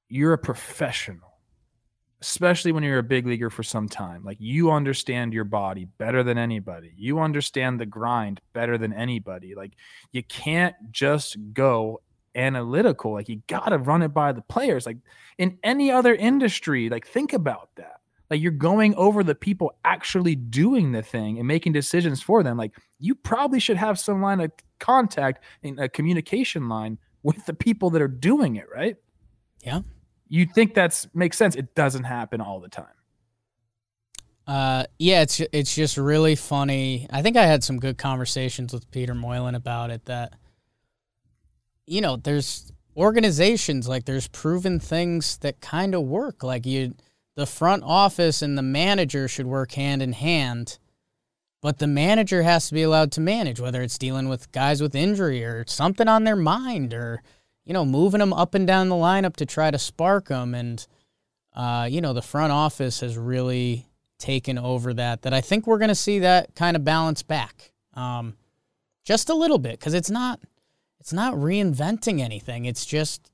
you're 0.10 0.34
a 0.34 0.38
professional, 0.38 1.40
especially 2.22 2.72
when 2.72 2.84
you're 2.84 3.00
a 3.00 3.04
big 3.04 3.26
leaguer 3.26 3.50
for 3.50 3.64
some 3.64 3.90
time. 3.90 4.24
Like 4.24 4.38
you 4.40 4.72
understand 4.72 5.34
your 5.34 5.44
body 5.44 5.86
better 5.98 6.24
than 6.24 6.38
anybody. 6.38 6.94
You 6.96 7.20
understand 7.20 7.80
the 7.80 7.86
grind 7.86 8.42
better 8.54 8.78
than 8.78 8.94
anybody. 8.94 9.56
Like 9.56 9.74
you 10.12 10.24
can't 10.24 10.76
just 10.92 11.38
go 11.54 12.02
analytical. 12.38 13.14
Like 13.14 13.28
you 13.28 13.42
got 13.48 13.70
to 13.70 13.78
run 13.78 14.04
it 14.04 14.10
by 14.10 14.32
the 14.32 14.42
players. 14.42 14.86
Like 14.86 14.98
in 15.38 15.58
any 15.64 15.92
other 15.92 16.16
industry, 16.16 16.90
like 16.90 17.08
think 17.08 17.34
about 17.34 17.70
that. 17.76 18.00
Like 18.30 18.42
you're 18.42 18.52
going 18.52 18.94
over 18.96 19.24
the 19.24 19.36
people 19.36 19.78
actually 19.86 20.36
doing 20.36 20.92
the 20.92 21.02
thing 21.02 21.40
and 21.40 21.48
making 21.48 21.74
decisions 21.74 22.22
for 22.22 22.44
them. 22.44 22.58
Like 22.58 22.74
you 23.00 23.16
probably 23.16 23.60
should 23.60 23.78
have 23.78 24.00
some 24.00 24.22
line 24.22 24.42
of 24.42 24.52
contact 24.80 25.44
in 25.64 25.80
a 25.80 25.90
communication 25.90 26.68
line 26.70 26.98
with 27.24 27.46
the 27.46 27.54
people 27.54 27.90
that 27.92 28.02
are 28.02 28.08
doing 28.08 28.58
it, 28.58 28.66
right? 28.74 28.98
Yeah. 29.62 29.82
You 30.30 30.46
think 30.46 30.74
that's 30.74 31.08
makes 31.14 31.38
sense. 31.38 31.56
It 31.56 31.74
doesn't 31.74 32.04
happen 32.04 32.42
all 32.42 32.60
the 32.60 32.70
time. 32.70 32.86
Uh, 34.46 34.86
yeah, 34.98 35.22
it's 35.22 35.42
it's 35.52 35.76
just 35.76 35.98
really 35.98 36.36
funny. 36.36 37.08
I 37.10 37.22
think 37.22 37.36
I 37.36 37.46
had 37.46 37.64
some 37.64 37.80
good 37.80 37.98
conversations 37.98 38.74
with 38.74 38.90
Peter 38.92 39.14
Moylan 39.14 39.56
about 39.56 39.90
it. 39.90 40.06
That 40.06 40.34
you 41.88 42.02
know, 42.02 42.18
there's 42.18 42.72
organizations 42.96 43.88
like 43.88 44.06
there's 44.06 44.28
proven 44.28 44.80
things 44.80 45.38
that 45.40 45.62
kind 45.62 45.96
of 45.96 46.04
work. 46.04 46.44
Like 46.44 46.66
you, 46.66 46.94
the 47.36 47.48
front 47.48 47.84
office 47.84 48.42
and 48.42 48.58
the 48.58 48.62
manager 48.62 49.28
should 49.28 49.48
work 49.48 49.72
hand 49.72 50.04
in 50.04 50.14
hand, 50.14 50.78
but 51.62 51.80
the 51.80 51.88
manager 51.88 52.44
has 52.44 52.68
to 52.68 52.76
be 52.76 52.84
allowed 52.84 53.12
to 53.14 53.22
manage, 53.22 53.60
whether 53.60 53.82
it's 53.82 53.98
dealing 53.98 54.30
with 54.30 54.52
guys 54.52 54.82
with 54.82 54.94
injury 54.94 55.44
or 55.44 55.66
something 55.68 56.08
on 56.08 56.24
their 56.24 56.36
mind 56.36 56.94
or 56.94 57.24
you 57.68 57.74
know, 57.74 57.84
moving 57.84 58.20
them 58.20 58.32
up 58.32 58.56
and 58.56 58.66
down 58.66 58.88
the 58.88 58.96
lineup 58.96 59.36
to 59.36 59.46
try 59.46 59.70
to 59.70 59.78
spark 59.78 60.30
them. 60.30 60.56
And, 60.56 60.88
uh, 61.54 61.86
you 61.92 62.00
know, 62.00 62.14
the 62.14 62.22
front 62.22 62.54
office 62.54 63.02
has 63.02 63.18
really 63.18 63.86
taken 64.18 64.58
over 64.58 64.94
that. 64.94 65.24
That 65.24 65.34
I 65.34 65.42
think 65.42 65.68
we're 65.68 65.78
going 65.78 65.90
to 65.90 65.96
see 65.96 66.20
that 66.20 66.56
kind 66.56 66.78
of 66.78 66.86
balance 66.86 67.24
back, 67.24 67.74
um, 67.94 68.38
just 69.04 69.30
a 69.30 69.36
little 69.36 69.58
bit, 69.58 69.74
because 69.74 69.94
it's 69.94 70.10
not, 70.10 70.40
it's 71.00 71.14
not 71.14 71.34
reinventing 71.34 72.20
anything. 72.20 72.66
It's 72.66 72.86
just 72.86 73.32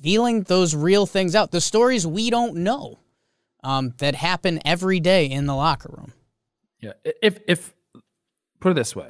feeling 0.00 0.42
those 0.42 0.74
real 0.74 1.06
things 1.06 1.34
out, 1.34 1.50
the 1.50 1.60
stories 1.60 2.06
we 2.06 2.30
don't 2.30 2.56
know, 2.56 2.98
um, 3.62 3.94
that 3.98 4.14
happen 4.14 4.60
every 4.64 5.00
day 5.00 5.26
in 5.26 5.46
the 5.46 5.54
locker 5.54 5.94
room. 5.96 6.12
Yeah, 6.80 6.92
if 7.22 7.38
if 7.48 7.74
put 8.60 8.72
it 8.72 8.74
this 8.74 8.94
way, 8.94 9.08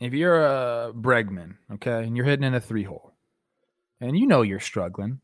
if 0.00 0.12
you're 0.12 0.44
a 0.44 0.92
Bregman, 0.94 1.56
okay, 1.74 2.04
and 2.04 2.16
you're 2.16 2.26
hitting 2.26 2.44
in 2.44 2.54
a 2.54 2.60
three 2.60 2.84
hole 2.84 3.12
and 4.00 4.18
you 4.18 4.26
know 4.26 4.42
you're 4.42 4.60
struggling, 4.60 5.20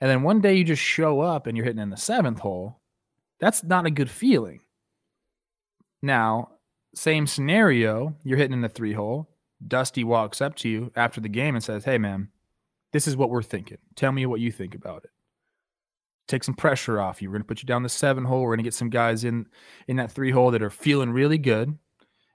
and 0.00 0.08
then 0.08 0.22
one 0.22 0.40
day 0.40 0.54
you 0.54 0.64
just 0.64 0.82
show 0.82 1.20
up 1.20 1.46
and 1.46 1.56
you're 1.56 1.66
hitting 1.66 1.82
in 1.82 1.90
the 1.90 1.96
seventh 1.96 2.38
hole, 2.38 2.80
that's 3.40 3.64
not 3.64 3.86
a 3.86 3.90
good 3.90 4.10
feeling. 4.10 4.60
Now, 6.02 6.50
same 6.94 7.26
scenario, 7.26 8.16
you're 8.22 8.38
hitting 8.38 8.52
in 8.52 8.62
the 8.62 8.68
three 8.68 8.92
hole. 8.92 9.28
Dusty 9.66 10.04
walks 10.04 10.40
up 10.40 10.54
to 10.56 10.68
you 10.68 10.92
after 10.96 11.20
the 11.20 11.28
game 11.28 11.54
and 11.54 11.64
says, 11.64 11.84
Hey, 11.84 11.98
man, 11.98 12.28
this 12.92 13.06
is 13.06 13.16
what 13.16 13.30
we're 13.30 13.42
thinking. 13.42 13.78
Tell 13.94 14.12
me 14.12 14.26
what 14.26 14.40
you 14.40 14.50
think 14.50 14.74
about 14.74 15.04
it. 15.04 15.10
Take 16.28 16.44
some 16.44 16.54
pressure 16.54 17.00
off 17.00 17.20
you. 17.20 17.28
We're 17.28 17.34
going 17.34 17.42
to 17.42 17.48
put 17.48 17.62
you 17.62 17.66
down 17.66 17.82
the 17.82 17.88
seven 17.88 18.24
hole. 18.24 18.42
We're 18.42 18.50
going 18.50 18.58
to 18.58 18.64
get 18.64 18.74
some 18.74 18.90
guys 18.90 19.24
in 19.24 19.46
in 19.88 19.96
that 19.96 20.12
three 20.12 20.30
hole 20.30 20.50
that 20.52 20.62
are 20.62 20.70
feeling 20.70 21.10
really 21.10 21.38
good, 21.38 21.76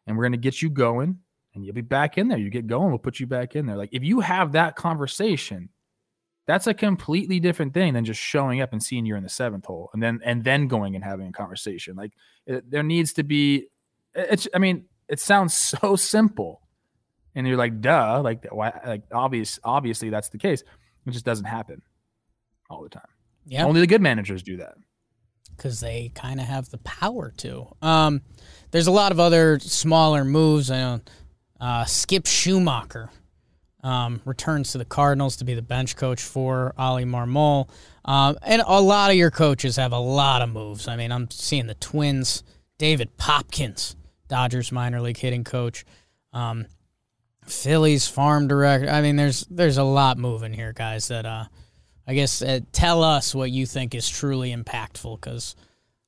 and 0.06 0.18
we're 0.18 0.24
going 0.24 0.34
to 0.34 0.38
get 0.38 0.62
you 0.62 0.70
going. 0.70 1.20
And 1.54 1.66
you'll 1.66 1.74
be 1.74 1.82
back 1.82 2.18
in 2.18 2.28
there. 2.28 2.38
You 2.38 2.50
get 2.50 2.68
going, 2.68 2.90
we'll 2.90 2.98
put 2.98 3.22
you 3.22 3.28
back 3.28 3.56
in 3.56 3.66
there. 3.66 3.78
Like 3.78 3.92
if 3.94 4.04
you 4.04 4.20
have 4.20 4.52
that 4.52 4.76
conversation, 4.76 5.70
that's 6.46 6.68
a 6.68 6.74
completely 6.74 7.40
different 7.40 7.74
thing 7.74 7.94
than 7.94 8.06
just 8.06 8.20
showing 8.20 8.62
up 8.62 8.72
and 8.72 8.82
seeing 8.82 9.06
you're 9.06 9.18
in 9.18 9.24
the 9.24 9.30
seventh 9.30 9.66
hole 9.66 9.90
and 9.94 10.02
then 10.02 10.20
and 10.24 10.44
then 10.44 10.68
going 10.68 10.96
and 10.96 11.04
having 11.04 11.28
a 11.28 11.32
conversation 11.32 11.96
like 11.96 12.14
it, 12.46 12.70
there 12.70 12.84
needs 12.84 13.14
to 13.14 13.24
be 13.24 13.68
it's 14.14 14.48
i 14.54 14.60
mean 14.60 14.86
it 15.08 15.20
sounds 15.20 15.54
so 15.82 15.96
simple 15.96 16.62
and 17.36 17.46
you're 17.48 17.58
like 17.58 17.82
duh 17.82 18.22
like 18.24 18.46
why 18.52 18.72
like 18.86 19.04
obvious 19.12 19.60
obviously 19.64 20.10
that's 20.10 20.30
the 20.30 20.38
case 20.38 20.64
it 21.06 21.12
just 21.12 21.26
doesn't 21.26 21.46
happen 21.46 21.82
all 22.70 22.82
the 22.82 22.90
time 22.90 23.04
Yeah. 23.46 23.66
only 23.66 23.82
the 23.82 23.88
good 23.88 24.02
managers 24.02 24.42
do 24.42 24.58
that 24.58 24.76
because 25.56 25.80
they 25.80 26.12
kind 26.16 26.40
of 26.42 26.48
have 26.48 26.70
the 26.70 26.80
power 26.80 27.32
to. 27.38 27.68
Um, 27.82 28.22
there's 28.72 28.88
a 28.88 28.92
lot 28.92 29.14
of 29.14 29.22
other 29.22 29.58
smaller 29.60 30.26
moves. 30.26 30.70
I 30.70 30.78
know 30.80 31.02
uh, 31.62 31.86
Skip 31.86 32.26
Schumaker 32.26 33.08
um, 33.82 34.22
returns 34.26 34.74
to 34.74 34.78
the 34.80 34.84
Cardinals 34.86 35.38
to 35.38 35.46
be 35.46 35.54
the 35.54 35.62
bench 35.62 35.96
coach 35.96 36.22
for 36.22 36.74
Oli 36.78 37.06
Marmol. 37.06 37.70
Um, 38.04 38.38
and 38.42 38.64
a 38.66 38.82
lot 38.82 39.12
of 39.12 39.16
your 39.16 39.32
coaches 39.32 39.78
have 39.78 39.94
a 39.94 40.00
lot 40.00 40.42
of 40.42 40.50
moves. 40.50 40.90
I 40.90 40.98
mean, 40.98 41.12
I'm 41.14 41.32
seeing 41.32 41.68
the 41.68 41.76
Twins, 41.76 42.44
David 42.78 43.16
Popkins, 43.18 43.96
Dodgers 44.28 44.74
minor 44.74 45.00
league 45.00 45.18
hitting 45.18 45.46
coach, 45.46 45.86
um, 46.34 46.66
Phillies 47.46 48.08
farm 48.08 48.48
director. 48.48 48.90
I 48.90 49.02
mean, 49.02 49.16
there's 49.16 49.46
there's 49.50 49.78
a 49.78 49.84
lot 49.84 50.18
moving 50.18 50.54
here, 50.54 50.74
guys. 50.74 51.08
That 51.10 51.26
uh, 51.26 51.46
I 52.08 52.14
guess 52.14 52.42
uh, 52.42 52.60
tell 52.72 53.04
us 53.04 53.34
what 53.34 53.52
you 53.52 53.66
think 53.66 53.96
is 53.96 54.10
truly 54.10 54.56
impactful 54.56 55.20
because 55.20 55.56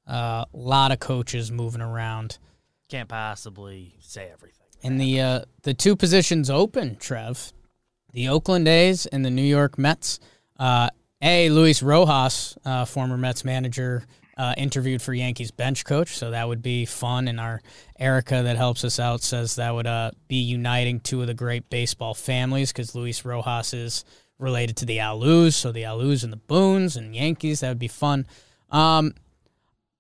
uh, 0.07 0.45
a 0.51 0.57
lot 0.57 0.91
of 0.91 0.99
coaches 0.99 1.51
moving 1.51 1.81
around. 1.81 2.37
Can't 2.89 3.09
possibly 3.09 3.95
say 3.99 4.29
everything. 4.31 4.67
And 4.83 4.99
the 4.99 5.21
uh, 5.21 5.41
the 5.63 5.73
two 5.73 5.95
positions 5.95 6.49
open, 6.49 6.95
Trev, 6.97 7.51
the 8.13 8.29
Oakland 8.29 8.67
A's 8.67 9.05
and 9.05 9.25
the 9.25 9.31
New 9.31 9.41
York 9.41 9.77
Mets. 9.77 10.19
Uh, 10.59 10.89
a 11.21 11.49
Luis 11.49 11.81
Rojas, 11.81 12.57
uh, 12.63 12.85
former 12.85 13.17
Mets 13.17 13.43
manager, 13.43 14.05
uh, 14.37 14.53
interviewed 14.57 15.01
for 15.01 15.13
Yankees 15.13 15.51
bench 15.51 15.83
coach, 15.83 16.17
so 16.17 16.31
that 16.31 16.47
would 16.47 16.61
be 16.61 16.85
fun. 16.85 17.27
And 17.27 17.39
our 17.39 17.61
Erica 17.99 18.43
that 18.43 18.55
helps 18.55 18.83
us 18.83 18.99
out 18.99 19.21
says 19.21 19.55
that 19.55 19.73
would 19.73 19.87
uh, 19.87 20.11
be 20.27 20.37
uniting 20.37 20.99
two 20.99 21.21
of 21.21 21.27
the 21.27 21.33
great 21.33 21.69
baseball 21.69 22.13
families 22.13 22.71
because 22.71 22.95
Luis 22.95 23.25
Rojas 23.25 23.73
is 23.73 24.05
related 24.39 24.77
to 24.77 24.85
the 24.85 24.97
Alous, 24.97 25.53
so 25.53 25.71
the 25.71 25.83
Alous 25.83 26.23
and 26.23 26.31
the 26.31 26.37
Boones 26.37 26.95
and 26.95 27.15
Yankees. 27.15 27.61
That 27.61 27.69
would 27.69 27.79
be 27.79 27.87
fun. 27.87 28.27
Um, 28.69 29.13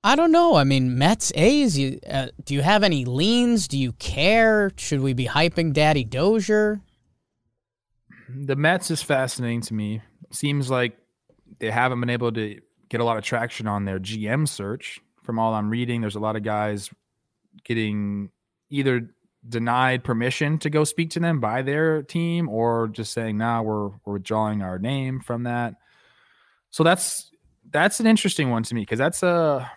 I 0.03 0.15
don't 0.15 0.31
know. 0.31 0.55
I 0.55 0.63
mean, 0.63 0.97
Mets, 0.97 1.31
A's. 1.35 1.77
You, 1.77 1.99
uh, 2.09 2.27
do 2.45 2.53
you 2.53 2.61
have 2.61 2.83
any 2.83 3.03
leans? 3.03 3.67
Do 3.67 3.77
you 3.77 3.93
care? 3.93 4.71
Should 4.77 5.01
we 5.01 5.13
be 5.13 5.25
hyping 5.25 5.73
Daddy 5.73 6.03
Dozier? 6.03 6.81
the 8.29 8.55
Mets 8.55 8.91
is 8.91 9.01
fascinating 9.01 9.61
to 9.61 9.73
me. 9.73 10.01
Seems 10.31 10.69
like 10.69 10.97
they 11.59 11.71
haven't 11.71 11.99
been 11.99 12.09
able 12.09 12.31
to 12.33 12.59
get 12.89 13.01
a 13.01 13.03
lot 13.03 13.17
of 13.17 13.23
traction 13.23 13.67
on 13.67 13.85
their 13.85 13.99
GM 13.99 14.47
search. 14.47 14.99
From 15.23 15.39
all 15.39 15.53
I'm 15.53 15.69
reading, 15.69 16.01
there's 16.01 16.15
a 16.15 16.19
lot 16.19 16.35
of 16.35 16.43
guys 16.43 16.89
getting 17.63 18.29
either 18.69 19.09
denied 19.47 20.03
permission 20.03 20.57
to 20.59 20.69
go 20.69 20.83
speak 20.83 21.09
to 21.11 21.19
them 21.19 21.39
by 21.39 21.61
their 21.61 22.01
team 22.03 22.49
or 22.49 22.87
just 22.87 23.13
saying, 23.13 23.37
nah, 23.37 23.61
we're 23.61 23.89
we're 24.05 24.13
withdrawing 24.13 24.61
our 24.61 24.79
name 24.79 25.19
from 25.19 25.43
that. 25.43 25.75
So 26.69 26.83
that's 26.83 27.31
that's 27.69 27.99
an 27.99 28.07
interesting 28.07 28.49
one 28.49 28.63
to 28.63 28.75
me 28.75 28.81
because 28.81 28.99
that's 28.99 29.23
a 29.23 29.69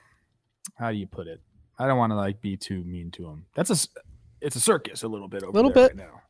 how 0.76 0.90
do 0.90 0.96
you 0.96 1.06
put 1.06 1.26
it? 1.26 1.40
I 1.78 1.86
don't 1.86 1.98
want 1.98 2.12
to 2.12 2.16
like 2.16 2.40
be 2.40 2.56
too 2.56 2.84
mean 2.84 3.10
to 3.12 3.22
them. 3.22 3.46
That's 3.54 3.70
a 3.70 3.88
it's 4.40 4.56
a 4.56 4.60
circus 4.60 5.02
a 5.02 5.08
little 5.08 5.28
bit 5.28 5.42
over 5.42 5.52
Little 5.52 5.72
there 5.72 5.88
bit. 5.88 5.96
right 5.98 6.06
now, 6.06 6.22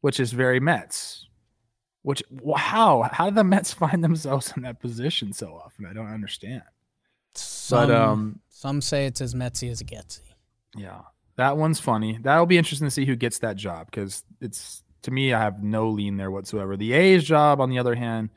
which 0.00 0.18
is 0.18 0.32
very 0.32 0.60
Mets. 0.60 1.28
Which 2.04 2.22
wow, 2.30 3.08
how 3.10 3.24
did 3.24 3.34
the 3.34 3.44
Mets 3.44 3.72
find 3.82 4.04
themselves 4.04 4.52
in 4.56 4.62
that 4.62 4.78
position 4.78 5.32
so 5.32 5.58
often? 5.64 5.86
I 5.86 5.94
don't 5.94 6.12
understand. 6.12 6.62
Some, 7.34 7.88
But 7.88 7.94
um, 7.96 8.40
some 8.50 8.80
say 8.80 9.06
it's 9.06 9.20
as 9.20 9.34
Metsy 9.34 9.70
as 9.70 9.80
it 9.80 9.86
gets. 9.86 10.20
yeah, 10.76 11.00
that 11.36 11.56
one's 11.56 11.80
funny. 11.80 12.18
That'll 12.22 12.46
be 12.46 12.58
interesting 12.58 12.86
to 12.86 12.90
see 12.90 13.06
who 13.06 13.16
gets 13.16 13.38
that 13.38 13.56
job 13.56 13.86
because 13.90 14.22
it's 14.40 14.82
to 15.04 15.10
me, 15.10 15.32
I 15.32 15.40
have 15.40 15.62
no 15.62 15.88
lean 15.88 16.16
there 16.18 16.30
whatsoever. 16.30 16.76
The 16.76 16.92
A's 16.92 17.24
job, 17.24 17.60
on 17.60 17.70
the 17.70 17.78
other 17.78 17.94
hand, 17.94 18.30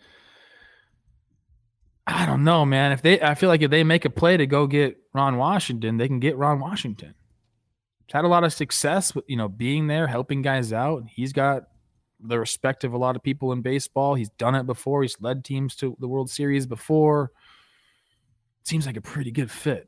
I 2.05 2.25
don't 2.25 2.43
know, 2.45 2.65
man. 2.65 2.93
If 2.93 3.01
they, 3.01 3.21
I 3.21 3.35
feel 3.35 3.49
like 3.49 3.61
if 3.61 3.69
they 3.69 3.83
make 3.83 4.05
a 4.05 4.09
play 4.09 4.37
to 4.37 4.47
go 4.47 4.65
get 4.67 4.97
Ron 5.13 5.37
Washington, 5.37 5.97
they 5.97 6.07
can 6.07 6.19
get 6.19 6.37
Ron 6.37 6.59
Washington. 6.59 7.15
He's 8.05 8.13
had 8.13 8.23
a 8.23 8.29
lot 8.29 8.45
of 8.45 8.53
success 8.53 9.13
with 9.13 9.25
you 9.27 9.35
know 9.35 9.49
being 9.49 9.87
there, 9.87 10.07
helping 10.07 10.41
guys 10.41 10.71
out. 10.71 11.03
He's 11.13 11.33
got 11.33 11.63
the 12.19 12.39
respect 12.39 12.83
of 12.83 12.93
a 12.93 12.97
lot 12.97 13.15
of 13.15 13.23
people 13.23 13.51
in 13.51 13.61
baseball. 13.61 14.15
He's 14.15 14.29
done 14.29 14.55
it 14.55 14.65
before. 14.65 15.01
He's 15.01 15.17
led 15.19 15.43
teams 15.43 15.75
to 15.77 15.95
the 15.99 16.07
World 16.07 16.29
Series 16.29 16.65
before. 16.65 17.31
Seems 18.63 18.85
like 18.85 18.97
a 18.97 19.01
pretty 19.01 19.31
good 19.31 19.51
fit. 19.51 19.87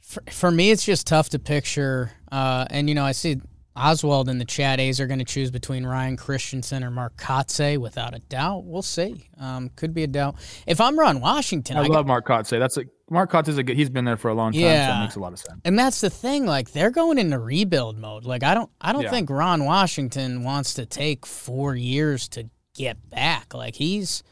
For, 0.00 0.22
for 0.30 0.50
me, 0.50 0.70
it's 0.70 0.84
just 0.84 1.06
tough 1.06 1.28
to 1.30 1.38
picture. 1.38 2.10
Uh, 2.32 2.66
and, 2.70 2.88
you 2.88 2.94
know, 2.94 3.04
I 3.04 3.12
see 3.12 3.40
Oswald 3.80 4.28
in 4.28 4.38
the 4.38 4.44
chat. 4.44 4.78
A's 4.80 5.00
are 5.00 5.06
going 5.06 5.18
to 5.18 5.24
choose 5.24 5.50
between 5.50 5.86
Ryan 5.86 6.16
Christenson 6.16 6.84
or 6.84 6.90
Mark 6.90 7.16
Kotsay 7.16 7.78
without 7.78 8.14
a 8.14 8.18
doubt. 8.18 8.64
We'll 8.64 8.82
see. 8.82 9.28
Um, 9.38 9.70
could 9.76 9.94
be 9.94 10.02
a 10.02 10.06
doubt. 10.06 10.36
If 10.66 10.80
I'm 10.80 10.98
Ron 10.98 11.20
Washington, 11.20 11.76
I, 11.76 11.84
I, 11.84 11.86
love 11.86 12.06
Mark 12.06 12.26
Kotsay. 12.26 12.58
That's 12.58 12.76
a 12.76 12.84
Mark 13.08 13.32
Kotsay 13.32 13.48
is 13.48 13.58
a 13.58 13.62
good. 13.62 13.76
He's 13.76 13.90
been 13.90 14.04
there 14.04 14.16
for 14.16 14.28
a 14.28 14.34
long 14.34 14.52
time, 14.52 14.60
so 14.60 14.66
Yeah. 14.66 14.98
it 14.98 15.02
makes 15.04 15.16
a 15.16 15.20
lot 15.20 15.32
of 15.32 15.38
sense. 15.38 15.60
and 15.64 15.78
that's 15.78 16.00
the 16.00 16.10
thing. 16.10 16.46
Like 16.46 16.72
they're 16.72 16.90
going 16.90 17.18
into 17.18 17.38
rebuild 17.38 17.98
mode. 17.98 18.24
Like 18.24 18.42
I 18.42 18.54
don't, 18.54 18.70
I 18.80 18.92
don't 18.92 19.02
Yeah. 19.02 19.10
think 19.10 19.30
Ron 19.30 19.64
Washington 19.64 20.44
wants 20.44 20.74
to 20.74 20.86
take 20.86 21.26
four 21.26 21.74
years 21.74 22.28
to 22.30 22.48
get 22.74 23.10
back. 23.10 23.52
Like 23.54 23.74
he's, 23.74 24.22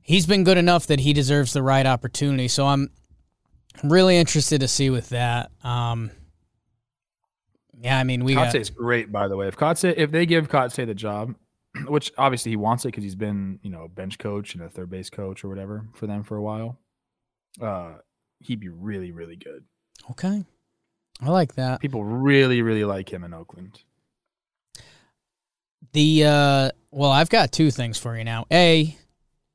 he's 0.00 0.26
been 0.26 0.44
good 0.44 0.58
enough 0.58 0.86
that 0.88 1.00
he 1.00 1.12
deserves 1.12 1.52
the 1.52 1.62
right 1.62 1.86
opportunity. 1.86 2.48
So 2.48 2.66
I'm 2.66 2.90
really 3.82 4.16
interested 4.16 4.60
to 4.60 4.68
see 4.68 4.90
with 4.90 5.10
that. 5.10 5.50
Um, 5.62 6.10
yeah, 7.80 7.98
I 7.98 8.04
mean, 8.04 8.24
we 8.24 8.34
got, 8.34 8.54
Kotsay's 8.54 8.70
great, 8.70 9.10
by 9.12 9.28
the 9.28 9.36
way. 9.36 9.48
If 9.48 9.56
Kotsay, 9.56 9.94
if 9.96 10.10
they 10.10 10.26
give 10.26 10.48
Kotsay 10.48 10.86
the 10.86 10.94
job, 10.94 11.34
which 11.88 12.12
obviously 12.18 12.52
he 12.52 12.56
wants 12.56 12.84
it 12.84 12.88
because 12.88 13.04
he's 13.04 13.14
been, 13.14 13.58
you 13.62 13.70
know, 13.70 13.82
a 13.82 13.88
bench 13.88 14.18
coach 14.18 14.54
and 14.54 14.62
a 14.62 14.68
third 14.68 14.90
base 14.90 15.10
coach 15.10 15.44
or 15.44 15.48
whatever 15.48 15.86
for 15.94 16.06
them 16.06 16.22
for 16.22 16.36
a 16.36 16.42
while, 16.42 16.78
uh, 17.60 17.94
he'd 18.40 18.60
be 18.60 18.68
really, 18.68 19.12
really 19.12 19.36
good. 19.36 19.64
okay. 20.10 20.44
I 21.22 21.30
like 21.30 21.54
that. 21.54 21.80
People 21.80 22.04
really, 22.04 22.60
really 22.60 22.84
like 22.84 23.12
him 23.12 23.22
in 23.22 23.32
Oakland. 23.32 23.80
The 25.92 26.24
uh, 26.24 26.70
well, 26.90 27.12
I've 27.12 27.30
got 27.30 27.52
two 27.52 27.70
things 27.70 27.98
for 27.98 28.16
you 28.18 28.24
now. 28.24 28.46
A, 28.50 28.96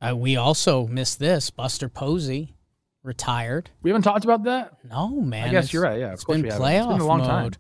uh, 0.02 0.16
we 0.16 0.38
also 0.38 0.88
missed 0.88 1.20
this. 1.20 1.50
Buster 1.50 1.90
Posey 1.90 2.56
retired. 3.04 3.70
We 3.82 3.90
haven't 3.90 4.04
talked 4.04 4.24
about 4.24 4.44
that. 4.46 4.78
No 4.86 5.10
man, 5.10 5.50
I 5.50 5.52
guess 5.52 5.74
you're 5.74 5.84
right. 5.84 6.00
Yeah, 6.00 6.08
of 6.08 6.14
it's 6.14 6.24
course 6.24 6.38
been 6.38 6.44
we 6.44 6.50
haven't. 6.50 6.78
It's 6.78 6.88
been 6.88 7.02
a 7.02 7.06
long 7.06 7.20
time. 7.26 7.52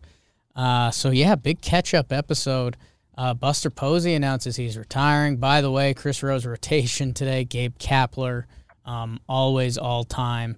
Uh, 0.56 0.92
so 0.92 1.10
yeah, 1.12 1.36
big 1.36 1.62
catch 1.62 1.94
up 1.94 2.12
episode. 2.12 2.78
Uh, 3.18 3.34
Buster 3.34 3.70
Posey 3.70 4.14
announces 4.14 4.56
he's 4.56 4.78
retiring. 4.78 5.38
By 5.38 5.62
the 5.62 5.72
way, 5.72 5.94
Chris 5.94 6.24
Rose 6.24 6.46
rotation 6.46 7.14
today. 7.14 7.44
Gabe 7.44 7.78
Kapler, 7.78 8.46
um, 8.86 9.20
always 9.28 9.78
all 9.78 10.04
time. 10.04 10.58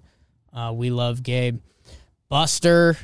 Uh, 0.52 0.72
we 0.74 0.90
love 0.90 1.22
Gabe. 1.22 1.60
Buster 2.28 2.96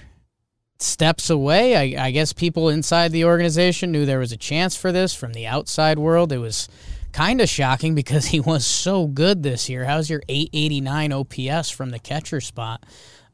steps 0.78 1.28
away. 1.28 1.96
I, 1.96 2.06
I 2.06 2.10
guess 2.10 2.32
people 2.32 2.68
inside 2.68 3.12
the 3.12 3.24
organization 3.24 3.90
knew 3.90 4.06
there 4.06 4.18
was 4.18 4.32
a 4.32 4.36
chance 4.36 4.76
for 4.76 4.92
this. 4.92 5.14
From 5.14 5.32
the 5.32 5.46
outside 5.46 5.98
world, 5.98 6.32
it 6.32 6.38
was 6.38 6.68
kind 7.12 7.40
of 7.40 7.48
shocking 7.48 7.94
because 7.94 8.26
he 8.26 8.40
was 8.40 8.64
so 8.64 9.06
good 9.06 9.42
this 9.42 9.68
year. 9.68 9.84
How's 9.84 10.08
your 10.08 10.22
889 10.28 11.12
OPS 11.12 11.70
from 11.70 11.90
the 11.90 11.98
catcher 11.98 12.40
spot? 12.40 12.84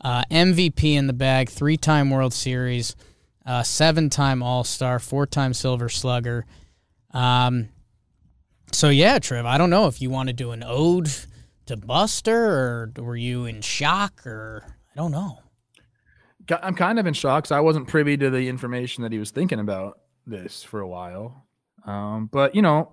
Uh, 0.00 0.22
MVP 0.30 0.94
in 0.94 1.06
the 1.06 1.12
bag, 1.12 1.48
three 1.48 1.76
time 1.76 2.10
World 2.10 2.34
Series, 2.34 2.94
uh, 3.46 3.62
seven 3.62 4.10
time 4.10 4.42
All 4.42 4.64
Star, 4.64 4.98
four 4.98 5.26
time 5.26 5.54
Silver 5.54 5.88
Slugger. 5.88 6.46
Um, 7.12 7.68
so, 8.72 8.88
yeah, 8.88 9.18
Trev, 9.18 9.46
I 9.46 9.58
don't 9.58 9.70
know 9.70 9.86
if 9.86 10.02
you 10.02 10.10
want 10.10 10.28
to 10.28 10.32
do 10.32 10.50
an 10.50 10.64
ode 10.66 11.10
to 11.66 11.76
Buster 11.76 12.36
or 12.36 12.92
were 12.96 13.16
you 13.16 13.46
in 13.46 13.60
shock 13.60 14.26
or 14.26 14.64
I 14.92 14.96
don't 14.96 15.12
know. 15.12 15.38
I'm 16.62 16.74
kind 16.74 16.98
of 16.98 17.06
in 17.06 17.14
shock 17.14 17.44
because 17.44 17.52
I 17.52 17.60
wasn't 17.60 17.88
privy 17.88 18.16
to 18.18 18.28
the 18.30 18.48
information 18.48 19.02
that 19.02 19.12
he 19.12 19.18
was 19.18 19.30
thinking 19.30 19.60
about 19.60 20.00
this 20.26 20.62
for 20.62 20.80
a 20.80 20.88
while. 20.88 21.46
Um, 21.86 22.28
but 22.30 22.54
you 22.54 22.62
know, 22.62 22.92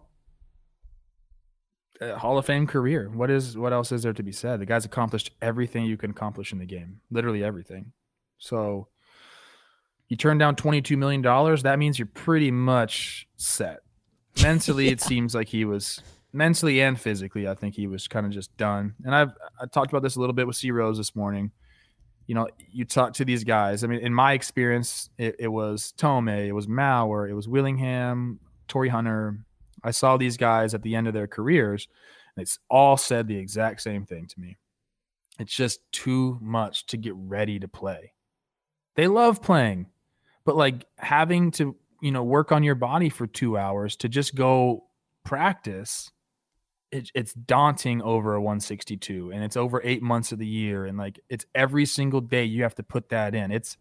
Hall 2.01 2.37
of 2.37 2.45
Fame 2.45 2.65
career. 2.65 3.09
What 3.09 3.29
is 3.29 3.57
what 3.57 3.73
else 3.73 3.91
is 3.91 4.03
there 4.03 4.13
to 4.13 4.23
be 4.23 4.31
said? 4.31 4.59
The 4.59 4.65
guy's 4.65 4.85
accomplished 4.85 5.31
everything 5.41 5.85
you 5.85 5.97
can 5.97 6.11
accomplish 6.11 6.51
in 6.51 6.59
the 6.59 6.65
game, 6.65 7.01
literally 7.09 7.43
everything. 7.43 7.91
So 8.37 8.87
you 10.11 10.17
turn 10.17 10.37
down 10.37 10.57
22 10.57 10.97
million 10.97 11.21
dollars. 11.21 11.63
That 11.63 11.79
means 11.79 11.97
you're 11.97 12.05
pretty 12.05 12.51
much 12.51 13.27
set. 13.37 13.79
Mentally, 14.43 14.89
it 14.89 14.99
seems 15.11 15.33
like 15.33 15.47
he 15.47 15.63
was 15.63 16.01
mentally 16.33 16.81
and 16.81 16.99
physically. 16.99 17.47
I 17.47 17.55
think 17.55 17.75
he 17.75 17.87
was 17.87 18.07
kind 18.09 18.25
of 18.25 18.31
just 18.33 18.55
done. 18.57 18.93
And 19.05 19.15
I've 19.15 19.31
I 19.59 19.65
talked 19.65 19.91
about 19.91 20.03
this 20.03 20.17
a 20.17 20.19
little 20.19 20.33
bit 20.33 20.45
with 20.45 20.57
C 20.57 20.69
Rose 20.71 20.97
this 20.97 21.15
morning 21.15 21.51
you 22.27 22.35
know, 22.35 22.47
you 22.71 22.85
talk 22.85 23.11
to 23.15 23.25
these 23.25 23.43
guys. 23.43 23.83
I 23.83 23.87
mean, 23.87 23.99
in 23.99 24.13
my 24.13 24.31
experience, 24.31 25.09
it, 25.17 25.35
it 25.37 25.47
was 25.49 25.93
Thome, 25.97 26.47
it 26.47 26.53
was 26.53 26.65
Mauer, 26.65 27.29
it 27.29 27.33
was 27.33 27.49
Willingham, 27.49 28.39
Torii 28.69 28.87
Hunter. 28.87 29.39
I 29.83 29.91
saw 29.91 30.15
these 30.15 30.37
guys 30.37 30.73
at 30.73 30.81
the 30.81 30.95
end 30.95 31.09
of 31.09 31.13
their 31.13 31.27
careers, 31.27 31.89
and 32.35 32.41
it's 32.41 32.57
all 32.69 32.95
said 32.95 33.27
the 33.27 33.37
exact 33.37 33.81
same 33.81 34.05
thing 34.05 34.27
to 34.27 34.39
me. 34.39 34.57
It's 35.39 35.53
just 35.53 35.81
too 35.91 36.37
much 36.41 36.85
to 36.85 36.95
get 36.95 37.15
ready 37.17 37.59
to 37.59 37.67
play. 37.67 38.13
They 38.95 39.07
love 39.07 39.41
playing, 39.41 39.87
but 40.45 40.55
like 40.55 40.85
having 40.97 41.51
to, 41.51 41.75
you 42.01 42.11
know, 42.11 42.23
work 42.23 42.51
on 42.51 42.63
your 42.63 42.75
body 42.75 43.09
for 43.09 43.27
two 43.27 43.57
hours 43.57 43.95
to 43.97 44.09
just 44.09 44.35
go 44.35 44.85
practice 45.23 46.11
it, 46.91 47.09
it's 47.15 47.33
daunting 47.33 48.01
over 48.01 48.33
a 48.35 48.41
162 48.41 49.31
and 49.31 49.43
it's 49.43 49.55
over 49.55 49.81
eight 49.83 50.01
months 50.01 50.31
of 50.31 50.39
the 50.39 50.47
year 50.47 50.85
and 50.85 50.97
like 50.97 51.19
it's 51.29 51.45
every 51.55 51.85
single 51.85 52.19
day 52.19 52.43
you 52.43 52.63
have 52.63 52.75
to 52.75 52.83
put 52.83 53.09
that 53.09 53.33
in. 53.33 53.51
It's 53.51 53.77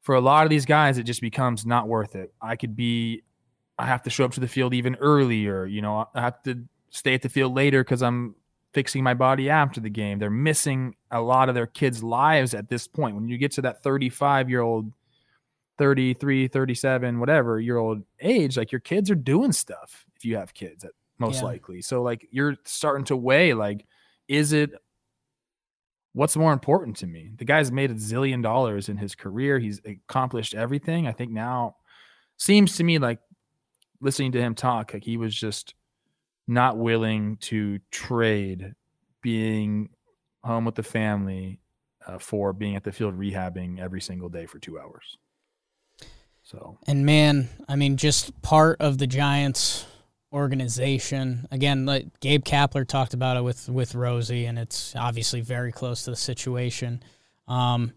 for 0.00 0.14
a 0.14 0.20
lot 0.20 0.44
of 0.44 0.50
these 0.50 0.64
guys 0.64 0.98
it 0.98 1.04
just 1.04 1.20
becomes 1.20 1.66
not 1.66 1.88
worth 1.88 2.14
it. 2.14 2.32
I 2.40 2.56
could 2.56 2.76
be 2.76 3.22
i 3.80 3.86
have 3.86 4.02
to 4.02 4.10
show 4.10 4.24
up 4.24 4.32
to 4.32 4.40
the 4.40 4.48
field 4.48 4.74
even 4.74 4.96
earlier 4.96 5.64
you 5.64 5.80
know 5.80 6.04
i 6.12 6.20
have 6.20 6.42
to 6.42 6.64
stay 6.90 7.14
at 7.14 7.22
the 7.22 7.28
field 7.28 7.54
later 7.54 7.84
because 7.84 8.02
i'm 8.02 8.34
fixing 8.72 9.02
my 9.02 9.14
body 9.14 9.48
after 9.48 9.80
the 9.80 9.90
game. 9.90 10.18
They're 10.18 10.30
missing 10.30 10.94
a 11.10 11.20
lot 11.20 11.48
of 11.48 11.54
their 11.54 11.66
kids 11.66 12.02
lives 12.02 12.54
at 12.54 12.68
this 12.68 12.86
point. 12.86 13.14
When 13.14 13.28
you 13.28 13.38
get 13.38 13.52
to 13.52 13.62
that 13.62 13.82
35 13.82 14.50
year 14.50 14.60
old 14.60 14.92
33 15.78 16.48
37 16.48 17.20
whatever 17.20 17.60
year 17.60 17.76
old 17.76 18.02
age 18.20 18.56
like 18.56 18.72
your 18.72 18.80
kids 18.80 19.10
are 19.10 19.14
doing 19.14 19.52
stuff 19.52 20.04
if 20.16 20.24
you 20.24 20.36
have 20.36 20.52
kids 20.52 20.84
most 21.18 21.36
Yeah. 21.36 21.44
likely. 21.46 21.82
So 21.82 22.02
like 22.02 22.26
you're 22.30 22.56
starting 22.64 23.04
to 23.06 23.16
weigh 23.16 23.54
like, 23.54 23.86
is 24.28 24.52
it 24.52 24.70
what's 26.12 26.36
more 26.36 26.52
important 26.52 26.96
to 26.98 27.06
me? 27.06 27.32
The 27.36 27.44
guy's 27.44 27.70
made 27.70 27.90
a 27.90 27.94
zillion 27.94 28.42
dollars 28.42 28.88
in 28.88 28.96
his 28.96 29.14
career. 29.14 29.58
He's 29.58 29.80
accomplished 29.84 30.54
everything. 30.54 31.06
I 31.06 31.12
think 31.12 31.30
now 31.30 31.76
seems 32.36 32.76
to 32.76 32.84
me 32.84 32.98
like 32.98 33.18
listening 34.00 34.32
to 34.32 34.40
him 34.40 34.54
talk, 34.54 34.94
like 34.94 35.04
he 35.04 35.16
was 35.16 35.34
just 35.34 35.74
not 36.46 36.78
willing 36.78 37.36
to 37.36 37.78
trade 37.90 38.74
being 39.20 39.90
home 40.44 40.64
with 40.64 40.76
the 40.76 40.82
family 40.82 41.60
uh, 42.06 42.18
for 42.18 42.52
being 42.52 42.76
at 42.76 42.84
the 42.84 42.92
field 42.92 43.18
rehabbing 43.18 43.78
every 43.80 44.00
single 44.00 44.28
day 44.28 44.46
for 44.46 44.58
two 44.58 44.78
hours. 44.78 45.18
So 46.50 46.78
And 46.86 47.04
man, 47.04 47.50
I 47.68 47.76
mean, 47.76 47.98
just 47.98 48.40
part 48.40 48.80
of 48.80 48.96
the 48.96 49.06
Giants 49.06 49.84
organization. 50.32 51.46
Again, 51.50 51.84
like 51.84 52.20
Gabe 52.20 52.42
Kapler 52.42 52.88
talked 52.88 53.12
about 53.12 53.36
it 53.36 53.42
with 53.44 53.68
with 53.68 53.94
Rosie, 53.94 54.46
and 54.46 54.58
it's 54.58 54.96
obviously 54.96 55.42
very 55.42 55.72
close 55.72 56.04
to 56.04 56.10
the 56.10 56.16
situation. 56.16 57.02
Um, 57.48 57.92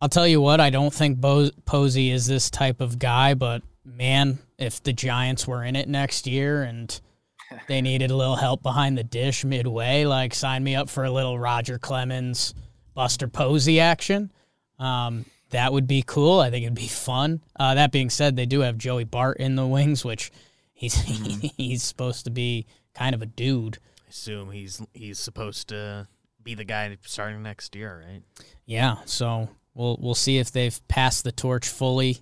I'll 0.00 0.08
tell 0.08 0.26
you 0.26 0.40
what, 0.40 0.60
I 0.60 0.70
don't 0.70 0.94
think 0.94 1.20
Bo- 1.20 1.50
Posey 1.64 2.12
is 2.12 2.26
this 2.26 2.48
type 2.48 2.80
of 2.80 3.00
guy, 3.00 3.34
but 3.34 3.62
man, 3.84 4.38
if 4.56 4.80
the 4.82 4.92
Giants 4.92 5.48
were 5.48 5.64
in 5.64 5.74
it 5.74 5.88
next 5.88 6.28
year 6.28 6.62
and 6.62 7.00
they 7.66 7.80
needed 7.80 8.12
a 8.12 8.16
little 8.16 8.36
help 8.36 8.62
behind 8.62 8.96
the 8.96 9.04
dish 9.04 9.44
midway, 9.44 10.04
like 10.04 10.32
sign 10.32 10.62
me 10.62 10.76
up 10.76 10.88
for 10.88 11.04
a 11.04 11.10
little 11.10 11.40
Roger 11.40 11.76
Clemens, 11.76 12.54
Buster 12.94 13.26
Posey 13.26 13.80
action. 13.80 14.30
Um, 14.78 15.24
that 15.50 15.72
would 15.72 15.86
be 15.86 16.02
cool. 16.06 16.40
I 16.40 16.50
think 16.50 16.64
it'd 16.64 16.74
be 16.74 16.88
fun. 16.88 17.40
Uh, 17.58 17.74
that 17.74 17.92
being 17.92 18.10
said, 18.10 18.36
they 18.36 18.46
do 18.46 18.60
have 18.60 18.78
Joey 18.78 19.04
Bart 19.04 19.38
in 19.38 19.56
the 19.56 19.66
wings, 19.66 20.04
which 20.04 20.30
he's 20.72 20.94
he's 21.56 21.82
supposed 21.82 22.24
to 22.24 22.30
be 22.30 22.66
kind 22.94 23.14
of 23.14 23.22
a 23.22 23.26
dude. 23.26 23.78
I 24.06 24.10
assume 24.10 24.50
he's 24.50 24.82
he's 24.92 25.18
supposed 25.18 25.68
to 25.68 26.08
be 26.42 26.54
the 26.54 26.64
guy 26.64 26.96
starting 27.02 27.42
next 27.42 27.74
year, 27.74 28.04
right? 28.06 28.22
Yeah, 28.64 28.96
so 29.04 29.48
we'll 29.74 29.98
we'll 30.00 30.14
see 30.14 30.38
if 30.38 30.50
they've 30.50 30.78
passed 30.88 31.24
the 31.24 31.32
torch 31.32 31.68
fully. 31.68 32.18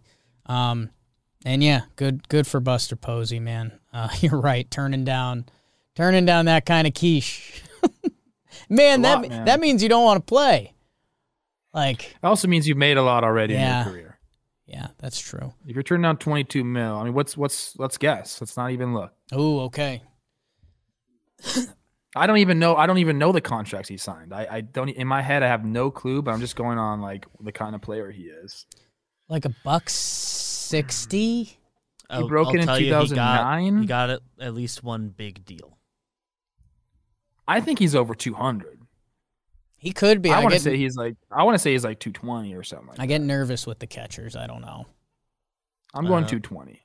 Um, 0.47 0.91
and 1.45 1.63
yeah, 1.63 1.83
good 1.97 2.29
good 2.29 2.47
for 2.47 2.61
Buster 2.61 2.97
Posey, 2.97 3.41
man. 3.41 3.73
Uh, 3.93 4.09
you're 4.21 4.41
right, 4.41 4.71
turning 4.71 5.05
down 5.05 5.47
turning 5.95 6.25
down 6.27 6.47
that 6.47 6.67
kind 6.67 6.87
of 6.87 6.95
quiche. 6.95 7.63
man, 8.69 9.01
A 9.01 9.03
that 9.03 9.15
lot, 9.21 9.29
man. 9.29 9.45
that 9.47 9.61
means 9.61 9.83
you 9.83 9.89
don't 9.89 10.05
want 10.05 10.19
to 10.19 10.29
play. 10.29 10.74
Like, 11.75 12.13
it 12.13 12.25
also 12.25 12.47
means 12.49 12.67
you've 12.69 12.79
made 12.79 12.97
a 12.97 13.03
lot 13.03 13.25
already 13.25 13.55
Yeah. 13.55 13.81
in 13.81 13.85
your 13.87 13.93
career. 13.93 14.19
yeah, 14.67 14.87
that's 14.99 15.19
true. 15.19 15.53
If 15.67 15.75
you're 15.75 15.83
turning 15.83 16.03
down 16.03 16.17
22 16.19 16.63
mil, 16.65 16.97
I 16.97 17.05
mean, 17.05 17.15
what's 17.15 17.37
what's 17.37 17.77
let's 17.79 17.99
guess. 17.99 18.41
Let's 18.41 18.57
not 18.57 18.71
even 18.71 18.95
look. 18.95 19.13
Oh, 19.33 19.61
okay. 19.63 20.03
I 22.17 22.27
don't 22.29 22.39
even 22.39 22.59
know. 22.61 22.77
I 22.77 22.87
don't 22.87 22.99
even 22.99 23.19
know 23.19 23.33
the 23.33 23.41
contracts 23.41 23.89
he 23.89 23.97
signed. 23.97 24.33
I, 24.33 24.47
I 24.51 24.61
don't. 24.61 24.89
In 24.89 25.09
my 25.09 25.21
head, 25.21 25.43
I 25.43 25.49
have 25.49 25.65
no 25.65 25.91
clue. 25.91 26.23
But 26.23 26.31
I'm 26.33 26.41
just 26.41 26.55
going 26.57 26.79
on 26.79 27.01
like 27.01 27.27
the 27.41 27.51
kind 27.53 27.75
of 27.75 27.83
player 27.83 28.11
he 28.11 28.23
is. 28.23 28.67
Like 29.29 29.45
a 29.45 29.55
buck 29.65 29.91
sixty. 29.91 31.59
He 32.13 32.23
broke 32.29 32.55
it 32.55 32.61
in 32.61 32.67
tell 32.67 32.79
you, 32.79 32.85
he 32.85 32.91
got- 32.91 33.09
2009? 33.09 33.79
He 33.81 33.87
got, 33.87 34.11
it, 34.11 34.21
at 34.39 34.55
least 34.55 34.85
one 34.85 35.09
big 35.09 35.45
deal. 35.45 35.79
I 37.49 37.61
think 37.61 37.79
he's 37.81 37.95
over 37.97 38.15
200. 38.15 38.74
He 39.85 39.93
could 39.93 40.23
be. 40.23 40.31
I 40.31 40.41
I, 40.41 40.43
want 40.43 40.55
to 40.55 40.61
say 40.61 40.77
he's 40.79 40.97
like. 40.97 41.15
I 41.31 41.43
want 41.45 41.55
to 41.57 41.59
say 41.59 41.73
he's 41.73 41.85
like 41.85 42.01
220 42.01 42.55
or 42.55 42.63
something. 42.63 42.89
Like 42.89 43.01
I 43.01 43.07
get 43.07 43.21
nervous 43.21 43.67
with 43.67 43.79
the 43.81 43.87
catchers. 43.87 44.35
I 44.35 44.47
don't 44.47 44.63
know. 44.63 44.87
I'm 45.93 46.07
going 46.07 46.25
Uh, 46.25 46.29
220. 46.29 46.81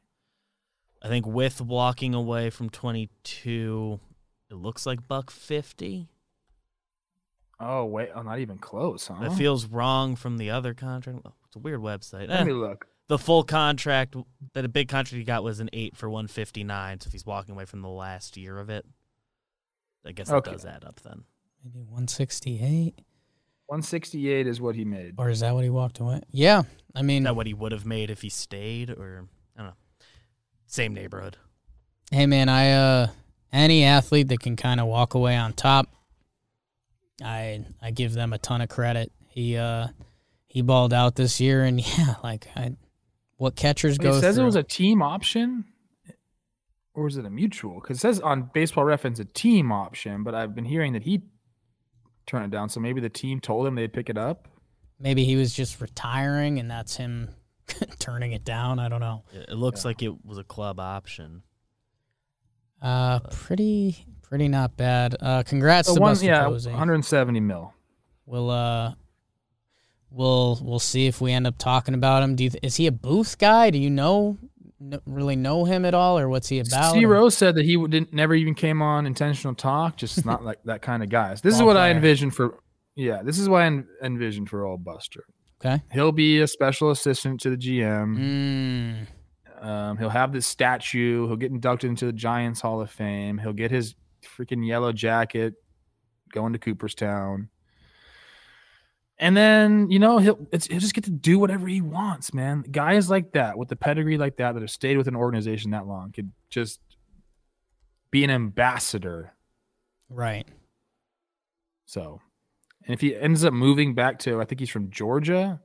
I 1.02 1.08
think 1.08 1.26
with 1.26 1.62
walking 1.62 2.14
away 2.14 2.50
from 2.50 2.70
22, 2.70 4.00
it 4.52 4.54
looks 4.56 4.86
like 4.86 5.08
buck 5.08 5.32
50. 5.32 6.10
Oh 7.62 7.86
wait, 7.86 8.10
oh, 8.14 8.22
not 8.22 8.40
even 8.40 8.58
close, 8.58 9.08
huh? 9.08 9.24
It 9.24 9.34
feels 9.34 9.66
wrong 9.66 10.16
from 10.18 10.38
the 10.38 10.50
other 10.50 10.74
contract. 10.74 11.20
Oh, 11.26 11.34
It's 11.48 11.56
a 11.56 11.60
weird 11.60 11.80
website. 11.80 12.28
Let 12.30 12.42
Eh, 12.42 12.44
me 12.44 12.52
look. 12.54 12.86
the 13.08 13.18
full 13.18 13.44
contract, 13.44 14.16
that 14.54 14.66
a 14.66 14.70
big 14.70 14.90
contract 14.90 15.18
he 15.18 15.24
got 15.24 15.44
was 15.44 15.60
an 15.62 15.70
eight 15.74 15.96
for 15.98 16.10
159. 16.10 17.00
So 17.02 17.08
if 17.08 17.14
he's 17.14 17.26
walking 17.26 17.56
away 17.56 17.66
from 17.66 17.82
the 17.82 17.90
last 17.90 18.36
year 18.38 18.60
of 18.60 18.70
it, 18.70 18.86
I 20.06 20.12
guess 20.12 20.30
Okay. 20.30 20.52
it 20.52 20.54
does 20.54 20.66
add 20.66 20.84
up 20.84 21.00
then. 21.02 21.24
Maybe 21.64 21.80
168, 21.80 22.96
168 23.66 24.48
is 24.48 24.62
what 24.62 24.76
he 24.76 24.86
made. 24.86 25.16
or 25.18 25.30
is 25.30 25.42
that 25.42 25.54
what 25.54 25.64
he 25.64 25.70
walked 25.70 26.00
away? 26.00 26.22
Yeah, 26.32 26.64
I 26.96 27.02
mean, 27.02 27.24
Is 27.24 27.26
that 27.26 27.36
what 27.36 27.48
he 27.48 27.54
would 27.54 27.72
have 27.72 27.86
made 27.86 28.10
if 28.10 28.22
he 28.22 28.30
stayed, 28.30 28.90
or 28.90 29.26
I 29.56 29.60
don't 29.62 29.68
know. 29.68 29.74
Same 30.68 30.94
neighborhood. 30.94 31.38
hey 32.12 32.26
man, 32.26 32.48
I 32.50 32.72
uh, 32.72 33.08
any 33.52 33.84
athlete 33.84 34.28
that 34.30 34.40
can 34.40 34.56
kind 34.56 34.80
of 34.80 34.88
walk 34.88 35.14
away 35.16 35.36
on 35.36 35.54
top, 35.54 35.88
I 37.24 37.66
I 37.82 37.92
give 37.92 38.14
them 38.14 38.34
a 38.34 38.38
ton 38.38 38.62
of 38.62 38.70
credit. 38.70 39.12
He 39.28 39.58
uh, 39.58 39.88
he 40.48 40.62
balled 40.62 40.94
out 40.94 41.16
this 41.16 41.40
year, 41.40 41.64
and 41.64 41.80
yeah, 41.98 42.16
like 42.24 42.48
I, 42.56 42.76
what 43.38 43.56
catchers 43.56 43.98
But 43.98 44.04
go 44.04 44.10
It 44.16 44.22
says 44.22 44.36
through. 44.36 44.44
it 44.44 44.46
was 44.46 44.56
a 44.56 44.64
team 44.64 45.02
option, 45.02 45.66
or 46.94 47.08
is 47.08 47.18
it 47.18 47.26
a 47.26 47.30
mutual? 47.30 47.76
Because 47.82 47.98
it 47.98 48.02
says 48.02 48.20
on 48.22 48.50
Baseball 48.54 48.84
Reference 48.86 49.20
a 49.20 49.26
team 49.26 49.72
option, 49.72 50.24
but 50.24 50.34
I've 50.34 50.56
been 50.56 50.66
hearing 50.66 50.94
that 50.94 51.04
he 51.04 51.22
turned 52.30 52.46
it 52.46 52.52
down. 52.56 52.70
So 52.70 52.80
maybe 52.80 53.02
the 53.02 53.10
team 53.10 53.40
told 53.40 53.68
him 53.68 53.76
they'd 53.76 53.92
pick 53.92 54.10
it 54.10 54.18
up. 54.18 54.48
Maybe 55.00 55.24
he 55.26 55.36
was 55.36 55.54
just 55.54 55.80
retiring, 55.82 56.60
and 56.60 56.70
that's 56.70 56.96
him 56.96 57.30
turning 58.00 58.32
it 58.34 58.44
down. 58.44 58.80
I 58.80 58.90
don't 58.90 59.00
know. 59.02 59.24
It 59.34 59.50
it 59.50 59.56
looks 59.56 59.86
like 59.86 60.02
it 60.02 60.14
was 60.26 60.38
a 60.38 60.44
club 60.44 60.80
option. 60.80 61.42
Uh, 62.82 63.20
pretty 63.32 64.06
pretty 64.22 64.48
not 64.48 64.78
bad. 64.78 65.16
Uh, 65.20 65.44
congrats 65.44 65.88
So 65.88 65.96
to 65.96 66.02
one, 66.02 66.12
Buster 66.12 66.26
yeah, 66.28 66.46
Posey. 66.46 66.70
170 66.70 67.40
mil. 67.40 67.74
We'll 68.26 68.50
uh, 68.50 68.94
we'll 70.12 70.60
we'll 70.62 70.80
see 70.80 71.08
if 71.08 71.20
we 71.22 71.32
end 71.32 71.48
up 71.48 71.58
talking 71.58 71.94
about 71.94 72.24
him. 72.24 72.36
Do 72.36 72.44
you 72.46 72.50
th- 72.52 72.64
is 72.64 72.76
he 72.76 72.88
a 72.88 72.92
booth 72.92 73.38
guy? 73.38 73.70
Do 73.70 73.78
you 73.78 73.90
know, 73.90 74.38
kn- 74.40 74.50
really 75.06 75.36
know 75.36 75.66
him 75.66 75.86
at 75.86 75.94
all, 75.94 76.18
or 76.18 76.30
what's 76.30 76.48
he 76.48 76.60
about? 76.60 76.94
C 76.94 77.06
Rose 77.06 77.36
said 77.38 77.56
that 77.56 77.66
he 77.66 77.76
didn't 77.88 78.14
never 78.14 78.34
even 78.34 78.56
came 78.56 78.82
on 78.82 79.06
intentional 79.06 79.54
talk, 79.56 79.98
just 79.98 80.26
not 80.26 80.44
like 80.44 80.60
that 80.66 80.82
kind 80.82 81.04
of 81.04 81.10
guy. 81.10 81.34
This 81.36 81.54
is 81.54 81.60
Ball 81.60 81.68
what 81.68 81.78
I 81.78 81.88
player. 81.90 81.96
envision 81.96 82.32
for. 82.32 82.58
Yeah, 82.96 83.22
this 83.24 83.38
is 83.40 83.48
what 83.50 83.62
I 83.62 83.66
en- 83.66 83.88
envision 84.04 84.46
for 84.46 84.66
old 84.66 84.84
Buster. 84.84 85.24
Okay. 85.64 85.82
He'll 85.92 86.12
be 86.14 86.40
a 86.40 86.48
special 86.48 86.90
assistant 86.92 87.42
to 87.42 87.50
the 87.50 87.58
GM. 87.58 88.18
Mm, 88.18 89.64
Um, 89.66 89.98
he'll 89.98 90.10
have 90.10 90.32
this 90.32 90.48
statue. 90.48 91.28
He'll 91.28 91.36
get 91.36 91.52
inducted 91.52 91.90
into 91.90 92.06
the 92.06 92.14
Giants 92.14 92.62
Hall 92.62 92.80
of 92.82 92.90
Fame. 92.90 93.38
He'll 93.38 93.52
get 93.54 93.70
his 93.72 93.96
freaking 94.38 94.66
yellow 94.66 94.92
jacket 94.94 95.56
going 96.32 96.54
to 96.54 96.60
Cooperstown. 96.60 97.50
And 99.22 99.36
then, 99.36 99.92
you 99.92 100.00
know, 100.00 100.18
he'll 100.20 100.48
it's, 100.52 100.68
he'll 100.68 100.80
just 100.80 100.94
get 100.94 101.04
to 101.04 101.12
do 101.12 101.40
whatever 101.40 101.68
he 101.68 101.82
wants, 101.82 102.34
man. 102.34 102.64
Guys 102.72 103.10
like 103.10 103.34
that, 103.34 103.58
with 103.58 103.68
the 103.68 103.76
pedigree 103.76 104.18
like 104.18 104.38
that, 104.38 104.54
that 104.54 104.62
have 104.62 104.72
stayed 104.72 104.98
with 104.98 105.10
an 105.10 105.16
organization 105.16 105.72
that 105.72 105.86
long, 105.86 106.14
could 106.14 106.32
just 106.50 106.80
be 108.12 108.24
an 108.24 108.30
ambassador. 108.30 109.34
right. 110.10 110.48
So, 111.86 112.22
and 112.86 112.94
if 112.94 113.02
he 113.02 113.16
ends 113.16 113.44
up 113.44 113.52
moving 113.52 113.96
back 113.96 114.20
to, 114.20 114.40
I 114.40 114.46
think 114.46 114.60
he's 114.60 114.70
from 114.70 114.92
Georgia, 114.92 115.60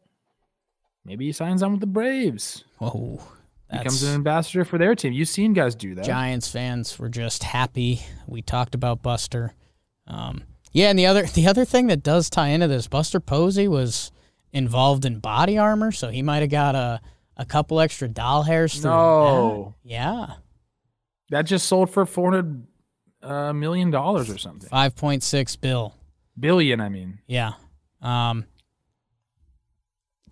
maybe 1.05 1.27
he 1.27 1.33
signs 1.33 1.63
on 1.63 1.73
with 1.73 1.81
the 1.81 1.87
Braves, 1.87 2.65
Whoa. 2.79 3.21
becomes 3.71 4.03
an 4.03 4.15
ambassador 4.15 4.65
for 4.65 4.79
their 4.79 4.95
team. 4.95 5.13
You've 5.13 5.29
seen 5.29 5.53
guys 5.53 5.75
do 5.75 5.95
that. 5.95 6.05
Giants 6.07 6.49
fans 6.51 6.99
were 6.99 7.11
just 7.11 7.43
happy. 7.43 8.01
We 8.27 8.41
talked 8.41 8.75
about 8.75 9.03
Buster. 9.03 9.53
Um, 10.07 10.45
yeah, 10.75 10.91
and 10.91 10.99
the 10.99 11.07
other 11.07 11.23
the 11.25 11.47
other 11.47 11.65
thing 11.65 11.87
that 11.87 12.03
does 12.03 12.29
tie 12.29 12.49
into 12.49 12.69
this, 12.69 12.87
Buster 12.89 13.21
Posey 13.21 13.67
was 13.69 14.13
involved 14.53 15.07
in 15.07 15.21
BodyArmor, 15.23 15.95
so 15.97 16.11
he 16.11 16.21
might 16.23 16.41
have 16.41 16.51
got 16.51 16.75
a 16.75 17.01
a 17.39 17.47
couple 17.47 17.81
extra 17.81 18.07
doll 18.09 18.43
hairs. 18.43 18.75
Through 18.81 18.91
No. 18.91 19.75
that. 19.83 19.91
Yeah. 19.91 20.27
That 21.31 21.43
just 21.47 21.67
sold 21.67 21.89
for 21.91 22.05
four 22.07 22.31
hundred 22.33 22.67
uh, 23.23 23.53
million 23.55 23.91
dollars 23.91 24.29
or 24.29 24.37
something. 24.39 24.69
Five 24.69 24.95
point 24.95 25.23
six 25.23 25.57
bill. 25.57 25.95
Billion, 26.39 26.81
I 26.81 26.89
mean. 26.91 27.19
Yeah. 27.27 27.53
Um. 28.03 28.45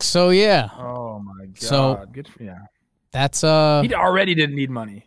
So 0.00 0.30
yeah, 0.30 0.68
Oh 0.76 1.20
my 1.20 1.46
god. 1.46 1.58
So- 1.58 2.04
Good 2.12 2.26
for 2.28 2.42
yeah. 2.42 2.58
that's 3.12 3.44
uh, 3.44 3.82
He 3.82 3.94
already 3.94 4.34
didn't 4.34 4.56
need 4.56 4.68
money. 4.70 5.06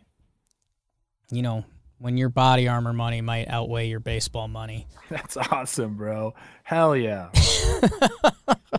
you 1.30 1.42
know, 1.42 1.64
when 1.98 2.16
your 2.16 2.30
BodyArmor 2.30 2.94
money 2.94 3.20
might 3.20 3.48
outweigh 3.48 3.88
your 3.88 4.00
baseball 4.00 4.48
money. 4.48 4.86
That's 5.10 5.36
awesome, 5.36 5.94
bro. 5.94 6.34
Hell 6.62 6.96
yeah. 6.96 7.30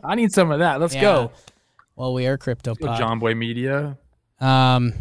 I 0.03 0.15
need 0.15 0.31
some 0.31 0.51
of 0.51 0.59
that. 0.59 0.79
Let's 0.79 0.93
Yeah. 0.95 1.01
go. 1.01 1.31
Well, 1.95 2.13
we 2.13 2.27
are 2.27 2.37
crypto. 2.37 2.75
John 2.75 3.19
Boy 3.19 3.33
Media. 3.33 3.97
Um, 4.39 4.93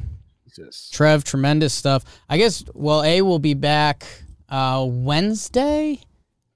Jesus. 0.46 0.88
Trev, 0.90 1.24
tremendous 1.24 1.74
stuff. 1.74 2.04
I 2.28 2.38
guess. 2.38 2.64
Well, 2.74 3.02
a 3.02 3.20
will 3.22 3.38
be 3.38 3.54
back 3.54 4.06
uh 4.48 4.86
Wednesday, 4.88 6.00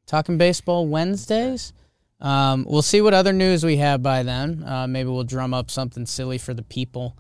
talking 0.07 0.39
baseball 0.39 0.87
Wednesdays. 0.87 1.73
Um, 2.20 2.66
we'll 2.69 2.82
see 2.82 3.01
what 3.01 3.15
other 3.15 3.32
news 3.32 3.65
we 3.65 3.77
have 3.78 4.03
by 4.03 4.23
then. 4.23 4.62
Uh, 4.66 4.87
maybe 4.87 5.09
we'll 5.11 5.24
drum 5.24 5.53
up 5.55 5.70
something 5.70 6.07
silly 6.07 6.39
for 6.39 6.55
the 6.55 6.62
people. 6.62 7.16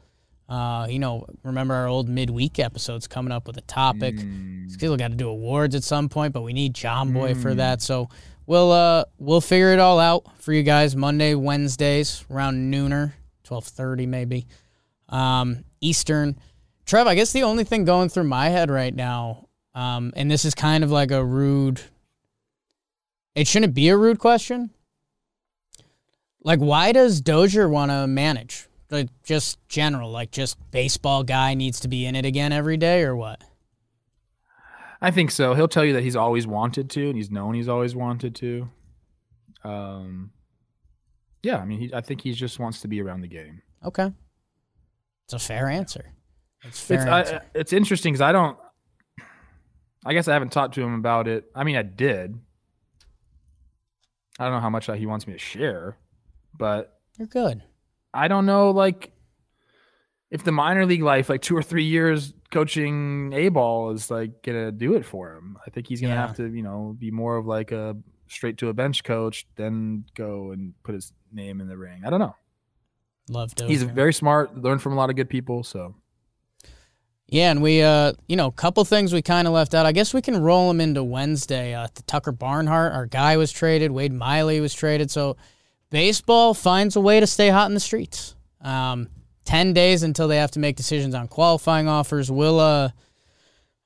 Uh, 0.50 0.88
you 0.90 0.98
know, 0.98 1.24
remember 1.44 1.74
our 1.74 1.86
old 1.86 2.08
midweek 2.08 2.58
episodes 2.58 3.06
coming 3.06 3.30
up 3.30 3.46
with 3.46 3.56
a 3.56 3.62
topic. 3.62 4.16
Mm. 4.16 4.68
Still 4.68 4.96
got 4.96 5.12
to 5.12 5.16
do 5.16 5.28
awards 5.28 5.76
at 5.76 5.84
some 5.84 6.08
point, 6.08 6.32
but 6.32 6.42
we 6.42 6.52
need 6.52 6.74
Jomboy 6.74 7.40
for 7.40 7.54
that. 7.54 7.80
So 7.80 8.08
we'll 8.46 8.72
uh 8.72 9.04
we'll 9.18 9.40
figure 9.40 9.72
it 9.72 9.78
all 9.78 10.00
out 10.00 10.24
for 10.38 10.52
you 10.52 10.64
guys 10.64 10.96
Monday, 10.96 11.36
Wednesdays 11.36 12.24
around 12.28 12.72
nooner, 12.72 13.12
twelve 13.44 13.64
thirty 13.64 14.06
maybe, 14.06 14.48
um, 15.08 15.64
Eastern. 15.80 16.36
Trev, 16.84 17.06
I 17.06 17.14
guess 17.14 17.32
the 17.32 17.44
only 17.44 17.62
thing 17.62 17.84
going 17.84 18.08
through 18.08 18.24
my 18.24 18.48
head 18.48 18.68
right 18.70 18.92
now, 18.92 19.46
um, 19.76 20.12
and 20.16 20.28
this 20.28 20.44
is 20.44 20.56
kind 20.56 20.82
of 20.82 20.90
like 20.90 21.12
a 21.12 21.24
rude. 21.24 21.80
It 23.36 23.46
shouldn't 23.46 23.74
be 23.74 23.88
a 23.90 23.96
rude 23.96 24.18
question. 24.18 24.70
Like, 26.42 26.58
why 26.58 26.90
does 26.90 27.20
Dozier 27.20 27.68
want 27.68 27.92
to 27.92 28.08
manage? 28.08 28.66
Like, 28.90 29.08
just 29.22 29.58
general, 29.68 30.10
like, 30.10 30.30
just 30.32 30.58
baseball 30.70 31.22
guy 31.22 31.54
needs 31.54 31.78
to 31.80 31.88
be 31.88 32.06
in 32.06 32.16
it 32.16 32.24
again 32.24 32.52
every 32.52 32.76
day, 32.76 33.02
or 33.02 33.14
what? 33.14 33.40
I 35.00 35.10
think 35.10 35.30
so. 35.30 35.54
He'll 35.54 35.68
tell 35.68 35.84
you 35.84 35.92
that 35.94 36.02
he's 36.02 36.16
always 36.16 36.46
wanted 36.46 36.90
to, 36.90 37.06
and 37.08 37.16
he's 37.16 37.30
known 37.30 37.54
he's 37.54 37.68
always 37.68 37.94
wanted 37.94 38.34
to. 38.36 38.68
Um, 39.64 40.32
yeah, 41.42 41.58
I 41.58 41.64
mean, 41.64 41.78
he, 41.80 41.94
I 41.94 42.00
think 42.00 42.20
he 42.22 42.32
just 42.32 42.58
wants 42.58 42.80
to 42.80 42.88
be 42.88 43.00
around 43.00 43.20
the 43.22 43.28
game. 43.28 43.62
Okay. 43.84 44.12
It's 45.24 45.32
a 45.32 45.38
fair 45.38 45.68
answer. 45.68 46.04
It's 46.64 46.80
fair 46.80 46.98
It's 46.98 47.06
I, 47.06 47.20
answer. 47.20 47.42
it's 47.54 47.72
interesting 47.72 48.12
because 48.12 48.20
I 48.22 48.32
don't. 48.32 48.58
I 50.04 50.12
guess 50.14 50.28
I 50.28 50.32
haven't 50.32 50.50
talked 50.52 50.74
to 50.74 50.82
him 50.82 50.94
about 50.94 51.28
it. 51.28 51.44
I 51.54 51.62
mean, 51.64 51.76
I 51.76 51.82
did. 51.82 52.38
I 54.38 54.44
don't 54.44 54.54
know 54.54 54.60
how 54.60 54.70
much 54.70 54.86
that 54.86 54.98
he 54.98 55.06
wants 55.06 55.26
me 55.26 55.34
to 55.34 55.38
share, 55.38 55.96
but 56.58 56.98
You're 57.18 57.28
good. 57.28 57.62
I 58.12 58.28
don't 58.28 58.46
know, 58.46 58.70
like, 58.70 59.12
if 60.30 60.44
the 60.44 60.52
minor 60.52 60.86
league 60.86 61.02
life, 61.02 61.28
like 61.28 61.42
two 61.42 61.56
or 61.56 61.62
three 61.62 61.84
years 61.84 62.32
coaching 62.52 63.32
A 63.32 63.48
ball, 63.48 63.90
is 63.90 64.10
like 64.10 64.42
gonna 64.42 64.70
do 64.72 64.94
it 64.94 65.04
for 65.04 65.34
him. 65.34 65.56
I 65.66 65.70
think 65.70 65.86
he's 65.88 66.00
gonna 66.00 66.14
Yeah. 66.14 66.26
have 66.26 66.36
to, 66.36 66.48
you 66.48 66.62
know, 66.62 66.94
be 66.98 67.10
more 67.10 67.36
of 67.36 67.46
like 67.46 67.72
a 67.72 67.96
straight 68.28 68.58
to 68.58 68.68
a 68.68 68.72
bench 68.72 69.02
coach, 69.02 69.46
then 69.56 70.04
go 70.14 70.52
and 70.52 70.74
put 70.84 70.94
his 70.94 71.12
name 71.32 71.60
in 71.60 71.68
the 71.68 71.76
ring. 71.76 72.02
I 72.04 72.10
don't 72.10 72.20
know. 72.20 72.36
Love 73.28 73.54
Dozier. 73.54 73.68
He's 73.70 73.82
very 73.82 74.12
smart, 74.12 74.56
learned 74.56 74.82
from 74.82 74.92
a 74.92 74.96
lot 74.96 75.10
of 75.10 75.16
good 75.16 75.28
people. 75.28 75.62
So 75.64 75.94
Yeah, 77.32 77.52
and 77.52 77.62
we, 77.62 77.80
uh, 77.80 78.12
you 78.26 78.34
know, 78.34 78.46
a 78.46 78.52
couple 78.52 78.84
things 78.84 79.12
we 79.12 79.22
kind 79.22 79.46
of 79.46 79.54
left 79.54 79.72
out. 79.72 79.86
I 79.86 79.92
guess 79.92 80.12
we 80.12 80.20
can 80.20 80.42
roll 80.42 80.66
them 80.66 80.80
into 80.80 81.04
Wednesday. 81.04 81.74
Uh, 81.74 81.86
the 81.94 82.02
Tucker 82.02 82.32
Barnhart, 82.32 82.92
our 82.92 83.06
guy 83.06 83.36
was 83.36 83.52
traded. 83.52 83.92
Wade 83.92 84.12
Miley 84.12 84.60
was 84.60 84.74
traded. 84.74 85.12
So 85.12 85.36
baseball 85.90 86.54
finds 86.54 86.96
a 86.96 87.00
way 87.00 87.20
to 87.20 87.26
stay 87.26 87.48
hot 87.48 87.68
in 87.68 87.74
the 87.74 87.80
streets. 87.80 88.34
Um, 88.60 89.08
Ten 89.44 89.72
days 89.72 90.04
until 90.04 90.28
they 90.28 90.36
have 90.36 90.52
to 90.52 90.60
make 90.60 90.76
decisions 90.76 91.12
on 91.12 91.26
qualifying 91.26 91.88
offers. 91.88 92.30
We'll, 92.30 92.60
uh, 92.60 92.90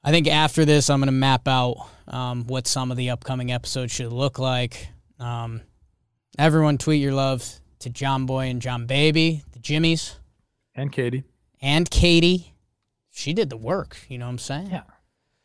I 0.02 0.10
think 0.10 0.28
after 0.28 0.66
this, 0.66 0.90
I'm 0.90 0.98
going 1.00 1.06
to 1.06 1.12
map 1.12 1.48
out 1.48 1.88
um, 2.06 2.44
what 2.46 2.66
some 2.66 2.90
of 2.90 2.98
the 2.98 3.10
upcoming 3.10 3.50
episodes 3.50 3.90
should 3.90 4.12
look 4.12 4.38
like. 4.38 4.88
Um, 5.18 5.62
everyone, 6.38 6.76
tweet 6.76 7.00
your 7.00 7.14
love 7.14 7.48
to 7.78 7.88
Jomboy 7.88 8.50
and 8.50 8.60
John 8.60 8.84
Baby, 8.84 9.42
the 9.52 9.58
Jimmies, 9.58 10.16
and 10.74 10.92
Katie, 10.92 11.24
and 11.62 11.88
Katie. 11.88 12.52
She 13.10 13.32
did 13.32 13.48
the 13.48 13.56
work. 13.56 13.96
You 14.08 14.18
know 14.18 14.26
what 14.26 14.32
I'm 14.32 14.38
saying? 14.38 14.70
Yeah. 14.70 14.82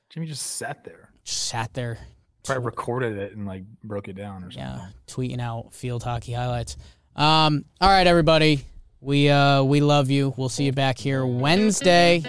Jimmy 0.09 0.25
just 0.25 0.57
sat 0.57 0.83
there, 0.83 1.11
Just 1.23 1.47
sat 1.47 1.73
there, 1.73 1.97
probably 2.43 2.65
recorded 2.65 3.17
it 3.17 3.35
and 3.35 3.45
like 3.45 3.63
broke 3.83 4.07
it 4.07 4.13
down 4.15 4.43
or 4.43 4.51
something. 4.51 4.59
yeah, 4.61 4.87
tweeting 5.07 5.39
out 5.39 5.73
field 5.73 6.03
hockey 6.03 6.33
highlights. 6.33 6.77
Um, 7.15 7.65
all 7.81 7.89
right, 7.89 8.07
everybody. 8.07 8.65
We 9.01 9.29
uh 9.29 9.63
we 9.63 9.79
love 9.81 10.09
you. 10.09 10.33
We'll 10.35 10.49
see 10.49 10.65
you 10.65 10.71
back 10.73 10.97
here 10.97 11.25
Wednesday. 11.25 12.21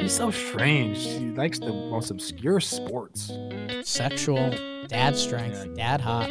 He's 0.00 0.12
so 0.14 0.30
strange. 0.30 0.98
He 1.02 1.30
likes 1.30 1.58
the 1.58 1.72
most 1.72 2.10
obscure 2.10 2.60
sports. 2.60 3.32
Sexual 3.84 4.50
dad 4.88 5.16
strength, 5.16 5.74
dad 5.74 6.00
hot. 6.02 6.28